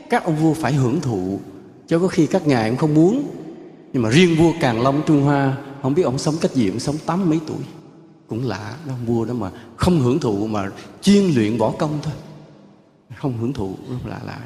các 0.09 0.23
ông 0.23 0.35
vua 0.35 0.53
phải 0.53 0.73
hưởng 0.73 1.01
thụ, 1.01 1.39
cho 1.87 1.99
có 1.99 2.07
khi 2.07 2.27
các 2.27 2.47
ngài 2.47 2.69
cũng 2.69 2.77
không 2.77 2.93
muốn. 2.93 3.23
Nhưng 3.93 4.03
mà 4.03 4.09
riêng 4.09 4.35
vua 4.35 4.53
Càn 4.59 4.79
Long 4.79 5.01
Trung 5.07 5.21
Hoa, 5.21 5.57
không 5.81 5.93
biết 5.93 6.03
ông 6.03 6.17
sống 6.17 6.35
cách 6.41 6.53
gì, 6.53 6.69
ông 6.69 6.79
sống 6.79 6.95
tám 7.05 7.29
mấy 7.29 7.39
tuổi. 7.47 7.57
Cũng 8.27 8.47
lạ 8.47 8.75
đó 8.87 8.93
ông 8.93 9.05
vua 9.05 9.25
đó 9.25 9.33
mà 9.33 9.51
không 9.75 9.99
hưởng 9.99 10.19
thụ 10.19 10.47
mà 10.47 10.71
chuyên 11.01 11.23
luyện 11.35 11.57
võ 11.57 11.71
công 11.71 11.99
thôi. 12.03 12.13
Không 13.15 13.37
hưởng 13.37 13.53
thụ 13.53 13.75
rất 13.89 14.09
lạ 14.09 14.19
lạ. 14.25 14.39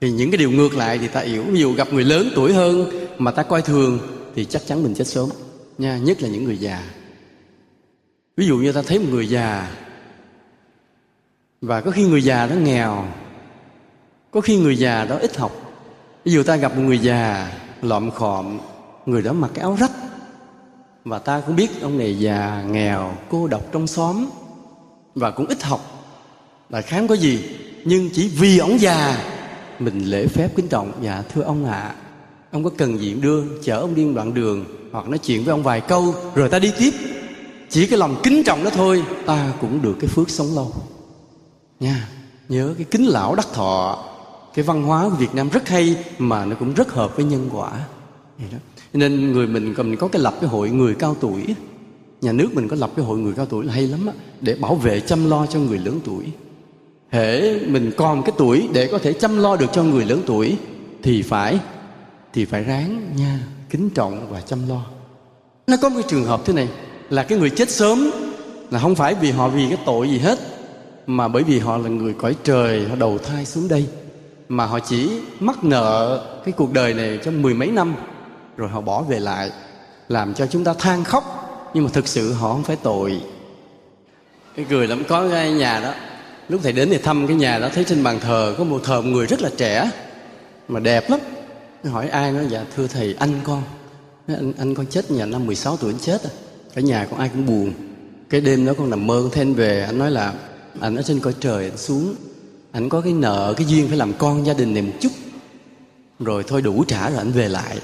Thì 0.00 0.10
những 0.10 0.30
cái 0.30 0.38
điều 0.38 0.50
ngược 0.50 0.74
lại 0.74 0.98
thì 0.98 1.08
ta 1.08 1.20
hiểu. 1.20 1.42
Ví 1.42 1.60
dụ 1.60 1.72
gặp 1.72 1.92
người 1.92 2.04
lớn 2.04 2.30
tuổi 2.34 2.52
hơn 2.52 2.90
mà 3.18 3.30
ta 3.30 3.42
coi 3.42 3.62
thường, 3.62 3.98
thì 4.34 4.44
chắc 4.44 4.62
chắn 4.66 4.82
mình 4.82 4.94
chết 4.94 5.06
sớm. 5.06 5.28
Nha, 5.78 5.98
nhất 5.98 6.22
là 6.22 6.28
những 6.28 6.44
người 6.44 6.56
già. 6.56 6.90
Ví 8.36 8.46
dụ 8.46 8.56
như 8.58 8.72
ta 8.72 8.82
thấy 8.82 8.98
một 8.98 9.08
người 9.10 9.28
già 9.28 9.70
và 11.60 11.80
có 11.80 11.90
khi 11.90 12.04
người 12.04 12.24
già 12.24 12.46
đó 12.46 12.54
nghèo 12.54 13.04
có 14.30 14.40
khi 14.40 14.58
người 14.58 14.78
già 14.78 15.04
đó 15.04 15.16
ít 15.16 15.36
học. 15.36 15.52
Ví 16.24 16.32
dụ 16.32 16.42
ta 16.42 16.56
gặp 16.56 16.76
một 16.76 16.82
người 16.82 16.98
già 16.98 17.52
lọm 17.82 18.10
khọm 18.10 18.58
người 19.06 19.22
đó 19.22 19.32
mặc 19.32 19.50
cái 19.54 19.62
áo 19.62 19.76
rách. 19.80 19.90
Và 21.04 21.18
ta 21.18 21.42
cũng 21.46 21.56
biết 21.56 21.82
ông 21.82 21.98
này 21.98 22.18
già 22.18 22.64
nghèo 22.70 23.14
cô 23.30 23.46
độc 23.46 23.62
trong 23.72 23.86
xóm 23.86 24.26
và 25.14 25.30
cũng 25.30 25.46
ít 25.46 25.62
học. 25.62 25.80
Là 26.70 26.80
khám 26.80 27.08
có 27.08 27.14
gì? 27.14 27.44
Nhưng 27.84 28.10
chỉ 28.12 28.28
vì 28.28 28.58
ông 28.58 28.80
già 28.80 29.18
mình 29.78 30.04
lễ 30.04 30.26
phép 30.26 30.48
kính 30.56 30.68
trọng. 30.68 30.92
Dạ 31.02 31.22
thưa 31.34 31.42
ông 31.42 31.64
ạ 31.64 31.80
à, 31.80 31.94
ông 32.50 32.64
có 32.64 32.70
cần 32.78 32.98
gì 32.98 33.14
đưa 33.14 33.42
chở 33.62 33.80
ông 33.80 33.94
đi 33.94 34.14
đoạn 34.14 34.34
đường 34.34 34.64
hoặc 34.92 35.08
nói 35.08 35.18
chuyện 35.18 35.44
với 35.44 35.52
ông 35.52 35.62
vài 35.62 35.80
câu 35.80 36.14
rồi 36.34 36.48
ta 36.48 36.58
đi 36.58 36.72
tiếp. 36.78 36.90
Chỉ 37.68 37.86
cái 37.86 37.98
lòng 37.98 38.20
kính 38.22 38.42
trọng 38.44 38.64
đó 38.64 38.70
thôi 38.74 39.04
ta 39.26 39.52
cũng 39.60 39.82
được 39.82 39.96
cái 40.00 40.08
phước 40.08 40.30
sống 40.30 40.54
lâu 40.54 40.72
nha, 41.80 42.08
nhớ 42.48 42.74
cái 42.78 42.86
kính 42.90 43.04
lão 43.04 43.34
đắc 43.34 43.46
thọ. 43.52 44.04
Cái 44.54 44.64
văn 44.64 44.82
hóa 44.82 45.08
của 45.08 45.16
Việt 45.16 45.34
Nam 45.34 45.48
rất 45.48 45.68
hay 45.68 45.96
mà 46.18 46.44
nó 46.44 46.56
cũng 46.56 46.74
rất 46.74 46.92
hợp 46.92 47.16
với 47.16 47.24
nhân 47.24 47.48
quả. 47.52 47.72
Nên 48.92 49.32
người 49.32 49.46
mình 49.46 49.74
còn 49.74 49.96
có 49.96 50.08
cái 50.08 50.22
lập 50.22 50.34
cái 50.40 50.50
hội 50.50 50.70
người 50.70 50.94
cao 50.94 51.16
tuổi. 51.20 51.54
Nhà 52.20 52.32
nước 52.32 52.48
mình 52.54 52.68
có 52.68 52.76
lập 52.76 52.90
cái 52.96 53.04
hội 53.04 53.18
người 53.18 53.32
cao 53.36 53.46
tuổi 53.46 53.64
là 53.64 53.72
hay 53.72 53.86
lắm 53.86 54.06
á, 54.06 54.12
để 54.40 54.54
bảo 54.54 54.74
vệ, 54.74 55.00
chăm 55.00 55.30
lo 55.30 55.46
cho 55.46 55.58
người 55.58 55.78
lớn 55.78 56.00
tuổi. 56.04 56.24
Hễ 57.10 57.58
mình 57.66 57.92
còn 57.96 58.22
cái 58.22 58.32
tuổi 58.38 58.68
để 58.72 58.88
có 58.92 58.98
thể 58.98 59.12
chăm 59.12 59.38
lo 59.38 59.56
được 59.56 59.72
cho 59.72 59.82
người 59.82 60.04
lớn 60.04 60.22
tuổi, 60.26 60.56
thì 61.02 61.22
phải 61.22 61.58
thì 62.32 62.44
phải 62.44 62.64
ráng 62.64 63.16
nha, 63.16 63.40
kính 63.70 63.90
trọng 63.90 64.26
và 64.30 64.40
chăm 64.40 64.68
lo. 64.68 64.84
Nó 65.66 65.76
có 65.82 65.88
một 65.88 65.94
cái 66.00 66.10
trường 66.10 66.24
hợp 66.24 66.40
thế 66.44 66.52
này, 66.52 66.68
là 67.10 67.22
cái 67.22 67.38
người 67.38 67.50
chết 67.50 67.70
sớm, 67.70 68.10
là 68.70 68.78
không 68.78 68.94
phải 68.94 69.14
vì 69.14 69.30
họ 69.30 69.48
vì 69.48 69.68
cái 69.68 69.78
tội 69.86 70.10
gì 70.10 70.18
hết 70.18 70.38
mà 71.06 71.28
bởi 71.28 71.42
vì 71.42 71.58
họ 71.58 71.76
là 71.76 71.88
người 71.88 72.12
cõi 72.12 72.36
trời 72.44 72.88
họ 72.88 72.96
đầu 72.96 73.18
thai 73.18 73.46
xuống 73.46 73.68
đây. 73.68 73.86
Mà 74.48 74.66
họ 74.66 74.78
chỉ 74.80 75.10
mắc 75.40 75.64
nợ 75.64 76.22
cái 76.44 76.52
cuộc 76.52 76.72
đời 76.72 76.94
này 76.94 77.18
trong 77.24 77.42
mười 77.42 77.54
mấy 77.54 77.68
năm 77.68 77.94
rồi 78.56 78.68
họ 78.68 78.80
bỏ 78.80 79.02
về 79.02 79.20
lại 79.20 79.50
làm 80.08 80.34
cho 80.34 80.46
chúng 80.46 80.64
ta 80.64 80.74
than 80.78 81.04
khóc. 81.04 81.24
Nhưng 81.74 81.84
mà 81.84 81.90
thực 81.92 82.08
sự 82.08 82.32
họ 82.32 82.52
không 82.52 82.62
phải 82.62 82.76
tội. 82.76 83.20
Cái 84.56 84.66
cười 84.68 84.86
lắm 84.86 85.02
có 85.08 85.28
cái 85.28 85.52
nhà 85.52 85.80
đó 85.80 85.94
lúc 86.48 86.60
thầy 86.62 86.72
đến 86.72 86.88
thì 86.90 86.98
thăm 86.98 87.26
cái 87.26 87.36
nhà 87.36 87.58
đó 87.58 87.68
thấy 87.74 87.84
trên 87.84 88.02
bàn 88.02 88.20
thờ 88.20 88.54
có 88.58 88.64
một 88.64 88.80
thờ 88.84 89.00
một 89.00 89.10
người 89.10 89.26
rất 89.26 89.42
là 89.42 89.50
trẻ 89.56 89.90
mà 90.68 90.80
đẹp 90.80 91.10
lắm. 91.10 91.20
Hỏi 91.84 92.08
ai 92.08 92.32
nói 92.32 92.46
dạ 92.50 92.64
thưa 92.76 92.86
thầy 92.86 93.16
anh 93.18 93.40
con. 93.44 93.62
Anh, 94.26 94.52
anh 94.58 94.74
con 94.74 94.86
chết 94.86 95.10
nhà 95.10 95.26
năm 95.26 95.46
16 95.46 95.76
tuổi 95.76 95.92
anh 95.92 95.98
chết 95.98 96.22
à. 96.24 96.30
Cả 96.74 96.80
nhà 96.80 97.06
con 97.10 97.18
ai 97.20 97.28
cũng 97.28 97.46
buồn. 97.46 97.72
Cái 98.30 98.40
đêm 98.40 98.66
đó 98.66 98.72
con 98.78 98.90
nằm 98.90 99.06
mơ 99.06 99.20
con 99.22 99.30
thấy 99.30 99.44
về 99.44 99.82
anh 99.82 99.98
nói 99.98 100.10
là 100.10 100.32
anh 100.80 100.96
ở 100.96 101.02
trên 101.02 101.20
cõi 101.20 101.34
trời 101.40 101.64
ảnh 101.64 101.76
xuống. 101.76 102.14
Anh 102.72 102.88
có 102.88 103.00
cái 103.00 103.12
nợ, 103.12 103.54
cái 103.56 103.66
duyên 103.66 103.88
phải 103.88 103.96
làm 103.96 104.12
con 104.18 104.46
gia 104.46 104.54
đình 104.54 104.74
này 104.74 104.82
một 104.82 104.92
chút. 105.00 105.12
Rồi 106.18 106.44
thôi 106.46 106.62
đủ 106.62 106.84
trả 106.84 107.10
rồi 107.10 107.18
anh 107.18 107.32
về 107.32 107.48
lại. 107.48 107.78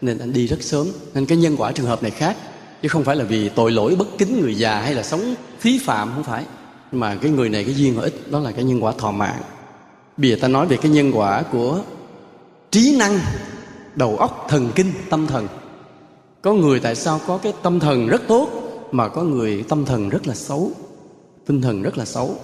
Nên 0.00 0.18
anh 0.18 0.32
đi 0.32 0.46
rất 0.46 0.62
sớm. 0.62 0.86
Nên 1.14 1.26
cái 1.26 1.38
nhân 1.38 1.56
quả 1.56 1.72
trường 1.72 1.86
hợp 1.86 2.02
này 2.02 2.10
khác. 2.10 2.36
Chứ 2.82 2.88
không 2.88 3.04
phải 3.04 3.16
là 3.16 3.24
vì 3.24 3.48
tội 3.48 3.72
lỗi 3.72 3.96
bất 3.96 4.08
kính 4.18 4.40
người 4.40 4.54
già 4.54 4.80
hay 4.80 4.94
là 4.94 5.02
sống 5.02 5.34
phí 5.58 5.78
phạm, 5.78 6.10
không 6.14 6.24
phải. 6.24 6.44
Mà 6.92 7.14
cái 7.14 7.30
người 7.30 7.48
này 7.48 7.64
cái 7.64 7.74
duyên 7.74 7.94
họ 7.94 8.02
ít, 8.02 8.30
đó 8.30 8.40
là 8.40 8.52
cái 8.52 8.64
nhân 8.64 8.84
quả 8.84 8.92
thọ 8.98 9.10
mạng. 9.10 9.42
Bây 10.16 10.30
giờ 10.30 10.36
ta 10.40 10.48
nói 10.48 10.66
về 10.66 10.76
cái 10.76 10.90
nhân 10.90 11.12
quả 11.12 11.42
của 11.42 11.80
trí 12.70 12.96
năng, 12.96 13.18
đầu 13.94 14.16
óc, 14.16 14.46
thần 14.48 14.70
kinh, 14.74 14.92
tâm 15.10 15.26
thần. 15.26 15.48
Có 16.42 16.52
người 16.52 16.80
tại 16.80 16.94
sao 16.94 17.20
có 17.26 17.38
cái 17.38 17.52
tâm 17.62 17.80
thần 17.80 18.06
rất 18.06 18.22
tốt, 18.28 18.48
mà 18.92 19.08
có 19.08 19.22
người 19.22 19.64
tâm 19.68 19.84
thần 19.84 20.08
rất 20.08 20.26
là 20.26 20.34
xấu? 20.34 20.72
Tinh 21.50 21.62
thần 21.62 21.82
rất 21.82 21.98
là 21.98 22.04
xấu. 22.04 22.36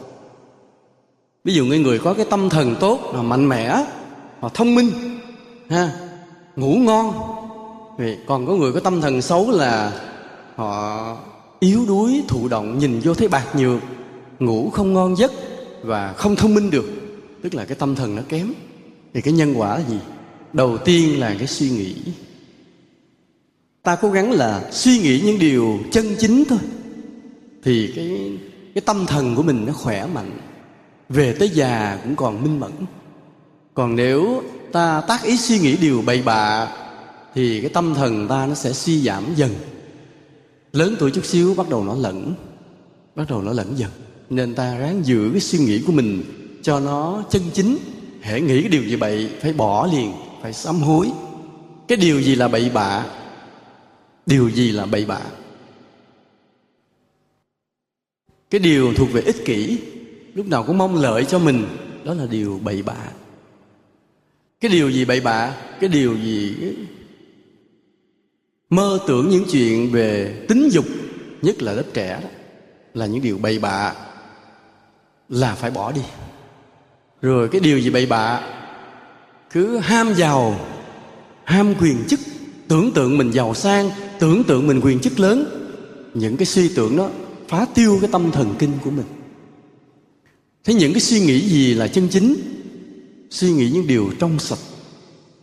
Ví 1.44 1.54
dụ 1.54 1.64
người 1.64 1.78
người 1.78 1.98
có 1.98 2.14
cái 2.14 2.26
tâm 2.30 2.48
thần 2.48 2.76
tốt 2.80 3.12
là 3.14 3.22
mạnh 3.22 3.48
mẽ 3.48 3.84
họ 4.40 4.48
thông 4.54 4.74
minh, 4.74 4.90
ha, 5.68 5.92
ngủ 6.56 6.74
ngon 6.74 7.14
Vì 7.98 8.16
còn 8.26 8.46
có 8.46 8.54
người 8.54 8.72
có 8.72 8.80
tâm 8.80 9.00
thần 9.00 9.22
xấu 9.22 9.50
là 9.50 9.92
họ 10.54 11.16
yếu 11.60 11.84
đuối, 11.88 12.22
thụ 12.28 12.48
động, 12.48 12.78
nhìn 12.78 13.00
vô 13.00 13.14
thấy 13.14 13.28
bạc 13.28 13.46
nhược, 13.56 13.82
ngủ 14.38 14.70
không 14.70 14.92
ngon 14.92 15.16
giấc 15.16 15.32
và 15.82 16.12
không 16.12 16.36
thông 16.36 16.54
minh 16.54 16.70
được. 16.70 16.84
Tức 17.42 17.54
là 17.54 17.64
cái 17.64 17.76
tâm 17.76 17.94
thần 17.94 18.16
nó 18.16 18.22
kém. 18.28 18.52
Thì 19.14 19.20
cái 19.20 19.32
nhân 19.32 19.54
quả 19.56 19.78
là 19.78 19.84
gì? 19.88 19.98
Đầu 20.52 20.78
tiên 20.78 21.20
là 21.20 21.34
cái 21.38 21.46
suy 21.46 21.70
nghĩ. 21.70 21.94
Ta 23.82 23.96
cố 23.96 24.10
gắng 24.10 24.32
là 24.32 24.68
suy 24.72 24.98
nghĩ 24.98 25.20
những 25.24 25.38
điều 25.38 25.78
chân 25.92 26.06
chính 26.18 26.44
thôi. 26.48 26.58
Thì 27.62 27.92
cái 27.96 28.38
cái 28.76 28.82
tâm 28.82 29.06
thần 29.06 29.34
của 29.36 29.42
mình 29.42 29.66
nó 29.66 29.72
khỏe 29.72 30.06
mạnh, 30.06 30.30
về 31.08 31.36
tới 31.38 31.48
già 31.48 31.98
cũng 32.04 32.16
còn 32.16 32.42
minh 32.42 32.60
mẫn. 32.60 32.70
Còn 33.74 33.96
nếu 33.96 34.42
ta 34.72 35.00
tác 35.00 35.22
ý 35.22 35.36
suy 35.36 35.58
nghĩ 35.58 35.76
điều 35.76 36.02
bậy 36.02 36.22
bạ, 36.22 36.68
thì 37.34 37.60
cái 37.60 37.70
tâm 37.70 37.94
thần 37.94 38.28
ta 38.28 38.46
nó 38.46 38.54
sẽ 38.54 38.72
suy 38.72 39.02
giảm 39.02 39.24
dần. 39.36 39.54
Lớn 40.72 40.96
tuổi 40.98 41.10
chút 41.10 41.24
xíu 41.24 41.54
bắt 41.54 41.68
đầu 41.68 41.84
nó 41.84 41.94
lẫn, 41.94 42.34
bắt 43.14 43.24
đầu 43.28 43.42
nó 43.42 43.52
lẫn 43.52 43.78
dần. 43.78 43.90
Nên 44.30 44.54
ta 44.54 44.78
ráng 44.78 45.06
giữ 45.06 45.30
cái 45.32 45.40
suy 45.40 45.58
nghĩ 45.58 45.82
của 45.86 45.92
mình 45.92 46.22
cho 46.62 46.80
nó 46.80 47.22
chân 47.30 47.42
chính, 47.52 47.78
hễ 48.22 48.40
nghĩ 48.40 48.60
cái 48.60 48.68
điều 48.68 48.82
gì 48.82 48.96
bậy, 48.96 49.30
phải 49.40 49.52
bỏ 49.52 49.86
liền, 49.86 50.12
phải 50.42 50.52
sám 50.52 50.80
hối. 50.80 51.10
Cái 51.88 51.98
điều 51.98 52.20
gì 52.20 52.34
là 52.34 52.48
bậy 52.48 52.70
bạ? 52.70 53.06
Điều 54.26 54.48
gì 54.48 54.72
là 54.72 54.86
bậy 54.86 55.04
bạ? 55.04 55.20
Cái 58.56 58.62
điều 58.62 58.94
thuộc 58.94 59.12
về 59.12 59.20
ích 59.20 59.44
kỷ, 59.44 59.78
lúc 60.34 60.46
nào 60.46 60.62
cũng 60.62 60.78
mong 60.78 60.96
lợi 60.96 61.24
cho 61.24 61.38
mình, 61.38 61.66
đó 62.04 62.14
là 62.14 62.26
điều 62.30 62.60
bậy 62.64 62.82
bạ. 62.82 62.96
Cái 64.60 64.70
điều 64.70 64.90
gì 64.90 65.04
bậy 65.04 65.20
bạ? 65.20 65.54
Cái 65.80 65.88
điều 65.88 66.16
gì? 66.16 66.56
Mơ 68.70 68.98
tưởng 69.06 69.28
những 69.28 69.44
chuyện 69.52 69.90
về 69.92 70.34
tính 70.48 70.68
dục, 70.72 70.84
nhất 71.42 71.62
là 71.62 71.72
lớp 71.72 71.82
trẻ 71.94 72.20
đó, 72.22 72.28
là 72.94 73.06
những 73.06 73.22
điều 73.22 73.38
bậy 73.38 73.58
bạ. 73.58 73.94
Là 75.28 75.54
phải 75.54 75.70
bỏ 75.70 75.92
đi. 75.92 76.02
Rồi 77.22 77.48
cái 77.48 77.60
điều 77.60 77.78
gì 77.78 77.90
bậy 77.90 78.06
bạ? 78.06 78.40
Cứ 79.52 79.78
ham 79.78 80.14
giàu, 80.14 80.60
ham 81.44 81.74
quyền 81.80 81.96
chức, 82.08 82.20
tưởng 82.68 82.92
tượng 82.94 83.18
mình 83.18 83.30
giàu 83.30 83.54
sang, 83.54 83.90
tưởng 84.18 84.44
tượng 84.44 84.66
mình 84.66 84.80
quyền 84.80 85.00
chức 85.00 85.20
lớn. 85.20 85.66
Những 86.14 86.36
cái 86.36 86.46
suy 86.46 86.68
tưởng 86.74 86.96
đó 86.96 87.10
phá 87.48 87.66
tiêu 87.74 87.98
cái 88.00 88.10
tâm 88.12 88.30
thần 88.32 88.54
kinh 88.58 88.72
của 88.84 88.90
mình. 88.90 89.06
Thế 90.64 90.74
những 90.74 90.92
cái 90.92 91.00
suy 91.00 91.20
nghĩ 91.20 91.40
gì 91.40 91.74
là 91.74 91.88
chân 91.88 92.08
chính? 92.08 92.36
Suy 93.30 93.52
nghĩ 93.52 93.70
những 93.70 93.86
điều 93.86 94.10
trong 94.18 94.38
sạch, 94.38 94.58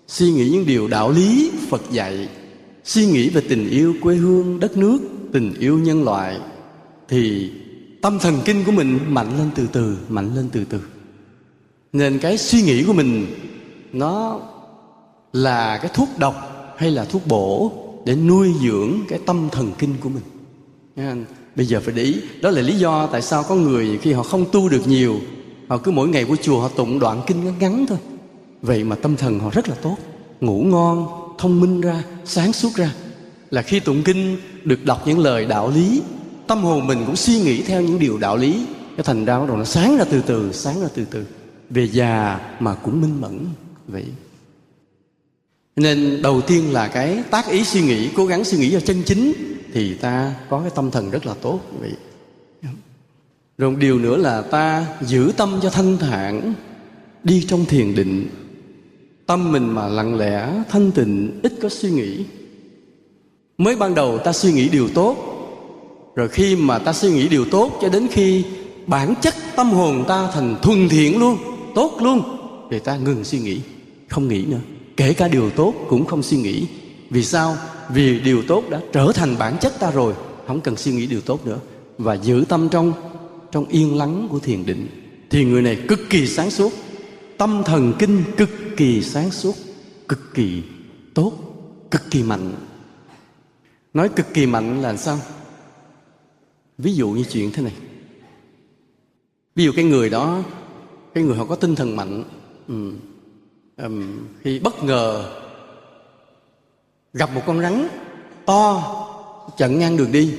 suy 0.08 0.32
nghĩ 0.32 0.50
những 0.50 0.66
điều 0.66 0.88
đạo 0.88 1.12
lý 1.12 1.52
phật 1.70 1.82
dạy, 1.92 2.30
suy 2.84 3.06
nghĩ 3.06 3.30
về 3.30 3.42
tình 3.50 3.70
yêu 3.70 3.96
quê 4.02 4.16
hương, 4.16 4.60
đất 4.60 4.78
nước, 4.78 5.00
tình 5.32 5.54
yêu 5.60 5.80
nhân 5.80 6.04
loại, 6.04 6.40
thì 7.08 7.52
tâm 8.02 8.20
thần 8.20 8.40
kinh 8.46 8.64
của 8.64 8.72
mình 8.72 9.00
mạnh 9.08 9.38
lên 9.38 9.50
từ 9.56 9.68
từ, 9.74 9.98
mạnh 10.10 10.36
lên 10.36 10.50
từ 10.52 10.66
từ. 10.66 10.80
Nên 11.94 12.20
cái 12.20 12.38
suy 12.38 12.62
nghĩ 12.62 12.84
của 12.84 12.94
mình, 12.94 13.26
nó 13.94 14.42
là 15.34 15.78
cái 15.78 15.92
thuốc 15.94 16.10
độc 16.18 16.36
hay 16.78 16.92
là 16.92 17.06
thuốc 17.06 17.28
bổ 17.28 17.72
để 18.06 18.16
nuôi 18.16 18.54
dưỡng 18.64 18.94
cái 19.08 19.20
tâm 19.26 19.50
thần 19.52 19.72
kinh 19.78 19.94
của 20.00 20.10
mình 20.10 20.24
bây 21.56 21.66
giờ 21.66 21.82
phải 21.84 21.94
để 21.94 22.04
ý, 22.04 22.16
đó 22.42 22.50
là 22.50 22.62
lý 22.62 22.74
do 22.74 23.08
tại 23.08 23.22
sao 23.22 23.44
có 23.44 23.56
người 23.56 23.98
khi 24.02 24.14
họ 24.14 24.24
không 24.24 24.46
tu 24.52 24.70
được 24.70 24.88
nhiều, 24.88 25.20
họ 25.68 25.78
cứ 25.78 25.92
mỗi 25.92 26.10
ngày 26.10 26.26
của 26.26 26.36
chùa 26.36 26.60
họ 26.60 26.68
tụng 26.68 27.00
đoạn 27.00 27.22
kinh 27.28 27.46
ngắn 27.46 27.54
ngắn 27.60 27.86
thôi. 27.88 27.98
Vậy 28.62 28.84
mà 28.84 28.96
tâm 28.96 29.16
thần 29.16 29.40
họ 29.40 29.50
rất 29.50 29.70
là 29.70 29.76
tốt, 29.76 29.98
ngủ 30.42 30.64
ngon, 30.64 31.08
thông 31.38 31.62
minh 31.62 31.82
ra, 31.82 32.04
sáng 32.26 32.54
suốt 32.54 32.70
ra. 32.76 32.94
Là 33.50 33.62
khi 33.62 33.80
tụng 33.80 34.04
kinh, 34.04 34.38
được 34.64 34.86
đọc 34.86 35.08
những 35.08 35.20
lời 35.20 35.46
đạo 35.46 35.72
lý, 35.76 36.02
tâm 36.48 36.64
hồn 36.64 36.88
mình 36.88 37.04
cũng 37.06 37.16
suy 37.16 37.42
nghĩ 37.42 37.62
theo 37.62 37.82
những 37.82 38.00
điều 38.00 38.18
đạo 38.18 38.38
lý. 38.38 38.66
Cái 38.98 39.04
thành 39.04 39.26
ra 39.26 39.40
bắt 39.40 39.48
đầu 39.48 39.58
nó 39.58 39.64
sáng 39.64 39.98
ra 39.98 40.04
từ 40.10 40.22
từ, 40.22 40.52
sáng 40.54 40.82
ra 40.82 40.88
từ 40.96 41.06
từ. 41.06 41.26
Về 41.70 41.88
già 41.88 42.40
mà 42.60 42.76
cũng 42.76 43.02
minh 43.02 43.22
mẫn, 43.22 43.46
vậy 43.88 44.06
nên 45.76 46.22
đầu 46.22 46.42
tiên 46.42 46.74
là 46.74 46.88
cái 46.88 47.24
tác 47.32 47.50
ý 47.50 47.64
suy 47.64 47.82
nghĩ, 47.82 48.10
cố 48.16 48.26
gắng 48.26 48.44
suy 48.44 48.58
nghĩ 48.58 48.72
cho 48.72 48.80
chân 48.80 49.04
chính, 49.06 49.34
thì 49.74 49.94
ta 49.94 50.36
có 50.50 50.60
cái 50.60 50.72
tâm 50.76 50.92
thần 50.92 51.12
rất 51.12 51.26
là 51.26 51.34
tốt 51.34 51.60
vậy 51.80 51.92
rồi 53.58 53.72
một 53.72 53.78
điều 53.80 54.00
nữa 54.00 54.18
là 54.18 54.42
ta 54.42 54.86
giữ 55.02 55.32
tâm 55.38 55.60
cho 55.64 55.70
thanh 55.70 55.98
thản, 55.98 56.54
đi 57.24 57.46
trong 57.48 57.66
thiền 57.66 57.96
định. 57.96 58.28
Tâm 59.26 59.52
mình 59.52 59.68
mà 59.68 59.88
lặng 59.88 60.18
lẽ, 60.18 60.64
thanh 60.70 60.92
tịnh, 60.92 61.40
ít 61.44 61.54
có 61.62 61.70
suy 61.70 61.92
nghĩ. 61.92 62.26
Mới 63.58 63.76
ban 63.76 63.96
đầu 63.96 64.18
ta 64.18 64.34
suy 64.34 64.54
nghĩ 64.54 64.70
điều 64.70 64.90
tốt, 64.90 65.18
rồi 66.16 66.30
khi 66.30 66.56
mà 66.56 66.80
ta 66.80 66.94
suy 66.94 67.12
nghĩ 67.12 67.28
điều 67.28 67.46
tốt, 67.46 67.80
cho 67.82 67.90
đến 67.90 68.08
khi 68.12 68.44
bản 68.88 69.14
chất 69.22 69.34
tâm 69.56 69.72
hồn 69.72 70.06
ta 70.08 70.30
thành 70.34 70.56
thuần 70.62 70.90
thiện 70.90 71.20
luôn, 71.20 71.38
tốt 71.76 71.98
luôn, 72.02 72.22
thì 72.72 72.80
ta 72.80 72.98
ngừng 72.98 73.24
suy 73.24 73.40
nghĩ, 73.40 73.60
không 74.10 74.28
nghĩ 74.28 74.46
nữa 74.46 74.60
kể 74.98 75.14
cả 75.14 75.28
điều 75.28 75.50
tốt 75.50 75.74
cũng 75.90 76.06
không 76.06 76.24
suy 76.24 76.38
nghĩ. 76.38 76.68
Vì 77.10 77.24
sao? 77.24 77.58
Vì 77.90 78.20
điều 78.20 78.44
tốt 78.48 78.64
đã 78.70 78.82
trở 78.94 79.12
thành 79.16 79.38
bản 79.38 79.58
chất 79.62 79.80
ta 79.80 79.92
rồi. 79.92 80.14
Không 80.48 80.62
cần 80.62 80.76
suy 80.76 80.92
nghĩ 80.92 81.08
điều 81.08 81.22
tốt 81.22 81.46
nữa. 81.46 81.60
Và 81.98 82.14
giữ 82.14 82.46
tâm 82.50 82.70
trong 82.70 82.94
trong 83.52 83.66
yên 83.66 83.98
lắng 83.98 84.28
của 84.32 84.40
thiền 84.40 84.66
định. 84.66 84.88
Thì 85.30 85.46
người 85.46 85.62
này 85.62 85.78
cực 85.88 86.00
kỳ 86.10 86.28
sáng 86.28 86.52
suốt. 86.52 86.74
Tâm 87.38 87.62
thần 87.66 87.94
kinh 88.00 88.24
cực 88.38 88.50
kỳ 88.78 89.02
sáng 89.02 89.32
suốt. 89.32 89.56
Cực 90.08 90.34
kỳ 90.34 90.64
tốt. 91.14 91.34
Cực 91.92 92.12
kỳ 92.12 92.24
mạnh. 92.24 92.54
Nói 93.94 94.10
cực 94.10 94.34
kỳ 94.34 94.46
mạnh 94.46 94.82
là 94.82 94.98
sao? 94.98 95.20
Ví 96.78 96.94
dụ 96.94 97.10
như 97.10 97.24
chuyện 97.24 97.52
thế 97.52 97.64
này. 97.64 97.74
Ví 99.56 99.64
dụ 99.64 99.72
cái 99.76 99.86
người 99.86 100.10
đó, 100.10 100.44
cái 101.14 101.24
người 101.24 101.38
họ 101.38 101.46
có 101.46 101.56
tinh 101.56 101.76
thần 101.76 101.96
mạnh. 101.96 102.24
Ừ 102.68 102.92
um, 103.78 104.20
khi 104.44 104.60
bất 104.60 104.84
ngờ 104.84 105.30
gặp 107.14 107.30
một 107.34 107.42
con 107.46 107.62
rắn 107.62 107.88
to 108.46 108.84
chặn 109.58 109.80
ngang 109.80 109.98
đường 109.98 110.12
đi. 110.12 110.34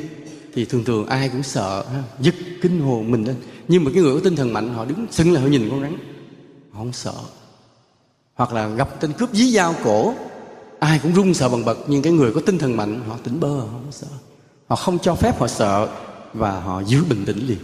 Thì 0.55 0.65
thường 0.65 0.85
thường 0.85 1.07
ai 1.07 1.29
cũng 1.29 1.43
sợ 1.43 1.85
giật 2.21 2.35
kinh 2.63 2.81
hồn 2.81 3.11
mình 3.11 3.25
lên. 3.25 3.37
Nhưng 3.69 3.85
mà 3.85 3.91
cái 3.95 4.03
người 4.03 4.15
có 4.15 4.21
tinh 4.25 4.37
thần 4.37 4.53
mạnh 4.53 4.75
họ 4.75 4.85
đứng 4.85 5.07
sững 5.11 5.33
lại 5.33 5.43
họ 5.43 5.49
nhìn 5.49 5.71
con 5.71 5.81
rắn. 5.83 5.97
Họ 6.71 6.79
không 6.79 6.93
sợ. 6.93 7.15
Hoặc 8.35 8.53
là 8.53 8.69
gặp 8.69 9.01
tên 9.01 9.13
cướp 9.13 9.31
dí 9.33 9.51
dao 9.51 9.75
cổ 9.85 10.15
ai 10.79 11.01
cũng 11.03 11.15
run 11.15 11.35
sợ 11.35 11.49
bằng 11.49 11.65
bật. 11.65 11.79
Nhưng 11.87 12.03
cái 12.03 12.13
người 12.13 12.33
có 12.33 12.41
tinh 12.47 12.59
thần 12.59 12.77
mạnh 12.77 13.01
họ 13.09 13.17
tỉnh 13.25 13.41
bơ 13.41 13.49
họ 13.49 13.67
không 13.67 13.93
sợ. 13.93 14.07
Họ 14.67 14.77
không 14.77 14.99
cho 14.99 15.15
phép 15.15 15.41
họ 15.41 15.49
sợ 15.49 15.89
và 16.33 16.61
họ 16.61 16.81
giữ 16.81 17.05
bình 17.05 17.25
tĩnh 17.25 17.47
liền. 17.47 17.59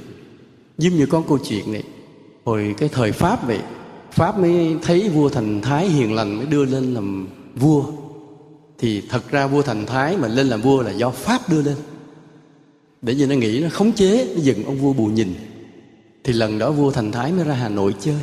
Giống 0.78 0.92
như 0.92 1.06
con 1.06 1.28
câu 1.28 1.38
chuyện 1.38 1.72
này 1.72 1.82
hồi 2.44 2.74
cái 2.78 2.88
thời 2.88 3.12
pháp 3.12 3.46
vậy 3.46 3.58
pháp 4.20 4.38
mới 4.38 4.76
thấy 4.82 5.08
vua 5.08 5.28
thành 5.28 5.60
thái 5.62 5.88
hiền 5.88 6.14
lành, 6.14 6.36
mới 6.36 6.46
đưa 6.46 6.64
lên 6.64 6.94
làm 6.94 7.28
vua. 7.54 7.84
Thì 8.78 9.02
thật 9.08 9.30
ra 9.30 9.46
vua 9.46 9.62
thành 9.62 9.86
thái 9.86 10.16
mà 10.16 10.28
lên 10.28 10.46
làm 10.46 10.60
vua 10.60 10.82
là 10.82 10.90
do 10.90 11.10
pháp 11.10 11.48
đưa 11.48 11.62
lên. 11.62 11.76
Để 13.02 13.14
vì 13.14 13.26
nó 13.26 13.34
nghĩ, 13.34 13.60
nó 13.60 13.68
khống 13.72 13.92
chế, 13.92 14.32
nó 14.34 14.40
dừng 14.40 14.64
ông 14.64 14.78
vua 14.78 14.92
bù 14.92 15.06
nhìn. 15.06 15.34
Thì 16.24 16.32
lần 16.32 16.58
đó 16.58 16.70
vua 16.70 16.90
thành 16.90 17.12
thái 17.12 17.32
mới 17.32 17.44
ra 17.44 17.54
hà 17.54 17.68
nội 17.68 17.94
chơi. 18.00 18.20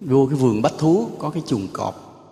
Vô 0.00 0.26
cái 0.30 0.38
vườn 0.38 0.62
bách 0.62 0.78
thú, 0.78 1.08
có 1.18 1.30
cái 1.30 1.42
chuồng 1.46 1.68
cọp. 1.72 2.26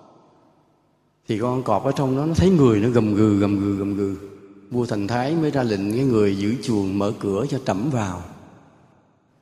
Thì 1.28 1.38
con 1.38 1.62
cọp 1.62 1.84
ở 1.84 1.92
trong 1.92 2.16
đó, 2.16 2.26
nó 2.26 2.34
thấy 2.34 2.50
người 2.50 2.80
nó 2.80 2.88
gầm 2.88 3.14
gừ 3.14 3.38
gầm 3.38 3.60
gừ 3.60 3.76
gầm 3.76 3.96
gừ. 3.96 4.16
Vua 4.70 4.86
thành 4.86 5.06
thái 5.06 5.36
mới 5.36 5.50
ra 5.50 5.62
lệnh 5.62 5.92
cái 5.92 6.04
người 6.04 6.36
giữ 6.36 6.54
chuồng 6.62 6.98
mở 6.98 7.12
cửa 7.20 7.44
cho 7.50 7.58
trẫm 7.66 7.90
vào 7.90 8.22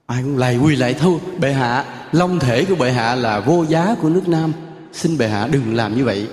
ai 0.06 0.22
cũng 0.22 0.36
lạy 0.36 0.58
quy 0.58 0.76
lại 0.76 0.94
thôi 0.94 1.20
bệ 1.38 1.52
hạ, 1.52 1.84
long 2.12 2.38
thể 2.38 2.64
của 2.64 2.74
bệ 2.74 2.92
hạ 2.92 3.14
là 3.14 3.40
vô 3.40 3.64
giá 3.68 3.94
của 4.02 4.08
nước 4.08 4.28
nam. 4.28 4.52
Xin 4.92 5.18
bệ 5.18 5.28
hạ 5.28 5.48
đừng 5.52 5.74
làm 5.74 5.96
như 5.96 6.04
vậy. 6.04 6.28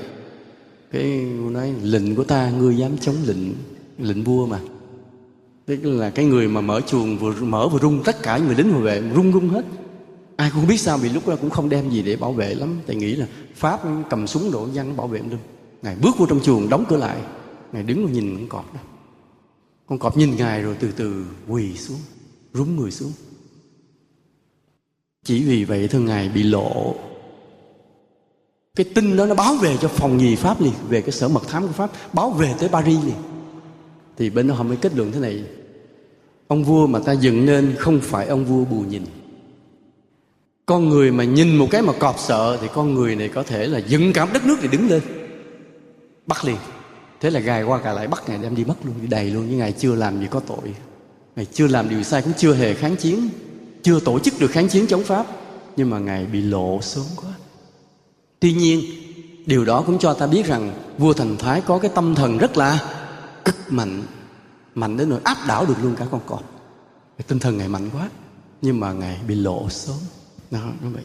Cái 0.91 1.25
vua 1.25 1.49
nói, 1.49 1.73
lệnh 1.83 2.15
của 2.15 2.23
ta, 2.23 2.49
ngươi 2.49 2.77
dám 2.77 2.97
chống 2.97 3.15
lệnh 3.25 3.53
lệnh 3.99 4.23
vua 4.23 4.45
mà. 4.45 4.59
Tức 5.65 5.79
là 5.83 6.09
cái 6.09 6.25
người 6.25 6.47
mà 6.47 6.61
mở 6.61 6.81
chuồng 6.81 7.17
vừa, 7.17 7.33
mở 7.41 7.67
vừa 7.67 7.79
rung, 7.79 8.03
tất 8.03 8.23
cả 8.23 8.37
người 8.37 8.55
lính 8.55 8.71
hộ 8.71 8.79
vệ 8.79 9.01
rung 9.15 9.33
rung 9.33 9.49
hết. 9.49 9.65
Ai 10.35 10.51
cũng 10.55 10.67
biết 10.67 10.77
sao, 10.77 10.97
vì 10.97 11.09
lúc 11.09 11.27
đó 11.27 11.35
cũng 11.41 11.49
không 11.49 11.69
đem 11.69 11.89
gì 11.89 12.03
để 12.03 12.15
bảo 12.15 12.33
vệ 12.33 12.55
lắm. 12.55 12.79
Tại 12.87 12.95
nghĩ 12.95 13.15
là 13.15 13.25
pháp 13.55 13.79
cầm 14.09 14.27
súng 14.27 14.51
đổ 14.51 14.67
văn 14.73 14.97
bảo 14.97 15.07
vệ 15.07 15.19
luôn. 15.19 15.39
Ngài 15.81 15.95
bước 15.95 16.17
vô 16.17 16.25
trong 16.25 16.39
chuồng, 16.41 16.69
đóng 16.69 16.85
cửa 16.89 16.97
lại. 16.97 17.17
Ngài 17.71 17.83
đứng 17.83 18.13
nhìn 18.13 18.37
con 18.37 18.49
cọp 18.49 18.73
đó. 18.73 18.79
Con 19.87 19.99
cọp 19.99 20.17
nhìn 20.17 20.35
ngài 20.35 20.61
rồi 20.61 20.75
từ 20.79 20.91
từ 20.91 21.25
quỳ 21.47 21.77
xuống, 21.77 21.99
rúng 22.53 22.75
người 22.75 22.91
xuống 22.91 23.11
chỉ 25.23 25.43
vì 25.43 25.63
vậy 25.63 25.87
thôi, 25.87 26.01
ngài 26.01 26.29
bị 26.29 26.43
lộ. 26.43 26.95
Cái 28.75 28.85
tin 28.95 29.17
đó 29.17 29.25
nó 29.25 29.35
báo 29.35 29.55
về 29.55 29.77
cho 29.81 29.87
phòng 29.87 30.17
nhì 30.17 30.35
pháp 30.35 30.61
liền, 30.61 30.73
về 30.89 31.01
cái 31.01 31.11
sở 31.11 31.27
mật 31.27 31.47
thám 31.47 31.67
của 31.67 31.73
pháp, 31.73 31.91
báo 32.13 32.29
về 32.29 32.53
tới 32.59 32.69
paris 32.69 33.05
liền. 33.05 33.15
Thì 34.17 34.29
bên 34.29 34.47
đó 34.47 34.55
họ 34.55 34.63
mới 34.63 34.77
kết 34.77 34.95
luận 34.95 35.11
thế 35.11 35.19
này. 35.19 35.43
Ông 36.47 36.63
vua 36.63 36.87
mà 36.87 36.99
ta 36.99 37.11
dựng 37.11 37.45
nên 37.45 37.75
không 37.79 37.99
phải 38.01 38.27
ông 38.27 38.45
vua 38.45 38.65
bù 38.65 38.81
nhìn. 38.81 39.03
Con 40.65 40.89
người 40.89 41.11
mà 41.11 41.23
nhìn 41.23 41.55
một 41.55 41.67
cái 41.71 41.81
mà 41.81 41.93
cọp 41.93 42.19
sợ 42.19 42.57
thì 42.61 42.67
con 42.73 42.93
người 42.93 43.15
này 43.15 43.29
có 43.29 43.43
thể 43.43 43.67
là 43.67 43.79
dựng 43.79 44.13
cả 44.13 44.27
đất 44.33 44.45
nước 44.45 44.55
để 44.61 44.67
đứng 44.71 44.89
lên. 44.89 45.01
Bắt 46.27 46.45
liền. 46.45 46.57
Thế 47.21 47.29
là 47.29 47.39
gài 47.39 47.63
qua 47.63 47.79
cả 47.79 47.93
lại 47.93 48.07
bắt 48.07 48.23
ngài 48.27 48.37
đem 48.37 48.55
đi 48.55 48.65
mất 48.65 48.75
luôn, 48.83 48.95
đi 49.01 49.07
đầy 49.07 49.31
luôn. 49.31 49.45
Nhưng 49.49 49.57
ngài 49.57 49.71
chưa 49.71 49.95
làm 49.95 50.19
gì 50.19 50.27
có 50.29 50.39
tội. 50.39 50.75
Ngài 51.35 51.45
chưa 51.45 51.67
làm 51.67 51.89
điều 51.89 52.03
sai, 52.03 52.21
cũng 52.21 52.33
chưa 52.37 52.53
hề 52.53 52.73
kháng 52.73 52.95
chiến 52.95 53.29
chưa 53.83 53.99
tổ 53.99 54.19
chức 54.19 54.39
được 54.39 54.51
kháng 54.51 54.67
chiến 54.67 54.87
chống 54.87 55.03
pháp, 55.03 55.25
nhưng 55.75 55.89
mà 55.89 55.99
ngài 55.99 56.25
bị 56.25 56.41
lộ 56.41 56.79
sớm 56.81 57.05
quá. 57.15 57.29
Tuy 58.39 58.53
nhiên, 58.53 58.81
điều 59.45 59.65
đó 59.65 59.83
cũng 59.85 59.99
cho 59.99 60.13
ta 60.13 60.27
biết 60.27 60.45
rằng 60.45 60.73
vua 60.97 61.13
thành 61.13 61.37
thái 61.37 61.61
có 61.61 61.79
cái 61.79 61.91
tâm 61.95 62.15
thần 62.15 62.37
rất 62.37 62.57
là 62.57 62.79
cực 63.45 63.55
mạnh 63.69 64.03
mạnh 64.75 64.97
đến 64.97 65.09
nỗi 65.09 65.19
áp 65.23 65.37
đảo 65.47 65.65
được 65.65 65.75
luôn 65.83 65.95
cả 65.95 66.05
con 66.11 66.21
cọp. 66.25 66.43
Cái 67.17 67.25
tinh 67.27 67.39
thần 67.39 67.57
ngài 67.57 67.67
mạnh 67.67 67.89
quá, 67.93 68.09
nhưng 68.61 68.79
mà 68.79 68.93
ngài 68.93 69.19
bị 69.27 69.35
lộ 69.35 69.69
sớm. 69.69 69.95
Đó, 70.51 70.59
nó 70.81 70.89
vậy. 70.89 71.03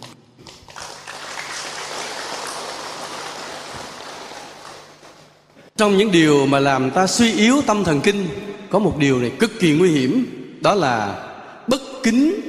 Trong 5.76 5.96
những 5.96 6.12
điều 6.12 6.46
mà 6.46 6.58
làm 6.58 6.90
ta 6.90 7.06
suy 7.06 7.32
yếu 7.32 7.62
tâm 7.66 7.84
thần 7.84 8.00
kinh, 8.00 8.28
có 8.70 8.78
một 8.78 8.96
điều 8.98 9.20
này 9.20 9.32
cực 9.38 9.50
kỳ 9.60 9.72
nguy 9.78 9.90
hiểm, 9.90 10.26
đó 10.60 10.74
là 10.74 11.24
bất 11.66 11.80
kính 12.02 12.47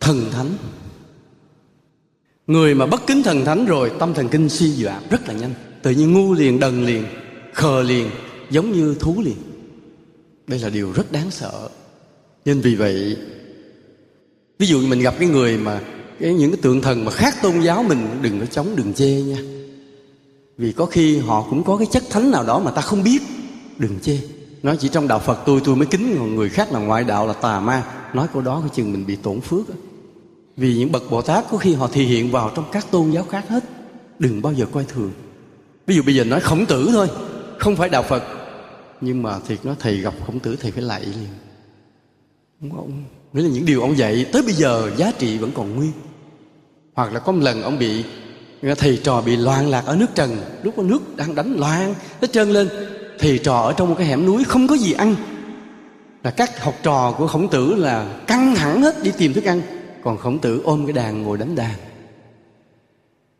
thần 0.00 0.30
thánh. 0.32 0.50
Người 2.46 2.74
mà 2.74 2.86
bất 2.86 3.06
kính 3.06 3.22
thần 3.22 3.44
thánh 3.44 3.66
rồi, 3.66 3.92
tâm 3.98 4.14
thần 4.14 4.28
kinh 4.28 4.48
suy 4.48 4.70
dọa 4.70 5.00
rất 5.10 5.28
là 5.28 5.34
nhanh. 5.34 5.54
Tự 5.82 5.90
nhiên 5.90 6.12
ngu 6.12 6.34
liền, 6.34 6.60
đần 6.60 6.86
liền, 6.86 7.04
khờ 7.54 7.82
liền, 7.82 8.10
giống 8.50 8.72
như 8.72 8.96
thú 9.00 9.22
liền. 9.24 9.36
Đây 10.46 10.58
là 10.58 10.68
điều 10.68 10.92
rất 10.92 11.12
đáng 11.12 11.30
sợ. 11.30 11.68
Nên 12.44 12.60
vì 12.60 12.74
vậy, 12.74 13.16
ví 14.58 14.66
dụ 14.66 14.80
như 14.80 14.86
mình 14.86 15.00
gặp 15.00 15.14
cái 15.18 15.28
người 15.28 15.56
mà 15.56 15.80
cái 16.20 16.34
những 16.34 16.50
cái 16.50 16.60
tượng 16.62 16.80
thần 16.80 17.04
mà 17.04 17.10
khác 17.10 17.34
tôn 17.42 17.60
giáo 17.60 17.82
mình, 17.82 18.08
đừng 18.22 18.40
có 18.40 18.46
chống, 18.46 18.76
đừng 18.76 18.94
chê 18.94 19.22
nha. 19.22 19.38
Vì 20.58 20.72
có 20.72 20.86
khi 20.86 21.18
họ 21.18 21.46
cũng 21.50 21.64
có 21.64 21.76
cái 21.76 21.86
chất 21.90 22.04
thánh 22.10 22.30
nào 22.30 22.44
đó 22.44 22.58
mà 22.58 22.70
ta 22.70 22.82
không 22.82 23.02
biết, 23.02 23.22
đừng 23.78 24.00
chê. 24.00 24.18
Nói 24.62 24.76
chỉ 24.80 24.88
trong 24.88 25.08
đạo 25.08 25.18
phật, 25.18 25.38
tôi 25.46 25.60
tôi 25.64 25.76
mới 25.76 25.86
kính 25.86 26.16
còn 26.18 26.36
người 26.36 26.48
khác 26.48 26.72
là 26.72 26.80
ngoại 26.80 27.04
đạo 27.04 27.26
là 27.26 27.32
tà 27.32 27.60
ma. 27.60 27.84
Nói 28.14 28.26
câu 28.32 28.42
đó 28.42 28.60
cái 28.60 28.70
chừng 28.74 28.92
mình 28.92 29.06
bị 29.06 29.16
tổn 29.16 29.40
phước 29.40 29.66
vì 30.58 30.74
những 30.74 30.92
bậc 30.92 31.10
bồ 31.10 31.22
tát 31.22 31.44
có 31.50 31.58
khi 31.58 31.74
họ 31.74 31.88
thể 31.92 32.02
hiện 32.02 32.30
vào 32.30 32.50
trong 32.54 32.64
các 32.72 32.86
tôn 32.90 33.10
giáo 33.10 33.24
khác 33.24 33.44
hết. 33.48 33.64
Đừng 34.18 34.42
bao 34.42 34.52
giờ 34.52 34.66
coi 34.72 34.84
thường. 34.84 35.12
Ví 35.86 35.96
dụ 35.96 36.02
bây 36.02 36.14
giờ 36.14 36.24
nói 36.24 36.40
khổng 36.40 36.66
tử 36.66 36.88
thôi, 36.92 37.08
không 37.58 37.76
phải 37.76 37.88
đạo 37.88 38.02
phật. 38.02 38.22
Nhưng 39.00 39.22
mà 39.22 39.38
thiệt 39.48 39.64
nói 39.64 39.74
thầy 39.78 39.96
gặp 39.96 40.14
khổng 40.26 40.38
tử 40.38 40.56
thầy 40.60 40.70
phải 40.70 40.82
lạy 40.82 41.02
liền. 41.02 41.28
Ông 42.76 43.04
nghĩa 43.32 43.42
là 43.42 43.48
những 43.48 43.66
điều 43.66 43.80
ông 43.80 43.98
dạy 43.98 44.26
tới 44.32 44.42
bây 44.42 44.52
giờ 44.52 44.90
giá 44.96 45.12
trị 45.18 45.38
vẫn 45.38 45.50
còn 45.54 45.76
nguyên. 45.76 45.92
Hoặc 46.94 47.12
là 47.12 47.20
có 47.20 47.32
một 47.32 47.42
lần 47.42 47.62
ông 47.62 47.78
bị 47.78 48.04
thầy 48.78 49.00
trò 49.04 49.22
bị 49.22 49.36
loạn 49.36 49.70
lạc 49.70 49.84
ở 49.86 49.96
nước 49.96 50.14
trần. 50.14 50.36
Lúc 50.62 50.74
có 50.76 50.82
nước 50.82 51.16
đang 51.16 51.34
đánh 51.34 51.56
loạn, 51.58 51.94
nó 52.20 52.26
trơn 52.26 52.50
lên. 52.50 52.68
Thầy 53.18 53.38
trò 53.38 53.60
ở 53.60 53.72
trong 53.72 53.88
một 53.88 53.94
cái 53.98 54.06
hẻm 54.06 54.26
núi 54.26 54.44
không 54.44 54.66
có 54.66 54.76
gì 54.76 54.92
ăn. 54.92 55.14
Là 56.24 56.30
các 56.30 56.62
học 56.62 56.74
trò 56.82 57.14
của 57.18 57.26
khổng 57.26 57.48
tử 57.48 57.74
là 57.74 58.20
căng 58.26 58.54
thẳng 58.54 58.82
hết, 58.82 59.02
đi 59.02 59.12
tìm 59.18 59.32
thức 59.32 59.44
ăn 59.44 59.62
còn 60.02 60.18
khổng 60.18 60.38
tử 60.38 60.62
ôm 60.64 60.86
cái 60.86 60.92
đàn 60.92 61.22
ngồi 61.22 61.38
đánh 61.38 61.54
đàn. 61.54 61.74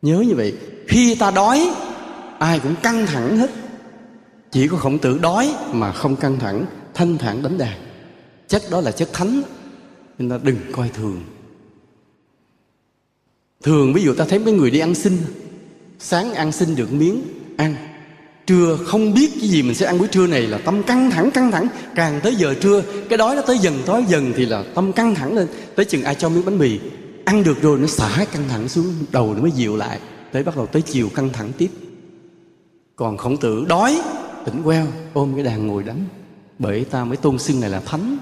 Nhớ 0.01 0.23
như 0.27 0.35
vậy, 0.35 0.57
khi 0.87 1.15
ta 1.15 1.31
đói, 1.31 1.71
ai 2.39 2.59
cũng 2.59 2.75
căng 2.83 3.05
thẳng 3.05 3.37
hết. 3.37 3.49
Chỉ 4.51 4.67
có 4.67 4.77
khổng 4.77 4.97
tử 4.97 5.19
đói 5.21 5.55
mà 5.73 5.91
không 5.91 6.15
căng 6.15 6.39
thẳng, 6.39 6.65
thanh 6.93 7.17
thản 7.17 7.43
đánh 7.43 7.57
đàn. 7.57 7.79
Chất 8.47 8.61
đó 8.71 8.81
là 8.81 8.91
chất 8.91 9.09
thánh, 9.13 9.41
nên 10.17 10.29
ta 10.29 10.39
đừng 10.43 10.57
coi 10.71 10.89
thường. 10.89 11.21
Thường 13.63 13.93
ví 13.93 14.03
dụ 14.03 14.13
ta 14.13 14.25
thấy 14.29 14.39
mấy 14.39 14.53
người 14.53 14.71
đi 14.71 14.79
ăn 14.79 14.95
xin, 14.95 15.17
sáng 15.99 16.33
ăn 16.33 16.51
xin 16.51 16.75
được 16.75 16.93
miếng, 16.93 17.21
ăn 17.57 17.75
trưa 18.49 18.77
không 18.85 19.13
biết 19.13 19.31
cái 19.39 19.49
gì 19.49 19.63
mình 19.63 19.75
sẽ 19.75 19.85
ăn 19.85 19.97
buổi 19.97 20.07
trưa 20.07 20.27
này 20.27 20.41
là 20.41 20.57
tâm 20.57 20.83
căng 20.83 21.11
thẳng 21.11 21.31
căng 21.31 21.51
thẳng. 21.51 21.67
Càng 21.95 22.19
tới 22.23 22.35
giờ 22.35 22.55
trưa, 22.61 22.83
cái 23.09 23.17
đói 23.17 23.35
nó 23.35 23.41
tới 23.41 23.57
dần 23.57 23.73
tối 23.85 24.03
dần 24.07 24.33
thì 24.35 24.45
là 24.45 24.63
tâm 24.75 24.93
căng 24.93 25.15
thẳng 25.15 25.35
lên. 25.35 25.47
Tới 25.75 25.85
chừng 25.85 26.03
ai 26.03 26.15
cho 26.15 26.29
miếng 26.29 26.45
bánh 26.45 26.57
mì, 26.57 26.79
ăn 27.25 27.43
được 27.43 27.61
rồi 27.61 27.79
nó 27.79 27.87
xả 27.87 28.25
căng 28.33 28.43
thẳng 28.49 28.69
xuống 28.69 28.93
đầu 29.11 29.33
nó 29.33 29.41
mới 29.41 29.51
dịu 29.51 29.75
lại. 29.75 29.99
Tới 30.31 30.43
bắt 30.43 30.55
đầu 30.55 30.65
tới 30.65 30.81
chiều 30.81 31.09
căng 31.15 31.29
thẳng 31.29 31.51
tiếp. 31.57 31.69
Còn 32.95 33.17
khổng 33.17 33.37
tử 33.37 33.65
đói, 33.67 34.01
tỉnh 34.45 34.63
queo, 34.63 34.87
ôm 35.13 35.31
cái 35.35 35.43
đàn 35.43 35.67
ngồi 35.67 35.83
đánh 35.83 36.05
bởi 36.59 36.85
ta 36.85 37.03
mới 37.03 37.17
tôn 37.17 37.39
xưng 37.39 37.59
này 37.59 37.69
là 37.69 37.79
thánh. 37.85 38.17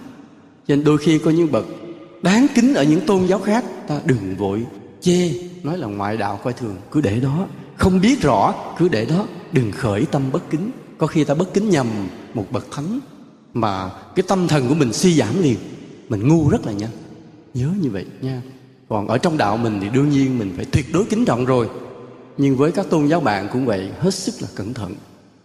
Cho 0.68 0.76
nên 0.76 0.84
đôi 0.84 0.98
khi 0.98 1.20
có 1.20 1.32
những 1.32 1.52
bậc 1.52 1.66
đáng 2.22 2.48
kính 2.56 2.74
ở 2.74 2.84
những 2.84 3.02
tôn 3.02 3.26
giáo 3.28 3.40
khác, 3.40 3.66
ta 3.88 4.00
đừng 4.06 4.36
vội 4.38 4.66
chê, 5.02 5.32
nói 5.64 5.78
là 5.78 5.88
ngoại 5.88 6.18
đạo 6.18 6.40
coi 6.44 6.54
thường, 6.54 6.76
cứ 6.92 7.02
để 7.02 7.20
đó 7.20 7.48
không 7.78 8.02
biết 8.02 8.22
rõ, 8.22 8.54
cứ 8.78 8.88
để 8.88 9.06
đó. 9.06 9.26
Đừng 9.52 9.72
khởi 9.72 10.06
tâm 10.06 10.22
bất 10.32 10.50
kính. 10.50 10.72
Có 10.98 11.08
khi 11.08 11.24
ta 11.24 11.34
bất 11.34 11.54
kính 11.54 11.70
nhầm 11.70 11.88
một 12.34 12.46
bậc 12.52 12.72
thánh 12.72 13.00
mà 13.54 13.90
cái 14.16 14.24
tâm 14.28 14.48
thần 14.48 14.68
của 14.68 14.76
mình 14.76 14.94
suy 14.94 15.14
giảm 15.14 15.42
liền. 15.42 15.58
Mình 16.10 16.28
ngu 16.28 16.50
rất 16.50 16.66
là 16.66 16.72
nhanh. 16.72 16.90
Nhớ 17.54 17.70
như 17.82 17.90
vậy 17.90 18.06
nha. 18.22 18.42
Còn 18.90 19.08
ở 19.08 19.18
trong 19.18 19.38
đạo 19.38 19.58
mình 19.58 19.80
thì 19.82 19.90
đương 19.90 20.10
nhiên 20.10 20.40
mình 20.40 20.54
phải 20.56 20.66
tuyệt 20.66 20.86
đối 20.94 21.06
kính 21.06 21.26
trọng 21.26 21.46
rồi. 21.46 21.70
Nhưng 22.38 22.56
với 22.56 22.72
các 22.72 22.90
tôn 22.90 23.06
giáo 23.06 23.20
bạn 23.20 23.50
cũng 23.54 23.66
vậy, 23.66 23.90
hết 24.00 24.14
sức 24.14 24.36
là 24.42 24.48
cẩn 24.56 24.74
thận. 24.74 24.94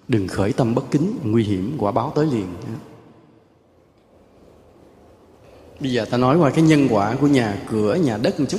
Đừng 0.09 0.29
khởi 0.29 0.53
tâm 0.53 0.75
bất 0.75 0.91
kính, 0.91 1.19
nguy 1.25 1.45
hiểm, 1.45 1.77
quả 1.79 1.93
báo 1.93 2.13
tới 2.15 2.27
liền 2.27 2.47
nha. 2.47 2.79
bây 5.83 5.93
giờ 5.93 6.05
ta 6.05 6.17
nói 6.17 6.37
qua 6.37 6.51
cái 6.51 6.65
nhân 6.65 6.89
quả 6.91 7.17
của 7.21 7.27
nhà 7.27 7.59
cửa, 7.71 7.95
nhà 7.95 8.19
đất 8.23 8.41
một 8.41 8.47
chút 8.49 8.59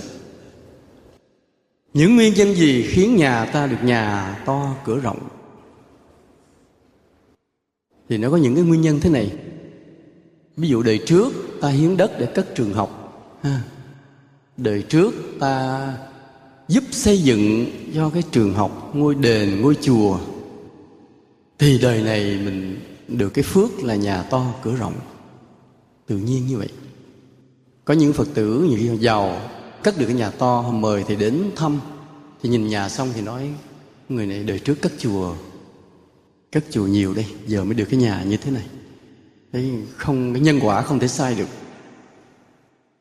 những 1.94 2.16
nguyên 2.16 2.34
nhân 2.34 2.56
gì 2.56 2.84
khiến 2.84 3.16
nhà 3.16 3.46
ta 3.46 3.68
được 3.68 3.84
nhà 3.84 4.36
to 4.46 4.76
cửa 4.86 5.00
rộng? 5.00 5.20
Thì 8.10 8.18
nó 8.18 8.30
có 8.30 8.38
những 8.38 8.56
cái 8.56 8.64
nguyên 8.64 8.82
nhân 8.82 9.00
thế 9.00 9.10
này. 9.10 9.32
Ví 10.58 10.68
dụ 10.68 10.84
đời 10.84 11.00
trước 11.06 11.34
ta 11.62 11.70
hiến 11.70 11.98
đất 11.98 12.12
để 12.20 12.26
cất 12.26 12.56
trường 12.56 12.74
học, 12.74 13.00
ha. 13.42 13.62
đời 14.58 14.82
trước 14.82 15.14
ta 15.40 15.88
giúp 16.68 16.84
xây 16.92 17.18
dựng 17.18 17.66
cho 17.96 18.10
cái 18.10 18.24
trường 18.32 18.54
học, 18.54 18.92
ngôi 18.94 19.16
đền, 19.16 19.62
ngôi 19.62 19.76
chùa. 19.82 20.20
Thì 21.60 21.80
đời 21.82 22.02
này 22.02 22.40
mình 22.46 22.80
được 23.08 23.30
cái 23.30 23.44
phước 23.44 23.84
là 23.84 23.96
nhà 23.96 24.24
to 24.24 24.54
cửa 24.64 24.76
rộng. 24.76 24.94
Tự 26.08 26.18
nhiên 26.18 26.48
như 26.48 26.58
vậy. 26.58 26.70
Có 27.86 27.94
những 27.94 28.14
phật 28.14 28.28
tử 28.34 28.68
nhiều 28.70 28.80
khi 28.82 28.98
giàu 28.98 29.42
cất 29.84 29.98
được 29.98 30.06
cái 30.06 30.16
nhà 30.16 30.30
to 30.30 30.62
mời 30.62 31.04
thì 31.08 31.16
đến 31.16 31.52
thăm. 31.56 31.80
Thì 32.44 32.50
nhìn 32.50 32.68
nhà 32.68 32.90
xong 32.90 33.10
thì 33.16 33.22
nói, 33.22 33.50
người 34.10 34.26
này 34.26 34.44
đời 34.44 34.60
trước 34.60 34.82
cất 34.82 34.92
chùa 35.00 35.34
cất 36.52 36.64
chùa 36.72 36.88
nhiều 36.88 37.14
đây, 37.14 37.26
giờ 37.48 37.64
mới 37.64 37.74
được 37.74 37.86
cái 37.90 38.00
nhà 38.00 38.24
như 38.24 38.38
thế 38.38 38.52
này. 38.52 38.66
Đấy, 39.52 39.72
không, 39.98 40.34
cái 40.34 40.42
nhân 40.42 40.60
quả 40.62 40.82
không 40.82 41.00
thể 41.00 41.08
sai 41.08 41.36
được. 41.36 41.48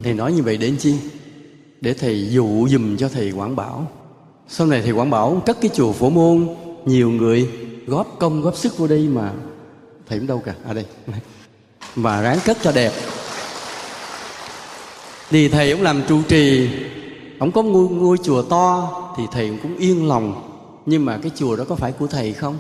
Thầy 0.00 0.14
nói 0.14 0.32
như 0.32 0.42
vậy 0.42 0.56
để 0.56 0.72
chi? 0.78 0.94
Để 1.80 1.94
thầy 1.94 2.28
dụ 2.30 2.68
dùm 2.68 2.96
cho 2.96 3.08
thầy 3.08 3.30
quảng 3.30 3.56
bảo. 3.56 3.92
Sau 4.48 4.66
này 4.66 4.82
thầy 4.82 4.92
quảng 4.92 5.10
bảo 5.10 5.42
cất 5.46 5.58
cái 5.60 5.70
chùa 5.74 5.92
phổ 5.92 6.10
môn, 6.10 6.48
nhiều 6.84 7.10
người 7.10 7.48
góp 7.86 8.16
công, 8.18 8.42
góp 8.42 8.56
sức 8.56 8.78
vô 8.78 8.86
đây 8.86 9.08
mà. 9.08 9.32
Thầy 10.08 10.18
cũng 10.18 10.26
đâu 10.26 10.42
cả 10.44 10.54
à 10.66 10.72
đây. 10.72 10.84
Và 11.94 12.22
ráng 12.22 12.38
cất 12.44 12.58
cho 12.62 12.72
đẹp 12.72 12.92
thì 15.32 15.48
thầy 15.48 15.72
cũng 15.72 15.82
làm 15.82 16.02
trụ 16.08 16.22
trì 16.28 16.68
ông 17.38 17.52
có 17.52 17.62
ngôi, 17.62 17.88
ngôi 17.88 18.18
chùa 18.18 18.42
to 18.42 18.90
thì 19.16 19.22
thầy 19.32 19.58
cũng 19.62 19.76
yên 19.76 20.08
lòng. 20.08 20.48
Nhưng 20.86 21.04
mà 21.04 21.18
cái 21.22 21.30
chùa 21.34 21.56
đó 21.56 21.64
có 21.68 21.74
phải 21.74 21.92
của 21.92 22.06
thầy 22.06 22.32
không? 22.32 22.58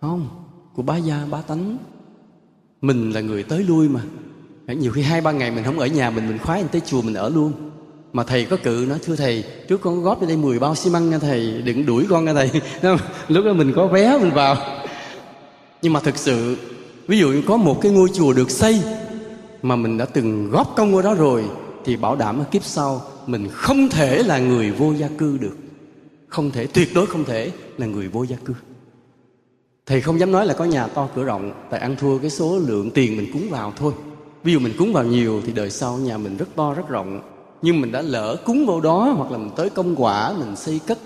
Không 0.00 0.28
của 0.74 0.82
bá 0.82 0.96
gia 0.96 1.26
bá 1.30 1.42
tánh. 1.42 1.78
Mình 2.80 3.10
là 3.10 3.20
người 3.20 3.42
tới 3.42 3.64
lui 3.68 3.88
mà. 3.88 4.00
Nhiều 4.66 4.92
khi 4.92 5.02
hai 5.02 5.20
ba 5.20 5.32
ngày 5.32 5.50
mình 5.50 5.64
không 5.64 5.78
ở 5.78 5.86
nhà 5.86 6.10
mình 6.10 6.28
mình 6.28 6.38
khoái 6.38 6.60
mình 6.60 6.68
tới 6.72 6.80
chùa 6.86 7.02
mình 7.02 7.14
ở 7.14 7.28
luôn. 7.28 7.52
Mà 8.12 8.24
thầy 8.24 8.44
có 8.44 8.56
cự 8.56 8.86
nó, 8.88 8.94
thưa 9.02 9.16
thầy 9.16 9.44
trước 9.68 9.80
con 9.80 10.02
góp 10.02 10.20
ở 10.20 10.26
đây 10.26 10.36
10 10.36 10.58
bao 10.58 10.74
xi 10.74 10.90
măng 10.90 11.10
nha 11.10 11.18
thầy 11.18 11.62
đừng 11.62 11.86
đuổi 11.86 12.06
con 12.10 12.24
nha 12.24 12.34
thầy. 12.34 12.50
Lúc 13.28 13.44
đó 13.44 13.52
mình 13.52 13.72
có 13.76 13.86
vé 13.86 14.18
mình 14.18 14.30
vào. 14.30 14.56
Nhưng 15.82 15.92
mà 15.92 16.00
thực 16.00 16.16
sự 16.16 16.56
ví 17.06 17.18
dụ 17.18 17.34
có 17.46 17.56
một 17.56 17.80
cái 17.80 17.92
ngôi 17.92 18.08
chùa 18.08 18.32
được 18.32 18.50
xây 18.50 18.82
mà 19.62 19.76
mình 19.76 19.98
đã 19.98 20.04
từng 20.04 20.50
góp 20.50 20.76
công 20.76 20.96
ở 20.96 21.02
đó 21.02 21.14
rồi 21.14 21.44
thì 21.86 21.96
bảo 21.96 22.16
đảm 22.16 22.38
ở 22.38 22.44
kiếp 22.44 22.64
sau 22.64 23.02
mình 23.26 23.48
không 23.52 23.88
thể 23.88 24.22
là 24.22 24.38
người 24.38 24.70
vô 24.70 24.92
gia 24.92 25.08
cư 25.18 25.38
được. 25.38 25.56
Không 26.28 26.50
thể, 26.50 26.66
tuyệt 26.66 26.88
đối 26.94 27.06
không 27.06 27.24
thể 27.24 27.50
là 27.78 27.86
người 27.86 28.08
vô 28.08 28.22
gia 28.22 28.36
cư. 28.44 28.54
Thầy 29.86 30.00
không 30.00 30.20
dám 30.20 30.32
nói 30.32 30.46
là 30.46 30.54
có 30.54 30.64
nhà 30.64 30.86
to 30.86 31.08
cửa 31.14 31.24
rộng, 31.24 31.52
tại 31.70 31.80
ăn 31.80 31.96
thua 31.98 32.18
cái 32.18 32.30
số 32.30 32.58
lượng 32.58 32.90
tiền 32.90 33.16
mình 33.16 33.32
cúng 33.32 33.46
vào 33.50 33.72
thôi. 33.76 33.92
Ví 34.42 34.52
dụ 34.52 34.58
mình 34.58 34.72
cúng 34.78 34.92
vào 34.92 35.04
nhiều 35.04 35.42
thì 35.46 35.52
đời 35.52 35.70
sau 35.70 35.98
nhà 35.98 36.18
mình 36.18 36.36
rất 36.36 36.48
to, 36.56 36.74
rất 36.74 36.88
rộng. 36.88 37.20
Nhưng 37.62 37.80
mình 37.80 37.92
đã 37.92 38.02
lỡ 38.02 38.36
cúng 38.44 38.66
vào 38.66 38.80
đó 38.80 39.14
hoặc 39.16 39.30
là 39.30 39.38
mình 39.38 39.50
tới 39.56 39.70
công 39.70 39.94
quả, 39.96 40.34
mình 40.38 40.56
xây 40.56 40.80
cất, 40.86 40.98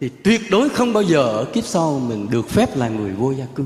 thì 0.00 0.08
tuyệt 0.24 0.40
đối 0.50 0.68
không 0.68 0.92
bao 0.92 1.02
giờ 1.02 1.22
ở 1.22 1.44
kiếp 1.44 1.64
sau 1.64 1.98
mình 2.08 2.26
được 2.30 2.48
phép 2.48 2.76
là 2.76 2.88
người 2.88 3.10
vô 3.10 3.32
gia 3.32 3.46
cư. 3.54 3.64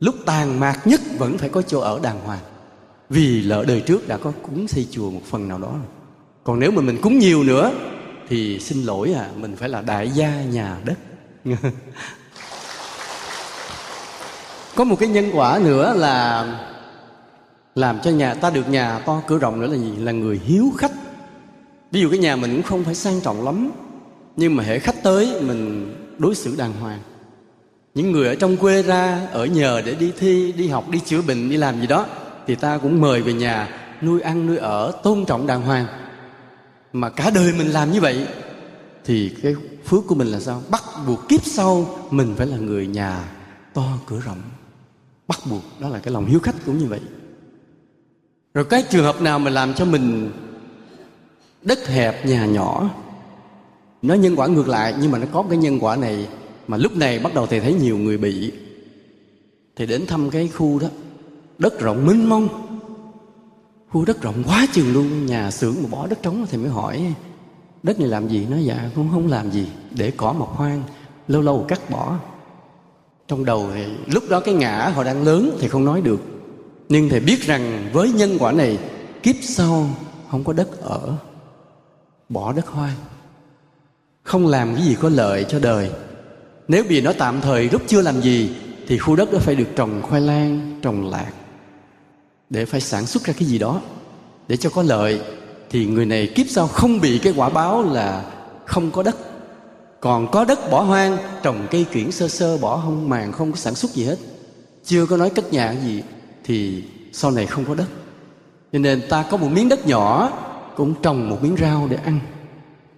Lúc 0.00 0.14
tàn 0.26 0.60
mạc 0.60 0.86
nhất 0.86 1.00
vẫn 1.18 1.38
phải 1.38 1.48
có 1.48 1.62
chỗ 1.62 1.80
ở 1.80 2.00
đàng 2.02 2.20
hoàng 2.20 2.40
vì 3.10 3.42
lỡ 3.42 3.64
đời 3.68 3.80
trước 3.80 4.08
đã 4.08 4.16
có 4.16 4.32
cúng 4.42 4.68
xây 4.68 4.86
chùa 4.90 5.10
một 5.10 5.22
phần 5.26 5.48
nào 5.48 5.58
đó 5.58 5.68
rồi. 5.72 5.86
Còn 6.44 6.60
nếu 6.60 6.70
mà 6.70 6.82
mình 6.82 6.98
cúng 7.02 7.18
nhiều 7.18 7.42
nữa, 7.42 7.72
thì 8.28 8.58
xin 8.60 8.82
lỗi 8.82 9.12
à 9.12 9.30
mình 9.36 9.56
phải 9.56 9.68
là 9.68 9.82
đại 9.82 10.10
gia 10.10 10.42
nhà 10.42 10.78
đất. 10.84 10.98
Có 14.74 14.84
một 14.84 14.96
cái 15.00 15.08
nhân 15.08 15.30
quả 15.34 15.60
nữa 15.64 15.94
là 15.96 16.46
làm 17.74 18.00
cho 18.00 18.10
nhà, 18.10 18.34
ta 18.34 18.50
được 18.50 18.68
nhà 18.68 18.98
to 18.98 19.22
cửa 19.26 19.38
rộng 19.38 19.60
nữa 19.60 19.66
là 19.66 19.76
gì? 19.76 19.92
Là 19.96 20.12
người 20.12 20.40
hiếu 20.44 20.72
khách. 20.78 20.92
Ví 21.90 22.00
dụ 22.00 22.10
cái 22.10 22.18
nhà 22.18 22.36
mình 22.36 22.52
cũng 22.54 22.62
không 22.62 22.84
phải 22.84 22.94
sang 22.94 23.20
trọng 23.20 23.44
lắm, 23.44 23.70
nhưng 24.36 24.56
mà 24.56 24.64
hệ 24.64 24.78
khách 24.78 25.02
tới, 25.02 25.40
mình 25.40 25.94
đối 26.18 26.34
xử 26.34 26.56
đàng 26.56 26.72
hoàng. 26.72 26.98
Những 27.94 28.12
người 28.12 28.28
ở 28.28 28.34
trong 28.34 28.56
quê 28.56 28.82
ra, 28.82 29.28
ở 29.32 29.46
nhờ 29.46 29.82
để 29.84 29.94
đi 29.94 30.12
thi, 30.18 30.52
đi 30.52 30.68
học, 30.68 30.90
đi 30.90 31.00
chữa 31.04 31.22
bệnh, 31.22 31.50
đi 31.50 31.56
làm 31.56 31.80
gì 31.80 31.86
đó 31.86 32.06
thì 32.46 32.54
ta 32.54 32.78
cũng 32.78 33.00
mời 33.00 33.22
về 33.22 33.32
nhà, 33.32 33.68
nuôi 34.02 34.20
ăn, 34.20 34.46
nuôi 34.46 34.56
ở, 34.56 35.00
tôn 35.02 35.24
trọng 35.24 35.46
đàng 35.46 35.62
hoàng. 35.62 35.86
Mà 36.92 37.10
cả 37.10 37.30
đời 37.34 37.52
mình 37.58 37.66
làm 37.66 37.92
như 37.92 38.00
vậy, 38.00 38.26
thì 39.04 39.32
cái 39.42 39.54
phước 39.84 40.06
của 40.06 40.14
mình 40.14 40.28
là 40.28 40.40
sao? 40.40 40.62
Bắt 40.70 40.82
buộc 41.06 41.28
kiếp 41.28 41.44
sau 41.44 41.98
mình 42.10 42.34
phải 42.36 42.46
là 42.46 42.56
người 42.56 42.86
nhà 42.86 43.24
to 43.74 43.98
cửa 44.06 44.20
rộng. 44.20 44.42
Bắt 45.28 45.38
buộc, 45.50 45.62
đó 45.80 45.88
là 45.88 45.98
cái 45.98 46.14
lòng 46.14 46.26
hiếu 46.26 46.40
khách 46.40 46.54
cũng 46.66 46.78
như 46.78 46.86
vậy. 46.86 47.00
Rồi 48.54 48.64
cái 48.64 48.84
trường 48.90 49.04
hợp 49.04 49.22
nào 49.22 49.38
mà 49.38 49.50
làm 49.50 49.74
cho 49.74 49.84
mình 49.84 50.32
đất 51.62 51.88
hẹp, 51.88 52.26
nhà 52.26 52.46
nhỏ? 52.46 52.90
Nó 54.02 54.14
nhân 54.14 54.36
quả 54.36 54.46
ngược 54.46 54.68
lại, 54.68 54.94
nhưng 55.00 55.10
mà 55.10 55.18
nó 55.18 55.26
có 55.32 55.44
cái 55.48 55.58
nhân 55.58 55.78
quả 55.80 55.96
này 55.96 56.28
mà 56.66 56.76
lúc 56.76 56.96
này 56.96 57.18
bắt 57.18 57.34
đầu 57.34 57.46
thầy 57.46 57.60
thấy 57.60 57.74
nhiều 57.74 57.98
người 57.98 58.18
bị. 58.18 58.52
Thì 59.76 59.86
đến 59.86 60.06
thăm 60.06 60.30
cái 60.30 60.48
khu 60.48 60.78
đó 60.78 60.88
đất 61.58 61.80
rộng 61.80 62.06
mênh 62.06 62.28
mông. 62.28 62.48
Khu 63.90 64.04
đất 64.04 64.22
rộng 64.22 64.42
quá 64.46 64.66
chừng 64.72 64.92
luôn. 64.92 65.26
Nhà 65.26 65.50
xưởng 65.50 65.74
mà 65.82 65.88
bỏ 65.90 66.06
đất 66.06 66.22
trống 66.22 66.46
thì 66.50 66.58
mới 66.58 66.70
hỏi, 66.70 67.14
đất 67.82 68.00
này 68.00 68.08
làm 68.08 68.28
gì? 68.28 68.46
Nó 68.50 68.56
dạ 68.56 68.90
cũng 68.94 69.08
không 69.12 69.26
làm 69.26 69.50
gì, 69.50 69.66
để 69.90 70.12
cỏ 70.16 70.32
mọc 70.32 70.56
hoang, 70.56 70.82
lâu 71.28 71.42
lâu 71.42 71.64
cắt 71.68 71.90
bỏ. 71.90 72.18
Trong 73.28 73.44
đầu 73.44 73.68
thì 73.74 73.84
lúc 74.06 74.24
đó 74.28 74.40
cái 74.40 74.54
ngã 74.54 74.92
họ 74.94 75.04
đang 75.04 75.24
lớn 75.24 75.56
thì 75.60 75.68
không 75.68 75.84
nói 75.84 76.00
được. 76.00 76.20
Nhưng 76.88 77.08
thầy 77.08 77.20
biết 77.20 77.42
rằng 77.42 77.90
với 77.92 78.12
nhân 78.12 78.36
quả 78.38 78.52
này, 78.52 78.78
kiếp 79.22 79.36
sau 79.42 79.90
không 80.30 80.44
có 80.44 80.52
đất 80.52 80.80
ở, 80.80 81.16
bỏ 82.28 82.52
đất 82.52 82.66
hoang. 82.66 82.96
Không 84.22 84.46
làm 84.46 84.74
cái 84.74 84.84
gì 84.84 84.96
có 85.00 85.08
lợi 85.08 85.46
cho 85.48 85.58
đời. 85.58 85.90
Nếu 86.68 86.84
vì 86.88 87.00
nó 87.00 87.12
tạm 87.18 87.40
thời, 87.40 87.70
lúc 87.70 87.82
chưa 87.86 88.02
làm 88.02 88.20
gì, 88.20 88.56
thì 88.88 88.98
khu 88.98 89.16
đất 89.16 89.32
đó 89.32 89.38
phải 89.38 89.54
được 89.54 89.68
trồng 89.76 90.02
khoai 90.02 90.20
lang, 90.20 90.78
trồng 90.82 91.10
lạc 91.10 91.32
để 92.50 92.64
phải 92.64 92.80
sản 92.80 93.06
xuất 93.06 93.24
ra 93.24 93.34
cái 93.38 93.48
gì 93.48 93.58
đó. 93.58 93.80
Để 94.48 94.56
cho 94.56 94.70
có 94.70 94.82
lợi, 94.82 95.20
thì 95.70 95.86
người 95.86 96.06
này 96.06 96.26
kiếp 96.26 96.46
sau 96.48 96.66
không 96.66 97.00
bị 97.00 97.18
cái 97.18 97.32
quả 97.36 97.48
báo 97.48 97.82
là 97.82 98.24
không 98.64 98.90
có 98.90 99.02
đất. 99.02 99.16
Còn 100.00 100.30
có 100.30 100.44
đất 100.44 100.70
bỏ 100.70 100.82
hoang, 100.82 101.16
trồng 101.42 101.66
cây 101.70 101.86
kiển 101.92 102.10
sơ 102.10 102.28
sơ, 102.28 102.58
bỏ 102.58 102.80
không 102.84 103.08
màng, 103.08 103.32
không 103.32 103.52
có 103.52 103.58
sản 103.58 103.74
xuất 103.74 103.90
gì 103.90 104.04
hết. 104.04 104.16
Chưa 104.84 105.06
có 105.06 105.16
nói 105.16 105.30
cất 105.30 105.52
nhà 105.52 105.74
gì, 105.84 106.02
thì 106.44 106.84
sau 107.12 107.30
này 107.30 107.46
không 107.46 107.64
có 107.64 107.74
đất. 107.74 107.86
Cho 108.72 108.78
nên 108.78 109.02
ta 109.08 109.24
có 109.30 109.36
một 109.36 109.48
miếng 109.52 109.68
đất 109.68 109.86
nhỏ, 109.86 110.32
cũng 110.76 110.94
trồng 111.02 111.30
một 111.30 111.42
miếng 111.42 111.56
rau 111.60 111.88
để 111.90 111.98
ăn. 112.04 112.20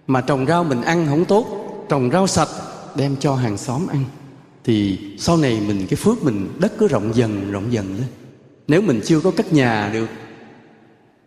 Mà 0.07 0.21
trồng 0.21 0.45
rau 0.45 0.63
mình 0.63 0.81
ăn 0.81 1.07
không 1.09 1.25
tốt, 1.25 1.47
trồng 1.89 2.09
rau 2.11 2.27
sạch, 2.27 2.49
đem 2.95 3.15
cho 3.19 3.35
hàng 3.35 3.57
xóm 3.57 3.87
ăn. 3.87 4.03
Thì 4.63 4.99
sau 5.19 5.37
này 5.37 5.59
mình, 5.67 5.87
cái 5.89 5.97
phước 5.97 6.23
mình, 6.23 6.49
đất 6.59 6.73
cứ 6.77 6.87
rộng 6.87 7.15
dần 7.15 7.51
rộng 7.51 7.73
dần 7.73 7.95
lên 7.95 8.07
nếu 8.69 8.81
mình 8.81 9.01
chưa 9.05 9.19
có 9.19 9.31
cách 9.31 9.53
nhà 9.53 9.89
được. 9.93 10.07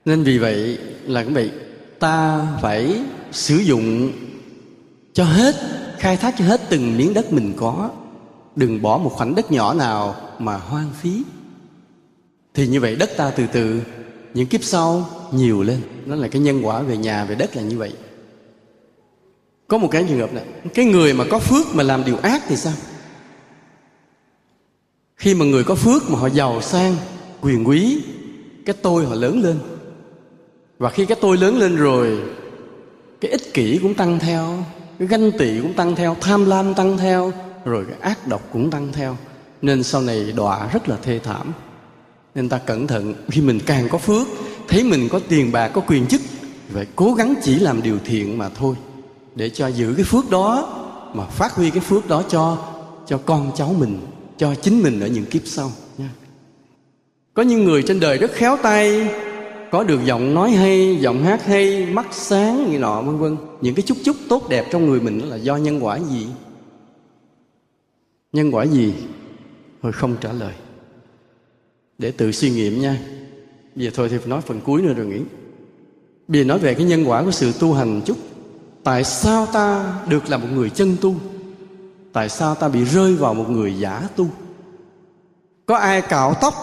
Nên 0.05 0.23
vì 0.23 0.39
vậy 0.39 0.79
là 1.07 1.23
cái 1.23 1.33
vậy, 1.33 1.51
ta 1.99 2.47
phải 2.63 3.05
sử 3.33 3.57
dụng 3.57 4.13
cho 5.13 5.25
hết, 5.25 5.55
khai 5.99 6.17
thác 6.17 6.35
cho 6.39 6.45
hết 6.45 6.61
từng 6.71 6.97
miếng 6.97 7.15
đất 7.15 7.33
mình 7.33 7.55
có. 7.57 7.91
Đừng 8.57 8.83
bỏ 8.83 8.99
một 8.99 9.13
khoảnh 9.13 9.35
đất 9.35 9.53
nhỏ 9.53 9.75
nào 9.75 10.17
mà 10.39 10.57
hoang 10.57 10.91
phí. 11.01 11.23
Thì 12.55 12.67
như 12.67 12.81
vậy 12.81 12.97
đất 12.97 13.11
ta 13.17 13.31
từ 13.31 13.47
từ, 13.53 13.83
những 14.35 14.47
kiếp 14.47 14.65
sau 14.65 15.09
nhiều 15.33 15.63
lên. 15.63 15.81
Nó 16.07 16.17
là 16.17 16.29
cái 16.29 16.43
nhân 16.43 16.67
quả 16.67 16.83
về 16.83 16.97
nhà, 16.97 17.25
về 17.25 17.35
đất 17.35 17.57
là 17.57 17.63
như 17.63 17.79
vậy. 17.79 17.93
Có 19.69 19.79
một 19.79 19.89
cái 19.91 20.05
trường 20.09 20.19
hợp 20.19 20.33
này, 20.33 20.45
cái 20.75 20.85
người 20.85 21.15
mà 21.15 21.25
có 21.31 21.39
phước 21.39 21.75
mà 21.75 21.83
làm 21.83 22.05
điều 22.05 22.17
ác 22.17 22.43
thì 22.49 22.57
sao? 22.57 22.73
Khi 25.17 25.35
mà 25.35 25.45
người 25.45 25.65
có 25.65 25.75
phước 25.75 26.11
mà 26.11 26.19
họ 26.19 26.27
giàu 26.27 26.63
sang 26.63 26.97
quyền 27.43 27.69
quý, 27.69 28.03
cái 28.67 28.77
tôi 28.83 29.07
họ 29.07 29.15
lớn 29.15 29.43
lên. 29.43 29.59
Và 30.79 30.91
khi 30.91 31.07
cái 31.07 31.19
tôi 31.21 31.37
lớn 31.37 31.59
lên 31.59 31.77
rồi, 31.77 32.19
cái 33.21 33.31
ích 33.31 33.55
kỷ 33.55 33.79
cũng 33.83 33.95
tăng 33.95 34.19
theo, 34.19 34.65
cái 34.99 35.09
ganh 35.09 35.33
tị 35.39 35.61
cũng 35.61 35.75
tăng 35.75 35.95
theo, 35.95 36.17
tham 36.21 36.45
lam 36.45 36.75
tăng 36.75 36.99
theo, 36.99 37.33
rồi 37.65 37.85
cái 37.89 37.97
ác 38.01 38.27
độc 38.27 38.43
cũng 38.53 38.71
tăng 38.71 38.93
theo. 38.93 39.17
Nên 39.63 39.83
sau 39.83 40.03
này 40.03 40.33
đọa 40.37 40.69
rất 40.73 40.89
là 40.89 40.97
thê 41.03 41.19
thảm. 41.19 41.53
Nên 42.35 42.49
ta 42.49 42.59
cẩn 42.59 42.87
thận, 42.87 43.15
khi 43.31 43.41
mình 43.41 43.61
càng 43.67 43.89
có 43.89 43.99
phước, 43.99 44.27
thấy 44.69 44.85
mình 44.85 45.09
có 45.09 45.21
tiền 45.29 45.53
bạc, 45.53 45.69
có 45.69 45.81
quyền 45.81 46.07
chức, 46.07 46.21
phải 46.73 46.87
cố 46.97 47.15
gắng 47.15 47.35
chỉ 47.43 47.59
làm 47.59 47.83
điều 47.83 47.99
thiện 48.05 48.39
mà 48.39 48.49
thôi. 48.49 48.75
Để 49.35 49.51
cho 49.51 49.67
giữ 49.67 49.95
cái 49.97 50.05
phước 50.05 50.31
đó, 50.31 50.79
mà 51.15 51.25
phát 51.25 51.53
huy 51.53 51.71
cái 51.71 51.81
phước 51.81 52.09
đó 52.09 52.23
cho 52.29 52.59
cho 53.07 53.19
con 53.19 53.51
cháu 53.57 53.75
mình, 53.79 54.01
cho 54.39 54.55
chính 54.55 54.83
mình 54.83 55.01
ở 55.01 55.07
những 55.07 55.25
kiếp 55.25 55.43
sau 55.45 55.73
có 57.35 57.43
những 57.43 57.65
người 57.65 57.83
trên 57.83 58.01
đời 58.01 58.19
rất 58.19 58.33
khéo 58.33 58.57
tay, 58.63 59.11
có 59.71 59.85
được 59.85 60.05
giọng 60.05 60.35
nói 60.35 60.51
hay, 60.51 60.97
giọng 61.01 61.25
hát 61.25 61.45
hay, 61.45 61.87
mắt 61.87 62.07
sáng 62.11 62.71
như 62.71 62.79
nọ, 62.79 63.03
vân 63.03 63.19
vân. 63.19 63.37
Những 63.61 63.75
cái 63.75 63.83
chút 63.83 63.97
chút 64.05 64.17
tốt 64.29 64.49
đẹp 64.49 64.67
trong 64.71 64.87
người 64.87 65.01
mình 65.01 65.19
là 65.19 65.37
do 65.37 65.57
nhân 65.57 65.85
quả 65.85 65.99
gì? 65.99 66.27
Nhân 68.33 68.55
quả 68.55 68.65
gì? 68.65 68.95
Thôi 69.83 69.93
không 69.93 70.17
trả 70.21 70.33
lời. 70.33 70.53
Để 71.99 72.11
tự 72.11 72.33
suy 72.33 72.51
nghiệm 72.51 72.81
nha. 72.81 72.99
Bây 73.75 73.85
giờ 73.85 73.91
thôi 73.95 74.09
thì 74.09 74.19
phải 74.19 74.29
nói 74.29 74.41
phần 74.41 74.61
cuối 74.61 74.83
nữa 74.83 74.95
rồi 74.95 75.07
nghĩ 75.07 75.21
bây 76.29 76.41
giờ 76.41 76.45
nói 76.45 76.59
về 76.59 76.75
cái 76.75 76.85
nhân 76.85 77.05
quả 77.05 77.23
của 77.23 77.31
sự 77.31 77.53
tu 77.61 77.73
hành 77.73 78.01
chút. 78.05 78.17
Tại 78.85 79.05
sao 79.05 79.47
ta 79.47 79.95
được 80.09 80.31
là 80.31 80.37
một 80.37 80.49
người 80.55 80.71
chân 80.71 80.97
tu? 81.01 81.15
Tại 82.13 82.29
sao 82.29 82.55
ta 82.55 82.69
bị 82.69 82.85
rơi 82.85 83.15
vào 83.15 83.35
một 83.35 83.51
người 83.51 83.79
giả 83.79 84.09
tu? 84.17 84.27
Có 85.67 85.77
ai 85.77 86.03
cạo 86.03 86.35
tóc 86.41 86.55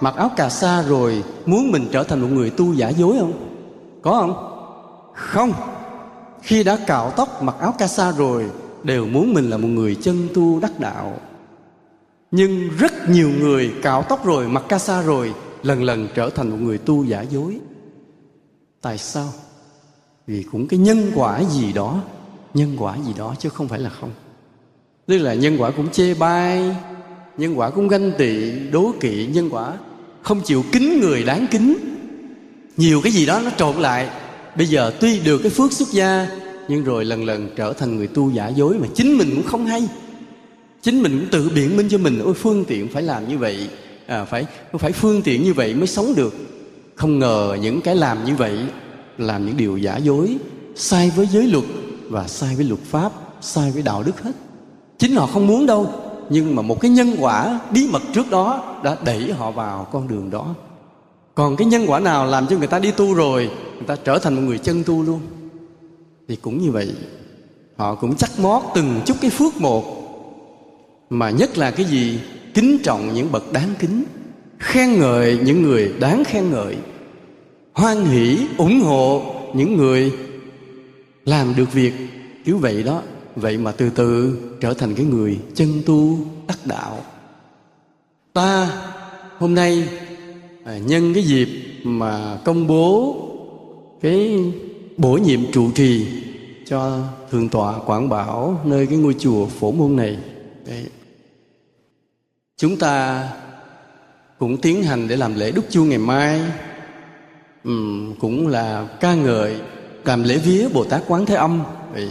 mặc 0.00 0.14
áo 0.16 0.30
cà 0.36 0.48
sa 0.48 0.82
rồi 0.82 1.24
muốn 1.46 1.72
mình 1.72 1.88
trở 1.92 2.02
thành 2.02 2.20
một 2.20 2.28
người 2.30 2.50
tu 2.50 2.72
giả 2.72 2.88
dối 2.88 3.16
không? 3.18 3.32
Có 4.02 4.12
không? 4.12 4.52
Không. 5.14 5.52
Khi 6.42 6.64
đã 6.64 6.78
cạo 6.86 7.10
tóc 7.10 7.42
mặc 7.42 7.56
áo 7.60 7.74
ca 7.78 7.86
sa 7.86 8.12
rồi 8.12 8.50
đều 8.82 9.06
muốn 9.06 9.34
mình 9.34 9.50
là 9.50 9.56
một 9.56 9.68
người 9.68 9.94
chân 9.94 10.28
tu 10.34 10.60
đắc 10.60 10.80
đạo. 10.80 11.18
Nhưng 12.30 12.68
rất 12.78 12.92
nhiều 13.08 13.30
người 13.40 13.74
cạo 13.82 14.02
tóc 14.02 14.24
rồi 14.24 14.48
mặc 14.48 14.64
ca 14.68 14.78
sa 14.78 15.02
rồi 15.02 15.34
lần 15.62 15.82
lần 15.82 16.08
trở 16.14 16.30
thành 16.30 16.50
một 16.50 16.56
người 16.60 16.78
tu 16.78 17.04
giả 17.04 17.22
dối. 17.22 17.60
Tại 18.80 18.98
sao? 18.98 19.28
Vì 20.26 20.42
cũng 20.52 20.68
cái 20.68 20.78
nhân 20.78 21.12
quả 21.14 21.42
gì 21.42 21.72
đó 21.72 22.00
nhân 22.54 22.76
quả 22.78 22.96
gì 23.06 23.14
đó 23.18 23.34
chứ 23.38 23.48
không 23.48 23.68
phải 23.68 23.78
là 23.78 23.90
không. 23.90 24.10
Tức 25.06 25.18
là 25.18 25.34
nhân 25.34 25.56
quả 25.58 25.70
cũng 25.70 25.88
chê 25.90 26.14
bai 26.14 26.76
nhân 27.38 27.58
quả 27.58 27.70
cũng 27.70 27.88
ganh 27.88 28.12
tị 28.18 28.58
đố 28.70 28.92
kỵ 29.00 29.26
nhân 29.26 29.48
quả 29.50 29.78
không 30.26 30.40
chịu 30.40 30.64
kính 30.72 31.00
người 31.00 31.22
đáng 31.22 31.46
kính. 31.50 31.76
Nhiều 32.76 33.00
cái 33.00 33.12
gì 33.12 33.26
đó 33.26 33.40
nó 33.44 33.50
trộn 33.58 33.76
lại. 33.76 34.08
Bây 34.56 34.66
giờ 34.66 34.92
tuy 35.00 35.20
được 35.20 35.38
cái 35.38 35.50
phước 35.50 35.72
xuất 35.72 35.88
gia 35.92 36.28
nhưng 36.68 36.84
rồi 36.84 37.04
lần 37.04 37.24
lần 37.24 37.50
trở 37.56 37.72
thành 37.72 37.96
người 37.96 38.06
tu 38.06 38.30
giả 38.30 38.48
dối 38.48 38.76
mà 38.78 38.86
chính 38.94 39.18
mình 39.18 39.30
cũng 39.34 39.46
không 39.46 39.66
hay. 39.66 39.88
Chính 40.82 41.02
mình 41.02 41.18
cũng 41.18 41.28
tự 41.30 41.50
biện 41.54 41.76
minh 41.76 41.88
cho 41.88 41.98
mình 41.98 42.20
ôi 42.24 42.34
phương 42.34 42.64
tiện 42.64 42.88
phải 42.88 43.02
làm 43.02 43.28
như 43.28 43.38
vậy. 43.38 43.68
À, 44.06 44.24
phải 44.24 44.46
phải 44.78 44.92
phương 44.92 45.22
tiện 45.22 45.44
như 45.44 45.54
vậy 45.54 45.74
mới 45.74 45.86
sống 45.86 46.14
được. 46.16 46.34
Không 46.94 47.18
ngờ 47.18 47.56
những 47.62 47.80
cái 47.80 47.96
làm 47.96 48.24
như 48.24 48.34
vậy 48.36 48.58
làm 49.18 49.46
những 49.46 49.56
điều 49.56 49.76
giả 49.76 49.96
dối 49.96 50.36
sai 50.76 51.12
với 51.16 51.26
giới 51.32 51.46
luật 51.46 51.64
và 52.08 52.28
sai 52.28 52.56
với 52.56 52.64
luật 52.64 52.80
pháp 52.80 53.12
sai 53.40 53.70
với 53.70 53.82
đạo 53.82 54.02
đức 54.02 54.22
hết. 54.22 54.32
Chính 54.98 55.14
họ 55.14 55.26
không 55.26 55.46
muốn 55.46 55.66
đâu 55.66 56.05
nhưng 56.30 56.56
mà 56.56 56.62
một 56.62 56.80
cái 56.80 56.90
nhân 56.90 57.16
quả 57.18 57.60
bí 57.70 57.88
mật 57.92 58.02
trước 58.14 58.30
đó 58.30 58.76
đã 58.84 58.96
đẩy 59.04 59.32
họ 59.32 59.50
vào 59.50 59.86
con 59.92 60.08
đường 60.08 60.30
đó. 60.30 60.54
Còn 61.34 61.56
cái 61.56 61.66
nhân 61.66 61.84
quả 61.86 62.00
nào 62.00 62.26
làm 62.26 62.46
cho 62.46 62.58
người 62.58 62.66
ta 62.66 62.78
đi 62.78 62.90
tu 62.90 63.14
rồi, 63.14 63.50
người 63.74 63.86
ta 63.86 63.96
trở 64.04 64.18
thành 64.18 64.34
một 64.34 64.42
người 64.46 64.58
chân 64.58 64.84
tu 64.86 65.02
luôn? 65.02 65.20
Thì 66.28 66.36
cũng 66.36 66.58
như 66.58 66.70
vậy, 66.70 66.94
họ 67.76 67.94
cũng 67.94 68.16
chắc 68.16 68.30
mót 68.38 68.62
từng 68.74 69.00
chút 69.06 69.16
cái 69.20 69.30
phước 69.30 69.60
một. 69.60 69.84
Mà 71.10 71.30
nhất 71.30 71.58
là 71.58 71.70
cái 71.70 71.86
gì? 71.86 72.20
Kính 72.54 72.78
trọng 72.82 73.14
những 73.14 73.32
bậc 73.32 73.52
đáng 73.52 73.68
kính, 73.78 74.04
khen 74.58 74.92
ngợi 74.92 75.38
những 75.44 75.62
người 75.62 75.92
đáng 76.00 76.24
khen 76.24 76.50
ngợi, 76.50 76.76
hoan 77.72 78.04
hỷ, 78.04 78.38
ủng 78.56 78.80
hộ 78.80 79.22
những 79.54 79.76
người 79.76 80.12
làm 81.24 81.54
được 81.56 81.72
việc. 81.72 81.92
Kiểu 82.44 82.58
vậy 82.58 82.82
đó 82.82 83.02
vậy 83.36 83.58
mà 83.58 83.72
từ 83.72 83.90
từ 83.90 84.38
trở 84.60 84.74
thành 84.74 84.94
cái 84.94 85.06
người 85.06 85.38
chân 85.54 85.82
tu 85.86 86.18
đắc 86.48 86.58
đạo. 86.64 87.04
Ta 88.32 88.82
hôm 89.38 89.54
nay 89.54 89.88
à, 90.64 90.78
nhân 90.78 91.14
cái 91.14 91.22
dịp 91.22 91.48
mà 91.84 92.38
công 92.44 92.66
bố 92.66 93.16
cái 94.00 94.44
bổ 94.96 95.12
nhiệm 95.12 95.52
trụ 95.52 95.70
trì 95.74 96.06
cho 96.66 96.98
thượng 97.30 97.48
tọa 97.48 97.78
quảng 97.78 98.08
bảo 98.08 98.60
nơi 98.64 98.86
cái 98.86 98.98
ngôi 98.98 99.14
chùa 99.18 99.46
phổ 99.46 99.72
môn 99.72 99.96
này. 99.96 100.18
Đấy. 100.66 100.86
chúng 102.56 102.76
ta 102.76 103.28
cũng 104.38 104.56
tiến 104.56 104.82
hành 104.82 105.08
để 105.08 105.16
làm 105.16 105.34
lễ 105.34 105.50
đúc 105.50 105.64
chuông 105.70 105.88
ngày 105.88 105.98
mai. 105.98 106.40
Uhm, 107.68 108.14
cũng 108.14 108.48
là 108.48 108.88
ca 109.00 109.14
ngợi 109.14 109.56
làm 110.04 110.22
lễ 110.22 110.38
vía 110.38 110.68
bồ 110.68 110.84
tát 110.84 111.02
quán 111.06 111.26
thế 111.26 111.34
âm. 111.34 111.62
Đấy 111.94 112.08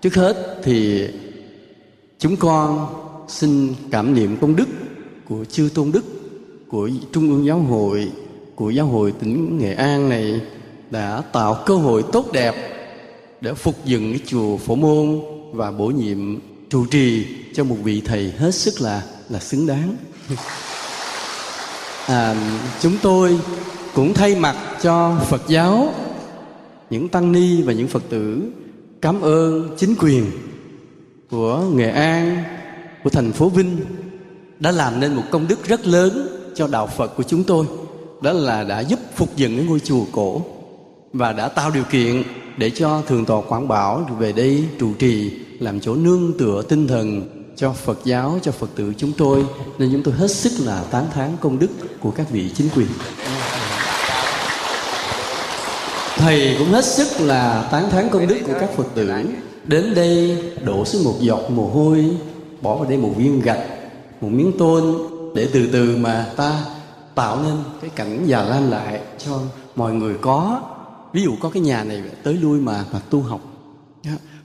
trước 0.00 0.14
hết 0.14 0.60
thì 0.62 1.08
chúng 2.18 2.36
con 2.36 2.86
xin 3.28 3.74
cảm 3.90 4.14
niệm 4.14 4.36
công 4.40 4.56
đức 4.56 4.68
của 5.28 5.44
chư 5.44 5.68
tôn 5.74 5.92
đức 5.92 6.04
của 6.68 6.90
trung 7.12 7.30
ương 7.30 7.46
giáo 7.46 7.58
hội 7.58 8.12
của 8.54 8.70
giáo 8.70 8.86
hội 8.86 9.12
tỉnh 9.12 9.58
nghệ 9.58 9.74
an 9.74 10.08
này 10.08 10.40
đã 10.90 11.22
tạo 11.32 11.62
cơ 11.66 11.76
hội 11.76 12.04
tốt 12.12 12.32
đẹp 12.32 12.54
để 13.40 13.54
phục 13.54 13.84
dựng 13.84 14.12
cái 14.12 14.20
chùa 14.26 14.56
phổ 14.56 14.74
môn 14.74 15.20
và 15.52 15.70
bổ 15.70 15.86
nhiệm 15.86 16.38
trụ 16.70 16.86
trì 16.86 17.26
cho 17.54 17.64
một 17.64 17.76
vị 17.82 18.02
thầy 18.04 18.32
hết 18.38 18.54
sức 18.54 18.80
là 18.80 19.02
là 19.28 19.40
xứng 19.40 19.66
đáng. 19.66 19.96
À, 22.06 22.34
chúng 22.80 22.96
tôi 23.02 23.40
cũng 23.94 24.14
thay 24.14 24.34
mặt 24.34 24.56
cho 24.82 25.20
phật 25.28 25.42
giáo 25.48 25.94
những 26.90 27.08
tăng 27.08 27.32
ni 27.32 27.62
và 27.62 27.72
những 27.72 27.88
phật 27.88 28.02
tử 28.10 28.50
cảm 29.02 29.20
ơn 29.20 29.74
chính 29.78 29.94
quyền 29.98 30.30
của 31.30 31.62
nghệ 31.74 31.90
an, 31.90 32.44
của 33.04 33.10
thành 33.10 33.32
phố 33.32 33.48
vinh 33.48 33.76
đã 34.60 34.70
làm 34.70 35.00
nên 35.00 35.14
một 35.14 35.22
công 35.30 35.48
đức 35.48 35.64
rất 35.64 35.86
lớn 35.86 36.28
cho 36.54 36.66
đạo 36.66 36.86
phật 36.86 37.16
của 37.16 37.22
chúng 37.22 37.44
tôi, 37.44 37.66
đó 38.22 38.32
là 38.32 38.64
đã 38.64 38.80
giúp 38.80 38.98
phục 39.14 39.36
dựng 39.36 39.56
cái 39.56 39.64
ngôi 39.64 39.80
chùa 39.80 40.04
cổ 40.12 40.42
và 41.12 41.32
đã 41.32 41.48
tạo 41.48 41.70
điều 41.70 41.84
kiện 41.84 42.22
để 42.56 42.70
cho 42.70 43.02
thường 43.06 43.24
tọa 43.24 43.40
quảng 43.48 43.68
bảo 43.68 44.16
về 44.18 44.32
đây 44.32 44.64
trụ 44.80 44.92
trì, 44.98 45.32
làm 45.60 45.80
chỗ 45.80 45.94
nương 45.94 46.32
tựa 46.38 46.62
tinh 46.62 46.86
thần 46.86 47.22
cho 47.56 47.72
Phật 47.72 47.98
giáo, 48.04 48.38
cho 48.42 48.52
Phật 48.52 48.70
tử 48.76 48.92
chúng 48.96 49.12
tôi. 49.12 49.46
Nên 49.78 49.92
chúng 49.92 50.02
tôi 50.02 50.14
hết 50.14 50.30
sức 50.30 50.52
là 50.58 50.84
tán 50.90 51.04
thán 51.14 51.30
công 51.40 51.58
đức 51.58 51.70
của 52.00 52.10
các 52.10 52.30
vị 52.30 52.50
chính 52.54 52.68
quyền 52.74 52.88
thầy 56.18 56.56
cũng 56.58 56.68
hết 56.68 56.84
sức 56.84 57.08
là 57.20 57.68
tán 57.72 57.90
thán 57.90 58.08
công 58.08 58.26
đức 58.26 58.38
của 58.46 58.52
các 58.60 58.70
phật 58.76 58.86
tử. 58.94 59.12
Đến 59.64 59.94
đây 59.94 60.42
đổ 60.64 60.84
xuống 60.84 61.04
một 61.04 61.14
giọt 61.20 61.50
mồ 61.50 61.66
hôi, 61.66 62.04
bỏ 62.62 62.76
vào 62.76 62.88
đây 62.88 62.98
một 62.98 63.12
viên 63.16 63.40
gạch, 63.40 63.60
một 64.20 64.28
miếng 64.28 64.52
tôn 64.58 64.96
để 65.34 65.48
từ 65.52 65.68
từ 65.72 65.96
mà 65.96 66.26
ta 66.36 66.60
tạo 67.14 67.42
nên 67.42 67.56
cái 67.80 67.90
cảnh 67.96 68.22
già 68.26 68.42
lan 68.42 68.70
lại 68.70 69.00
cho 69.26 69.40
mọi 69.76 69.92
người 69.92 70.14
có. 70.20 70.60
Ví 71.12 71.22
dụ 71.22 71.30
có 71.40 71.50
cái 71.50 71.62
nhà 71.62 71.84
này 71.84 72.02
tới 72.22 72.34
lui 72.34 72.60
mà 72.60 72.84
mà 72.92 73.00
tu 73.10 73.20
học. 73.20 73.40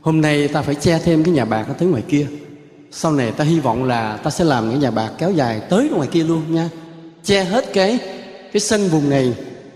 Hôm 0.01 0.21
nay 0.21 0.47
ta 0.47 0.61
phải 0.61 0.75
che 0.75 0.99
thêm 0.99 1.23
cái 1.23 1.33
nhà 1.33 1.45
bạc 1.45 1.65
ở 1.67 1.73
tới 1.73 1.87
ngoài 1.87 2.03
kia. 2.07 2.27
Sau 2.91 3.11
này 3.11 3.31
ta 3.31 3.43
hy 3.43 3.59
vọng 3.59 3.83
là 3.83 4.17
ta 4.17 4.29
sẽ 4.29 4.43
làm 4.43 4.69
cái 4.69 4.79
nhà 4.79 4.91
bạc 4.91 5.11
kéo 5.17 5.31
dài 5.31 5.61
tới 5.69 5.89
ngoài 5.89 6.07
kia 6.11 6.23
luôn 6.23 6.41
nha. 6.49 6.69
Che 7.23 7.43
hết 7.43 7.73
cái 7.73 7.99
cái 8.53 8.59
sân 8.59 8.87
vùng 8.87 9.09
này 9.09 9.33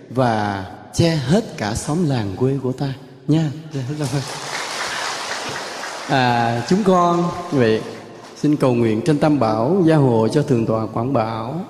và 0.09 0.65
che 0.97 1.15
hết 1.15 1.57
cả 1.57 1.75
xóm 1.75 2.09
làng 2.09 2.35
quê 2.37 2.57
của 2.63 2.71
ta 2.71 2.93
nha. 3.27 3.51
À, 6.07 6.61
chúng 6.69 6.83
con 6.83 7.23
vậy 7.51 7.81
xin 8.35 8.55
cầu 8.55 8.73
nguyện 8.73 9.01
trên 9.05 9.17
tam 9.17 9.39
bảo 9.39 9.83
gia 9.85 9.95
hộ 9.95 10.27
cho 10.27 10.43
thường 10.43 10.65
tọa 10.65 10.85
quảng 10.85 11.13
bảo. 11.13 11.65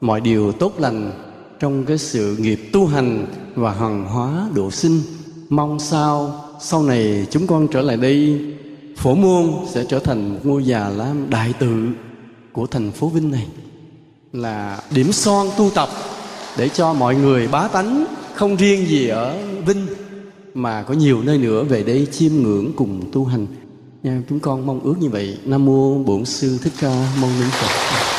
Mọi 0.00 0.20
điều 0.20 0.52
tốt 0.52 0.72
lành 0.78 1.12
trong 1.60 1.84
cái 1.84 1.98
sự 1.98 2.36
nghiệp 2.40 2.70
tu 2.72 2.86
hành 2.86 3.26
và 3.54 3.72
hằng 3.72 4.04
hóa 4.04 4.48
độ 4.54 4.70
sinh. 4.70 5.02
Mong 5.48 5.80
sao 5.80 6.44
sau 6.60 6.82
này 6.82 7.26
chúng 7.30 7.46
con 7.46 7.68
trở 7.68 7.80
lại 7.80 7.96
đây 7.96 8.40
phổ 8.96 9.14
môn 9.14 9.50
sẽ 9.68 9.84
trở 9.88 9.98
thành 9.98 10.34
một 10.34 10.40
ngôi 10.42 10.64
già 10.64 10.88
lam 10.88 11.30
đại 11.30 11.52
tự 11.58 11.88
của 12.52 12.66
thành 12.66 12.90
phố 12.90 13.08
vinh 13.08 13.30
này. 13.30 13.46
Là 14.32 14.80
điểm 14.90 15.12
son 15.12 15.48
tu 15.58 15.70
tập 15.74 15.88
để 16.56 16.68
cho 16.68 16.92
mọi 16.92 17.14
người 17.14 17.48
bá 17.48 17.68
tánh 17.68 18.06
không 18.40 18.56
riêng 18.56 18.86
gì 18.88 19.08
ở 19.08 19.38
vinh, 19.66 19.86
mà 20.54 20.82
có 20.82 20.94
nhiều 20.94 21.22
nơi 21.22 21.38
nữa 21.38 21.64
về 21.64 21.82
đây 21.82 22.06
chiêm 22.12 22.32
ngưỡng 22.32 22.72
cùng 22.76 23.10
tu 23.12 23.24
hành. 23.24 23.46
Nha, 24.02 24.22
chúng 24.28 24.40
con 24.40 24.66
mong 24.66 24.80
ước 24.80 24.94
như 25.00 25.08
vậy. 25.08 25.38
Nam 25.44 25.64
mô 25.64 25.98
bổn 25.98 26.24
sư 26.24 26.58
thích 26.62 26.72
ca 26.80 27.12
mâu 27.20 27.30
ni 27.30 27.46
phật. 27.50 28.09